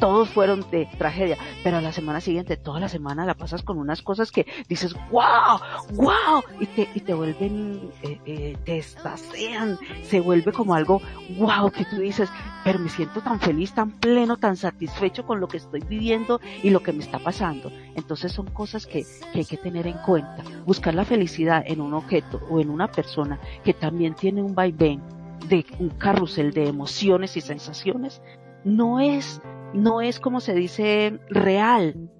todos 0.00 0.30
fueron 0.30 0.68
de 0.70 0.88
tragedia, 0.98 1.36
pero 1.62 1.76
a 1.76 1.80
la 1.82 1.92
semana 1.92 2.20
siguiente, 2.20 2.56
toda 2.56 2.80
la 2.80 2.88
semana 2.88 3.26
la 3.26 3.34
pasas 3.34 3.62
con 3.62 3.78
unas 3.78 4.02
cosas 4.02 4.32
que 4.32 4.46
dices, 4.66 4.94
wow, 5.10 5.60
wow, 5.92 6.42
y 6.58 6.66
te, 6.66 6.88
y 6.94 7.00
te 7.00 7.14
vuelven, 7.14 7.90
eh, 8.02 8.18
eh, 8.24 8.56
te 8.64 8.78
estasean, 8.78 9.78
se 10.02 10.20
vuelve 10.20 10.52
como 10.52 10.74
algo, 10.74 11.02
wow, 11.38 11.70
que 11.70 11.84
tú 11.84 11.98
dices, 11.98 12.30
pero 12.64 12.78
me 12.78 12.88
siento 12.88 13.20
tan 13.20 13.40
feliz, 13.40 13.72
tan 13.72 13.90
pleno, 13.90 14.36
tan 14.36 14.56
satisfecho 14.56 15.24
con 15.24 15.40
lo 15.40 15.48
que 15.48 15.58
estoy 15.58 15.80
viviendo 15.80 16.40
y 16.62 16.70
lo 16.70 16.82
que 16.82 16.92
me 16.92 17.02
está 17.02 17.18
pasando. 17.18 17.70
Entonces 17.94 18.32
son 18.32 18.46
cosas 18.50 18.86
que, 18.86 19.04
que 19.32 19.40
hay 19.40 19.44
que 19.44 19.56
tener 19.56 19.86
en 19.86 19.98
cuenta. 19.98 20.42
Buscar 20.66 20.94
la 20.94 21.04
felicidad 21.04 21.62
en 21.66 21.80
un 21.80 21.94
objeto 21.94 22.40
o 22.50 22.60
en 22.60 22.70
una 22.70 22.90
persona 22.90 23.40
que 23.64 23.74
también 23.74 24.14
tiene 24.14 24.42
un 24.42 24.54
vaivén 24.54 25.02
de 25.48 25.64
un 25.78 25.90
carrusel 25.90 26.52
de 26.52 26.68
emociones 26.68 27.36
y 27.36 27.40
sensaciones, 27.40 28.22
no 28.64 29.00
es 29.00 29.40
no 29.72 30.00
es 30.00 30.18
como 30.18 30.40
se 30.40 30.54
dice 30.54 31.18
real, 31.28 32.10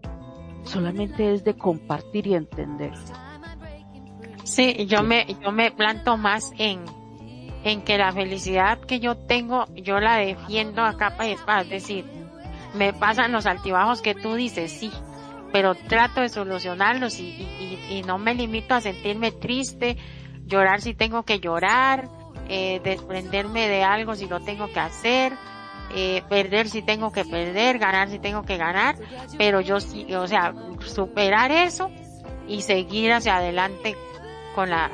solamente 0.62 1.35
es 1.35 1.45
de 1.45 1.57
compartir 1.57 2.27
y 2.27 2.35
entender. 2.35 2.93
Sí, 4.45 4.87
yo 4.87 5.03
me, 5.03 5.27
yo 5.43 5.53
me 5.53 5.71
planto 5.71 6.17
más 6.17 6.53
en, 6.59 6.81
en 7.65 7.82
que 7.82 7.99
la 7.99 8.12
felicidad 8.12 8.81
que 8.81 9.01
yo 9.01 9.16
tengo, 9.16 9.66
yo 9.74 10.01
la 10.01 10.16
defiendo 10.16 10.82
a 10.82 10.97
capa 10.97 11.27
y 11.27 11.32
espada, 11.32 11.62
es 11.62 11.70
decir, 11.70 12.05
me 12.74 12.93
pasan 12.93 13.32
los 13.32 13.47
altibajos 13.47 14.01
que 14.01 14.15
tú 14.15 14.35
dices, 14.35 14.73
sí, 14.73 14.91
pero 15.53 15.74
trato 15.74 16.20
de 16.20 16.28
solucionarlos 16.28 17.19
y, 17.19 17.28
y, 17.28 17.78
y 17.91 18.03
no 18.03 18.19
me 18.19 18.35
limito 18.35 18.74
a 18.74 18.81
sentirme 18.81 19.32
triste, 19.32 19.97
llorar 20.47 20.81
si 20.81 20.95
tengo 20.95 21.24
que 21.24 21.41
llorar, 21.41 22.09
eh, 22.49 22.81
desprenderme 22.82 23.69
de 23.69 23.85
algo 23.85 24.15
si 24.15 24.27
lo 24.27 24.41
tengo 24.41 24.66
que 24.73 24.81
hacer, 24.81 25.32
eh, 25.95 26.23
perder 26.28 26.69
si 26.69 26.82
tengo 26.82 27.12
que 27.12 27.24
perder, 27.24 27.78
ganar 27.78 28.09
si 28.09 28.19
tengo 28.19 28.43
que 28.43 28.57
ganar, 28.57 28.97
pero 29.39 29.61
yo 29.61 29.81
sí, 29.81 30.12
o 30.15 30.27
sea, 30.27 30.53
superar 30.85 31.53
eso 31.53 31.91
y 32.49 32.62
seguir 32.62 33.12
hacia 33.12 33.37
adelante 33.37 33.97
con 34.55 34.70
la 34.70 34.91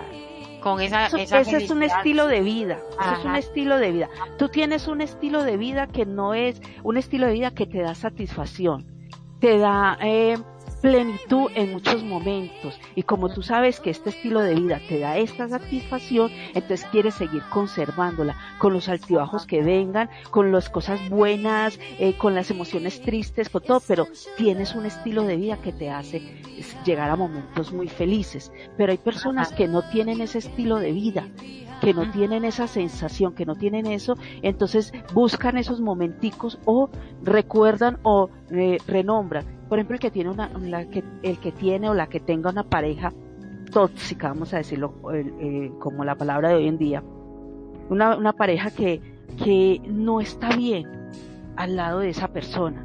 con 0.66 0.80
esa, 0.80 1.06
esa 1.06 1.38
ese 1.38 1.58
es 1.58 1.70
un 1.70 1.84
estilo 1.84 2.26
de 2.26 2.40
vida, 2.40 2.78
es 3.18 3.24
un 3.24 3.36
estilo 3.36 3.78
de 3.78 3.92
vida. 3.92 4.08
Tú 4.36 4.48
tienes 4.48 4.88
un 4.88 5.00
estilo 5.00 5.44
de 5.44 5.56
vida 5.56 5.86
que 5.86 6.06
no 6.06 6.34
es 6.34 6.60
un 6.82 6.96
estilo 6.96 7.28
de 7.28 7.34
vida 7.34 7.52
que 7.52 7.66
te 7.66 7.82
da 7.82 7.94
satisfacción, 7.94 8.84
te 9.38 9.58
da 9.58 9.96
eh, 10.02 10.36
plenitud 10.86 11.50
en 11.56 11.72
muchos 11.72 12.04
momentos. 12.04 12.78
Y 12.94 13.02
como 13.02 13.28
tú 13.28 13.42
sabes 13.42 13.80
que 13.80 13.90
este 13.90 14.10
estilo 14.10 14.38
de 14.38 14.54
vida 14.54 14.80
te 14.88 15.00
da 15.00 15.18
esta 15.18 15.48
satisfacción, 15.48 16.30
entonces 16.54 16.86
quieres 16.92 17.16
seguir 17.16 17.42
conservándola 17.50 18.36
con 18.58 18.72
los 18.72 18.88
altibajos 18.88 19.46
que 19.46 19.62
vengan, 19.62 20.08
con 20.30 20.52
las 20.52 20.70
cosas 20.70 21.00
buenas, 21.08 21.80
eh, 21.98 22.16
con 22.16 22.36
las 22.36 22.52
emociones 22.52 23.02
tristes, 23.02 23.48
con 23.48 23.64
todo, 23.64 23.82
pero 23.84 24.06
tienes 24.36 24.76
un 24.76 24.86
estilo 24.86 25.24
de 25.24 25.36
vida 25.36 25.56
que 25.56 25.72
te 25.72 25.90
hace 25.90 26.22
llegar 26.84 27.10
a 27.10 27.16
momentos 27.16 27.72
muy 27.72 27.88
felices. 27.88 28.52
Pero 28.76 28.92
hay 28.92 28.98
personas 28.98 29.50
que 29.50 29.66
no 29.66 29.82
tienen 29.90 30.20
ese 30.20 30.38
estilo 30.38 30.76
de 30.76 30.92
vida 30.92 31.26
que 31.80 31.92
no 31.92 32.10
tienen 32.10 32.46
esa 32.46 32.66
sensación, 32.68 33.34
que 33.34 33.44
no 33.44 33.54
tienen 33.54 33.84
eso, 33.84 34.14
entonces 34.40 34.94
buscan 35.12 35.58
esos 35.58 35.82
momenticos 35.82 36.58
o 36.64 36.88
recuerdan 37.22 37.98
o 38.02 38.30
eh, 38.50 38.78
renombran. 38.86 39.55
Por 39.68 39.78
ejemplo, 39.78 39.94
el 39.94 40.00
que 40.00 40.10
tiene 40.10 40.30
una, 40.30 40.84
que, 40.88 41.02
el 41.22 41.38
que 41.38 41.52
tiene 41.52 41.88
o 41.88 41.94
la 41.94 42.06
que 42.06 42.20
tenga 42.20 42.50
una 42.50 42.62
pareja 42.62 43.12
tóxica, 43.72 44.28
vamos 44.28 44.54
a 44.54 44.58
decirlo 44.58 44.94
eh, 45.12 45.72
como 45.80 46.04
la 46.04 46.14
palabra 46.14 46.50
de 46.50 46.54
hoy 46.54 46.68
en 46.68 46.78
día, 46.78 47.02
una, 47.88 48.16
una 48.16 48.32
pareja 48.32 48.70
que, 48.70 49.00
que 49.42 49.80
no 49.86 50.20
está 50.20 50.56
bien 50.56 50.88
al 51.56 51.76
lado 51.76 52.00
de 52.00 52.10
esa 52.10 52.28
persona. 52.28 52.84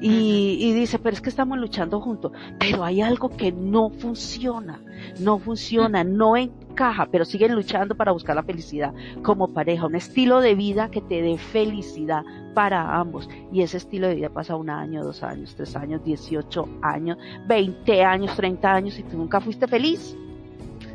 Y, 0.00 0.58
y, 0.60 0.72
dice, 0.74 1.00
pero 1.00 1.14
es 1.14 1.20
que 1.20 1.28
estamos 1.28 1.58
luchando 1.58 2.00
juntos, 2.00 2.30
pero 2.60 2.84
hay 2.84 3.00
algo 3.00 3.30
que 3.30 3.50
no 3.50 3.90
funciona, 3.90 4.80
no 5.18 5.40
funciona, 5.40 6.04
no 6.04 6.36
encaja, 6.36 7.08
pero 7.10 7.24
siguen 7.24 7.56
luchando 7.56 7.96
para 7.96 8.12
buscar 8.12 8.36
la 8.36 8.44
felicidad 8.44 8.94
como 9.24 9.52
pareja, 9.52 9.86
un 9.86 9.96
estilo 9.96 10.40
de 10.40 10.54
vida 10.54 10.88
que 10.88 11.00
te 11.00 11.20
dé 11.20 11.36
felicidad 11.36 12.22
para 12.58 12.98
ambos. 12.98 13.30
Y 13.52 13.62
ese 13.62 13.76
estilo 13.76 14.08
de 14.08 14.16
vida 14.16 14.30
pasa 14.30 14.56
un 14.56 14.68
año, 14.68 15.04
dos 15.04 15.22
años, 15.22 15.54
tres 15.54 15.76
años, 15.76 16.02
dieciocho 16.02 16.68
años, 16.82 17.16
veinte 17.46 18.02
años, 18.02 18.34
treinta 18.34 18.74
años 18.74 18.98
y 18.98 19.04
tú 19.04 19.16
nunca 19.16 19.40
fuiste 19.40 19.68
feliz. 19.68 20.16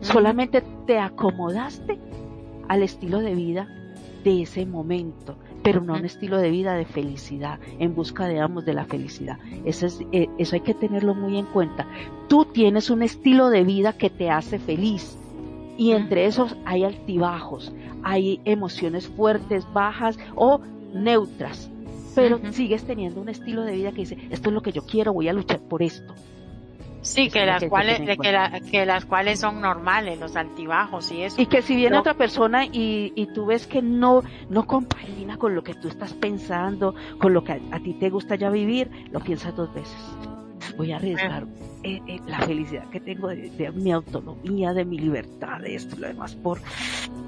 Solamente 0.02 0.62
te 0.86 1.00
acomodaste 1.00 1.98
al 2.68 2.84
estilo 2.84 3.20
de 3.20 3.34
vida 3.34 3.70
de 4.26 4.42
ese 4.42 4.66
momento 4.66 5.38
pero 5.64 5.80
no 5.80 5.94
un 5.94 6.04
estilo 6.04 6.40
de 6.40 6.52
vida 6.52 6.74
de 6.74 6.84
felicidad, 6.84 7.58
en 7.80 7.96
busca 7.96 8.28
de 8.28 8.42
ambos 8.42 8.66
de 8.66 8.74
la 8.74 8.84
felicidad. 8.84 9.40
Eso, 9.64 9.86
es, 9.86 10.02
eh, 10.12 10.28
eso 10.38 10.56
hay 10.56 10.60
que 10.60 10.74
tenerlo 10.74 11.16
muy 11.16 11.38
en 11.38 11.46
cuenta. 11.46 11.88
Tú 12.28 12.44
tienes 12.44 12.90
un 12.90 13.02
estilo 13.02 13.50
de 13.50 13.64
vida 13.64 13.94
que 13.94 14.10
te 14.10 14.30
hace 14.30 14.60
feliz 14.60 15.18
y 15.78 15.92
entre 15.92 16.26
esos 16.26 16.58
hay 16.66 16.84
altibajos, 16.84 17.74
hay 18.04 18.42
emociones 18.44 19.08
fuertes, 19.08 19.66
bajas 19.72 20.20
o 20.36 20.60
neutras, 20.94 21.70
pero 22.16 22.40
sigues 22.52 22.86
teniendo 22.86 23.22
un 23.22 23.30
estilo 23.30 23.64
de 23.64 23.74
vida 23.74 23.92
que 23.92 24.02
dice, 24.02 24.18
esto 24.30 24.50
es 24.50 24.54
lo 24.54 24.62
que 24.62 24.72
yo 24.72 24.86
quiero, 24.86 25.14
voy 25.14 25.28
a 25.28 25.34
luchar 25.34 25.60
por 25.60 25.82
esto. 25.82 26.14
Sí, 27.04 27.30
que 27.30 27.46
las 27.46 27.66
cuales, 27.66 28.00
que, 28.00 28.16
que, 28.72 28.86
las 28.86 29.04
cuales 29.04 29.38
son 29.38 29.60
normales, 29.60 30.18
los 30.20 30.38
altibajos 30.38 31.12
y 31.12 31.24
eso. 31.24 31.42
Y 31.42 31.48
que 31.48 31.62
si 31.62 31.76
viene 31.76 31.98
otra 31.98 32.14
persona 32.14 32.66
y, 32.66 33.12
y 33.14 33.28
tú 33.34 33.46
ves 33.46 33.68
que 33.68 33.82
no, 33.82 34.24
no 34.50 34.66
compagina 34.66 35.38
con 35.38 35.54
lo 35.54 35.64
que 35.64 35.74
tú 35.74 35.90
estás 35.90 36.14
pensando, 36.14 36.96
con 37.20 37.34
lo 37.34 37.44
que 37.44 37.62
a, 37.72 37.80
ti 37.80 37.94
te 37.96 38.10
gusta 38.10 38.36
ya 38.36 38.50
vivir, 38.50 38.90
lo 39.12 39.20
piensas 39.20 39.54
dos 39.54 39.74
veces. 39.74 39.98
Voy 40.78 40.92
a 40.92 40.98
arriesgar 40.98 41.46
eh, 41.84 42.02
eh, 42.08 42.20
la 42.28 42.40
felicidad 42.40 42.90
que 42.90 43.00
tengo 43.00 43.28
de, 43.28 43.72
mi 43.74 43.92
autonomía, 43.92 44.74
de 44.74 44.86
mi 44.86 44.98
libertad, 44.98 45.60
de 45.60 45.76
esto 45.76 45.96
y 45.96 46.00
lo 46.00 46.08
demás 46.08 46.36
por, 46.36 46.60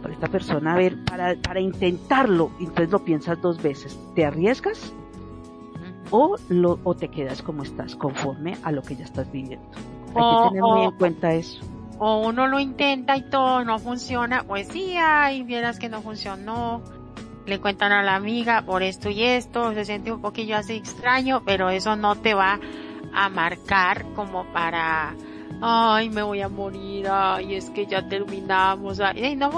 por 0.02 0.12
esta 0.12 0.28
persona. 0.28 0.74
A 0.74 0.78
ver, 0.78 0.98
para, 1.06 1.36
para 1.36 1.60
intentarlo, 1.60 2.52
entonces 2.60 2.90
lo 2.92 3.04
piensas 3.04 3.42
dos 3.42 3.62
veces. 3.62 4.00
¿Te 4.16 4.26
arriesgas? 4.26 4.94
o, 6.12 6.38
lo, 6.50 6.80
o 6.84 6.96
te 6.96 7.10
quedas 7.10 7.42
como 7.42 7.64
estás, 7.64 7.96
conforme 7.96 8.58
a 8.64 8.72
lo 8.72 8.82
que 8.82 8.96
ya 8.96 9.06
estás 9.06 9.32
viviendo. 9.32 9.66
Hay 10.16 10.44
que 10.44 10.50
tener 10.50 10.62
muy 10.62 10.86
en 10.86 10.92
cuenta 10.92 11.34
eso. 11.34 11.62
O 11.98 12.28
uno 12.28 12.48
lo 12.48 12.60
intenta 12.60 13.16
y 13.18 13.30
todo 13.30 13.64
no 13.64 13.80
funciona, 13.80 14.44
pues 14.44 14.68
sí, 14.68 14.96
ay, 14.98 15.44
vieras 15.44 15.80
que 15.80 15.90
no 15.90 16.02
funcionó. 16.02 16.82
Le 17.46 17.60
cuentan 17.60 17.92
a 17.92 18.02
la 18.02 18.16
amiga 18.16 18.64
por 18.64 18.82
esto 18.82 19.10
y 19.10 19.24
esto, 19.24 19.74
se 19.74 19.86
siente 19.86 20.12
un 20.12 20.22
poquillo 20.22 20.58
así 20.58 20.74
extraño, 20.74 21.44
pero 21.46 21.70
eso 21.70 21.96
no 21.96 22.16
te 22.16 22.34
va 22.34 22.60
a 23.16 23.30
marcar 23.30 24.06
como 24.16 24.46
para 24.52 25.16
ay, 25.62 26.10
me 26.10 26.22
voy 26.22 26.42
a 26.42 26.50
morir, 26.50 27.08
ay, 27.10 27.56
es 27.56 27.70
que 27.70 27.86
ya 27.86 28.08
terminamos. 28.08 29.00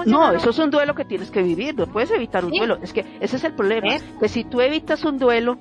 no, 0.06 0.32
eso 0.32 0.50
es 0.50 0.58
un 0.58 0.70
duelo 0.70 0.94
que 0.94 1.04
tienes 1.04 1.30
que 1.30 1.42
vivir, 1.42 1.76
no 1.76 1.86
puedes 1.86 2.10
evitar 2.10 2.44
un 2.44 2.52
duelo. 2.52 2.78
Es 2.82 2.92
que 2.92 3.04
ese 3.20 3.36
es 3.36 3.44
el 3.44 3.54
problema, 3.54 3.96
que 4.20 4.28
si 4.28 4.44
tú 4.44 4.60
evitas 4.60 5.04
un 5.04 5.18
duelo, 5.18 5.58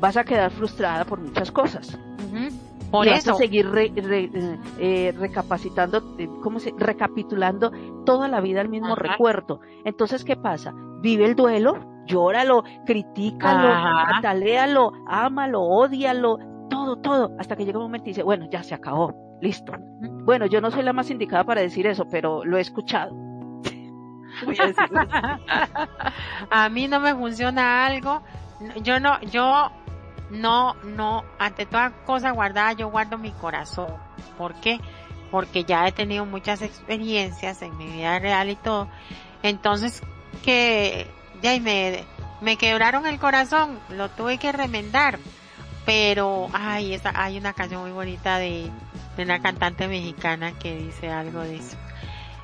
vas 0.00 0.16
a 0.16 0.24
quedar 0.24 0.50
frustrada 0.50 1.04
por 1.04 1.20
muchas 1.20 1.50
cosas. 1.50 1.98
Por 2.90 3.06
y 3.06 3.10
eso. 3.10 3.30
Vas 3.30 3.36
a 3.36 3.42
seguir 3.42 3.70
eh, 3.76 4.50
eh, 4.78 5.14
recapacitando, 5.16 6.16
eh, 6.18 6.28
¿cómo 6.42 6.58
se? 6.58 6.74
Recapitulando 6.76 7.70
toda 8.04 8.26
la 8.26 8.40
vida 8.40 8.60
el 8.60 8.68
mismo 8.68 8.96
recuerdo. 8.96 9.60
Entonces, 9.84 10.24
¿qué 10.24 10.34
pasa? 10.34 10.74
Vive 11.00 11.24
el 11.24 11.36
duelo, 11.36 11.78
llóralo, 12.06 12.64
critícalo, 12.84 13.72
ataléalo, 14.16 14.92
ámalo, 15.06 15.62
odialo, 15.62 16.38
todo, 16.70 16.96
todo, 16.96 17.36
hasta 17.38 17.56
que 17.56 17.66
llega 17.66 17.78
un 17.78 17.84
momento 17.84 18.06
y 18.06 18.12
dice, 18.12 18.22
bueno, 18.22 18.48
ya 18.50 18.62
se 18.62 18.74
acabó 18.74 19.30
Listo. 19.40 19.72
Bueno, 20.24 20.46
yo 20.46 20.60
no 20.60 20.70
soy 20.70 20.82
la 20.82 20.92
más 20.92 21.10
indicada 21.10 21.44
para 21.44 21.62
decir 21.62 21.86
eso, 21.86 22.06
pero 22.10 22.44
lo 22.44 22.58
he 22.58 22.60
escuchado. 22.60 23.12
a, 26.50 26.68
mí 26.68 26.88
no 26.88 27.00
me 27.00 27.14
funciona 27.14 27.86
algo. 27.86 28.22
Yo 28.82 29.00
no, 29.00 29.18
yo 29.22 29.70
no, 30.30 30.74
no, 30.84 31.24
ante 31.38 31.64
toda 31.64 31.90
cosa 32.04 32.32
guardada, 32.32 32.74
yo 32.74 32.90
guardo 32.90 33.16
mi 33.16 33.32
corazón. 33.32 33.88
¿Por 34.36 34.54
qué? 34.56 34.78
Porque 35.30 35.64
ya 35.64 35.86
he 35.86 35.92
tenido 35.92 36.26
muchas 36.26 36.60
experiencias 36.60 37.62
en 37.62 37.76
mi 37.78 37.86
vida 37.86 38.18
real 38.18 38.50
y 38.50 38.56
todo. 38.56 38.88
Entonces, 39.42 40.02
que 40.44 41.06
ya 41.40 41.58
me, 41.60 42.04
me 42.42 42.58
quebraron 42.58 43.06
el 43.06 43.18
corazón, 43.18 43.78
lo 43.88 44.10
tuve 44.10 44.36
que 44.36 44.52
remendar. 44.52 45.18
Pero, 45.86 46.48
ay, 46.52 46.94
esta, 46.94 47.12
hay 47.14 47.38
una 47.38 47.52
canción 47.52 47.82
muy 47.82 47.90
bonita 47.90 48.38
de, 48.38 48.70
de 49.16 49.22
una 49.22 49.40
cantante 49.40 49.88
mexicana 49.88 50.52
que 50.52 50.76
dice 50.76 51.10
algo 51.10 51.40
de 51.40 51.56
eso. 51.56 51.76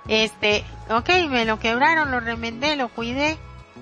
Este, 0.08 0.64
ok, 0.90 1.08
me 1.28 1.44
lo 1.44 1.58
quebraron, 1.58 2.10
lo 2.10 2.20
remendé, 2.20 2.76
lo 2.76 2.88
cuidé 2.88 3.38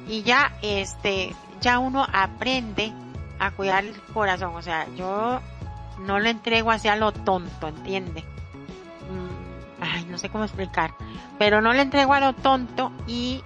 y 0.09 0.23
ya, 0.23 0.53
este, 0.63 1.35
ya 1.61 1.79
uno 1.79 2.07
aprende 2.13 2.93
a 3.39 3.51
cuidar 3.51 3.85
el 3.85 3.95
corazón. 4.13 4.55
O 4.55 4.63
sea, 4.63 4.87
yo 4.97 5.41
no 6.01 6.19
lo 6.19 6.29
entrego 6.29 6.71
hacia 6.71 6.97
lo 6.97 7.13
tonto, 7.13 7.69
¿entiende? 7.69 8.23
Mm, 9.11 9.83
ay, 9.83 10.05
no 10.07 10.19
sé 10.19 10.31
cómo 10.31 10.45
explicar. 10.45 10.95
Pero 11.39 11.61
no 11.61 11.73
le 11.73 11.83
entrego 11.83 12.15
a 12.15 12.21
lo 12.21 12.33
tonto 12.33 12.91
y, 13.07 13.43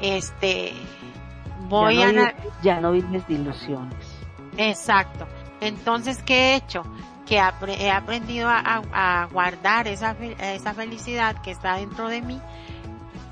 este, 0.00 0.72
voy 1.68 2.02
a... 2.02 2.34
ya 2.62 2.80
no 2.80 2.92
vives 2.92 3.26
de 3.28 3.34
ilusiones. 3.34 4.06
Exacto. 4.56 5.26
Entonces, 5.64 6.22
¿qué 6.22 6.52
he 6.52 6.56
hecho? 6.56 6.84
que 7.26 7.36
he 7.36 7.90
aprendido 7.90 8.48
a, 8.50 9.28
guardar 9.32 9.88
esa, 9.88 10.14
esa 10.20 10.74
felicidad 10.74 11.40
que 11.42 11.50
está 11.50 11.76
dentro 11.76 12.08
de 12.08 12.20
mí 12.20 12.40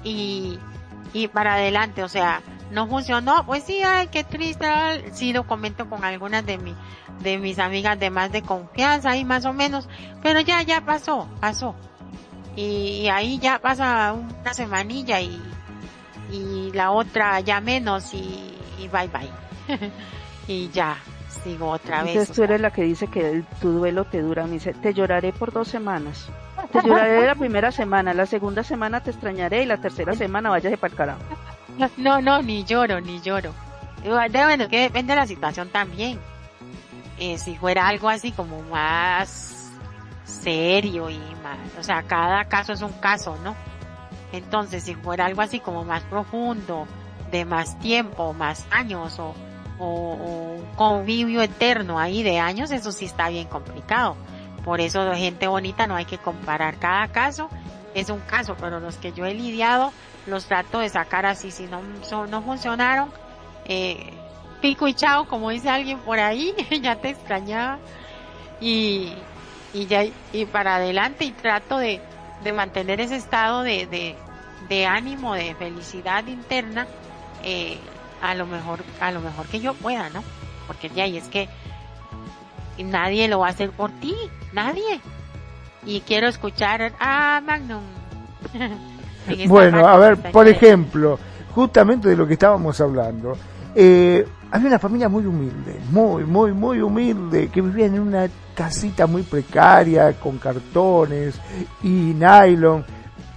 y, 0.03 0.59
y 1.13 1.29
para 1.29 1.55
adelante, 1.55 2.03
o 2.03 2.09
sea, 2.09 2.41
no 2.71 2.87
funcionó, 2.87 3.45
pues 3.45 3.65
sí, 3.65 3.81
ay, 3.85 4.09
qué 4.09 4.25
triste, 4.25 4.67
sí 5.13 5.33
lo 5.33 5.47
comento 5.47 5.89
con 5.89 6.05
algunas 6.05 6.45
de 6.47 6.59
mi, 6.59 6.75
de 7.21 7.39
mis 7.39 7.59
amigas 7.59 8.01
de 8.01 8.11
más 8.11 8.33
de 8.33 8.43
confianza 8.43 9.17
y 9.17 9.25
más 9.25 9.45
o 9.45 9.53
menos, 9.53 9.89
pero 10.23 10.41
ya, 10.41 10.63
ya 10.63 10.81
pasó, 10.81 11.29
pasó. 11.41 11.75
Y, 12.57 13.09
ahí 13.09 13.39
ya 13.39 13.59
pasa 13.59 14.13
una 14.15 14.55
semanilla 14.55 15.21
y, 15.21 15.41
y 16.31 16.71
la 16.73 16.91
otra 16.91 17.41
ya 17.41 17.61
menos 17.61 18.13
y, 18.15 18.57
y 18.79 18.89
bye 18.89 19.09
bye. 19.09 19.31
y 20.49 20.69
ya, 20.71 20.99
sigo 21.45 21.71
otra 21.71 22.03
vez. 22.03 22.13
Entonces 22.13 22.35
tú 22.37 22.43
eres 22.43 22.61
la 22.61 22.71
que 22.71 22.83
dice 22.83 23.07
que 23.09 23.43
tu 23.61 23.73
duelo 23.73 24.05
te 24.05 24.21
dura. 24.23 24.45
Me 24.45 24.53
dice, 24.53 24.75
te 24.75 24.95
lloraré 24.95 25.33
por 25.33 25.53
dos 25.53 25.69
semanas. 25.69 26.29
Te 26.71 26.83
lloraré 26.83 27.27
la 27.27 27.35
primera 27.35 27.73
semana, 27.73 28.15
la 28.15 28.27
segunda 28.27 28.63
semana 28.63 29.01
te 29.01 29.11
extrañaré 29.11 29.63
y 29.63 29.67
la 29.67 29.79
tercera 29.79 30.15
semana 30.15 30.51
vayas 30.51 30.79
para 30.79 30.91
el 30.91 30.97
carajo. 30.97 31.21
No, 31.97 32.21
no, 32.21 32.43
ni 32.43 32.65
lloro, 32.65 33.01
ni 33.01 33.23
lloro. 33.23 33.55
Bueno, 34.05 34.69
que 34.69 34.81
depende 34.81 35.15
de 35.15 35.21
la 35.21 35.27
situación 35.27 35.71
también. 35.71 36.19
Eh, 37.19 37.39
si 37.39 37.57
fuera 37.57 37.89
algo 37.89 38.11
así 38.11 38.31
como 38.31 38.61
más 38.63 39.71
serio 40.25 41.09
y 41.09 41.19
más, 41.43 41.57
o 41.79 41.83
sea, 41.83 42.03
cada 42.03 42.45
caso 42.45 42.75
es 42.75 42.83
un 42.83 42.93
caso, 42.93 43.39
¿no? 43.43 43.55
Entonces, 44.33 44.83
si 44.83 44.95
fuera 44.95 45.25
algo 45.25 45.41
así 45.41 45.61
como 45.61 45.85
más 45.85 46.03
profundo, 46.03 46.87
de 47.31 47.45
más 47.45 47.79
tiempo, 47.79 48.33
más 48.35 48.67
años 48.71 49.19
o 49.19 49.35
o, 49.83 50.55
un 50.57 50.75
convivio 50.77 51.43
eterno 51.43 51.99
ahí 51.99 52.23
de 52.23 52.39
años, 52.39 52.71
eso 52.71 52.93
sí 52.93 53.05
está 53.05 53.29
bien 53.29 53.49
complicado. 53.49 54.17
Por 54.65 54.81
eso 54.81 55.13
gente 55.15 55.49
bonita 55.49 55.87
no 55.87 55.97
hay 55.97 56.05
que 56.05 56.19
comparar. 56.19 56.77
Cada 56.79 57.09
caso 57.09 57.49
es 57.95 58.09
un 58.11 58.21
caso, 58.21 58.57
pero 58.61 58.79
los 58.79 58.97
que 58.97 59.13
yo 59.13 59.27
he 59.27 59.35
lidiado 59.35 59.93
los 60.27 60.47
trato 60.47 60.79
de 60.79 60.89
sacar 60.89 61.27
así. 61.27 61.51
Si 61.51 61.67
no, 61.67 61.83
no 62.27 62.43
funcionaron, 62.43 63.11
eh, 63.65 64.13
pico 64.61 64.87
y 64.87 64.95
chao, 64.95 65.27
como 65.27 65.51
dice 65.51 65.69
alguien 65.69 65.99
por 65.99 66.21
ahí, 66.21 66.55
ya 66.81 66.97
te 66.97 67.11
extrañaba. 67.11 67.79
Y, 68.61 69.13
y 69.75 69.87
ya, 69.87 70.05
y 70.33 70.45
para 70.47 70.77
adelante 70.77 71.25
y 71.25 71.33
trato 71.33 71.79
de, 71.79 72.01
de 72.45 72.53
mantener 72.53 73.01
ese 73.01 73.17
estado 73.17 73.65
de, 73.65 73.87
de, 73.87 74.15
de 74.69 74.87
ánimo, 74.87 75.35
de 75.35 75.57
felicidad 75.57 76.25
interna, 76.29 76.87
eh, 77.43 77.79
a 78.23 78.35
lo 78.35 78.47
mejor, 78.47 78.78
a 79.01 79.11
lo 79.11 79.20
mejor 79.20 79.47
que 79.47 79.61
yo 79.61 79.74
pueda, 79.74 80.09
¿no? 80.09 80.23
Porque 80.66 80.89
ya, 80.89 81.07
y 81.07 81.19
es 81.19 81.28
que 81.28 81.49
nadie 82.78 83.28
lo 83.28 83.40
va 83.40 83.49
a 83.49 83.51
hacer 83.51 83.70
por 83.70 83.90
ti, 83.90 84.15
nadie. 84.53 85.01
Y 85.85 86.01
quiero 86.03 86.28
escuchar 86.28 86.93
a 87.01 87.43
Magnum. 87.44 87.82
bueno, 89.49 89.86
a 89.86 89.99
ver, 89.99 90.16
por 90.31 90.47
ejemplo, 90.47 91.19
justamente 91.55 92.09
de 92.09 92.16
lo 92.16 92.27
que 92.27 92.35
estábamos 92.35 92.81
hablando, 92.81 93.36
eh, 93.74 94.24
había 94.53 94.69
una 94.69 94.78
familia 94.78 95.09
muy 95.09 95.27
humilde, 95.27 95.81
muy, 95.90 96.24
muy, 96.24 96.53
muy 96.53 96.81
humilde, 96.81 97.49
que 97.49 97.61
vivía 97.61 97.86
en 97.86 97.99
una 97.99 98.28
casita 98.55 99.09
muy 99.09 99.23
precaria, 99.23 100.12
con 100.12 100.39
cartones 100.39 101.40
y 101.82 101.89
nylon, 101.89 102.85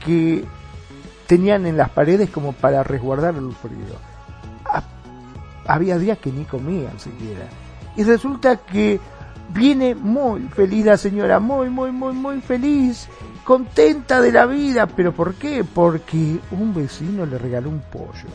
que 0.06 0.46
tenían 1.26 1.66
en 1.66 1.76
las 1.76 1.90
paredes 1.90 2.30
como 2.30 2.54
para 2.54 2.84
resguardar 2.84 3.34
el 3.34 3.52
frío 3.54 4.15
había 5.68 5.98
días 5.98 6.18
que 6.18 6.32
ni 6.32 6.46
comían 6.46 7.00
siquiera. 7.00 7.46
Y 7.96 8.04
resulta 8.04 8.58
que 8.58 9.00
viene 9.50 9.96
muy 9.96 10.42
feliz 10.50 10.86
la 10.86 10.98
señora, 10.98 11.40
muy, 11.40 11.70
muy, 11.70 11.92
muy, 11.92 12.14
muy 12.14 12.42
feliz, 12.42 13.08
contenta 13.44 14.22
de 14.22 14.32
la 14.32 14.46
vida. 14.46 14.88
¿Pero 14.88 15.14
por 15.14 15.36
qué? 15.36 15.64
Porque 15.64 16.40
un 16.52 16.74
vecino 16.74 17.26
le 17.26 17.38
regaló 17.38 17.70
un 17.70 17.82
pollo. 17.82 18.30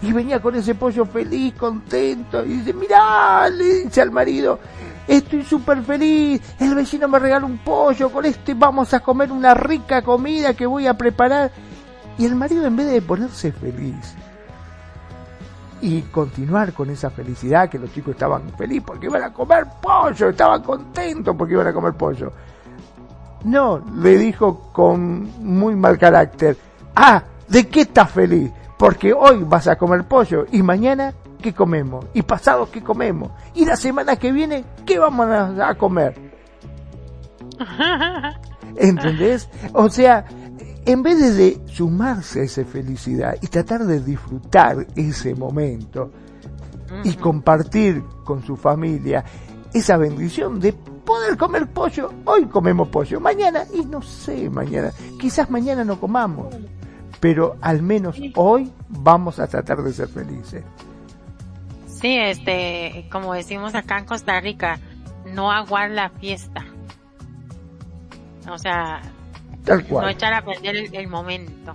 Y 0.00 0.12
venía 0.12 0.40
con 0.40 0.54
ese 0.54 0.74
pollo 0.74 1.04
feliz, 1.06 1.54
contento, 1.54 2.44
y 2.44 2.58
dice, 2.58 2.72
mirá, 2.72 3.48
le 3.48 3.84
dice 3.84 4.00
al 4.00 4.12
marido, 4.12 4.60
estoy 5.08 5.42
súper 5.42 5.82
feliz, 5.82 6.40
el 6.60 6.74
vecino 6.76 7.08
me 7.08 7.18
regaló 7.18 7.46
un 7.46 7.58
pollo, 7.58 8.08
con 8.08 8.24
este 8.24 8.54
vamos 8.54 8.94
a 8.94 9.00
comer 9.00 9.32
una 9.32 9.54
rica 9.54 10.02
comida 10.02 10.54
que 10.54 10.66
voy 10.66 10.86
a 10.86 10.94
preparar. 10.94 11.50
Y 12.16 12.26
el 12.26 12.36
marido 12.36 12.64
en 12.64 12.76
vez 12.76 12.90
de 12.90 13.02
ponerse 13.02 13.50
feliz, 13.50 14.14
y 15.80 16.02
continuar 16.02 16.72
con 16.72 16.90
esa 16.90 17.10
felicidad 17.10 17.68
que 17.68 17.78
los 17.78 17.92
chicos 17.92 18.12
estaban 18.12 18.50
felices 18.56 18.84
porque 18.86 19.06
iban 19.06 19.22
a 19.22 19.32
comer 19.32 19.66
pollo, 19.80 20.28
estaban 20.28 20.62
contentos 20.62 21.34
porque 21.36 21.54
iban 21.54 21.66
a 21.66 21.72
comer 21.72 21.92
pollo. 21.94 22.32
No, 23.44 23.80
le 23.96 24.16
dijo 24.18 24.70
con 24.72 25.22
muy 25.44 25.76
mal 25.76 25.96
carácter, 25.96 26.56
ah, 26.96 27.22
¿de 27.46 27.68
qué 27.68 27.82
estás 27.82 28.10
feliz? 28.10 28.50
Porque 28.76 29.12
hoy 29.12 29.44
vas 29.44 29.68
a 29.68 29.76
comer 29.76 30.04
pollo 30.04 30.46
y 30.50 30.62
mañana 30.62 31.12
¿qué 31.40 31.52
comemos? 31.54 32.06
Y 32.14 32.22
pasado 32.22 32.68
¿qué 32.70 32.82
comemos? 32.82 33.30
Y 33.54 33.64
la 33.64 33.76
semana 33.76 34.16
que 34.16 34.32
viene 34.32 34.64
¿qué 34.84 34.98
vamos 34.98 35.28
a 35.60 35.74
comer? 35.74 36.14
¿Entendés? 38.76 39.48
O 39.72 39.88
sea, 39.88 40.24
en 40.88 41.02
vez 41.02 41.36
de, 41.36 41.60
sumarse 41.66 42.40
a 42.40 42.44
esa 42.44 42.64
felicidad 42.64 43.36
y 43.42 43.48
tratar 43.48 43.84
de 43.84 44.00
disfrutar 44.00 44.86
ese 44.96 45.34
momento 45.34 46.10
y 47.04 47.12
compartir 47.12 48.02
con 48.24 48.42
su 48.42 48.56
familia 48.56 49.22
esa 49.74 49.98
bendición 49.98 50.58
de 50.58 50.72
poder 50.72 51.36
comer 51.36 51.66
pollo, 51.66 52.10
hoy 52.24 52.46
comemos 52.46 52.88
pollo, 52.88 53.20
mañana, 53.20 53.64
y 53.74 53.84
no 53.84 54.00
sé, 54.00 54.48
mañana, 54.48 54.90
quizás 55.20 55.50
mañana 55.50 55.84
no 55.84 56.00
comamos, 56.00 56.56
pero 57.20 57.58
al 57.60 57.82
menos 57.82 58.18
hoy 58.34 58.72
vamos 58.88 59.38
a 59.40 59.46
tratar 59.46 59.82
de 59.82 59.92
ser 59.92 60.08
felices. 60.08 60.64
Sí, 61.86 62.16
este, 62.16 63.06
como 63.12 63.34
decimos 63.34 63.74
acá 63.74 63.98
en 63.98 64.06
Costa 64.06 64.40
Rica, 64.40 64.80
no 65.34 65.52
aguar 65.52 65.90
la 65.90 66.08
fiesta. 66.08 66.64
O 68.50 68.56
sea, 68.56 69.02
no 69.68 70.08
echar 70.08 70.32
a 70.32 70.44
perder 70.44 70.88
el, 70.92 71.08
momento. 71.08 71.74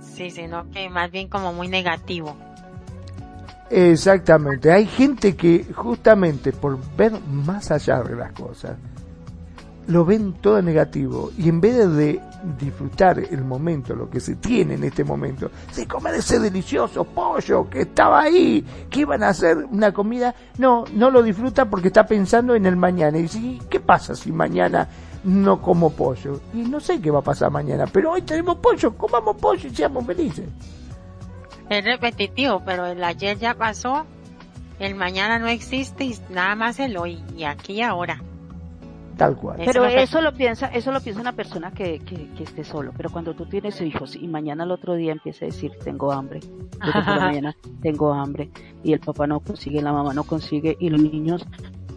Sí, 0.00 0.30
sino 0.30 0.70
que 0.70 0.88
más 0.90 1.10
bien 1.10 1.28
como 1.28 1.52
muy 1.52 1.68
negativo. 1.68 2.36
Exactamente, 3.70 4.72
hay 4.72 4.86
gente 4.86 5.36
que 5.36 5.64
justamente 5.74 6.52
por 6.52 6.78
ver 6.96 7.12
más 7.20 7.70
allá 7.70 8.02
de 8.02 8.16
las 8.16 8.32
cosas, 8.32 8.76
lo 9.86 10.04
ven 10.04 10.34
todo 10.34 10.60
negativo 10.62 11.30
y 11.36 11.48
en 11.48 11.60
vez 11.60 11.76
de 11.94 12.20
disfrutar 12.58 13.18
el 13.18 13.44
momento, 13.44 13.94
lo 13.94 14.08
que 14.08 14.20
se 14.20 14.36
tiene 14.36 14.74
en 14.74 14.84
este 14.84 15.04
momento, 15.04 15.50
de 15.74 15.86
comer 15.86 16.14
ese 16.14 16.38
delicioso 16.38 17.04
pollo 17.04 17.68
que 17.68 17.82
estaba 17.82 18.22
ahí, 18.22 18.64
que 18.88 19.00
iban 19.00 19.22
a 19.22 19.28
hacer 19.28 19.56
una 19.70 19.92
comida, 19.92 20.34
no, 20.58 20.84
no 20.94 21.10
lo 21.10 21.22
disfruta 21.22 21.68
porque 21.68 21.88
está 21.88 22.06
pensando 22.06 22.54
en 22.54 22.66
el 22.66 22.76
mañana 22.76 23.18
y 23.18 23.22
dice, 23.22 23.58
¿qué 23.68 23.80
pasa 23.80 24.14
si 24.14 24.32
mañana 24.32 24.88
no 25.24 25.60
como 25.60 25.90
pollo? 25.90 26.40
Y 26.54 26.58
no 26.58 26.80
sé 26.80 27.00
qué 27.00 27.10
va 27.10 27.20
a 27.20 27.22
pasar 27.22 27.50
mañana, 27.50 27.86
pero 27.86 28.12
hoy 28.12 28.22
tenemos 28.22 28.56
pollo, 28.56 28.96
comamos 28.96 29.36
pollo 29.36 29.68
y 29.68 29.74
seamos 29.74 30.06
felices. 30.06 30.48
Es 31.68 31.84
repetitivo, 31.84 32.62
pero 32.64 32.86
el 32.86 33.02
ayer 33.04 33.38
ya 33.38 33.54
pasó, 33.54 34.04
el 34.78 34.94
mañana 34.94 35.38
no 35.38 35.46
existe 35.46 36.04
y 36.04 36.16
nada 36.30 36.56
más 36.56 36.80
el 36.80 36.96
hoy 36.96 37.22
y 37.36 37.44
aquí 37.44 37.74
y 37.74 37.82
ahora. 37.82 38.20
Tal 39.16 39.36
cual. 39.36 39.60
Pero 39.62 39.84
eso 39.84 40.22
lo 40.22 40.32
piensa, 40.32 40.68
eso 40.68 40.92
lo 40.92 41.00
piensa 41.02 41.20
una 41.20 41.34
persona 41.34 41.72
que, 41.72 41.98
que, 41.98 42.42
esté 42.42 42.64
solo. 42.64 42.92
Pero 42.96 43.10
cuando 43.10 43.34
tú 43.34 43.44
tienes 43.44 43.78
hijos 43.82 44.16
y 44.16 44.26
mañana 44.26 44.64
al 44.64 44.70
otro 44.70 44.94
día 44.94 45.12
empieza 45.12 45.44
a 45.44 45.48
decir 45.48 45.72
tengo 45.84 46.10
hambre, 46.10 46.40
mañana 46.80 47.54
tengo 47.82 48.14
hambre 48.14 48.48
y 48.82 48.94
el 48.94 49.00
papá 49.00 49.26
no 49.26 49.40
consigue, 49.40 49.82
la 49.82 49.92
mamá 49.92 50.14
no 50.14 50.24
consigue 50.24 50.74
y 50.80 50.88
los 50.88 51.02
niños 51.02 51.46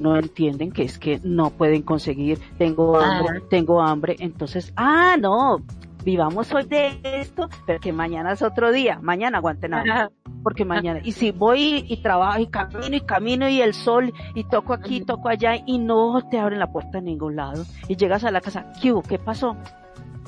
no 0.03 0.17
entienden 0.17 0.71
que 0.71 0.83
es 0.83 0.99
que 0.99 1.19
no 1.23 1.49
pueden 1.49 1.81
conseguir, 1.81 2.39
tengo 2.57 2.99
hambre, 2.99 3.41
tengo 3.49 3.81
hambre, 3.81 4.17
entonces, 4.19 4.73
ah, 4.75 5.15
no, 5.19 5.63
vivamos 6.03 6.53
hoy 6.53 6.65
de 6.65 6.99
esto, 7.03 7.49
pero 7.65 7.79
que 7.79 7.93
mañana 7.93 8.33
es 8.33 8.41
otro 8.41 8.71
día, 8.71 8.99
mañana 9.01 9.37
aguante 9.37 9.69
nada. 9.69 10.11
Porque 10.43 10.65
mañana, 10.65 10.99
y 11.01 11.13
si 11.13 11.31
voy 11.31 11.85
y 11.87 11.97
trabajo 12.01 12.39
y 12.39 12.47
camino 12.47 12.97
y 12.97 13.01
camino 13.01 13.47
y 13.47 13.61
el 13.61 13.73
sol 13.73 14.13
y 14.35 14.43
toco 14.43 14.73
aquí, 14.73 14.99
toco 14.99 15.29
allá 15.29 15.55
y 15.65 15.79
no 15.79 16.21
te 16.29 16.37
abren 16.37 16.59
la 16.59 16.67
puerta 16.67 16.97
en 16.97 17.05
ningún 17.05 17.37
lado 17.37 17.63
y 17.87 17.95
llegas 17.95 18.25
a 18.25 18.31
la 18.31 18.41
casa, 18.41 18.73
¿qué 18.81 18.93
¿Qué 19.07 19.17
pasó? 19.17 19.55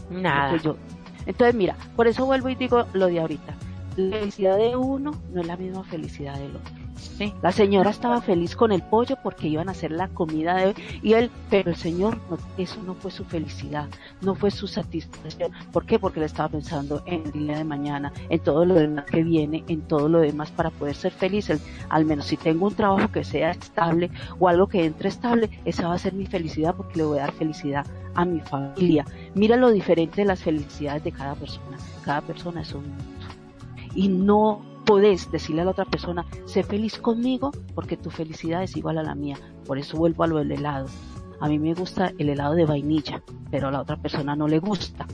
Nada. 0.10 0.56
Yo. 0.56 0.78
Entonces 1.26 1.54
mira, 1.54 1.76
por 1.98 2.08
eso 2.08 2.26
vuelvo 2.26 2.48
y 2.48 2.56
digo 2.56 2.86
lo 2.94 3.08
de 3.08 3.20
ahorita. 3.20 3.56
La 3.98 4.20
felicidad 4.20 4.58
de 4.58 4.78
uno 4.78 5.12
no 5.34 5.42
es 5.42 5.48
la 5.48 5.58
misma 5.58 5.84
felicidad 5.84 6.38
del 6.38 6.56
otro. 6.56 6.85
La 7.42 7.52
señora 7.52 7.92
estaba 7.92 8.22
feliz 8.22 8.56
con 8.56 8.72
el 8.72 8.82
pollo 8.82 9.18
porque 9.22 9.48
iban 9.48 9.70
a 9.70 9.72
hacer 9.72 9.92
la 9.92 10.08
comida 10.10 10.56
de 10.56 10.76
y 11.02 11.14
él, 11.14 11.32
pero 11.50 11.70
el 11.70 11.76
señor, 11.76 12.18
eso 12.58 12.82
no 12.84 12.94
fue 12.94 13.12
su 13.12 13.24
felicidad, 13.24 13.88
no 14.22 14.36
fue 14.36 14.52
su 14.52 14.68
satisfacción. 14.68 15.52
¿Por 15.72 15.86
qué? 15.86 16.00
Porque 16.00 16.20
le 16.20 16.26
estaba 16.26 16.50
pensando 16.50 17.04
en 17.06 17.24
el 17.26 17.32
día 17.32 17.58
de 17.58 17.64
mañana, 17.64 18.12
en 18.30 18.40
todo 18.40 18.66
lo 18.66 18.76
demás 18.76 19.06
que 19.06 19.24
viene, 19.24 19.64
en 19.68 19.82
todo 19.82 20.10
lo 20.10 20.20
demás 20.20 20.52
para 20.52 20.72
poder 20.72 20.96
ser 20.96 21.12
feliz. 21.12 21.50
al 21.90 22.06
menos 22.06 22.26
si 22.26 22.38
tengo 22.38 22.68
un 22.68 22.76
trabajo 22.76 23.12
que 23.12 23.24
sea 23.24 23.52
estable 23.52 24.10
o 24.40 24.48
algo 24.48 24.68
que 24.68 24.86
entre 24.86 25.10
estable, 25.10 25.50
esa 25.66 25.88
va 25.88 25.96
a 25.96 26.00
ser 26.00 26.14
mi 26.14 26.26
felicidad 26.26 26.76
porque 26.76 26.98
le 26.98 27.04
voy 27.04 27.20
a 27.20 27.22
dar 27.22 27.34
felicidad 27.34 27.86
a 28.16 28.26
mi 28.26 28.40
familia. 28.42 29.06
Mira 29.36 29.58
lo 29.58 29.72
diferente 29.72 30.22
de 30.22 30.26
las 30.26 30.42
felicidades 30.42 31.04
de 31.04 31.12
cada 31.12 31.36
persona. 31.36 31.78
Cada 32.04 32.22
persona 32.22 32.62
es 32.62 32.74
un 32.74 32.84
mundo. 32.84 33.04
Y 33.94 34.10
no 34.10 34.75
podés 34.86 35.32
decirle 35.32 35.62
a 35.62 35.66
la 35.66 35.72
otra 35.72 35.86
persona, 35.86 36.26
sé 36.46 36.64
feliz 36.64 36.98
conmigo 36.98 37.52
porque 37.74 37.98
tu 37.98 38.10
felicidad 38.10 38.64
es 38.64 38.78
igual 38.78 38.98
a 38.98 39.04
la 39.04 39.16
mía. 39.16 39.38
Por 39.66 39.78
eso 39.78 39.98
vuelvo 39.98 40.24
a 40.24 40.28
lo 40.28 40.38
del 40.38 40.52
helado. 40.52 40.88
A 41.40 41.50
mí 41.50 41.60
me 41.60 41.74
gusta 41.74 42.14
el 42.18 42.30
helado 42.30 42.54
de 42.56 42.66
vainilla, 42.66 43.22
pero 43.52 43.68
a 43.68 43.72
la 43.72 43.82
otra 43.82 43.98
persona 43.98 44.36
no 44.36 44.48
le 44.48 44.60
gusta. 44.60 45.06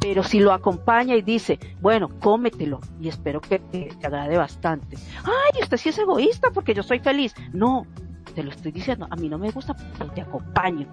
Pero 0.00 0.22
si 0.22 0.38
lo 0.38 0.52
acompaña 0.52 1.16
y 1.16 1.22
dice, 1.22 1.58
bueno, 1.80 2.08
cómetelo 2.20 2.80
y 3.00 3.08
espero 3.08 3.40
que 3.40 3.58
te, 3.58 3.88
agrade 4.02 4.36
bastante. 4.36 4.96
Ay, 5.24 5.62
usted 5.62 5.76
sí 5.76 5.88
es 5.88 5.98
egoísta 5.98 6.50
porque 6.52 6.74
yo 6.74 6.82
soy 6.82 7.00
feliz. 7.00 7.34
No, 7.52 7.86
te 8.34 8.42
lo 8.42 8.50
estoy 8.50 8.72
diciendo, 8.72 9.06
a 9.10 9.16
mí 9.16 9.28
no 9.28 9.38
me 9.38 9.50
gusta 9.50 9.74
porque 9.74 10.14
te 10.14 10.20
acompaño. 10.20 10.86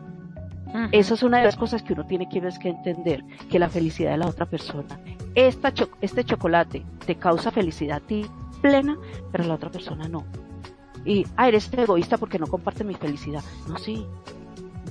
Esa 0.91 1.13
es 1.13 1.23
una 1.23 1.37
de 1.37 1.45
las 1.45 1.55
cosas 1.55 1.83
que 1.83 1.93
uno 1.93 2.05
tiene 2.05 2.27
que, 2.27 2.39
entender, 2.67 3.23
que 3.49 3.59
la 3.59 3.69
felicidad 3.69 4.11
de 4.11 4.17
la 4.17 4.27
otra 4.27 4.45
persona. 4.45 4.99
Esta 5.35 5.73
este 6.01 6.23
chocolate 6.23 6.83
te 7.05 7.15
causa 7.15 7.51
felicidad 7.51 7.97
a 7.97 7.99
ti 7.99 8.25
plena, 8.61 8.97
pero 9.31 9.43
la 9.43 9.55
otra 9.55 9.69
persona 9.69 10.07
no. 10.07 10.23
Y, 11.05 11.27
ah, 11.35 11.47
eres 11.47 11.71
egoísta 11.73 12.17
porque 12.17 12.39
no 12.39 12.47
comparte 12.47 12.83
mi 12.83 12.95
felicidad. 12.95 13.43
No, 13.67 13.77
sí. 13.77 14.05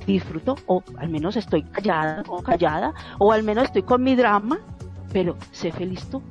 Disfruto, 0.07 0.57
o 0.67 0.83
al 0.99 1.09
menos 1.09 1.37
estoy 1.37 1.63
callada 1.63 2.23
o 2.29 2.43
callada, 2.43 2.93
o 3.19 3.33
al 3.33 3.43
menos 3.43 3.65
estoy 3.65 3.83
con 3.83 4.03
mi 4.03 4.15
drama, 4.15 4.59
pero 5.13 5.37
sé 5.53 5.73
feliz 5.73 6.09
tú. 6.11 6.23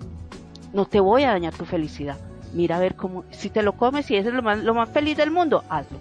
No 0.73 0.85
te 0.85 0.99
voy 0.99 1.23
a 1.23 1.31
dañar 1.31 1.53
tu 1.53 1.65
felicidad. 1.65 2.17
Mira 2.53 2.77
a 2.77 2.79
ver 2.79 2.95
cómo, 2.95 3.23
si 3.31 3.49
te 3.49 3.63
lo 3.63 3.73
comes 3.73 4.09
y 4.11 4.15
es 4.15 4.25
lo 4.25 4.41
más, 4.41 4.59
lo 4.63 4.73
más 4.73 4.89
feliz 4.89 5.17
del 5.17 5.31
mundo, 5.31 5.63
hazlo. 5.69 5.99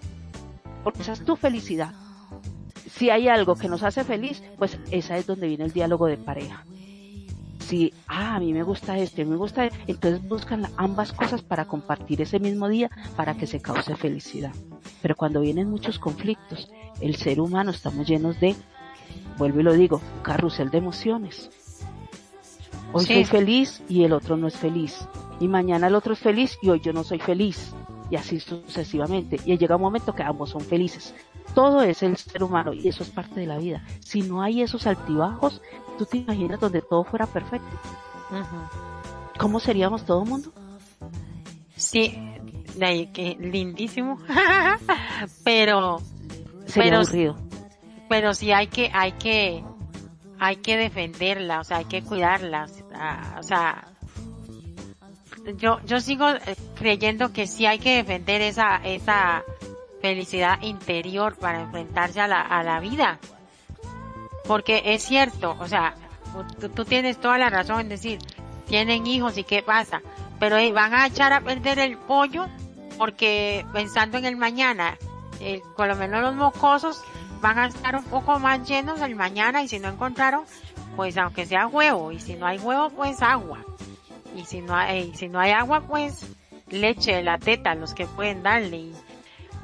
Porque 0.85 1.03
esa 1.03 1.13
es 1.13 1.25
tu 1.25 1.37
felicidad 1.37 1.93
si 2.97 3.11
hay 3.11 3.29
algo 3.29 3.57
que 3.57 3.69
nos 3.69 3.83
hace 3.83 4.05
feliz, 4.05 4.43
pues 4.59 4.79
esa 4.91 5.17
es 5.17 5.27
donde 5.27 5.49
viene 5.49 5.65
el 5.65 5.73
diálogo 5.73 6.07
de 6.07 6.17
pareja. 6.17 6.65
Si, 7.61 7.93
ah, 8.09 8.37
a 8.37 8.41
mí 8.41 8.53
me 8.53 8.63
gusta 8.63 8.99
este, 8.99 9.25
me 9.25 9.37
gusta, 9.37 9.67
este, 9.67 9.79
entonces 9.87 10.29
buscan 10.29 10.67
ambas 10.77 11.13
cosas 11.13 11.43
para 11.43 11.67
compartir 11.67 12.21
ese 12.21 12.41
mismo 12.41 12.69
día 12.69 12.91
para 13.17 13.35
que 13.35 13.47
se 13.47 13.61
cause 13.61 13.95
felicidad. 13.97 14.53
Pero 15.03 15.15
cuando 15.15 15.41
vienen 15.41 15.71
muchos 15.71 15.99
conflictos, 15.99 16.71
el 17.01 17.17
ser 17.17 17.41
humano 17.41 17.71
estamos 17.71 18.09
llenos 18.09 18.41
de, 18.41 18.57
vuelvo 19.39 19.61
y 19.61 19.63
lo 19.63 19.73
digo, 19.75 20.01
carrusel 20.23 20.71
de 20.71 20.79
emociones. 20.79 21.51
Hoy 22.93 23.07
soy 23.07 23.25
feliz 23.25 23.83
y 23.89 24.03
el 24.03 24.13
otro 24.13 24.37
no 24.37 24.49
es 24.49 24.57
feliz. 24.57 25.07
Y 25.39 25.47
mañana 25.47 25.87
el 25.87 25.95
otro 25.95 26.15
es 26.15 26.19
feliz 26.19 26.59
y 26.61 26.71
hoy 26.71 26.81
yo 26.81 26.93
no 26.93 27.05
soy 27.05 27.21
feliz. 27.21 27.73
Y 28.11 28.17
así 28.17 28.41
sucesivamente. 28.41 29.39
Y 29.45 29.57
llega 29.57 29.77
un 29.77 29.83
momento 29.83 30.13
que 30.13 30.25
ambos 30.25 30.51
son 30.51 30.63
felices 30.63 31.15
todo 31.55 31.83
es 31.83 32.03
el 32.03 32.17
ser 32.17 32.43
humano 32.43 32.73
y 32.73 32.89
eso 32.89 33.03
es 33.03 33.11
parte 33.11 33.41
de 33.41 33.47
la 33.47 33.59
vida. 33.59 33.83
Si 34.01 34.23
no 34.23 34.43
hay 34.43 34.63
esos 34.63 34.87
altibajos, 34.87 35.61
tú 35.99 36.07
te 36.07 36.19
imaginas 36.19 36.61
donde 36.61 36.83
todo 36.83 37.05
fuera 37.05 37.27
perfecto. 37.27 37.77
¿Cómo 39.39 39.61
seríamos 39.61 40.05
todo 40.05 40.23
el 40.23 40.29
mundo? 40.29 40.53
Sí, 41.77 42.19
que 43.13 43.37
lindísimo, 43.41 44.19
pero 45.45 46.01
sería 46.67 46.97
aburrido. 46.97 47.37
Pero 48.09 48.35
sí 48.35 48.53
hay 48.53 48.67
que, 48.67 48.91
hay 48.93 49.13
que, 49.13 49.65
hay 50.39 50.57
que 50.57 50.77
defenderla, 50.77 51.61
o 51.61 51.65
sea, 51.65 51.79
hay 51.79 51.85
que 51.85 52.03
cuidarla, 52.03 52.67
o 53.39 53.43
sea, 53.43 53.87
yo, 55.57 55.81
yo 55.87 56.01
sigo 56.01 56.29
eh, 56.29 56.57
creyendo 56.75 57.33
que 57.33 57.47
sí 57.47 57.67
hay 57.67 57.79
que 57.79 57.97
defender 57.97 58.43
esa, 58.43 58.77
esa, 58.77 59.43
felicidad 60.01 60.61
interior 60.63 61.37
para 61.37 61.61
enfrentarse 61.61 62.21
a 62.21 62.29
la, 62.29 62.41
a 62.41 62.63
la 62.63 62.81
vida. 62.81 63.19
Porque 64.47 64.83
es 64.87 65.03
cierto, 65.03 65.57
o 65.61 65.69
sea, 65.69 65.95
tú, 66.75 66.85
tienes 66.85 67.19
toda 67.19 67.39
la 67.39 67.51
razón 67.51 67.81
en 67.81 67.89
decir, 67.89 68.19
tienen 68.67 69.07
hijos 69.07 69.37
y 69.39 69.45
qué 69.45 69.63
pasa, 69.63 70.03
pero 70.39 70.57
van 70.73 70.95
a 70.95 71.07
echar 71.07 71.33
a 71.33 71.41
perder 71.41 71.79
el 71.79 71.97
pollo 71.97 72.47
porque 72.99 73.65
pensando 73.73 74.19
en 74.19 74.25
el 74.25 74.37
mañana, 74.37 74.99
eh, 75.41 75.63
por 75.77 75.89
lo 75.89 75.97
menos 75.97 76.23
los 76.23 76.35
mocosos 76.35 77.03
van 77.41 77.59
a 77.59 77.67
estar 77.67 77.97
un 77.97 78.05
poco 78.05 78.39
más 78.39 78.69
llenos 78.69 79.01
el 79.01 79.15
mañana 79.15 79.63
y 79.63 79.69
si 79.69 79.79
no 79.79 79.89
encontraron, 79.89 80.45
pues 80.97 81.17
aunque 81.17 81.47
sea 81.47 81.67
huevo, 81.67 82.13
y 82.13 82.21
si 82.21 82.35
no 82.35 82.47
hay 82.47 82.59
huevo, 82.59 82.91
pues 82.91 83.23
agua. 83.23 83.65
Y 84.37 84.45
si 84.45 84.61
no 84.61 84.75
hay, 84.75 85.15
si 85.15 85.29
no 85.29 85.41
hay 85.41 85.53
agua, 85.53 85.81
pues 85.83 86.27
leche, 86.69 87.23
la 87.23 87.39
teta, 87.39 87.75
los 87.75 87.95
que 87.95 88.07
pueden 88.07 88.43
darle 88.43 88.93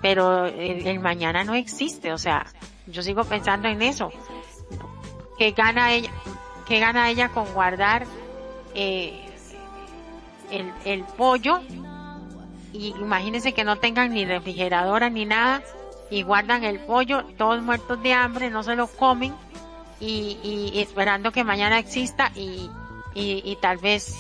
pero 0.06 0.46
el, 0.46 1.00
mañana 1.00 1.42
no 1.42 1.56
existe, 1.56 2.12
o 2.12 2.18
sea, 2.18 2.46
yo 2.86 3.02
sigo 3.02 3.24
pensando 3.24 3.66
en 3.66 3.82
eso. 3.82 4.12
¿Qué 5.36 5.50
gana 5.50 5.94
ella, 5.94 6.12
qué 6.64 6.78
gana 6.78 7.10
ella 7.10 7.30
con 7.30 7.52
guardar 7.52 8.06
eh, 8.72 9.20
el, 10.52 10.72
el 10.84 11.02
pollo? 11.02 11.60
Y 12.72 12.94
imagínense 13.00 13.52
que 13.52 13.64
no 13.64 13.78
tengan 13.78 14.14
ni 14.14 14.24
refrigeradora 14.24 15.10
ni 15.10 15.24
nada 15.24 15.64
y 16.08 16.22
guardan 16.22 16.62
el 16.62 16.78
pollo, 16.78 17.24
todos 17.36 17.60
muertos 17.60 18.00
de 18.00 18.12
hambre, 18.12 18.48
no 18.48 18.62
se 18.62 18.76
lo 18.76 18.86
comen 18.86 19.34
y, 19.98 20.38
y 20.72 20.78
esperando 20.78 21.32
que 21.32 21.42
mañana 21.42 21.80
exista 21.80 22.30
y, 22.36 22.70
y, 23.12 23.42
y 23.44 23.56
tal 23.56 23.78
vez 23.78 24.14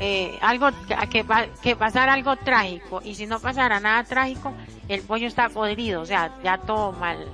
eh, 0.00 0.38
algo 0.40 0.68
que, 1.10 1.24
que 1.62 1.76
pasara 1.76 2.12
algo 2.12 2.36
trágico 2.36 3.00
y 3.04 3.14
si 3.14 3.26
no 3.26 3.40
pasara 3.40 3.80
nada 3.80 4.04
trágico 4.04 4.52
el 4.88 5.02
pollo 5.02 5.26
está 5.26 5.48
podrido 5.48 6.02
o 6.02 6.06
sea 6.06 6.32
ya 6.42 6.58
todo 6.58 6.92
mal 6.92 7.26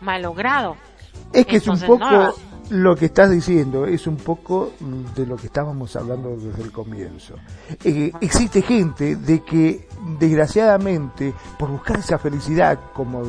malogrado. 0.00 0.76
Es 1.32 1.46
que 1.46 1.56
es 1.56 1.66
un 1.66 1.80
poco 1.80 2.34
lo 2.70 2.96
que 2.96 3.06
estás 3.06 3.30
diciendo 3.30 3.86
es 3.86 4.06
un 4.06 4.16
poco 4.16 4.72
de 5.14 5.26
lo 5.26 5.36
que 5.36 5.46
estábamos 5.46 5.94
hablando 5.96 6.36
desde 6.36 6.62
el 6.62 6.72
comienzo. 6.72 7.34
Eh, 7.84 8.12
existe 8.20 8.62
gente 8.62 9.16
de 9.16 9.42
que 9.42 9.88
desgraciadamente 10.18 11.34
por 11.58 11.70
buscar 11.70 11.98
esa 11.98 12.18
felicidad 12.18 12.78
como 12.94 13.22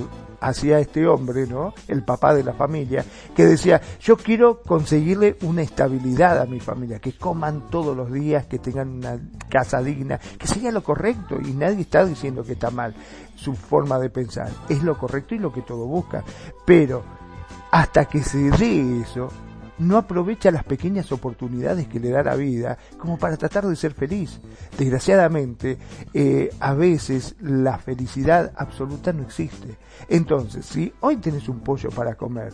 hacia 0.46 0.78
este 0.80 1.08
hombre, 1.08 1.48
¿no? 1.48 1.74
El 1.88 2.04
papá 2.04 2.36
de 2.36 2.44
la 2.44 2.54
familia, 2.54 3.04
que 3.36 3.46
decía, 3.46 3.82
yo 4.00 4.16
quiero 4.16 4.62
conseguirle 4.62 5.38
una 5.42 5.64
estabilidad 5.64 6.40
a 6.40 6.46
mi 6.46 6.60
familia, 6.60 7.00
que 7.00 7.18
coman 7.18 7.68
todos 7.72 7.98
los 7.98 8.12
días, 8.12 8.46
que 8.46 8.60
tengan 8.60 8.90
una 8.90 9.20
casa 9.50 9.82
digna, 9.82 10.20
que 10.20 10.46
sería 10.46 10.72
lo 10.72 10.84
correcto, 10.84 11.40
y 11.44 11.52
nadie 11.54 11.82
está 11.82 12.06
diciendo 12.06 12.44
que 12.44 12.54
está 12.54 12.70
mal 12.70 12.94
su 13.36 13.56
forma 13.56 13.98
de 13.98 14.12
pensar, 14.12 14.52
es 14.70 14.84
lo 14.84 14.98
correcto 15.00 15.34
y 15.34 15.40
lo 15.40 15.52
que 15.52 15.64
todo 15.64 15.88
busca, 15.88 16.24
pero 16.64 17.04
hasta 17.72 18.06
que 18.06 18.22
se 18.22 18.52
dé 18.52 19.02
eso, 19.02 19.30
no 19.80 19.98
aprovecha 19.98 20.52
las 20.52 20.64
pequeñas 20.64 21.12
oportunidades 21.12 21.88
que 21.88 22.00
le 22.00 22.10
da 22.10 22.24
la 22.24 22.36
vida 22.36 22.78
como 22.98 23.18
para 23.18 23.38
tratar 23.38 23.66
de 23.68 23.76
ser 23.76 23.94
feliz. 23.94 24.40
Desgraciadamente, 24.78 25.78
eh, 26.14 26.50
a 26.60 26.74
veces 26.74 27.36
la 27.42 27.78
felicidad 27.78 28.54
absoluta 28.56 29.14
no 29.14 29.24
existe. 29.24 29.78
Entonces, 30.08 30.66
si 30.66 30.94
hoy 31.02 31.18
tenés 31.18 31.50
un 31.50 31.60
pollo 31.60 31.90
para 31.90 32.16
comer, 32.16 32.54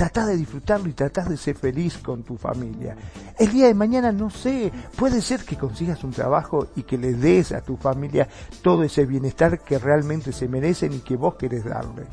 tratá 0.00 0.24
de 0.24 0.34
disfrutarlo 0.34 0.88
y 0.88 0.94
tratás 0.94 1.28
de 1.28 1.36
ser 1.36 1.56
feliz 1.56 1.98
con 1.98 2.22
tu 2.22 2.38
familia. 2.38 2.96
El 3.38 3.52
día 3.52 3.66
de 3.66 3.74
mañana, 3.74 4.10
no 4.12 4.30
sé, 4.30 4.72
puede 4.96 5.20
ser 5.20 5.44
que 5.44 5.58
consigas 5.58 6.02
un 6.04 6.10
trabajo 6.10 6.68
y 6.74 6.84
que 6.84 6.96
le 6.96 7.12
des 7.12 7.52
a 7.52 7.60
tu 7.60 7.76
familia 7.76 8.26
todo 8.62 8.82
ese 8.82 9.04
bienestar 9.04 9.60
que 9.60 9.78
realmente 9.78 10.32
se 10.32 10.48
merecen 10.48 10.94
y 10.94 11.00
que 11.00 11.16
vos 11.16 11.34
querés 11.34 11.66
darle. 11.66 12.04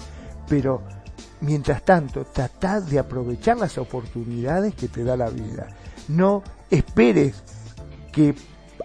Pero 0.50 0.84
Mientras 1.42 1.84
tanto, 1.84 2.26
trata 2.26 2.82
de 2.82 2.98
aprovechar 2.98 3.58
las 3.58 3.78
oportunidades 3.78 4.74
que 4.74 4.88
te 4.88 5.04
da 5.04 5.16
la 5.16 5.30
vida. 5.30 5.68
No 6.08 6.42
esperes 6.70 7.36
que 8.12 8.34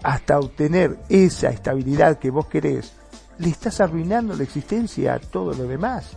hasta 0.03 0.37
obtener 0.37 0.99
esa 1.09 1.49
estabilidad 1.49 2.19
que 2.19 2.29
vos 2.29 2.47
querés, 2.47 2.93
le 3.39 3.49
estás 3.49 3.81
arruinando 3.81 4.35
la 4.35 4.43
existencia 4.43 5.15
a 5.15 5.19
todo 5.19 5.53
lo 5.53 5.63
demás. 5.63 6.11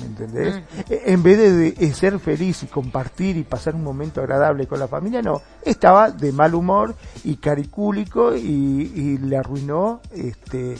¿Me 0.00 0.06
entendés? 0.06 0.56
Mm. 0.56 0.92
E, 0.92 1.02
en 1.12 1.22
vez 1.22 1.38
de, 1.38 1.94
ser 1.94 2.18
feliz 2.18 2.62
y 2.62 2.66
compartir 2.66 3.36
y 3.36 3.44
pasar 3.44 3.74
un 3.74 3.84
momento 3.84 4.20
agradable 4.20 4.66
con 4.66 4.80
la 4.80 4.88
familia, 4.88 5.22
no. 5.22 5.42
Estaba 5.64 6.10
de 6.10 6.32
mal 6.32 6.54
humor 6.54 6.94
y 7.24 7.36
caricúlico 7.36 8.34
y, 8.34 8.40
y 8.40 9.18
le 9.18 9.36
arruinó 9.36 10.00
este, 10.12 10.76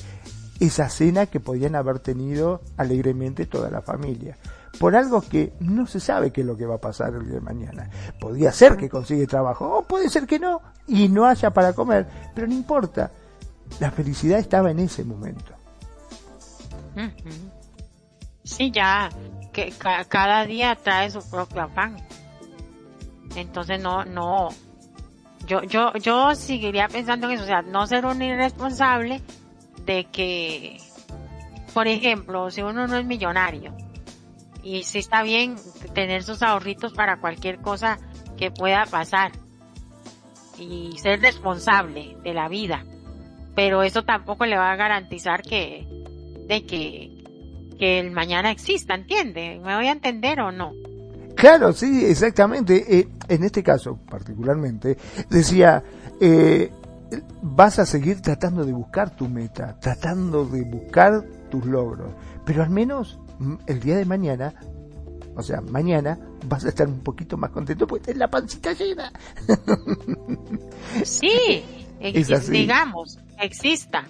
esa 0.59 0.89
cena 0.89 1.27
que 1.27 1.41
podían 1.41 1.77
haber 1.77 2.01
tenido 2.01 2.63
alegremente 2.77 3.47
toda 3.47 3.71
la 3.71 3.83
familia 3.83 4.37
por 4.79 4.97
algo 4.97 5.21
que 5.21 5.53
no 5.61 5.87
se 5.87 6.01
sabe 6.01 6.33
qué 6.33 6.43
es 6.43 6.47
lo 6.47 6.57
que 6.57 6.67
va 6.67 6.77
a 6.77 6.81
pasar 6.81 7.15
el 7.15 7.25
día 7.25 7.35
de 7.35 7.41
mañana. 7.41 7.91
Podría 8.21 8.53
ser 8.53 8.77
que 8.77 8.89
consigue 8.89 9.27
trabajo, 9.27 9.79
o 9.79 9.83
puede 9.83 10.09
ser 10.09 10.27
que 10.27 10.39
no, 10.39 10.61
y 10.87 11.09
no 11.09 11.27
haya 11.27 11.51
para 11.51 11.73
comer, 11.73 12.07
pero 12.35 12.47
no 12.47 12.55
importa. 12.55 13.11
La 13.81 13.91
felicidad 13.91 14.39
estaba 14.39 14.71
en 14.71 14.79
ese 14.79 15.05
momento. 15.05 15.53
Sí, 18.45 18.71
ya, 18.71 19.11
que 19.53 19.73
cada 20.09 20.45
día 20.47 20.77
trae 20.83 21.11
su 21.11 21.21
propio 21.29 21.63
afán. 21.63 21.97
Entonces 23.37 23.81
no, 23.81 24.05
no, 24.05 24.49
yo, 25.47 25.63
yo, 25.63 25.93
yo 25.95 26.35
seguiría 26.35 26.89
pensando 26.89 27.27
en 27.27 27.35
eso, 27.35 27.45
o 27.45 27.47
sea, 27.47 27.63
no 27.63 27.87
ser 27.87 28.05
un 28.05 28.21
irresponsable 28.21 29.23
de 29.85 30.05
que, 30.05 30.79
por 31.73 31.87
ejemplo, 31.87 32.51
si 32.51 32.63
uno 32.63 32.87
no 32.87 32.97
es 32.97 33.07
millonario, 33.07 33.75
y 34.69 34.83
sí 34.83 34.99
está 34.99 35.23
bien 35.23 35.57
tener 35.95 36.23
sus 36.23 36.43
ahorritos 36.43 36.93
para 36.93 37.21
cualquier 37.21 37.59
cosa 37.59 37.99
que 38.37 38.51
pueda 38.51 38.85
pasar 38.85 39.33
y 40.59 40.93
ser 40.99 41.23
responsable 41.23 42.19
de 42.23 42.35
la 42.35 42.49
vida. 42.49 42.85
Pero 43.55 43.83
eso 43.83 44.05
tampoco 44.05 44.45
le 44.45 44.59
va 44.59 44.71
a 44.71 44.77
garantizar 44.77 45.41
que, 45.41 45.87
de 46.47 46.67
que, 46.67 47.25
que 47.79 47.99
el 47.99 48.11
mañana 48.11 48.51
exista, 48.51 48.95
¿entiende? 48.95 49.59
¿Me 49.65 49.75
voy 49.75 49.87
a 49.87 49.93
entender 49.93 50.39
o 50.41 50.53
no? 50.53 50.73
Claro, 51.35 51.73
sí, 51.73 52.05
exactamente. 52.05 52.99
Eh, 52.99 53.09
en 53.29 53.45
este 53.45 53.63
caso, 53.63 53.99
particularmente, 54.11 54.99
decía, 55.31 55.83
eh, 56.21 56.71
vas 57.41 57.79
a 57.79 57.87
seguir 57.87 58.21
tratando 58.21 58.67
de 58.67 58.73
buscar 58.73 59.17
tu 59.17 59.29
meta, 59.29 59.79
tratando 59.81 60.45
de 60.45 60.63
buscar 60.63 61.25
tus 61.49 61.65
logros, 61.65 62.11
pero 62.45 62.63
al 62.63 62.71
menos 62.71 63.19
el 63.67 63.81
día 63.81 63.97
de 63.97 64.05
mañana, 64.05 64.55
o 65.37 65.43
sea, 65.43 65.61
mañana 65.61 66.19
vas 66.47 66.65
a 66.65 66.69
estar 66.69 66.87
un 66.89 67.01
poquito 67.01 67.37
más 67.37 67.51
contento 67.51 67.87
porque 67.87 68.07
tenés 68.07 68.19
la 68.19 68.29
pancita 68.29 68.73
llena. 68.73 69.13
Sí, 71.05 71.65
digamos, 72.51 73.19
exista. 73.41 74.05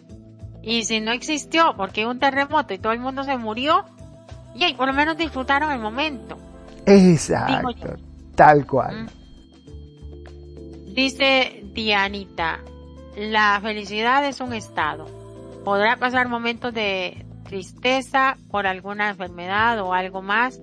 Y 0.63 0.85
si 0.85 1.01
no 1.01 1.13
existió 1.13 1.75
porque 1.77 2.07
un 2.07 2.19
terremoto 2.19 2.75
y 2.75 2.79
todo 2.79 2.93
el 2.93 3.01
mundo 3.01 3.25
se 3.25 3.37
murió, 3.37 3.85
y 4.55 4.75
por 4.75 4.89
lo 4.89 4.95
menos 4.95 5.17
disfrutaron 5.17 5.71
el 5.73 5.81
momento. 5.81 6.37
Exacto, 6.87 7.97
tal 8.35 8.67
cual. 8.67 9.05
Mm. 9.05 9.09
Dice 10.95 11.65
Dianita, 11.75 12.61
la 13.17 13.61
felicidad 13.63 14.25
es 14.27 14.41
un 14.41 14.53
estado. 14.53 15.07
Podrá 15.65 15.97
pasar 15.97 16.29
momentos 16.29 16.75
de, 16.75 17.25
tristeza 17.49 18.37
por 18.51 18.67
alguna 18.67 19.11
enfermedad 19.11 19.81
o 19.81 19.95
algo 19.95 20.23
más, 20.23 20.61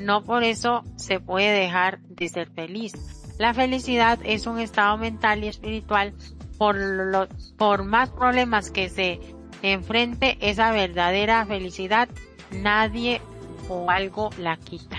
no 0.00 0.22
por 0.22 0.44
eso 0.44 0.84
se 0.96 1.20
puede 1.20 1.50
dejar 1.50 2.00
de 2.00 2.28
ser 2.28 2.48
feliz. 2.50 2.94
La 3.38 3.52
felicidad 3.54 4.18
es 4.24 4.46
un 4.46 4.58
estado 4.58 4.96
mental 4.96 5.44
y 5.44 5.48
espiritual 5.48 6.14
por, 6.56 6.76
lo, 6.76 7.28
por 7.56 7.84
más 7.84 8.10
problemas 8.10 8.70
que 8.70 8.88
se 8.88 9.20
enfrente 9.62 10.38
esa 10.40 10.70
verdadera 10.70 11.44
felicidad, 11.44 12.08
nadie 12.52 13.20
o 13.68 13.90
algo 13.90 14.30
la 14.38 14.56
quita. 14.56 14.98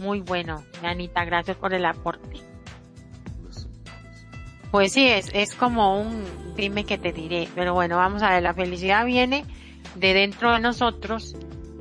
Muy 0.00 0.20
bueno, 0.20 0.64
Anita, 0.82 1.24
gracias 1.24 1.56
por 1.56 1.72
el 1.72 1.84
aporte. 1.84 2.40
Pues 4.70 4.92
sí, 4.92 5.06
es, 5.06 5.30
es 5.32 5.54
como 5.54 6.00
un 6.00 6.24
dime 6.56 6.84
que 6.84 6.98
te 6.98 7.12
diré, 7.12 7.48
pero 7.54 7.74
bueno, 7.74 7.96
vamos 7.96 8.22
a 8.22 8.30
ver, 8.30 8.42
la 8.42 8.54
felicidad 8.54 9.06
viene 9.06 9.44
de 9.94 10.14
dentro 10.14 10.52
de 10.52 10.60
nosotros. 10.60 11.36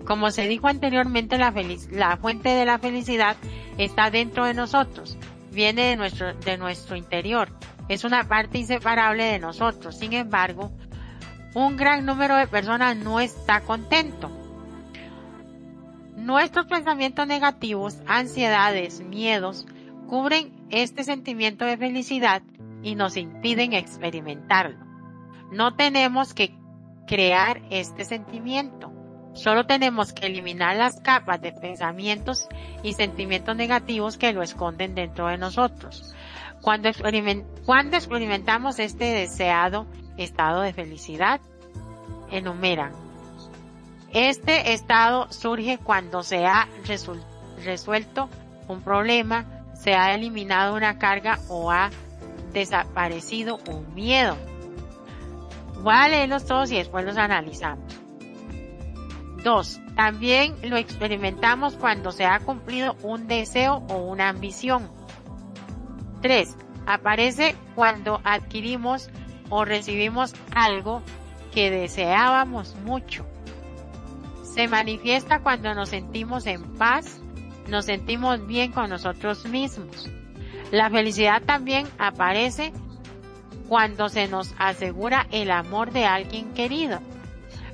Como 0.06 0.31
se 0.31 0.48
dijo 0.48 0.68
anteriormente, 0.68 1.38
la, 1.38 2.18
fuente 2.18 2.49
de 2.49 2.65
la 2.65 2.80
felicidad 2.80 3.38
está 3.77 4.10
dentro 4.10 4.45
de 4.45 4.53
nosotros, 4.53 5.18
viene 5.52 5.84
de 5.84 5.95
nuestro, 5.95 6.34
de 6.34 6.57
nuestro 6.57 6.95
interior, 6.95 7.49
es 7.90 8.03
una 8.03 8.27
parte 8.27 8.57
inseparable 8.57 9.23
de 9.23 9.40
nosotros. 9.40 9.98
Sin 9.98 10.14
embargo, 10.14 10.72
un 11.53 11.77
gran 11.77 12.06
número 12.06 12.35
de 12.35 12.48
personas 12.48 12.98
no 12.98 13.19
está 13.19 13.61
contento. 13.61 14.31
Nuestros 16.15 16.65
pensamientos 16.68 17.27
negativos, 17.27 17.98
ansiedades, 18.07 19.02
miedos, 19.02 19.65
cubren 20.07 20.53
este 20.69 21.03
sentimiento 21.03 21.65
de 21.65 21.77
felicidad 21.77 22.41
y 22.81 22.95
nos 22.95 23.18
impiden 23.18 23.73
experimentarlo. 23.73 24.77
No 25.52 25.76
tenemos 25.76 26.34
que 26.34 26.56
crear 27.05 27.61
este 27.69 28.05
sentimiento. 28.05 28.91
Solo 29.34 29.65
tenemos 29.65 30.13
que 30.13 30.27
eliminar 30.27 30.75
las 30.75 30.99
capas 30.99 31.41
de 31.41 31.51
pensamientos 31.51 32.47
y 32.84 32.93
sentimientos 32.93 33.55
negativos 33.55 34.17
que 34.17 34.31
lo 34.31 34.43
esconden 34.43 34.93
dentro 34.93 35.27
de 35.27 35.38
nosotros. 35.38 36.13
Cuando, 36.61 36.89
cuando 37.65 37.97
experimentamos 37.97 38.80
este 38.80 39.05
deseado 39.05 39.88
estado 40.17 40.61
de 40.61 40.73
felicidad, 40.73 41.41
enumeran. 42.31 42.91
Este 44.11 44.73
estado 44.73 45.31
surge 45.31 45.80
cuando 45.80 46.21
se 46.21 46.45
ha 46.45 46.67
resuelto 47.65 48.30
un 48.67 48.81
problema, 48.81 49.45
se 49.73 49.95
ha 49.95 50.13
eliminado 50.13 50.75
una 50.75 50.99
carga 50.99 51.39
o 51.49 51.71
ha 51.71 51.89
desaparecido 52.53 53.59
un 53.67 53.95
miedo 53.95 54.38
Voy 55.84 55.93
a 55.93 56.07
leerlos 56.07 56.45
todos 56.45 56.72
y 56.72 56.77
después 56.77 57.03
los 57.03 57.18
analizamos. 57.18 57.93
2. 59.43 59.81
También 59.97 60.55
lo 60.64 60.77
experimentamos 60.77 61.76
cuando 61.76 62.14
se 62.14 62.26
ha 62.26 62.39
cumplido 62.39 62.95
un 63.03 63.27
deseo 63.27 63.84
o 63.89 63.97
una 63.97 64.30
ambición. 64.30 64.89
3. 66.22 66.55
Aparece 66.85 67.57
cuando 67.76 68.22
adquirimos 68.23 69.10
o 69.49 69.65
recibimos 69.65 70.34
algo 70.55 71.01
que 71.53 71.69
deseábamos 71.69 72.76
mucho. 72.85 73.26
Se 74.41 74.69
manifiesta 74.69 75.39
cuando 75.39 75.73
nos 75.73 75.89
sentimos 75.89 76.47
en 76.47 76.64
paz, 76.76 77.19
nos 77.68 77.85
sentimos 77.85 78.47
bien 78.47 78.72
con 78.72 78.89
nosotros 78.89 79.45
mismos. 79.45 80.10
La 80.72 80.89
felicidad 80.89 81.41
también 81.43 81.88
aparece 81.97 82.72
cuando 83.68 84.10
se 84.10 84.27
nos 84.27 84.53
asegura 84.57 85.27
el 85.31 85.52
amor 85.52 85.91
de 85.91 86.06
alguien 86.06 86.53
querido. 86.53 86.99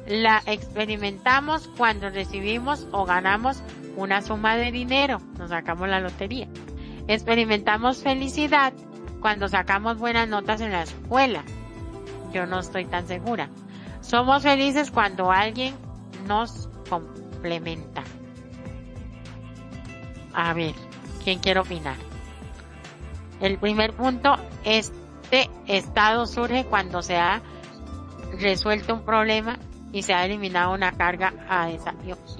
La 0.08 0.42
experimentamos 0.46 1.70
cuando 1.78 2.10
recibimos 2.10 2.88
o 2.92 3.06
ganamos 3.06 3.62
una 3.96 4.22
suma 4.22 4.56
de 4.56 4.72
dinero, 4.72 5.20
nos 5.38 5.50
sacamos 5.50 5.90
la 5.90 6.00
lotería. 6.00 6.48
Experimentamos 7.08 8.02
felicidad 8.02 8.74
cuando 9.20 9.48
sacamos 9.48 9.98
buenas 9.98 10.28
notas 10.28 10.62
en 10.62 10.72
la 10.72 10.84
escuela. 10.84 11.44
Yo 12.34 12.46
no 12.46 12.60
estoy 12.60 12.86
tan 12.86 13.08
segura. 13.08 13.50
Somos 14.02 14.44
felices 14.44 14.92
cuando 14.92 15.32
alguien 15.32 15.76
nos 16.28 16.70
complementa. 16.90 18.04
A 20.34 20.54
ver, 20.54 20.74
¿quién 21.24 21.40
quiere 21.40 21.60
opinar? 21.60 21.98
El 23.42 23.58
primer 23.58 23.94
punto, 23.94 24.36
este 25.32 25.50
estado 25.68 26.26
surge 26.26 26.66
cuando 26.66 27.04
se 27.04 27.16
ha 27.16 27.42
resuelto 28.40 28.96
un 28.96 29.04
problema 29.04 29.60
y 29.92 30.02
se 30.02 30.14
ha 30.14 30.26
eliminado 30.26 30.74
una 30.74 30.92
carga 30.92 31.34
a 31.48 31.70
esa, 31.70 31.94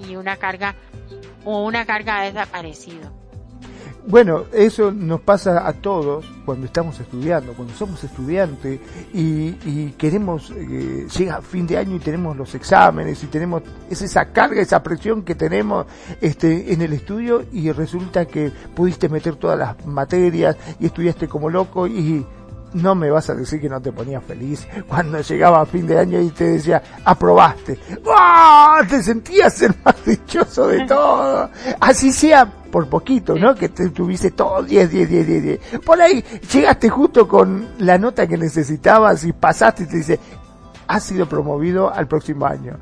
y 0.08 0.16
una 0.16 0.36
carga 0.36 0.74
o 1.44 1.64
una 1.64 1.86
carga 1.86 2.20
ha 2.20 2.24
desaparecido. 2.24 3.20
Bueno, 4.06 4.44
eso 4.52 4.90
nos 4.90 5.20
pasa 5.20 5.68
a 5.68 5.74
todos 5.74 6.24
cuando 6.44 6.66
estamos 6.66 6.98
estudiando, 6.98 7.52
cuando 7.52 7.74
somos 7.74 8.02
estudiantes 8.02 8.80
y, 9.12 9.90
queremos, 9.92 10.50
eh, 10.56 11.06
llega 11.16 11.42
fin 11.42 11.66
de 11.66 11.76
año 11.76 11.96
y 11.96 12.00
tenemos 12.00 12.36
los 12.36 12.54
exámenes 12.54 13.22
y 13.22 13.26
tenemos 13.26 13.62
es 13.88 14.02
esa 14.02 14.32
carga, 14.32 14.60
esa 14.60 14.82
presión 14.82 15.22
que 15.22 15.34
tenemos 15.34 15.86
este, 16.20 16.72
en 16.72 16.82
el 16.82 16.94
estudio 16.94 17.44
y 17.52 17.70
resulta 17.70 18.24
que 18.24 18.50
pudiste 18.74 19.08
meter 19.08 19.36
todas 19.36 19.58
las 19.58 19.86
materias 19.86 20.56
y 20.80 20.86
estudiaste 20.86 21.28
como 21.28 21.50
loco 21.50 21.86
y 21.86 22.24
no 22.74 22.94
me 22.94 23.10
vas 23.10 23.28
a 23.30 23.34
decir 23.34 23.60
que 23.60 23.68
no 23.68 23.80
te 23.80 23.92
ponías 23.92 24.22
feliz 24.24 24.66
cuando 24.88 25.20
llegaba 25.20 25.60
a 25.60 25.66
fin 25.66 25.86
de 25.86 25.98
año 25.98 26.20
y 26.20 26.30
te 26.30 26.44
decía, 26.44 26.82
aprobaste. 27.04 27.78
¡Oh! 28.04 28.78
Te 28.88 29.02
sentías 29.02 29.60
el 29.62 29.74
más 29.84 29.96
dichoso 30.04 30.66
de 30.68 30.86
todo. 30.86 31.50
Así 31.80 32.12
sea 32.12 32.46
por 32.46 32.88
poquito, 32.88 33.34
¿no? 33.34 33.54
Que 33.54 33.68
te 33.68 33.88
tuviste 33.90 34.30
todo 34.30 34.62
10, 34.62 34.90
10, 34.90 35.08
10, 35.08 35.26
10, 35.26 35.42
10. 35.42 35.60
Por 35.84 36.00
ahí 36.00 36.24
llegaste 36.52 36.88
justo 36.88 37.26
con 37.26 37.68
la 37.78 37.98
nota 37.98 38.26
que 38.26 38.38
necesitabas 38.38 39.24
y 39.24 39.32
pasaste 39.32 39.84
y 39.84 39.86
te 39.86 39.96
dice, 39.96 40.20
has 40.86 41.02
sido 41.02 41.28
promovido 41.28 41.92
al 41.92 42.06
próximo 42.06 42.46
año. 42.46 42.76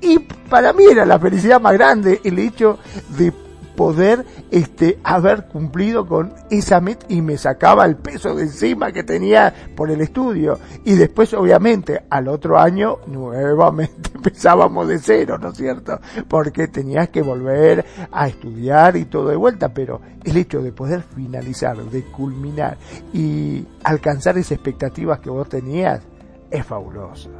Y 0.00 0.18
para 0.18 0.72
mí 0.72 0.84
era 0.84 1.04
la 1.04 1.18
felicidad 1.18 1.60
más 1.60 1.74
grande 1.74 2.20
el 2.24 2.38
hecho 2.38 2.78
de 3.16 3.32
poder 3.76 4.24
este 4.50 4.98
haber 5.04 5.46
cumplido 5.46 6.06
con 6.06 6.34
esa 6.50 6.80
meta 6.80 7.06
y 7.08 7.22
me 7.22 7.36
sacaba 7.36 7.84
el 7.84 7.96
peso 7.96 8.34
de 8.34 8.44
encima 8.44 8.92
que 8.92 9.02
tenía 9.02 9.52
por 9.74 9.90
el 9.90 10.00
estudio 10.00 10.58
y 10.84 10.94
después 10.94 11.32
obviamente 11.34 12.02
al 12.10 12.28
otro 12.28 12.58
año 12.58 12.98
nuevamente 13.06 14.10
empezábamos 14.14 14.88
de 14.88 14.98
cero, 14.98 15.38
¿no 15.38 15.50
es 15.50 15.56
cierto? 15.56 15.98
Porque 16.28 16.68
tenías 16.68 17.08
que 17.08 17.22
volver 17.22 17.84
a 18.10 18.28
estudiar 18.28 18.96
y 18.96 19.06
todo 19.06 19.28
de 19.28 19.36
vuelta, 19.36 19.72
pero 19.72 20.00
el 20.24 20.36
hecho 20.36 20.62
de 20.62 20.72
poder 20.72 21.02
finalizar, 21.02 21.76
de 21.76 22.04
culminar 22.04 22.76
y 23.12 23.66
alcanzar 23.84 24.38
esas 24.38 24.52
expectativas 24.52 25.20
que 25.20 25.30
vos 25.30 25.48
tenías 25.48 26.02
es 26.50 26.64
fabuloso. 26.66 27.30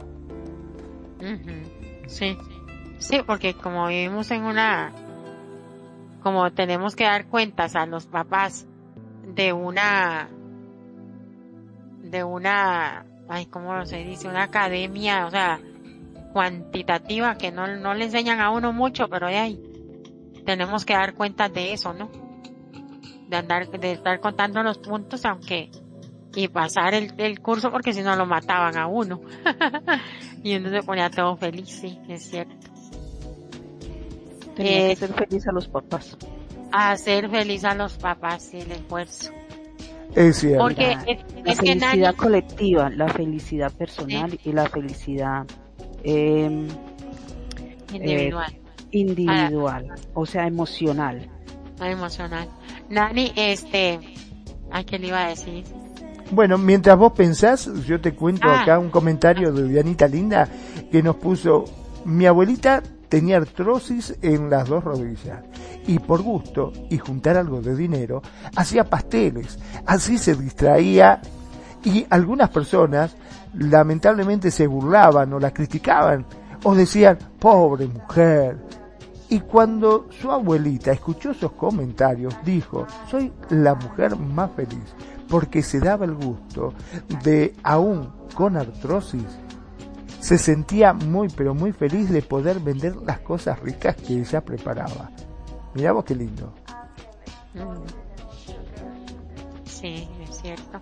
Sí, 2.07 2.37
sí, 2.99 3.21
porque 3.27 3.55
como 3.55 3.87
vivimos 3.87 4.31
en 4.31 4.43
una 4.43 4.93
como 6.23 6.51
tenemos 6.53 6.97
que 6.97 7.05
dar 7.05 7.27
cuentas 7.27 7.77
a 7.77 7.87
los 7.87 8.07
papás 8.07 8.67
de 9.35 9.53
una, 9.53 10.29
de 12.03 12.25
una, 12.25 13.05
ay, 13.29 13.47
¿cómo 13.47 13.85
se 13.87 13.99
dice? 13.99 14.29
Una 14.29 14.45
academia, 14.45 15.27
o 15.27 15.31
sea, 15.31 15.61
cuantitativa 16.33 17.37
que 17.37 17.51
no, 17.51 17.67
no 17.77 17.95
le 17.95 18.07
enseñan 18.07 18.41
a 18.41 18.51
uno 18.51 18.73
mucho, 18.73 19.09
pero 19.09 19.27
ahí 19.27 19.61
tenemos 20.45 20.85
que 20.85 20.95
dar 20.95 21.15
cuentas 21.15 21.53
de 21.53 21.73
eso, 21.73 21.93
¿no? 21.93 22.11
De 23.29 23.37
andar, 23.37 23.69
de 23.71 23.93
estar 23.93 24.21
contando 24.21 24.63
los 24.63 24.79
puntos, 24.79 25.25
aunque, 25.25 25.71
y 26.35 26.49
pasar 26.49 26.95
el, 26.95 27.13
el 27.19 27.41
curso 27.41 27.71
porque 27.71 27.93
si 27.93 28.03
no 28.03 28.17
lo 28.17 28.27
mataban 28.27 28.77
a 28.77 28.87
uno. 28.87 29.21
y 30.43 30.57
uno 30.57 30.71
se 30.71 30.83
ponía 30.83 31.11
todo 31.11 31.37
feliz, 31.37 31.69
sí, 31.69 31.99
es 32.09 32.29
cierto. 32.29 32.62
Tenía 34.55 34.89
que 34.89 34.97
ser 34.97 35.13
feliz 35.15 35.47
a 35.47 35.53
los 35.53 35.69
papás. 35.69 36.17
Hacer 36.73 37.29
feliz 37.31 37.65
a 37.65 37.75
los 37.75 37.95
papás, 37.95 38.53
el 38.55 38.71
esfuerzo. 38.73 39.31
Es 40.15 40.39
cierto. 40.39 40.65
Porque 40.65 40.97
la 41.45 41.55
felicidad 41.55 42.15
colectiva, 42.15 42.91
la 42.91 43.09
felicidad 43.09 43.73
personal 43.73 44.39
y 44.45 44.53
la 44.53 44.69
felicidad 44.69 45.47
em, 46.03 46.69
individual. 47.93 48.53
Eh, 48.53 48.59
individual, 48.93 49.95
o 50.15 50.27
sea, 50.27 50.47
emocional. 50.47 51.29
Ah, 51.81 51.91
emocional. 51.91 52.49
Nani, 52.91 53.33
este, 53.37 53.99
¿a 54.71 54.85
qué 54.85 54.99
le 54.99 55.09
iba 55.09 55.25
a 55.25 55.29
decir? 55.29 55.65
Bueno, 56.31 56.59
mientras 56.59 56.97
vos 56.97 57.13
pensás, 57.13 57.71
yo 57.87 58.01
te 58.01 58.15
cuento 58.15 58.49
ah. 58.49 58.63
acá 58.63 58.79
un 58.79 58.91
comentario 58.91 59.53
de 59.53 59.69
Dianita 59.69 60.07
Linda 60.07 60.49
que 60.91 61.03
nos 61.03 61.17
puso, 61.17 61.65
mi 62.05 62.27
abuelita 62.27 62.83
tenía 63.13 63.37
artrosis 63.37 64.17
en 64.23 64.49
las 64.49 64.71
dos 64.71 64.83
rodillas 64.83 65.45
y 65.87 65.99
por 65.99 66.23
gusto 66.23 66.73
y 66.89 66.97
juntar 66.97 67.37
algo 67.37 67.61
de 67.61 67.77
dinero 67.77 68.23
hacía 68.57 68.85
pasteles. 68.85 69.59
Así 69.85 70.17
se 70.17 70.35
distraía 70.35 71.21
y 71.85 72.07
algunas 72.09 72.49
personas 72.49 73.15
lamentablemente 73.53 74.51
se 74.51 74.67
burlaban 74.67 75.31
o 75.35 75.39
la 75.39 75.53
criticaban 75.53 76.25
o 76.65 76.75
decían, 76.75 77.19
pobre 77.39 77.87
mujer. 77.87 78.57
Y 79.29 79.41
cuando 79.41 80.09
su 80.19 80.33
abuelita 80.33 80.93
escuchó 80.93 81.33
esos 81.33 81.53
comentarios, 81.53 82.35
dijo, 82.47 82.87
soy 83.11 83.31
la 83.51 83.75
mujer 83.75 84.17
más 84.17 84.53
feliz 84.53 84.95
porque 85.29 85.63
se 85.63 85.81
daba 85.81 86.07
el 86.07 86.15
gusto 86.15 86.73
de, 87.23 87.55
aún 87.63 88.11
con 88.35 88.57
artrosis, 88.57 89.25
se 90.23 90.39
sentía 90.39 90.93
muy 90.93 91.29
pero 91.29 91.53
muy 91.53 91.73
feliz 91.73 92.09
de 92.09 92.23
poder 92.23 92.61
vender 92.61 92.95
las 93.05 93.19
cosas 93.19 93.59
ricas 93.59 93.97
que 93.97 94.21
ella 94.21 94.41
preparaba. 94.41 95.11
Mirá 95.75 95.91
vos 95.91 96.05
qué 96.05 96.15
lindo. 96.15 96.55
Sí, 99.65 100.09
es 100.23 100.37
cierto. 100.41 100.81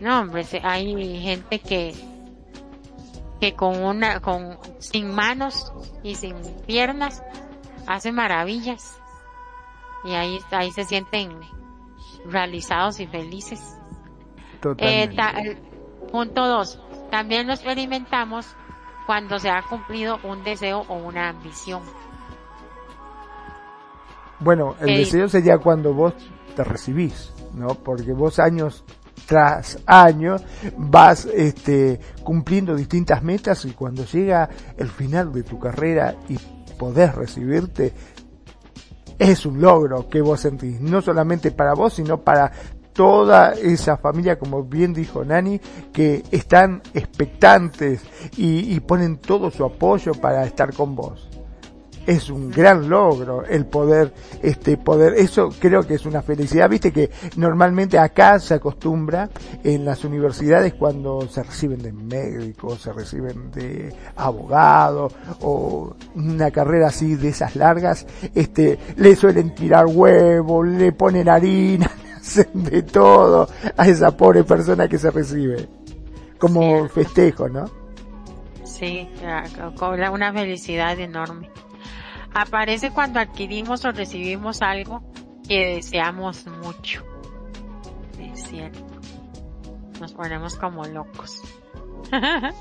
No, 0.00 0.20
hombre, 0.20 0.44
hay 0.62 1.20
gente 1.20 1.58
que 1.58 1.94
que 3.40 3.54
con 3.54 3.82
una 3.82 4.20
con 4.20 4.58
sin 4.78 5.10
manos 5.14 5.72
y 6.02 6.14
sin 6.16 6.36
piernas 6.66 7.22
hace 7.86 8.12
maravillas 8.12 8.98
y 10.04 10.10
ahí 10.10 10.38
ahí 10.50 10.70
se 10.72 10.84
sienten 10.84 11.32
realizados 12.26 13.00
y 13.00 13.06
felices. 13.06 13.78
Totalmente. 14.60 15.50
Eh, 15.50 15.58
punto 16.12 16.46
dos 16.46 16.78
también 17.10 17.46
lo 17.46 17.52
experimentamos 17.52 18.46
cuando 19.06 19.38
se 19.38 19.50
ha 19.50 19.62
cumplido 19.62 20.18
un 20.24 20.44
deseo 20.44 20.84
o 20.88 20.94
una 20.94 21.28
ambición. 21.30 21.82
Bueno, 24.38 24.74
el 24.80 24.96
deseo 24.96 25.28
sería 25.28 25.58
cuando 25.58 25.92
vos 25.92 26.14
te 26.56 26.64
recibís, 26.64 27.32
¿no? 27.54 27.68
Porque 27.74 28.12
vos 28.12 28.38
años 28.38 28.84
tras 29.26 29.78
año 29.86 30.36
vas 30.76 31.26
este, 31.26 32.00
cumpliendo 32.24 32.74
distintas 32.74 33.22
metas 33.22 33.64
y 33.64 33.72
cuando 33.72 34.04
llega 34.04 34.48
el 34.76 34.88
final 34.88 35.32
de 35.32 35.42
tu 35.42 35.58
carrera 35.58 36.16
y 36.28 36.38
podés 36.78 37.14
recibirte, 37.14 37.92
es 39.18 39.44
un 39.44 39.60
logro 39.60 40.08
que 40.08 40.22
vos 40.22 40.40
sentís, 40.40 40.80
no 40.80 41.02
solamente 41.02 41.50
para 41.50 41.74
vos, 41.74 41.92
sino 41.92 42.22
para 42.22 42.50
toda 43.00 43.54
esa 43.54 43.96
familia, 43.96 44.38
como 44.38 44.62
bien 44.62 44.92
dijo 44.92 45.24
Nani, 45.24 45.58
que 45.90 46.22
están 46.30 46.82
expectantes 46.92 48.02
y, 48.36 48.78
ponen 48.80 49.16
todo 49.16 49.50
su 49.50 49.64
apoyo 49.64 50.12
para 50.12 50.44
estar 50.44 50.74
con 50.74 50.94
vos. 50.94 51.26
Es 52.06 52.28
un 52.28 52.50
gran 52.50 52.90
logro 52.90 53.42
el 53.46 53.64
poder, 53.64 54.12
este 54.42 54.76
poder, 54.76 55.14
eso 55.14 55.48
creo 55.58 55.86
que 55.86 55.94
es 55.94 56.04
una 56.04 56.20
felicidad, 56.20 56.68
viste 56.68 56.92
que 56.92 57.10
normalmente 57.36 57.98
acá 57.98 58.38
se 58.38 58.52
acostumbra 58.52 59.30
en 59.64 59.86
las 59.86 60.04
universidades 60.04 60.74
cuando 60.74 61.26
se 61.26 61.42
reciben 61.42 61.80
de 61.80 61.92
médicos, 61.92 62.82
se 62.82 62.92
reciben 62.92 63.50
de 63.50 63.94
abogados 64.14 65.14
o 65.40 65.96
una 66.16 66.50
carrera 66.50 66.88
así 66.88 67.14
de 67.14 67.30
esas 67.30 67.56
largas, 67.56 68.06
este, 68.34 68.78
le 68.96 69.16
suelen 69.16 69.54
tirar 69.54 69.86
huevos, 69.86 70.68
le 70.68 70.92
ponen 70.92 71.30
harina, 71.30 71.90
de 72.52 72.82
todo 72.82 73.48
a 73.76 73.86
esa 73.88 74.16
pobre 74.16 74.44
persona 74.44 74.88
que 74.88 74.98
se 74.98 75.10
recibe. 75.10 75.68
Como 76.38 76.88
festejo, 76.88 77.48
¿no? 77.48 77.70
Sí, 78.64 79.08
cobra 79.76 80.10
una 80.10 80.32
felicidad 80.32 80.98
enorme. 80.98 81.50
Aparece 82.32 82.92
cuando 82.92 83.20
adquirimos 83.20 83.84
o 83.84 83.92
recibimos 83.92 84.62
algo 84.62 85.02
que 85.46 85.74
deseamos 85.74 86.46
mucho. 86.46 87.04
Es 88.18 88.44
cierto. 88.44 88.86
Nos 90.00 90.14
ponemos 90.14 90.56
como 90.56 90.84
locos. 90.86 91.42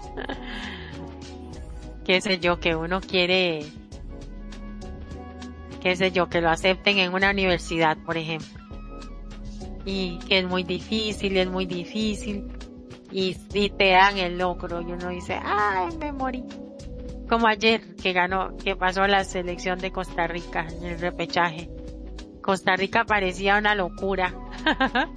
qué 2.04 2.20
sé 2.20 2.40
yo, 2.40 2.60
que 2.60 2.76
uno 2.76 3.00
quiere, 3.00 3.66
qué 5.82 5.96
sé 5.96 6.12
yo, 6.12 6.28
que 6.28 6.42
lo 6.42 6.50
acepten 6.50 6.98
en 6.98 7.14
una 7.14 7.32
universidad, 7.32 7.98
por 7.98 8.18
ejemplo 8.18 8.59
y 9.86 10.20
que 10.20 10.40
es 10.40 10.46
muy 10.46 10.64
difícil, 10.64 11.38
es 11.38 11.50
muy 11.50 11.66
difícil 11.66 12.48
y, 13.12 13.36
te 13.70 13.92
dan 13.92 14.18
el 14.18 14.38
logro 14.38 14.82
y 14.82 14.92
uno 14.92 15.10
dice, 15.10 15.40
ay, 15.42 15.96
me 15.98 16.12
morí. 16.12 16.44
como 17.28 17.48
ayer 17.48 17.96
que 17.96 18.14
ganó, 18.14 18.56
que 18.58 18.76
pasó 18.76 19.06
la 19.08 19.24
selección 19.24 19.80
de 19.80 19.92
Costa 19.92 20.28
Rica 20.28 20.68
en 20.68 20.86
el 20.86 21.00
repechaje. 21.00 21.70
Costa 22.42 22.76
Rica 22.76 23.06
parecía 23.06 23.58
una 23.58 23.76
locura. 23.76 24.34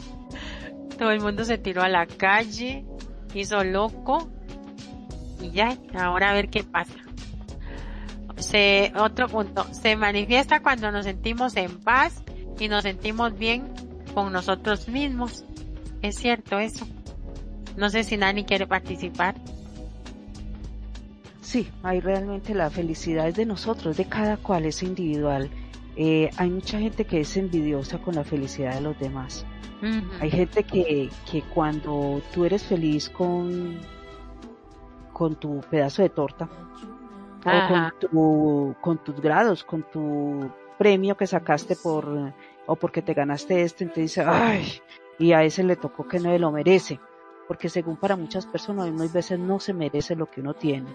Todo 0.98 1.10
el 1.10 1.20
mundo 1.20 1.44
se 1.44 1.58
tiró 1.58 1.82
a 1.82 1.88
la 1.88 2.06
calle, 2.06 2.84
hizo 3.34 3.64
loco 3.64 4.30
y 5.40 5.50
ya, 5.50 5.76
ahora 5.98 6.30
a 6.30 6.34
ver 6.34 6.48
qué 6.48 6.64
pasa. 6.64 6.94
Se, 8.36 8.92
otro 8.96 9.28
punto, 9.28 9.64
se 9.72 9.96
manifiesta 9.96 10.60
cuando 10.60 10.90
nos 10.90 11.04
sentimos 11.04 11.56
en 11.56 11.80
paz 11.80 12.22
y 12.58 12.68
nos 12.68 12.82
sentimos 12.82 13.36
bien 13.38 13.72
con 14.14 14.32
nosotros 14.32 14.88
mismos. 14.88 15.44
Es 16.02 16.16
cierto 16.16 16.58
eso. 16.58 16.86
No 17.76 17.88
sé 17.88 18.04
si 18.04 18.16
Nani 18.16 18.44
quiere 18.44 18.66
participar. 18.66 19.34
Sí, 21.40 21.68
hay 21.82 22.00
realmente 22.00 22.54
la 22.54 22.70
felicidad 22.70 23.28
es 23.28 23.34
de 23.34 23.46
nosotros, 23.46 23.96
de 23.96 24.04
cada 24.06 24.36
cual, 24.36 24.64
es 24.64 24.82
individual. 24.82 25.50
Eh, 25.96 26.30
hay 26.36 26.50
mucha 26.50 26.78
gente 26.78 27.04
que 27.04 27.20
es 27.20 27.36
envidiosa 27.36 27.98
con 27.98 28.14
la 28.14 28.24
felicidad 28.24 28.74
de 28.74 28.80
los 28.80 28.98
demás. 28.98 29.44
Hay 30.20 30.30
gente 30.30 30.62
que, 30.62 31.10
que 31.28 31.42
cuando 31.42 32.22
tú 32.32 32.44
eres 32.44 32.62
feliz 32.62 33.10
con, 33.10 33.80
con 35.12 35.34
tu 35.34 35.60
pedazo 35.68 36.02
de 36.02 36.08
torta, 36.08 36.48
o 37.44 37.68
con, 37.68 37.92
tu, 37.98 38.76
con 38.80 38.98
tus 38.98 39.20
grados, 39.20 39.64
con 39.64 39.82
tu 39.90 40.48
premio 40.78 41.16
que 41.16 41.26
sacaste 41.26 41.74
por, 41.74 42.32
o 42.66 42.76
porque 42.76 43.02
te 43.02 43.14
ganaste 43.14 43.62
esto, 43.62 43.84
te 43.92 44.02
dice, 44.02 44.22
ay, 44.26 44.80
y 45.18 45.32
a 45.32 45.42
ese 45.44 45.64
le 45.64 45.76
tocó 45.76 46.06
que 46.06 46.18
no 46.18 46.36
lo 46.36 46.52
merece. 46.52 47.00
Porque 47.48 47.68
según 47.68 47.96
para 47.96 48.16
muchas 48.16 48.46
personas, 48.46 48.90
muchas 48.90 49.12
veces 49.12 49.38
no 49.38 49.60
se 49.60 49.74
merece 49.74 50.16
lo 50.16 50.26
que 50.26 50.40
uno 50.40 50.54
tiene. 50.54 50.94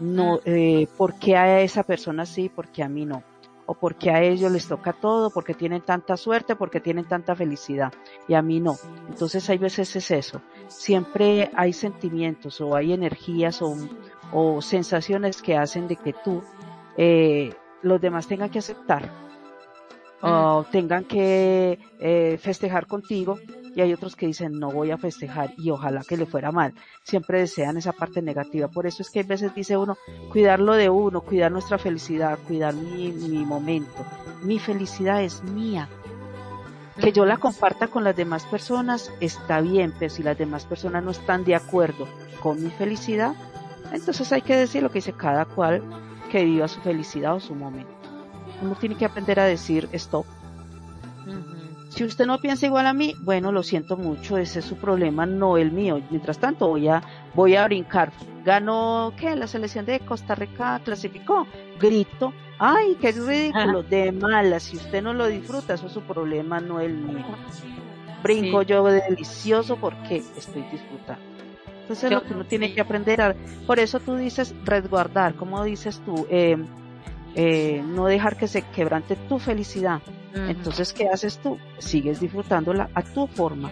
No, 0.00 0.40
eh, 0.44 0.86
¿por 0.96 1.14
qué 1.14 1.36
a 1.36 1.60
esa 1.60 1.82
persona 1.82 2.26
sí, 2.26 2.48
porque 2.48 2.82
a 2.82 2.88
mí 2.88 3.04
no? 3.04 3.22
o 3.70 3.74
porque 3.74 4.10
a 4.10 4.22
ellos 4.22 4.50
les 4.50 4.66
toca 4.66 4.94
todo, 4.94 5.28
porque 5.28 5.52
tienen 5.52 5.82
tanta 5.82 6.16
suerte, 6.16 6.56
porque 6.56 6.80
tienen 6.80 7.04
tanta 7.04 7.36
felicidad 7.36 7.92
y 8.26 8.32
a 8.32 8.40
mí 8.40 8.60
no. 8.60 8.76
Entonces 9.10 9.48
hay 9.50 9.58
veces 9.58 9.94
es 9.94 10.10
eso. 10.10 10.40
Siempre 10.68 11.50
hay 11.54 11.74
sentimientos 11.74 12.62
o 12.62 12.74
hay 12.74 12.94
energías 12.94 13.60
o, 13.60 13.76
o 14.32 14.62
sensaciones 14.62 15.42
que 15.42 15.54
hacen 15.54 15.86
de 15.86 15.96
que 15.96 16.14
tú, 16.14 16.42
eh, 16.96 17.52
los 17.82 18.00
demás 18.00 18.26
tengan 18.26 18.48
que 18.48 18.58
aceptar 18.58 19.27
o 20.20 20.64
tengan 20.70 21.04
que 21.04 21.78
eh, 22.00 22.38
festejar 22.40 22.86
contigo 22.86 23.38
y 23.74 23.80
hay 23.80 23.92
otros 23.92 24.16
que 24.16 24.26
dicen 24.26 24.58
no 24.58 24.72
voy 24.72 24.90
a 24.90 24.98
festejar 24.98 25.52
y 25.56 25.70
ojalá 25.70 26.02
que 26.02 26.16
le 26.16 26.26
fuera 26.26 26.50
mal. 26.50 26.74
Siempre 27.04 27.40
desean 27.40 27.76
esa 27.76 27.92
parte 27.92 28.22
negativa. 28.22 28.68
Por 28.68 28.86
eso 28.86 29.02
es 29.02 29.10
que 29.10 29.20
a 29.20 29.24
veces 29.24 29.54
dice 29.54 29.76
uno, 29.76 29.96
cuidar 30.32 30.58
lo 30.60 30.74
de 30.74 30.90
uno, 30.90 31.20
cuidar 31.20 31.52
nuestra 31.52 31.78
felicidad, 31.78 32.38
cuidar 32.46 32.74
mi, 32.74 33.12
mi 33.12 33.44
momento. 33.44 34.04
Mi 34.42 34.58
felicidad 34.58 35.22
es 35.22 35.44
mía. 35.44 35.88
Que 37.00 37.12
yo 37.12 37.24
la 37.24 37.36
comparta 37.36 37.86
con 37.86 38.02
las 38.02 38.16
demás 38.16 38.44
personas 38.46 39.12
está 39.20 39.60
bien, 39.60 39.94
pero 39.96 40.10
si 40.12 40.24
las 40.24 40.36
demás 40.36 40.64
personas 40.64 41.04
no 41.04 41.12
están 41.12 41.44
de 41.44 41.54
acuerdo 41.54 42.08
con 42.40 42.60
mi 42.60 42.70
felicidad, 42.70 43.34
entonces 43.92 44.32
hay 44.32 44.42
que 44.42 44.56
decir 44.56 44.82
lo 44.82 44.90
que 44.90 44.98
dice 44.98 45.12
cada 45.12 45.44
cual 45.44 45.82
que 46.32 46.44
viva 46.44 46.66
su 46.66 46.80
felicidad 46.80 47.36
o 47.36 47.40
su 47.40 47.54
momento. 47.54 47.97
Uno 48.62 48.74
tiene 48.74 48.96
que 48.96 49.04
aprender 49.04 49.40
a 49.40 49.44
decir 49.44 49.88
stop 49.92 50.26
si 51.98 52.04
usted 52.04 52.26
no 52.26 52.38
piensa 52.38 52.66
igual 52.66 52.86
a 52.86 52.92
mí, 52.92 53.14
bueno, 53.22 53.50
lo 53.50 53.62
siento 53.62 53.96
mucho, 53.96 54.36
ese 54.36 54.60
es 54.60 54.64
su 54.64 54.76
problema, 54.76 55.26
no 55.26 55.56
el 55.56 55.72
mío. 55.72 56.00
Mientras 56.10 56.38
tanto, 56.38 56.68
voy 56.68 56.86
a, 56.86 57.02
voy 57.34 57.56
a 57.56 57.64
brincar. 57.64 58.12
Ganó, 58.44 59.12
¿qué? 59.16 59.34
La 59.34 59.46
selección 59.46 59.84
de 59.84 59.98
Costa 59.98 60.34
Rica 60.34 60.80
clasificó. 60.84 61.46
Grito. 61.80 62.32
Ay, 62.58 62.96
qué 63.00 63.10
ridículo. 63.10 63.82
De 63.90 64.12
mala. 64.12 64.60
Si 64.60 64.76
usted 64.76 65.02
no 65.02 65.12
lo 65.12 65.26
disfruta, 65.26 65.74
eso 65.74 65.86
es 65.86 65.92
su 65.92 66.02
problema, 66.02 66.60
no 66.60 66.78
el 66.78 66.94
mío. 66.94 67.24
Brinco 68.22 68.62
yo 68.62 68.84
delicioso 68.84 69.76
porque 69.76 70.22
estoy 70.36 70.62
disfrutando. 70.70 71.22
Entonces 71.80 72.04
es 72.04 72.10
lo 72.12 72.22
que 72.22 72.34
uno 72.34 72.44
tiene 72.44 72.74
que 72.74 72.80
aprender 72.80 73.20
a, 73.22 73.34
por 73.66 73.80
eso 73.80 73.98
tú 73.98 74.14
dices 74.14 74.54
resguardar, 74.64 75.34
como 75.34 75.64
dices 75.64 76.00
tú, 76.04 76.26
eh, 76.30 76.58
eh, 77.40 77.80
no 77.86 78.06
dejar 78.06 78.36
que 78.36 78.48
se 78.48 78.62
quebrante 78.62 79.14
tu 79.14 79.38
felicidad. 79.38 80.02
Entonces, 80.34 80.92
¿qué 80.92 81.08
haces 81.08 81.38
tú? 81.38 81.56
Sigues 81.78 82.18
disfrutándola 82.18 82.90
a 82.94 83.02
tu 83.02 83.28
forma, 83.28 83.70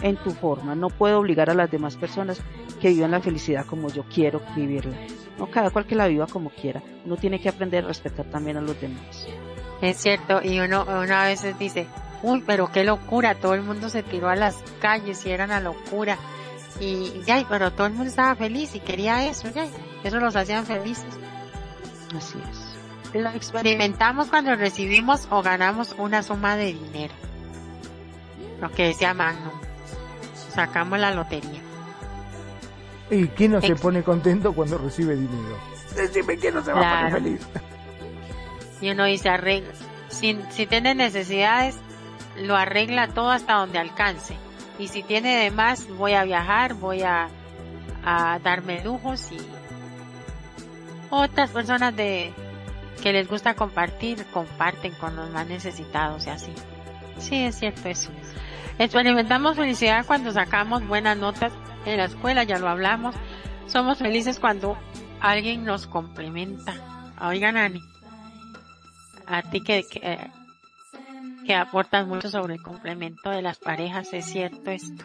en 0.00 0.16
tu 0.16 0.30
forma. 0.30 0.74
No 0.74 0.88
puedo 0.88 1.18
obligar 1.18 1.50
a 1.50 1.54
las 1.54 1.70
demás 1.70 1.96
personas 1.96 2.40
que 2.80 2.88
vivan 2.88 3.10
la 3.10 3.20
felicidad 3.20 3.66
como 3.66 3.90
yo 3.90 4.04
quiero 4.04 4.40
vivirla. 4.56 4.96
No, 5.38 5.50
cada 5.50 5.68
cual 5.68 5.86
que 5.86 5.94
la 5.94 6.08
viva 6.08 6.26
como 6.26 6.48
quiera. 6.48 6.82
Uno 7.04 7.18
tiene 7.18 7.38
que 7.38 7.50
aprender 7.50 7.84
a 7.84 7.88
respetar 7.88 8.24
también 8.30 8.56
a 8.56 8.62
los 8.62 8.80
demás. 8.80 9.26
Es 9.82 9.98
cierto, 9.98 10.40
y 10.42 10.58
uno, 10.60 10.84
uno 10.84 11.14
a 11.14 11.26
veces 11.26 11.58
dice, 11.58 11.86
uy, 12.22 12.42
pero 12.46 12.72
qué 12.72 12.82
locura, 12.82 13.34
todo 13.34 13.52
el 13.52 13.62
mundo 13.62 13.90
se 13.90 14.02
tiró 14.02 14.30
a 14.30 14.36
las 14.36 14.56
calles 14.80 15.26
y 15.26 15.30
era 15.30 15.44
una 15.44 15.60
locura. 15.60 16.16
Y 16.80 17.12
ya, 17.26 17.44
pero 17.46 17.72
todo 17.72 17.88
el 17.88 17.92
mundo 17.92 18.08
estaba 18.08 18.34
feliz 18.36 18.74
y 18.74 18.80
quería 18.80 19.28
eso, 19.28 19.50
ya, 19.50 19.66
eso 20.02 20.18
los 20.18 20.34
hacían 20.34 20.64
felices. 20.64 21.04
Así 22.16 22.38
es. 22.50 22.71
Lo 23.14 23.28
experimentamos 23.30 24.28
cuando 24.28 24.56
recibimos 24.56 25.26
o 25.30 25.42
ganamos 25.42 25.94
una 25.98 26.22
suma 26.22 26.56
de 26.56 26.72
dinero. 26.72 27.14
Lo 28.60 28.70
que 28.70 28.86
decía 28.86 29.12
Magnum. 29.12 29.52
Sacamos 30.54 30.98
la 30.98 31.12
lotería. 31.12 31.60
¿Y 33.10 33.26
quién 33.28 33.52
no 33.52 33.60
se 33.60 33.76
pone 33.76 34.02
contento 34.02 34.54
cuando 34.54 34.78
recibe 34.78 35.14
dinero? 35.14 35.58
Decime 35.94 36.38
quién 36.38 36.54
no 36.54 36.62
se 36.62 36.72
va 36.72 36.80
a 36.80 37.04
poner 37.04 37.22
feliz. 37.22 37.48
Y 38.80 38.90
uno 38.90 39.04
dice, 39.04 39.28
arregla. 39.28 39.72
Si, 40.08 40.38
si 40.50 40.66
tiene 40.66 40.94
necesidades, 40.94 41.76
lo 42.36 42.56
arregla 42.56 43.08
todo 43.08 43.30
hasta 43.30 43.54
donde 43.54 43.78
alcance. 43.78 44.36
Y 44.78 44.88
si 44.88 45.02
tiene 45.02 45.36
de 45.36 45.50
más, 45.50 45.86
voy 45.88 46.14
a 46.14 46.24
viajar, 46.24 46.74
voy 46.74 47.02
a, 47.02 47.28
a 48.04 48.38
darme 48.38 48.82
lujos 48.82 49.30
y 49.32 49.38
otras 51.10 51.50
personas 51.50 51.94
de, 51.94 52.32
que 53.00 53.12
les 53.12 53.28
gusta 53.28 53.54
compartir, 53.54 54.24
comparten 54.32 54.92
con 54.94 55.16
los 55.16 55.30
más 55.30 55.46
necesitados 55.46 56.26
y 56.26 56.30
así. 56.30 56.52
Sí, 57.18 57.44
es 57.44 57.56
cierto 57.56 57.88
eso. 57.88 58.10
Experimentamos 58.78 59.56
felicidad 59.56 60.04
cuando 60.06 60.32
sacamos 60.32 60.86
buenas 60.86 61.16
notas 61.16 61.52
en 61.84 61.98
la 61.98 62.04
escuela, 62.04 62.44
ya 62.44 62.58
lo 62.58 62.68
hablamos. 62.68 63.14
Somos 63.66 63.98
felices 63.98 64.38
cuando 64.38 64.76
alguien 65.20 65.64
nos 65.64 65.86
complementa. 65.86 66.74
Oigan, 67.20 67.56
Ani, 67.56 67.80
a 69.26 69.42
ti 69.42 69.60
que, 69.60 69.84
que, 69.88 70.18
que 71.46 71.54
aportas 71.54 72.06
mucho 72.06 72.28
sobre 72.28 72.54
el 72.54 72.62
complemento 72.62 73.30
de 73.30 73.42
las 73.42 73.58
parejas, 73.58 74.12
es 74.12 74.24
cierto 74.24 74.70
esto. 74.70 75.04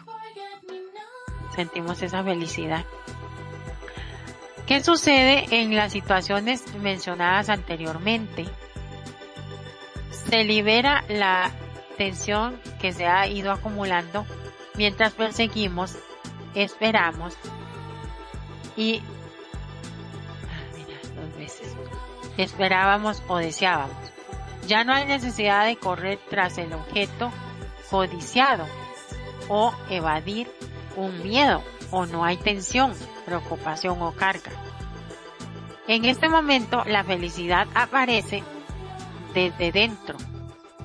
Sentimos 1.54 2.02
esa 2.02 2.22
felicidad. 2.22 2.84
¿Qué 4.68 4.84
sucede 4.84 5.46
en 5.50 5.74
las 5.74 5.92
situaciones 5.92 6.74
mencionadas 6.74 7.48
anteriormente? 7.48 8.44
Se 10.10 10.44
libera 10.44 11.04
la 11.08 11.50
tensión 11.96 12.60
que 12.78 12.92
se 12.92 13.06
ha 13.06 13.26
ido 13.26 13.50
acumulando 13.50 14.26
mientras 14.74 15.14
perseguimos, 15.14 15.96
esperamos 16.54 17.34
y 18.76 19.00
ah, 20.44 21.08
dos 21.16 21.38
veces 21.38 21.74
esperábamos 22.36 23.22
o 23.26 23.38
deseábamos. 23.38 23.96
Ya 24.66 24.84
no 24.84 24.92
hay 24.92 25.06
necesidad 25.06 25.64
de 25.64 25.76
correr 25.76 26.18
tras 26.28 26.58
el 26.58 26.74
objeto 26.74 27.32
codiciado 27.88 28.66
o 29.48 29.72
evadir 29.88 30.50
un 30.94 31.22
miedo 31.22 31.64
o 31.90 32.04
no 32.04 32.22
hay 32.22 32.36
tensión, 32.36 32.92
preocupación 33.28 34.00
o 34.00 34.12
carga. 34.12 34.50
En 35.86 36.06
este 36.06 36.28
momento 36.28 36.82
la 36.86 37.04
felicidad 37.04 37.68
aparece 37.74 38.42
desde 39.34 39.70
dentro, 39.70 40.16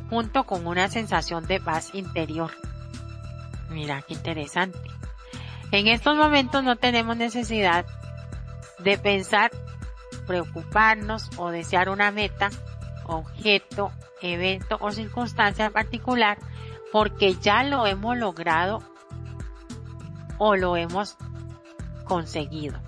junto 0.10 0.44
con 0.44 0.68
una 0.68 0.90
sensación 0.90 1.48
de 1.48 1.62
paz 1.62 1.96
interior. 1.96 2.52
Mira 3.70 4.02
qué 4.02 4.14
interesante. 4.14 4.78
En 5.72 5.88
estos 5.88 6.16
momentos 6.18 6.64
no 6.64 6.76
tenemos 6.76 7.16
necesidad 7.16 7.86
de 8.80 8.98
pensar, 8.98 9.52
preocuparnos 10.28 11.30
o 11.38 11.50
desear 11.50 11.90
una 11.90 12.12
meta, 12.12 12.50
objeto, 13.06 13.92
evento 14.22 14.78
o 14.82 14.92
circunstancia 14.92 15.70
particular 15.70 16.38
porque 16.92 17.36
ya 17.36 17.64
lo 17.64 17.88
hemos 17.88 18.18
logrado 18.18 18.84
o 20.38 20.56
lo 20.56 20.78
hemos 20.78 21.18
conseguido. 22.14 22.80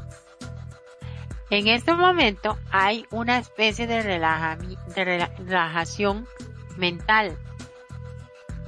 En 1.49 1.67
este 1.67 1.95
momento 1.95 2.59
hay 2.69 3.07
una 3.09 3.39
especie 3.39 3.87
de, 3.87 4.03
relajación 4.93 6.27
mental 6.77 7.35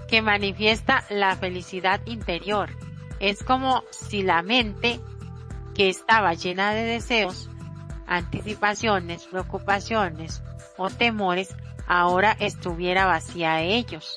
que 0.08 0.24
manifiesta 0.24 1.06
la 1.12 1.36
felicidad 1.36 2.02
interior. 2.08 2.72
Es 3.20 3.44
como 3.44 3.84
si 3.92 4.24
la 4.24 4.42
mente 4.42 5.00
que 5.76 5.90
estaba 5.90 6.34
llena 6.34 6.74
de 6.74 6.86
deseos 6.86 7.52
anticipaciones, 8.08 9.26
preocupaciones 9.26 10.42
o 10.76 10.90
temores, 10.90 11.56
ahora 11.86 12.36
estuviera 12.40 13.06
vacía 13.06 13.58
de 13.58 13.76
ellos. 13.76 14.16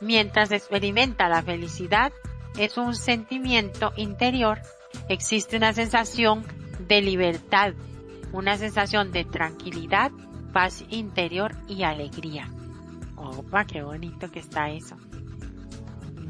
Mientras 0.00 0.50
experimenta 0.50 1.28
la 1.28 1.42
felicidad, 1.42 2.10
es 2.56 2.78
un 2.78 2.94
sentimiento 2.94 3.92
interior, 3.96 4.60
existe 5.08 5.56
una 5.56 5.72
sensación 5.72 6.44
de 6.88 7.02
libertad, 7.02 7.74
una 8.32 8.56
sensación 8.58 9.12
de 9.12 9.24
tranquilidad, 9.24 10.10
paz 10.52 10.84
interior 10.88 11.52
y 11.68 11.82
alegría. 11.82 12.50
Opa, 13.16 13.64
qué 13.64 13.82
bonito 13.82 14.30
que 14.30 14.40
está 14.40 14.70
eso. 14.70 14.96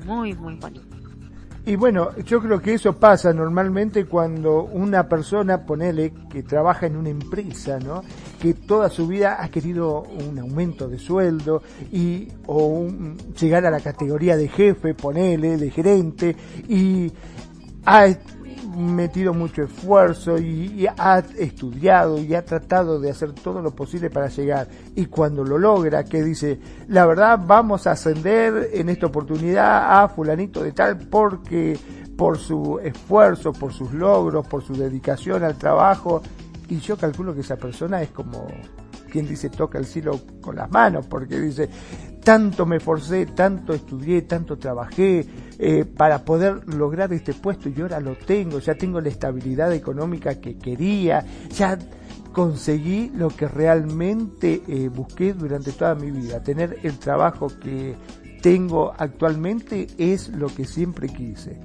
Muy, 0.04 0.34
muy 0.34 0.54
bonito. 0.56 0.94
Y 1.66 1.76
bueno, 1.76 2.14
yo 2.18 2.42
creo 2.42 2.60
que 2.60 2.74
eso 2.74 2.92
pasa 2.92 3.32
normalmente 3.32 4.04
cuando 4.04 4.64
una 4.64 5.08
persona, 5.08 5.64
ponele, 5.64 6.12
que 6.30 6.42
trabaja 6.42 6.86
en 6.86 6.96
una 6.96 7.08
empresa, 7.08 7.78
¿no? 7.78 8.02
Que 8.38 8.52
toda 8.52 8.90
su 8.90 9.06
vida 9.06 9.42
ha 9.42 9.48
querido 9.48 10.02
un 10.02 10.38
aumento 10.38 10.88
de 10.88 10.98
sueldo 10.98 11.62
y, 11.90 12.28
o 12.46 12.86
llegar 13.40 13.64
a 13.64 13.70
la 13.70 13.80
categoría 13.80 14.36
de 14.36 14.48
jefe, 14.48 14.92
ponele, 14.92 15.56
de 15.56 15.70
gerente, 15.70 16.36
y 16.68 17.10
ha 17.86 18.08
metido 18.76 19.34
mucho 19.34 19.62
esfuerzo 19.62 20.38
y, 20.38 20.86
ha 20.98 21.22
estudiado 21.38 22.18
y 22.18 22.34
ha 22.34 22.44
tratado 22.44 23.00
de 23.00 23.10
hacer 23.10 23.32
todo 23.32 23.60
lo 23.62 23.70
posible 23.70 24.10
para 24.10 24.28
llegar. 24.28 24.68
Y 24.94 25.06
cuando 25.06 25.44
lo 25.44 25.58
logra, 25.58 26.04
que 26.04 26.22
dice, 26.22 26.58
la 26.88 27.06
verdad 27.06 27.40
vamos 27.44 27.86
a 27.86 27.92
ascender 27.92 28.70
en 28.72 28.88
esta 28.88 29.06
oportunidad 29.06 30.02
a 30.02 30.08
fulanito 30.08 30.62
de 30.62 30.72
tal 30.72 30.98
porque 30.98 31.78
por 32.16 32.38
su 32.38 32.78
esfuerzo, 32.78 33.52
por 33.52 33.72
sus 33.72 33.92
logros, 33.92 34.46
por 34.46 34.62
su 34.62 34.74
dedicación 34.74 35.44
al 35.44 35.56
trabajo. 35.56 36.22
Y 36.68 36.78
yo 36.78 36.96
calculo 36.96 37.34
que 37.34 37.40
esa 37.40 37.56
persona 37.56 38.02
es 38.02 38.10
como 38.10 38.46
quien 39.14 39.28
dice 39.28 39.48
toca 39.48 39.78
el 39.78 39.84
cielo 39.84 40.20
con 40.40 40.56
las 40.56 40.68
manos, 40.72 41.06
porque 41.06 41.40
dice, 41.40 41.68
tanto 42.24 42.66
me 42.66 42.80
forcé, 42.80 43.26
tanto 43.26 43.72
estudié, 43.72 44.22
tanto 44.22 44.58
trabajé 44.58 45.24
eh, 45.56 45.84
para 45.84 46.24
poder 46.24 46.66
lograr 46.74 47.12
este 47.12 47.32
puesto 47.32 47.68
y 47.68 47.80
ahora 47.80 48.00
lo 48.00 48.16
tengo, 48.16 48.58
ya 48.58 48.74
tengo 48.74 49.00
la 49.00 49.10
estabilidad 49.10 49.72
económica 49.72 50.40
que 50.40 50.58
quería, 50.58 51.24
ya 51.50 51.78
conseguí 52.32 53.12
lo 53.14 53.28
que 53.28 53.46
realmente 53.46 54.64
eh, 54.66 54.88
busqué 54.88 55.32
durante 55.32 55.70
toda 55.70 55.94
mi 55.94 56.10
vida, 56.10 56.42
tener 56.42 56.80
el 56.82 56.98
trabajo 56.98 57.46
que 57.62 57.94
tengo 58.42 58.94
actualmente 58.98 59.86
es 59.96 60.28
lo 60.30 60.48
que 60.48 60.64
siempre 60.64 61.08
quise. 61.08 61.60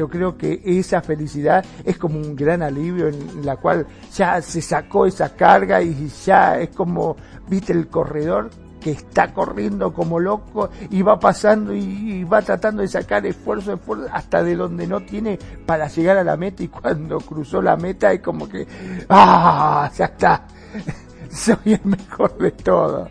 Yo 0.00 0.08
creo 0.08 0.34
que 0.34 0.62
esa 0.64 1.02
felicidad 1.02 1.62
es 1.84 1.98
como 1.98 2.18
un 2.18 2.34
gran 2.34 2.62
alivio 2.62 3.08
en 3.08 3.44
la 3.44 3.56
cual 3.56 3.86
ya 4.14 4.40
se 4.40 4.62
sacó 4.62 5.04
esa 5.04 5.36
carga 5.36 5.82
y 5.82 6.08
ya 6.24 6.58
es 6.58 6.70
como, 6.70 7.18
viste, 7.50 7.74
el 7.74 7.88
corredor 7.88 8.48
que 8.80 8.92
está 8.92 9.34
corriendo 9.34 9.92
como 9.92 10.18
loco 10.18 10.70
y 10.88 11.02
va 11.02 11.20
pasando 11.20 11.74
y, 11.74 12.24
va 12.24 12.40
tratando 12.40 12.80
de 12.80 12.88
sacar 12.88 13.26
esfuerzo, 13.26 13.74
esfuerzo 13.74 14.06
hasta 14.10 14.42
de 14.42 14.56
donde 14.56 14.86
no 14.86 15.02
tiene 15.02 15.38
para 15.66 15.86
llegar 15.88 16.16
a 16.16 16.24
la 16.24 16.38
meta 16.38 16.62
y 16.62 16.68
cuando 16.68 17.18
cruzó 17.18 17.60
la 17.60 17.76
meta 17.76 18.10
es 18.10 18.20
como 18.20 18.48
que, 18.48 18.66
ah, 19.10 19.90
ya 19.94 20.06
está, 20.06 20.46
soy 21.30 21.74
el 21.74 21.84
mejor 21.84 22.38
de 22.38 22.52
todo. 22.52 23.06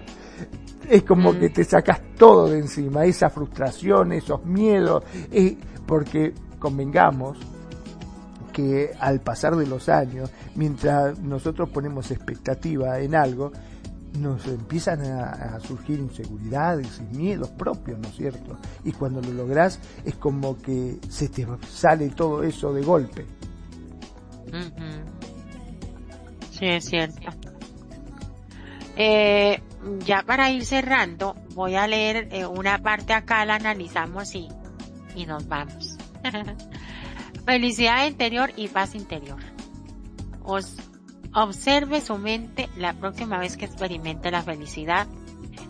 Es 0.90 1.03
como 1.03 1.38
que 1.38 1.49
mm. 1.49 1.53
te 1.53 1.64
sacas 1.66 2.02
todo 2.18 2.49
de 2.49 2.57
encima, 2.57 3.06
esa 3.06 3.30
frustración, 3.30 4.11
esos 4.11 4.44
miedos, 4.44 5.03
eh, 5.32 5.56
porque 5.86 6.34
convengamos 6.60 7.38
que 8.53 8.91
al 8.99 9.22
pasar 9.22 9.56
de 9.56 9.65
los 9.65 9.90
años, 9.90 10.30
mientras 10.56 11.19
nosotros 11.19 11.69
ponemos 11.69 12.11
expectativa 12.11 12.99
en 12.99 13.15
algo, 13.15 13.52
nos 14.18 14.45
empiezan 14.48 15.02
a, 15.02 15.60
surgir 15.60 15.99
inseguridades 15.99 16.99
y 16.99 17.15
miedos 17.15 17.49
propios, 17.49 17.99
¿no 17.99 18.07
es 18.07 18.15
cierto? 18.15 18.57
Y 18.84 18.91
cuando 18.91 19.22
lo 19.22 19.31
logras 19.31 19.80
es 20.03 20.15
como 20.15 20.57
que 20.57 20.98
se 21.10 21.30
te 21.30 21.45
sale 21.68 22.10
todo 22.10 22.44
eso 22.44 22.73
de 22.73 22.81
golpe. 22.84 23.26
Sí, 26.52 26.65
es 26.65 26.86
cierto. 26.86 27.30
Eh, 28.98 29.61
ya 30.06 30.23
para 30.23 30.52
ir 30.52 30.65
cerrando, 30.65 31.36
voy 31.53 31.76
a 31.76 31.88
leer 31.88 32.27
eh, 32.31 32.45
una 32.45 32.80
parte 32.80 33.14
acá, 33.14 33.45
la 33.45 33.56
analizamos 33.56 34.36
y, 34.36 34.49
y 35.15 35.26
nos 35.26 35.48
vamos. 35.48 35.99
Felicidad 37.46 38.08
interior 38.08 38.52
y 38.56 38.68
paz 38.68 38.96
interior. 38.96 39.40
Os 40.44 40.76
observe 41.34 42.02
su 42.02 42.18
mente 42.18 42.70
la 42.78 42.94
próxima 42.94 43.38
vez 43.38 43.58
que 43.58 43.66
experimente 43.66 44.32
la 44.32 44.41
felicidad 44.41 45.08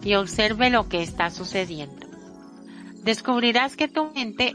y 0.03 0.15
observe 0.15 0.69
lo 0.69 0.87
que 0.87 1.01
está 1.01 1.29
sucediendo. 1.29 2.07
Descubrirás 3.03 3.75
que 3.75 3.87
tu 3.87 4.11
mente 4.11 4.53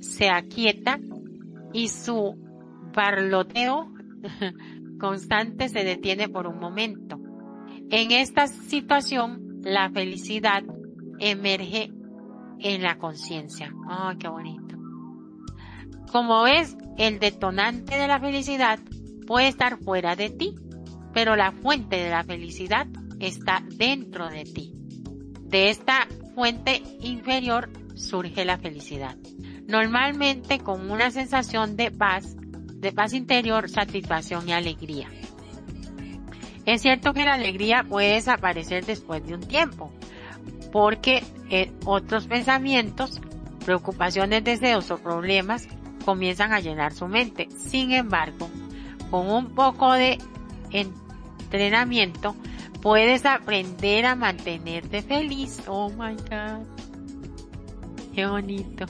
se 0.00 0.30
aquieta 0.30 0.98
y 1.72 1.88
su 1.88 2.38
parloteo 2.92 3.92
constante 5.00 5.68
se 5.68 5.84
detiene 5.84 6.28
por 6.28 6.46
un 6.46 6.58
momento. 6.58 7.18
En 7.90 8.12
esta 8.12 8.46
situación, 8.46 9.60
la 9.62 9.90
felicidad 9.90 10.62
emerge 11.18 11.90
en 12.60 12.82
la 12.82 12.98
conciencia. 12.98 13.72
¡Ay, 13.88 14.16
qué 14.18 14.28
bonito! 14.28 14.83
Como 16.10 16.42
ves, 16.42 16.76
el 16.96 17.18
detonante 17.18 17.98
de 17.98 18.08
la 18.08 18.20
felicidad 18.20 18.78
puede 19.26 19.48
estar 19.48 19.78
fuera 19.78 20.16
de 20.16 20.30
ti, 20.30 20.54
pero 21.12 21.36
la 21.36 21.52
fuente 21.52 21.96
de 21.96 22.10
la 22.10 22.24
felicidad 22.24 22.86
está 23.20 23.62
dentro 23.76 24.28
de 24.28 24.44
ti. 24.44 24.72
De 25.42 25.70
esta 25.70 26.06
fuente 26.34 26.82
inferior 27.00 27.70
surge 27.94 28.44
la 28.44 28.58
felicidad. 28.58 29.16
Normalmente 29.66 30.58
con 30.58 30.90
una 30.90 31.10
sensación 31.10 31.76
de 31.76 31.90
paz, 31.90 32.36
de 32.36 32.92
paz 32.92 33.14
interior, 33.14 33.70
satisfacción 33.70 34.48
y 34.48 34.52
alegría. 34.52 35.08
Es 36.66 36.82
cierto 36.82 37.12
que 37.12 37.24
la 37.24 37.34
alegría 37.34 37.84
puede 37.88 38.14
desaparecer 38.14 38.84
después 38.84 39.24
de 39.26 39.34
un 39.34 39.40
tiempo, 39.40 39.92
porque 40.72 41.22
eh, 41.50 41.72
otros 41.84 42.26
pensamientos, 42.26 43.20
preocupaciones, 43.64 44.44
deseos 44.44 44.90
o 44.90 44.98
problemas 44.98 45.68
comienzan 46.04 46.52
a 46.52 46.60
llenar 46.60 46.92
su 46.92 47.08
mente. 47.08 47.48
Sin 47.56 47.92
embargo, 47.92 48.48
con 49.10 49.30
un 49.30 49.54
poco 49.54 49.92
de 49.92 50.18
entrenamiento 50.70 52.34
puedes 52.82 53.24
aprender 53.26 54.06
a 54.06 54.14
mantenerte 54.14 55.02
feliz. 55.02 55.62
Oh 55.66 55.90
my 55.90 56.14
God. 56.14 56.66
Qué 58.14 58.26
bonito. 58.26 58.86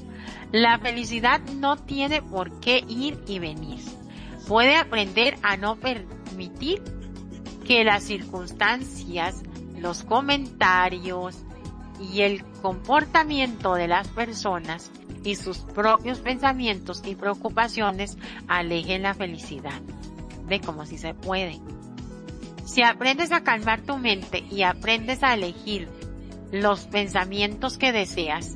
La 0.53 0.78
felicidad 0.78 1.41
no 1.57 1.77
tiene 1.77 2.23
por 2.23 2.61
qué 2.61 2.85
ir 2.89 3.23
y 3.27 3.39
venir. 3.39 3.81
Puede 4.47 4.77
aprender 4.77 5.36
a 5.43 5.57
no 5.57 5.77
permitir 5.77 6.82
que 7.66 7.82
las 7.82 8.03
circunstancias, 8.03 9.43
los 9.78 10.05
comentarios, 10.05 11.45
y 12.01 12.23
el 12.23 12.45
comportamiento 12.62 13.74
de 13.74 13.89
las 13.89 14.09
personas 14.09 14.91
y 15.25 15.37
sus 15.37 15.59
propios 15.59 16.21
pensamientos 16.21 17.03
y 17.05 17.17
preocupaciones 17.17 18.19
alejen 18.47 19.03
la 19.03 19.15
felicidad. 19.15 19.81
Ve 20.47 20.61
como 20.61 20.85
si 20.87 20.99
se 20.99 21.15
puede. 21.15 21.61
Si 22.67 22.83
aprendes 22.83 23.33
a 23.33 23.43
calmar 23.43 23.81
tu 23.83 23.97
mente 23.97 24.45
y 24.51 24.63
aprendes 24.63 25.23
a 25.23 25.35
elegir 25.35 25.89
los 26.53 26.87
pensamientos 26.87 27.79
que 27.79 27.93
deseas 27.93 28.55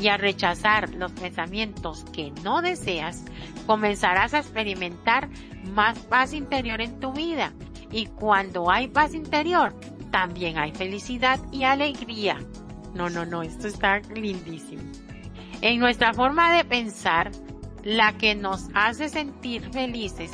y 0.00 0.08
a 0.08 0.16
rechazar 0.16 0.94
los 0.94 1.12
pensamientos 1.12 2.04
que 2.12 2.30
no 2.42 2.62
deseas, 2.62 3.24
comenzarás 3.66 4.34
a 4.34 4.38
experimentar 4.38 5.28
más 5.74 5.98
paz 5.98 6.32
interior 6.32 6.80
en 6.80 7.00
tu 7.00 7.12
vida. 7.12 7.52
Y 7.90 8.06
cuando 8.06 8.70
hay 8.70 8.88
paz 8.88 9.14
interior, 9.14 9.74
también 10.10 10.58
hay 10.58 10.72
felicidad 10.72 11.40
y 11.52 11.64
alegría. 11.64 12.38
No, 12.94 13.10
no, 13.10 13.24
no, 13.24 13.42
esto 13.42 13.68
está 13.68 13.98
lindísimo. 13.98 14.82
En 15.62 15.78
nuestra 15.78 16.14
forma 16.14 16.56
de 16.56 16.64
pensar, 16.64 17.30
la 17.84 18.16
que 18.16 18.34
nos 18.34 18.68
hace 18.74 19.10
sentir 19.10 19.70
felices 19.70 20.32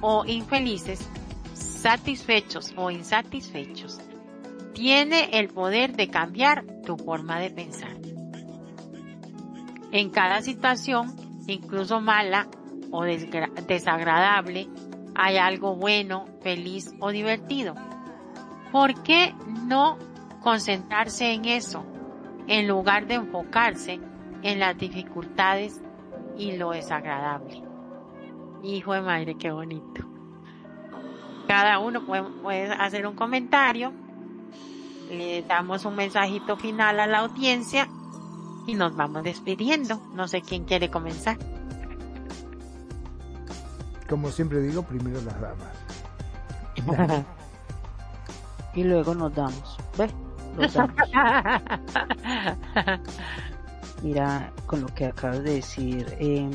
o 0.00 0.24
infelices, 0.24 1.06
satisfechos 1.52 2.72
o 2.76 2.90
insatisfechos, 2.90 4.00
tiene 4.72 5.38
el 5.38 5.48
poder 5.48 5.96
de 5.96 6.08
cambiar 6.08 6.64
tu 6.84 6.96
forma 6.96 7.38
de 7.40 7.50
pensar. 7.50 7.96
En 9.92 10.10
cada 10.10 10.40
situación, 10.40 11.14
incluso 11.46 12.00
mala 12.00 12.48
o 12.90 13.02
desagradable, 13.02 14.68
hay 15.14 15.36
algo 15.36 15.76
bueno, 15.76 16.24
feliz 16.42 16.94
o 17.00 17.10
divertido. 17.10 17.74
¿Por 18.72 19.02
qué 19.02 19.34
no 19.66 19.98
concentrarse 20.42 21.32
en 21.32 21.44
eso, 21.44 21.84
en 22.46 22.66
lugar 22.66 23.06
de 23.06 23.14
enfocarse 23.14 24.00
en 24.42 24.60
las 24.60 24.78
dificultades 24.78 25.80
y 26.36 26.56
lo 26.56 26.70
desagradable. 26.70 27.62
Hijo 28.62 28.92
de 28.92 29.02
madre, 29.02 29.36
qué 29.36 29.50
bonito. 29.50 30.04
cada 31.46 31.78
uno 31.78 32.04
puede, 32.04 32.72
hacer 32.72 33.06
un 33.06 33.14
comentario, 33.14 33.92
le 35.10 35.42
damos 35.42 35.84
un 35.84 35.96
mensajito 35.96 36.56
final 36.56 37.00
a 37.00 37.06
la 37.06 37.20
audiencia 37.20 37.88
y 38.66 38.74
nos 38.74 38.94
vamos 38.94 39.22
despidiendo. 39.22 40.00
No 40.14 40.28
sé 40.28 40.42
quién 40.42 40.64
quiere 40.64 40.90
comenzar. 40.90 41.38
Como 44.08 44.30
siempre 44.30 44.60
digo, 44.60 44.82
primero 44.82 45.20
las 45.22 45.40
damas. 45.40 45.74
y 48.74 48.84
luego 48.84 49.14
nos 49.14 49.34
damos. 49.34 49.78
¿Ves? 49.96 50.12
Mira, 54.02 54.52
con 54.66 54.80
lo 54.80 54.88
que 54.88 55.06
acabas 55.06 55.42
de 55.42 55.54
decir, 55.54 56.16
eh, 56.20 56.48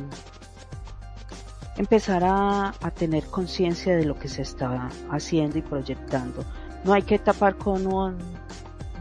empezar 1.77 2.23
a, 2.23 2.73
tener 2.95 3.25
conciencia 3.25 3.95
de 3.95 4.05
lo 4.05 4.17
que 4.17 4.29
se 4.29 4.43
está 4.43 4.89
haciendo 5.09 5.57
y 5.57 5.61
proyectando. 5.61 6.45
No 6.83 6.93
hay 6.93 7.01
que 7.01 7.19
tapar 7.19 7.55
con 7.55 7.87
un 7.87 8.17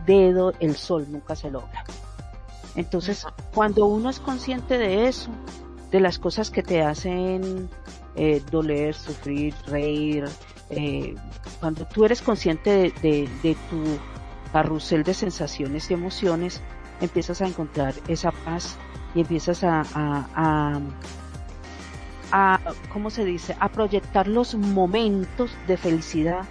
dedo 0.06 0.52
el 0.60 0.76
sol, 0.76 1.06
nunca 1.10 1.36
se 1.36 1.50
logra. 1.50 1.84
Entonces, 2.74 3.26
cuando 3.54 3.86
uno 3.86 4.08
es 4.08 4.18
consciente 4.18 4.78
de 4.78 5.08
eso, 5.08 5.30
de 5.90 6.00
las 6.00 6.18
cosas 6.18 6.50
que 6.50 6.62
te 6.62 6.82
hacen 6.82 7.68
eh, 8.16 8.42
doler, 8.50 8.94
sufrir, 8.94 9.54
reír, 9.66 10.24
eh, 10.70 11.14
cuando 11.60 11.86
tú 11.86 12.04
eres 12.04 12.22
consciente 12.22 12.92
de, 13.02 13.56
tu 13.68 13.84
carrusel 14.52 15.02
de 15.02 15.12
sensaciones 15.12 15.90
y 15.90 15.94
emociones, 15.94 16.62
empiezas 17.02 17.42
a 17.42 17.46
encontrar 17.46 17.94
esa 18.08 18.30
paz 18.30 18.76
y 19.14 19.20
empiezas 19.20 19.62
a, 19.64 19.84
a, 22.32 22.60
¿cómo 22.90 23.10
se 23.10 23.24
dice?, 23.26 23.54
a 23.60 23.68
proyectar 23.68 24.26
los 24.26 24.54
momentos 24.54 25.54
de 25.66 25.76
felicidad 25.76 26.44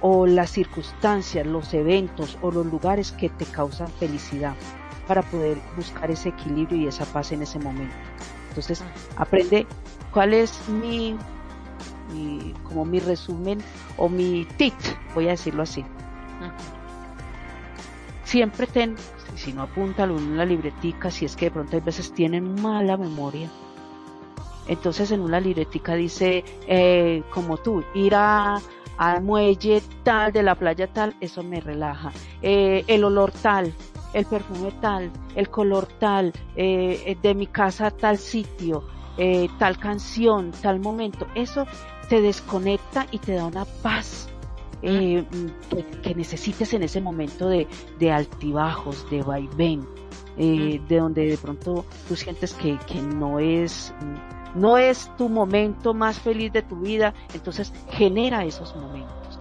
o 0.00 0.26
las 0.26 0.50
circunstancias, 0.50 1.46
los 1.46 1.74
eventos 1.74 2.38
o 2.40 2.50
los 2.50 2.64
lugares 2.66 3.12
que 3.12 3.28
te 3.28 3.44
causan 3.44 3.88
felicidad 3.88 4.54
para 5.06 5.22
poder 5.22 5.58
buscar 5.76 6.10
ese 6.10 6.30
equilibrio 6.30 6.80
y 6.80 6.86
esa 6.86 7.04
paz 7.04 7.32
en 7.32 7.42
ese 7.42 7.58
momento. 7.58 7.94
Entonces, 8.48 8.82
aprende 9.16 9.66
cuál 10.12 10.32
es 10.32 10.68
mi, 10.68 11.16
como 12.64 12.84
mi 12.84 13.00
resumen 13.00 13.58
o 13.96 14.08
mi 14.08 14.46
tip, 14.56 14.74
voy 15.14 15.28
a 15.28 15.32
decirlo 15.32 15.62
así. 15.62 15.84
Siempre 18.24 18.66
ten, 18.66 18.96
si 19.34 19.52
no 19.52 19.62
apúntalo 19.62 20.18
en 20.18 20.32
una 20.32 20.44
libretica, 20.44 21.10
si 21.10 21.24
es 21.24 21.36
que 21.36 21.46
de 21.46 21.50
pronto 21.52 21.76
hay 21.76 21.82
veces 21.82 22.12
tienen 22.12 22.60
mala 22.60 22.96
memoria, 22.96 23.50
entonces 24.68 25.10
en 25.10 25.20
una 25.20 25.40
libretica 25.40 25.94
dice, 25.94 26.44
eh, 26.66 27.22
como 27.30 27.56
tú, 27.56 27.82
ir 27.94 28.14
a, 28.14 28.60
al 28.96 29.22
muelle 29.22 29.82
tal 30.02 30.32
de 30.32 30.42
la 30.42 30.54
playa 30.54 30.86
tal, 30.86 31.16
eso 31.20 31.42
me 31.42 31.60
relaja. 31.60 32.12
Eh, 32.42 32.84
el 32.86 33.04
olor 33.04 33.32
tal, 33.32 33.72
el 34.12 34.24
perfume 34.26 34.72
tal, 34.80 35.10
el 35.34 35.48
color 35.48 35.86
tal, 35.98 36.32
eh, 36.54 37.16
de 37.20 37.34
mi 37.34 37.46
casa 37.46 37.90
tal 37.90 38.18
sitio, 38.18 38.84
tal 39.58 39.78
canción, 39.78 40.52
tal 40.62 40.80
momento, 40.80 41.26
eso 41.34 41.66
te 42.08 42.22
desconecta 42.22 43.06
y 43.10 43.18
te 43.18 43.34
da 43.34 43.44
una 43.44 43.64
paz. 43.64 44.31
Que, 44.82 46.14
necesites 46.14 46.74
en 46.74 46.82
ese 46.82 47.00
momento 47.00 47.48
de, 47.48 47.66
de 47.98 48.12
altibajos, 48.12 49.08
de 49.10 49.22
vaivén, 49.22 49.86
de 50.36 50.80
donde 50.88 51.26
de 51.26 51.38
pronto 51.38 51.84
tú 52.08 52.16
sientes 52.16 52.52
que, 52.54 52.78
que 52.86 53.00
no 53.00 53.38
es 53.38 53.94
no 54.54 54.76
es 54.76 55.10
tu 55.16 55.28
momento 55.28 55.94
más 55.94 56.18
feliz 56.18 56.52
de 56.52 56.62
tu 56.62 56.76
vida, 56.76 57.14
entonces 57.32 57.72
genera 57.90 58.44
esos 58.44 58.76
momentos. 58.76 59.40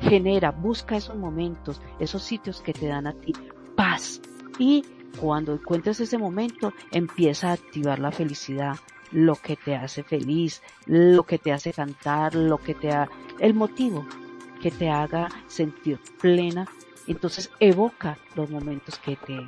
Genera, 0.00 0.50
busca 0.50 0.96
esos 0.96 1.16
momentos, 1.16 1.80
esos 1.98 2.22
sitios 2.22 2.60
que 2.60 2.72
te 2.72 2.88
dan 2.88 3.06
a 3.06 3.12
ti 3.12 3.32
paz. 3.76 4.20
Y 4.58 4.84
cuando 5.20 5.52
encuentres 5.52 6.00
ese 6.00 6.18
momento, 6.18 6.72
empieza 6.90 7.50
a 7.50 7.52
activar 7.52 7.98
la 7.98 8.10
felicidad, 8.10 8.76
lo 9.12 9.36
que 9.36 9.56
te 9.56 9.76
hace 9.76 10.02
feliz, 10.02 10.62
lo 10.86 11.24
que 11.24 11.38
te 11.38 11.52
hace 11.52 11.72
cantar, 11.72 12.34
lo 12.34 12.58
que 12.58 12.74
te 12.74 12.90
ha, 12.90 13.08
el 13.38 13.54
motivo 13.54 14.04
que 14.58 14.70
te 14.70 14.90
haga 14.90 15.28
sentir 15.46 16.00
plena. 16.20 16.66
Entonces 17.06 17.50
evoca 17.60 18.18
los 18.34 18.50
momentos 18.50 18.98
que 18.98 19.16
te, 19.16 19.40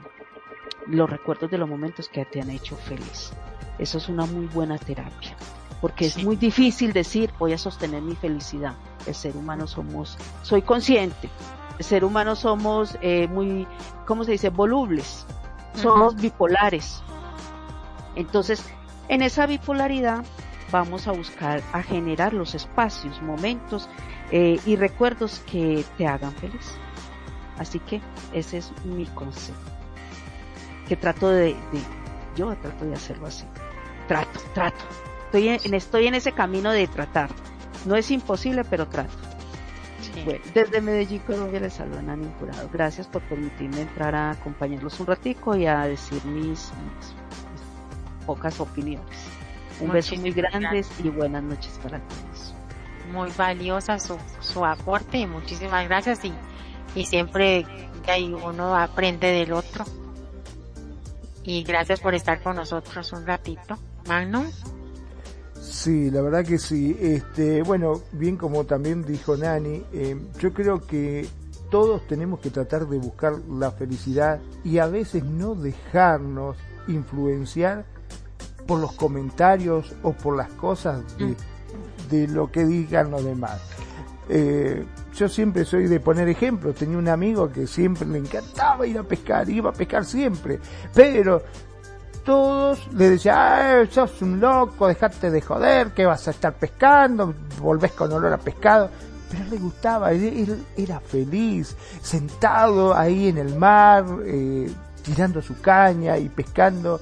los 0.87 1.09
recuerdos 1.09 1.51
de 1.51 1.59
los 1.59 1.69
momentos 1.69 2.09
que 2.09 2.25
te 2.25 2.41
han 2.41 2.51
hecho 2.51 2.77
feliz. 2.77 3.33
Eso 3.79 3.99
es 3.99 4.09
una 4.09 4.27
muy 4.27 4.47
buena 4.47 4.79
terapia, 4.79 5.37
porque 5.81 6.07
es 6.07 6.23
muy 6.23 6.37
difícil 6.37 6.93
decir 6.93 7.31
voy 7.39 7.53
a 7.53 7.59
sostener 7.59 8.03
mi 8.03 8.15
felicidad. 8.15 8.75
El 9.07 9.15
ser 9.15 9.37
humano 9.37 9.67
somos, 9.67 10.19
soy 10.43 10.63
consciente, 10.63 11.31
el 11.79 11.85
ser 11.85 12.05
humano 12.05 12.37
somos 12.37 12.99
eh, 13.01 13.27
muy, 13.29 13.67
¿cómo 14.07 14.25
se 14.25 14.33
dice? 14.33 14.51
Volubles, 14.51 15.27
somos 15.75 16.15
bipolares. 16.15 17.03
Entonces, 18.17 18.65
en 19.09 19.23
esa 19.23 19.47
bipolaridad 19.47 20.25
vamos 20.71 21.09
a 21.09 21.13
buscar 21.13 21.63
a 21.73 21.83
generar 21.83 22.35
los 22.35 22.55
espacios, 22.55 23.23
momentos 23.23 23.89
eh, 24.31 24.59
y 24.65 24.77
recuerdos 24.77 25.43
que 25.51 25.85
te 25.97 26.07
hagan 26.07 26.33
feliz. 26.33 26.75
Así 27.59 27.79
que 27.81 28.01
ese 28.33 28.59
es 28.59 28.73
mi 28.85 29.07
concepto. 29.07 29.71
Que 30.89 30.97
trato 30.97 31.29
de, 31.29 31.49
de 31.49 31.81
yo 32.37 32.55
trato 32.57 32.85
de 32.85 32.95
hacerlo 32.95 33.27
así 33.27 33.45
trato, 34.11 34.41
trato. 34.55 34.85
Estoy 35.27 35.49
en, 35.49 35.75
estoy 35.75 36.07
en 36.09 36.17
ese 36.17 36.33
camino 36.33 36.73
de 36.73 36.89
tratar. 36.89 37.31
No 37.87 37.95
es 37.95 38.11
imposible, 38.11 38.65
pero 38.65 38.89
trato. 38.89 39.15
Bueno, 40.25 40.41
desde 40.53 40.81
Medellín, 40.81 41.21
Colombia, 41.21 41.61
les 41.61 41.75
saluda 41.75 42.03
Nani 42.03 42.27
Jurado. 42.41 42.69
Gracias 42.73 43.07
por 43.07 43.23
permitirme 43.23 43.83
entrar 43.83 44.17
a 44.17 44.33
acompañarlos 44.33 44.99
un 44.99 45.07
ratico 45.07 45.55
y 45.55 45.67
a 45.67 45.83
decir 45.83 46.25
mis, 46.25 46.73
pocas 48.27 48.59
opiniones. 48.59 49.29
Un 49.79 49.93
beso 49.93 50.17
muy 50.17 50.33
grande 50.33 50.85
y 51.05 51.09
buenas 51.09 51.45
noches 51.45 51.79
para 51.81 52.01
todos. 52.01 52.40
Muy 53.13 53.31
valiosa 53.37 53.99
su, 53.99 54.17
su 54.41 54.65
aporte 54.65 55.19
y 55.19 55.27
muchísimas 55.27 55.87
gracias 55.87 56.25
y, 56.25 56.33
y 56.95 57.05
siempre 57.05 57.67
ahí 58.09 58.33
uno 58.33 58.77
aprende 58.77 59.29
del 59.29 59.53
otro. 59.53 59.85
Y 61.43 61.63
gracias 61.63 62.01
por 62.01 62.15
estar 62.15 62.43
con 62.43 62.57
nosotros 62.57 63.13
un 63.13 63.27
ratito. 63.27 63.79
Magno. 64.07 64.45
Sí, 65.61 66.11
la 66.11 66.23
verdad 66.23 66.45
que 66.45 66.59
sí. 66.59 66.97
Este, 67.01 67.63
bueno, 67.63 68.03
bien 68.13 68.37
como 68.37 68.65
también 68.65 69.05
dijo 69.05 69.37
Nani, 69.37 69.85
eh, 69.93 70.17
yo 70.39 70.53
creo 70.53 70.87
que 70.87 71.29
todos 71.71 72.07
tenemos 72.07 72.41
que 72.41 72.51
tratar 72.51 72.87
de 72.89 72.99
buscar 72.99 73.35
la 73.49 73.71
felicidad 73.71 74.41
y 74.65 74.79
a 74.79 74.87
veces 74.87 75.25
no 75.25 75.55
dejarnos 75.55 76.57
influenciar 76.89 77.85
por 78.67 78.81
los 78.81 78.93
comentarios 78.93 79.95
o 80.03 80.13
por 80.13 80.37
las 80.37 80.51
cosas 80.53 81.03
de, 81.19 81.37
mm. 82.11 82.33
lo 82.33 82.51
que 82.51 82.65
digan 82.65 83.11
los 83.11 83.25
demás. 83.25 83.61
Eh, 84.29 84.85
yo 85.15 85.29
siempre 85.29 85.65
soy 85.65 85.89
de 85.89 85.99
poner 85.99 86.29
ejemplos. 86.29 86.77
Tenía 86.77 86.99
un 86.99 87.09
amigo 87.09 87.51
que 87.51 87.67
siempre 87.67 88.07
le 88.07 88.19
encantaba 88.19 88.87
ir 88.87 88.99
a 88.99 89.03
pescar, 89.03 89.49
iba 89.51 89.71
a 89.71 89.73
pescar 89.73 90.05
siempre, 90.05 90.61
pero 90.95 91.43
todos 92.25 92.87
le 92.93 93.11
decían, 93.11 93.91
sos 93.91 94.23
un 94.23 94.41
loco, 94.41 94.87
dejate 94.87 95.31
de 95.31 95.41
joder, 95.41 95.93
que 95.93 96.07
vas 96.07 96.29
a 96.29 96.31
estar 96.31 96.55
pescando, 96.55 97.35
volvés 97.61 97.93
con 97.93 98.13
olor 98.13 98.33
a 98.33 98.39
pescado. 98.39 98.89
Pero 99.31 99.45
le 99.51 99.59
gustaba, 99.59 100.13
él, 100.13 100.65
era 100.77 101.01
feliz, 101.01 101.77
sentado 102.03 102.95
ahí 102.95 103.29
en 103.29 103.39
el 103.39 103.57
mar, 103.57 104.05
eh, 104.25 104.71
tirando 105.03 105.41
su 105.41 105.61
caña 105.61 106.19
y 106.19 106.29
pescando. 106.29 107.01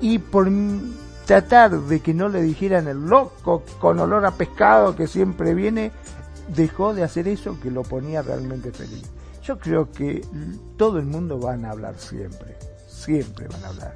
Y 0.00 0.18
por 0.18 0.48
tratar 1.26 1.80
de 1.80 2.00
que 2.00 2.14
no 2.14 2.28
le 2.28 2.42
dijeran 2.42 2.88
el 2.88 3.06
loco 3.06 3.62
con 3.80 3.98
olor 3.98 4.26
a 4.26 4.32
pescado 4.32 4.96
que 4.96 5.06
siempre 5.06 5.54
viene, 5.54 5.92
dejó 6.54 6.94
de 6.94 7.02
hacer 7.02 7.28
eso 7.28 7.58
que 7.60 7.70
lo 7.70 7.82
ponía 7.82 8.22
realmente 8.22 8.72
feliz. 8.72 9.10
Yo 9.42 9.58
creo 9.58 9.90
que 9.90 10.26
todo 10.76 10.98
el 10.98 11.06
mundo 11.06 11.38
van 11.38 11.64
a 11.64 11.70
hablar 11.70 11.94
siempre 11.98 12.56
siempre 13.04 13.46
van 13.48 13.64
a 13.64 13.68
hablar. 13.68 13.94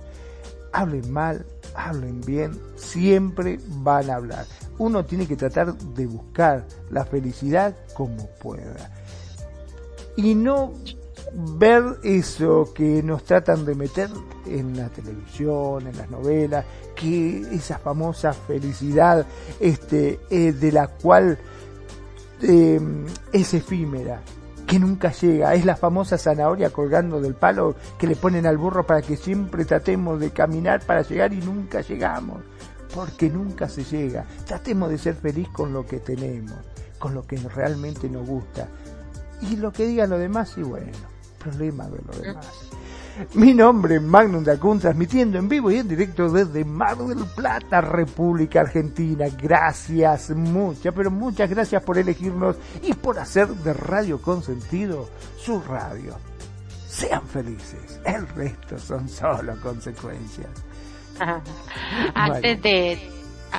Hablen 0.73 1.13
mal, 1.13 1.47
hablen 1.75 2.21
bien, 2.21 2.61
siempre 2.77 3.59
van 3.69 4.11
a 4.11 4.17
hablar. 4.17 4.47
Uno 4.77 5.05
tiene 5.05 5.27
que 5.27 5.37
tratar 5.37 5.75
de 5.75 6.07
buscar 6.07 6.67
la 6.91 7.05
felicidad 7.05 7.75
como 7.95 8.27
pueda. 8.39 8.91
Y 10.17 10.35
no 10.35 10.75
ver 11.33 11.99
eso 12.03 12.73
que 12.75 13.03
nos 13.03 13.25
tratan 13.25 13.65
de 13.65 13.75
meter 13.75 14.11
en 14.47 14.77
la 14.77 14.89
televisión, 14.89 15.87
en 15.87 15.97
las 15.97 16.11
novelas, 16.11 16.65
que 16.95 17.41
esa 17.53 17.79
famosa 17.79 18.33
felicidad 18.33 19.27
este, 19.61 20.21
eh, 20.31 20.53
de 20.53 20.73
la 20.73 20.89
cual 20.89 21.39
eh, 22.43 22.81
es 23.33 23.55
efímera, 23.55 24.21
que 24.67 24.79
nunca 24.79 25.13
llega. 25.13 25.55
Es 25.55 25.65
la 25.65 25.77
famosa 25.77 26.19
zanahoria 26.19 26.71
colgando 26.71 27.21
del 27.21 27.35
palo 27.35 27.75
que 27.99 28.07
le 28.07 28.17
ponen 28.17 28.47
al 28.47 28.59
burro 28.59 28.87
para 28.87 29.03
que 29.03 29.17
siempre 29.17 29.65
tratemos 29.65 30.21
de 30.21 30.31
caminar 30.31 30.81
para 30.85 31.03
llegar 31.03 31.33
y 31.33 31.39
nunca 31.39 31.81
llegamos. 31.81 32.43
Porque 32.95 33.29
nunca 33.29 33.69
se 33.69 33.85
llega. 33.85 34.25
Tratemos 34.47 34.89
de 34.91 34.99
ser 34.99 35.15
feliz 35.15 35.49
con 35.51 35.73
lo 35.73 35.87
que 35.87 35.99
tenemos. 35.99 36.57
con 36.99 37.15
lo 37.15 37.25
que 37.25 37.37
realmente 37.37 38.09
nos 38.09 38.27
gusta. 38.27 38.67
Y 39.41 39.55
lo 39.55 39.73
que 39.73 39.87
digan 39.87 40.11
los 40.11 40.19
demás, 40.19 40.59
y 40.59 40.63
bueno, 40.63 40.91
problema 41.39 41.89
de 41.89 41.99
los 42.07 42.23
demás. 42.23 42.69
Mi 43.35 43.53
nombre 43.53 43.97
es 43.97 44.03
Magnum 44.03 44.45
Dacun, 44.45 44.79
transmitiendo 44.79 45.39
en 45.39 45.49
vivo 45.49 45.71
y 45.71 45.77
en 45.77 45.89
directo 45.89 46.31
desde 46.31 46.65
Mar 46.65 46.97
del 46.99 47.25
Plata, 47.35 47.81
República 47.81 48.61
Argentina. 48.61 49.27
Gracias, 49.37 50.31
muchas, 50.31 50.95
pero 50.95 51.11
muchas 51.11 51.51
gracias 51.51 51.83
por 51.83 51.99
elegirnos 51.99 52.57
y 52.83 52.95
por 52.95 53.19
hacer 53.19 53.49
de 53.49 53.73
Radio 53.73 54.23
Consentido 54.23 55.09
su 55.37 55.61
radio. 55.61 56.17
Sean 56.87 57.27
felices, 57.27 58.01
el 58.05 58.27
resto 58.29 58.79
son 58.79 59.09
solo 59.09 59.61
consecuencias. 59.61 60.51
Antes 62.15 62.63
de, 62.63 62.99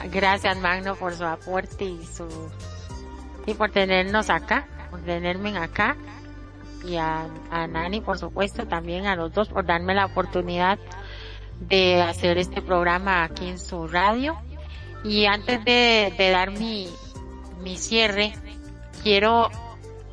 gracias 0.09 0.57
Magno 0.59 0.95
por 0.95 1.13
su 1.13 1.25
aporte 1.25 1.83
y 1.83 2.05
su, 2.05 2.27
y 3.45 3.53
por 3.55 3.71
tenernos 3.71 4.29
acá, 4.29 4.65
por 4.89 5.01
tenerme 5.01 5.57
acá 5.57 5.97
y 6.83 6.97
a, 6.97 7.27
Nani, 7.51 8.01
por 8.01 8.17
supuesto, 8.17 8.67
también 8.67 9.05
a 9.05 9.15
los 9.15 9.33
dos 9.33 9.49
por 9.49 9.65
darme 9.65 9.93
la 9.93 10.05
oportunidad 10.05 10.79
de 11.59 12.01
hacer 12.01 12.37
este 12.37 12.61
programa 12.61 13.23
aquí 13.23 13.47
en 13.47 13.59
su 13.59 13.87
radio. 13.87 14.37
Y 15.03 15.25
antes 15.25 15.63
de, 15.63 16.13
dar 16.31 16.51
mi, 16.51 16.87
mi 17.61 17.77
cierre, 17.77 18.33
quiero 19.03 19.49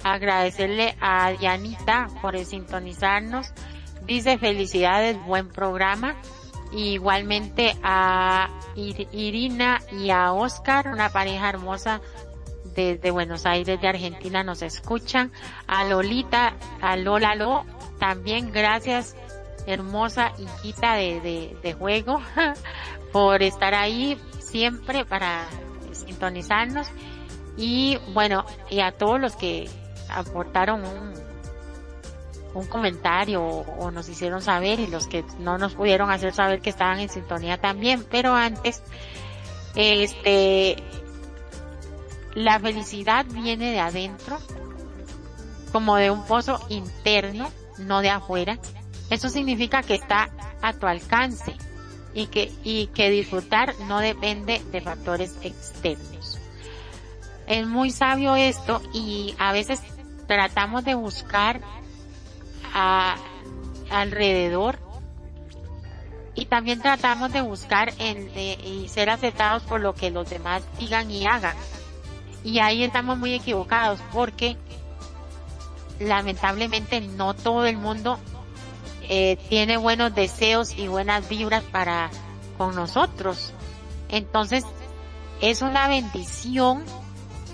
agradecerle 0.03 0.97
a 1.01 1.33
Dianita 1.33 2.09
por 2.23 2.39
sintonizarnos. 2.45 3.53
Dice 4.07 4.39
felicidades, 4.39 5.17
buen 5.25 5.49
programa. 5.49 6.17
igualmente 6.73 7.77
a 7.83 8.49
Irina 8.77 9.81
y 9.93 10.11
a 10.11 10.33
Oscar, 10.33 10.89
una 10.89 11.11
pareja 11.11 11.49
hermosa 11.49 12.01
desde 12.77 13.11
Buenos 13.11 13.47
Aires 13.47 13.81
de 13.81 13.89
Argentina 13.89 14.45
nos 14.45 14.63
escuchan. 14.63 15.33
A 15.67 15.85
Lolita, 15.85 16.55
a 16.81 16.97
Lola 16.97 17.35
Lo, 17.35 17.65
también 17.99 18.53
gracias, 18.53 19.17
hermosa 19.67 20.33
hijita 20.39 20.95
de, 20.95 21.57
de, 21.63 21.73
juego, 21.73 22.21
por 23.13 23.43
estar 23.43 23.75
ahí 23.75 24.19
siempre 24.39 25.05
para 25.05 25.47
sintonizarnos. 25.93 26.89
Y 27.57 27.99
bueno, 28.13 28.45
y 28.69 28.81
a 28.81 28.93
todos 28.93 29.19
los 29.19 29.35
que 29.35 29.69
aportaron 30.11 30.85
un, 30.85 31.15
un 32.53 32.67
comentario 32.67 33.43
o, 33.43 33.91
nos 33.91 34.09
hicieron 34.09 34.43
saber 34.43 34.81
y 34.81 34.87
los 34.87 35.07
que 35.07 35.25
no 35.39 35.57
nos 35.57 35.75
pudieron 35.75 36.11
hacer 36.11 36.35
saber 36.35 36.61
que 36.61 36.71
estaban 36.71 37.01
en 37.01 37.09
sintonía 37.09 37.59
también, 37.59 38.05
pero 38.11 38.35
antes, 38.35 38.83
este, 39.75 40.77
la 42.37 42.61
felicidad 42.61 43.25
viene 43.31 43.73
de 43.73 43.81
adentro, 43.81 44.39
como 45.73 45.97
de 45.97 46.11
un 46.11 46.23
pozo 46.27 46.61
interno, 46.69 47.51
no 47.79 48.03
de 48.03 48.11
afuera. 48.11 48.59
Eso 49.09 49.31
significa 49.31 49.83
que 49.83 49.95
está 49.95 50.29
a 50.61 50.75
tu 50.75 50.87
alcance 50.87 51.57
y 52.13 52.27
que, 52.27 52.53
y 52.63 52.89
que 52.89 53.09
disfrutar 53.09 53.75
no 53.89 54.01
depende 54.01 54.63
de 54.71 54.83
factores 54.83 55.35
externos. 55.41 56.39
Es 57.47 57.67
muy 57.67 57.91
sabio 57.91 58.37
esto 58.37 58.83
y 58.93 59.35
a 59.39 59.53
veces 59.53 59.81
tratamos 60.27 60.85
de 60.85 60.95
buscar 60.95 61.63
alrededor 63.91 64.79
y 66.35 66.45
también 66.45 66.83
tratamos 66.83 67.33
de 67.33 67.41
buscar 67.41 67.95
en, 67.99 68.31
y 68.37 68.91
ser 68.91 69.09
aceptados 69.09 69.63
por 69.63 69.81
lo 69.81 69.95
que 69.95 70.11
los 70.11 70.29
demás 70.29 70.63
digan 70.79 71.11
y 71.11 71.27
hagan. 71.27 71.57
Y 72.47 72.61
ahí 72.61 72.85
estamos 72.85 73.19
muy 73.19 73.35
equivocados 73.35 73.99
porque 74.13 74.57
lamentablemente 75.99 77.01
no 77.01 77.35
todo 77.35 77.67
el 77.67 77.77
mundo 77.77 78.21
eh, 79.09 79.37
tiene 79.49 79.77
buenos 79.77 80.15
deseos 80.15 80.79
y 80.79 80.87
buenas 80.87 81.29
vibras 81.29 81.65
para 81.65 82.09
con 82.57 82.77
nosotros. 82.77 83.53
Entonces 84.09 84.65
es 85.41 85.61
una 85.61 85.89
bendición 85.89 86.85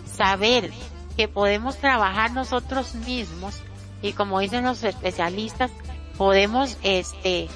saber 0.04 0.70
que 1.16 1.26
podemos 1.26 1.78
trabajar 1.78 2.32
nosotros 2.32 2.94
mismos 2.94 3.62
y 4.02 4.12
como 4.12 4.40
dicen 4.40 4.62
los 4.62 4.84
especialistas 4.84 5.70
podemos 6.18 6.76
este 6.82 7.48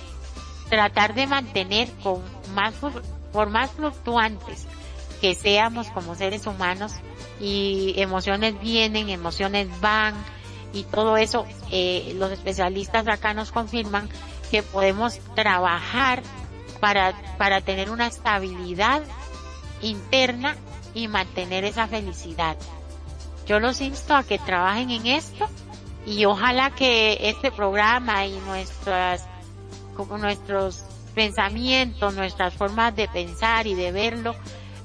tratar 0.71 1.15
de 1.15 1.27
mantener 1.27 1.91
con 2.03 2.23
más 2.55 2.73
por 3.31 3.51
más 3.51 3.73
fluctuantes 3.73 4.67
que 5.21 5.35
seamos 5.35 5.89
como 5.89 6.15
seres 6.15 6.47
humanos 6.47 6.93
y 7.41 7.95
emociones 7.97 8.61
vienen, 8.61 9.09
emociones 9.09 9.69
van 9.81 10.15
y 10.73 10.85
todo 10.85 11.17
eso, 11.17 11.47
eh, 11.71 12.15
los 12.19 12.31
especialistas 12.33 13.09
acá 13.09 13.35
nos 13.35 13.53
confirman 13.53 14.09
que 14.51 14.63
podemos 14.63 15.19
trabajar 15.35 16.23
para, 16.81 17.15
para 17.39 17.61
tener 17.61 17.91
una 17.91 18.07
estabilidad 18.07 19.03
interna 19.83 20.57
y 20.95 21.09
mantener 21.09 21.65
esa 21.65 21.87
felicidad. 21.87 22.57
Yo 23.47 23.61
los 23.61 23.81
insto 23.81 24.15
a 24.15 24.25
que 24.25 24.39
trabajen 24.39 24.91
en 24.91 25.07
esto 25.07 25.49
y 26.05 26.25
ojalá 26.25 26.71
que 26.71 27.19
este 27.21 27.51
programa 27.51 28.27
y 28.27 28.39
nuestras, 28.41 29.27
como 29.97 30.19
nuestros 30.19 30.85
pensamientos, 31.15 32.15
nuestras 32.15 32.55
formas 32.55 32.95
de 32.95 33.09
pensar 33.09 33.67
y 33.67 33.75
de 33.75 33.93
verlo, 33.93 34.35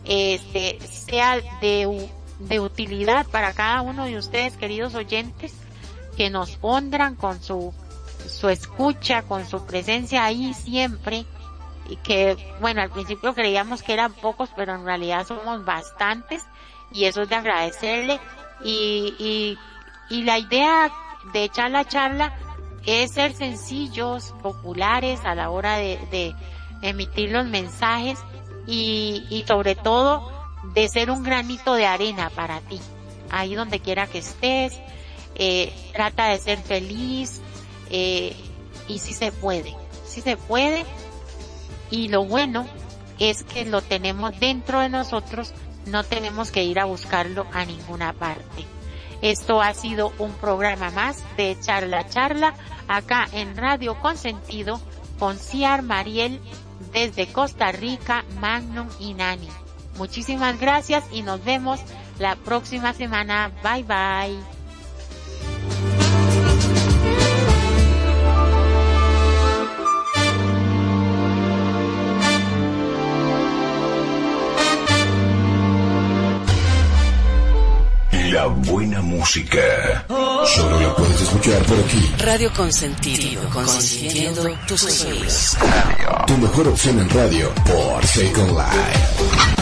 este, 0.06 0.80
sea 0.88 1.40
de, 1.62 2.10
de 2.40 2.60
utilidad 2.60 3.26
para 3.28 3.54
cada 3.54 3.82
uno 3.82 4.06
de 4.06 4.18
ustedes, 4.18 4.58
queridos 4.58 4.96
oyentes, 4.96 5.54
que 6.18 6.30
nos 6.30 6.58
honran 6.62 7.16
con 7.16 7.42
su, 7.42 7.74
su 8.28 8.50
escucha, 8.50 9.24
con 9.24 9.46
su 9.46 9.66
presencia 9.66 10.26
ahí 10.26 10.54
siempre, 10.54 11.26
y 11.90 11.96
que, 11.98 12.38
bueno, 12.60 12.82
al 12.82 12.90
principio 12.90 13.34
creíamos 13.34 13.84
que 13.84 13.94
eran 13.94 14.14
pocos, 14.14 14.50
pero 14.56 14.76
en 14.76 14.86
realidad 14.86 15.26
somos 15.28 15.66
bastantes, 15.66 16.44
y 16.92 17.06
eso 17.06 17.22
es 17.22 17.30
de 17.30 17.36
agradecerle, 17.36 18.20
y, 18.64 19.16
y, 19.20 19.58
y 20.10 20.24
la 20.24 20.38
idea 20.38 20.92
de 21.34 21.44
echar 21.44 21.72
la 21.72 21.86
charla 21.86 22.34
es 22.86 23.14
ser 23.14 23.34
sencillos, 23.34 24.34
populares 24.42 25.22
a 25.24 25.36
la 25.36 25.50
hora 25.50 25.78
de, 25.78 26.00
de 26.12 26.36
emitir 26.82 27.32
los 27.32 27.46
mensajes, 27.46 28.20
y, 28.68 29.26
y 29.30 29.44
sobre 29.48 29.76
todo 29.76 30.32
de 30.74 30.88
ser 30.88 31.10
un 31.10 31.24
granito 31.24 31.74
de 31.74 31.86
arena 31.86 32.30
para 32.30 32.62
ti. 32.62 32.80
Ahí 33.30 33.56
donde 33.56 33.80
quiera 33.80 34.08
que 34.08 34.20
estés, 34.20 34.80
eh, 35.36 35.74
trata 35.94 36.28
de 36.28 36.38
ser 36.38 36.60
feliz 36.60 37.42
eh, 37.90 38.36
y 38.88 39.00
si 39.00 39.14
se 39.14 39.32
puede, 39.32 39.76
si 40.06 40.22
se 40.22 40.38
puede. 40.38 40.86
Y 41.90 42.08
lo 42.10 42.26
bueno 42.26 42.68
es 43.20 43.44
que 43.44 43.66
lo 43.66 43.82
tenemos 43.82 44.40
dentro 44.40 44.80
de 44.80 44.90
nosotros, 44.90 45.54
no 45.86 46.04
tenemos 46.04 46.52
que 46.52 46.64
ir 46.64 46.80
a 46.80 46.86
buscarlo 46.86 47.46
a 47.54 47.66
ninguna 47.66 48.14
parte. 48.14 48.66
Esto 49.22 49.62
ha 49.62 49.74
sido 49.74 50.14
un 50.18 50.32
programa 50.34 50.90
más 50.90 51.24
de 51.38 51.58
Charla 51.62 52.08
Charla 52.08 52.56
acá 52.88 53.28
en 53.32 53.56
Radio 53.56 54.00
Consentido 54.00 54.82
con 55.20 55.38
Ciar 55.38 55.84
Mariel 55.84 56.42
desde 56.92 57.28
Costa 57.28 57.72
Rica, 57.72 58.26
Magnum 58.40 58.88
y 59.00 59.14
Nani. 59.14 59.48
Muchísimas 59.98 60.60
gracias 60.60 61.04
y 61.12 61.22
nos 61.22 61.44
vemos 61.44 61.80
la 62.20 62.36
próxima 62.36 62.94
semana. 62.94 63.52
Bye 63.64 63.84
bye. 63.84 64.51
La 78.32 78.46
buena 78.46 79.02
música. 79.02 80.06
Solo 80.08 80.80
la 80.80 80.96
puedes 80.96 81.22
escuchar 81.22 81.62
por 81.66 81.78
aquí. 81.80 82.10
Radio 82.20 82.50
Consentido, 82.54 83.42
consintiendo 83.50 84.58
tus 84.66 84.80
sueños. 84.80 85.58
Tu 86.28 86.38
mejor 86.38 86.70
opción 86.70 87.00
en 87.00 87.10
radio 87.10 87.54
por 87.66 88.06
Second 88.06 88.52
Life. 88.52 89.61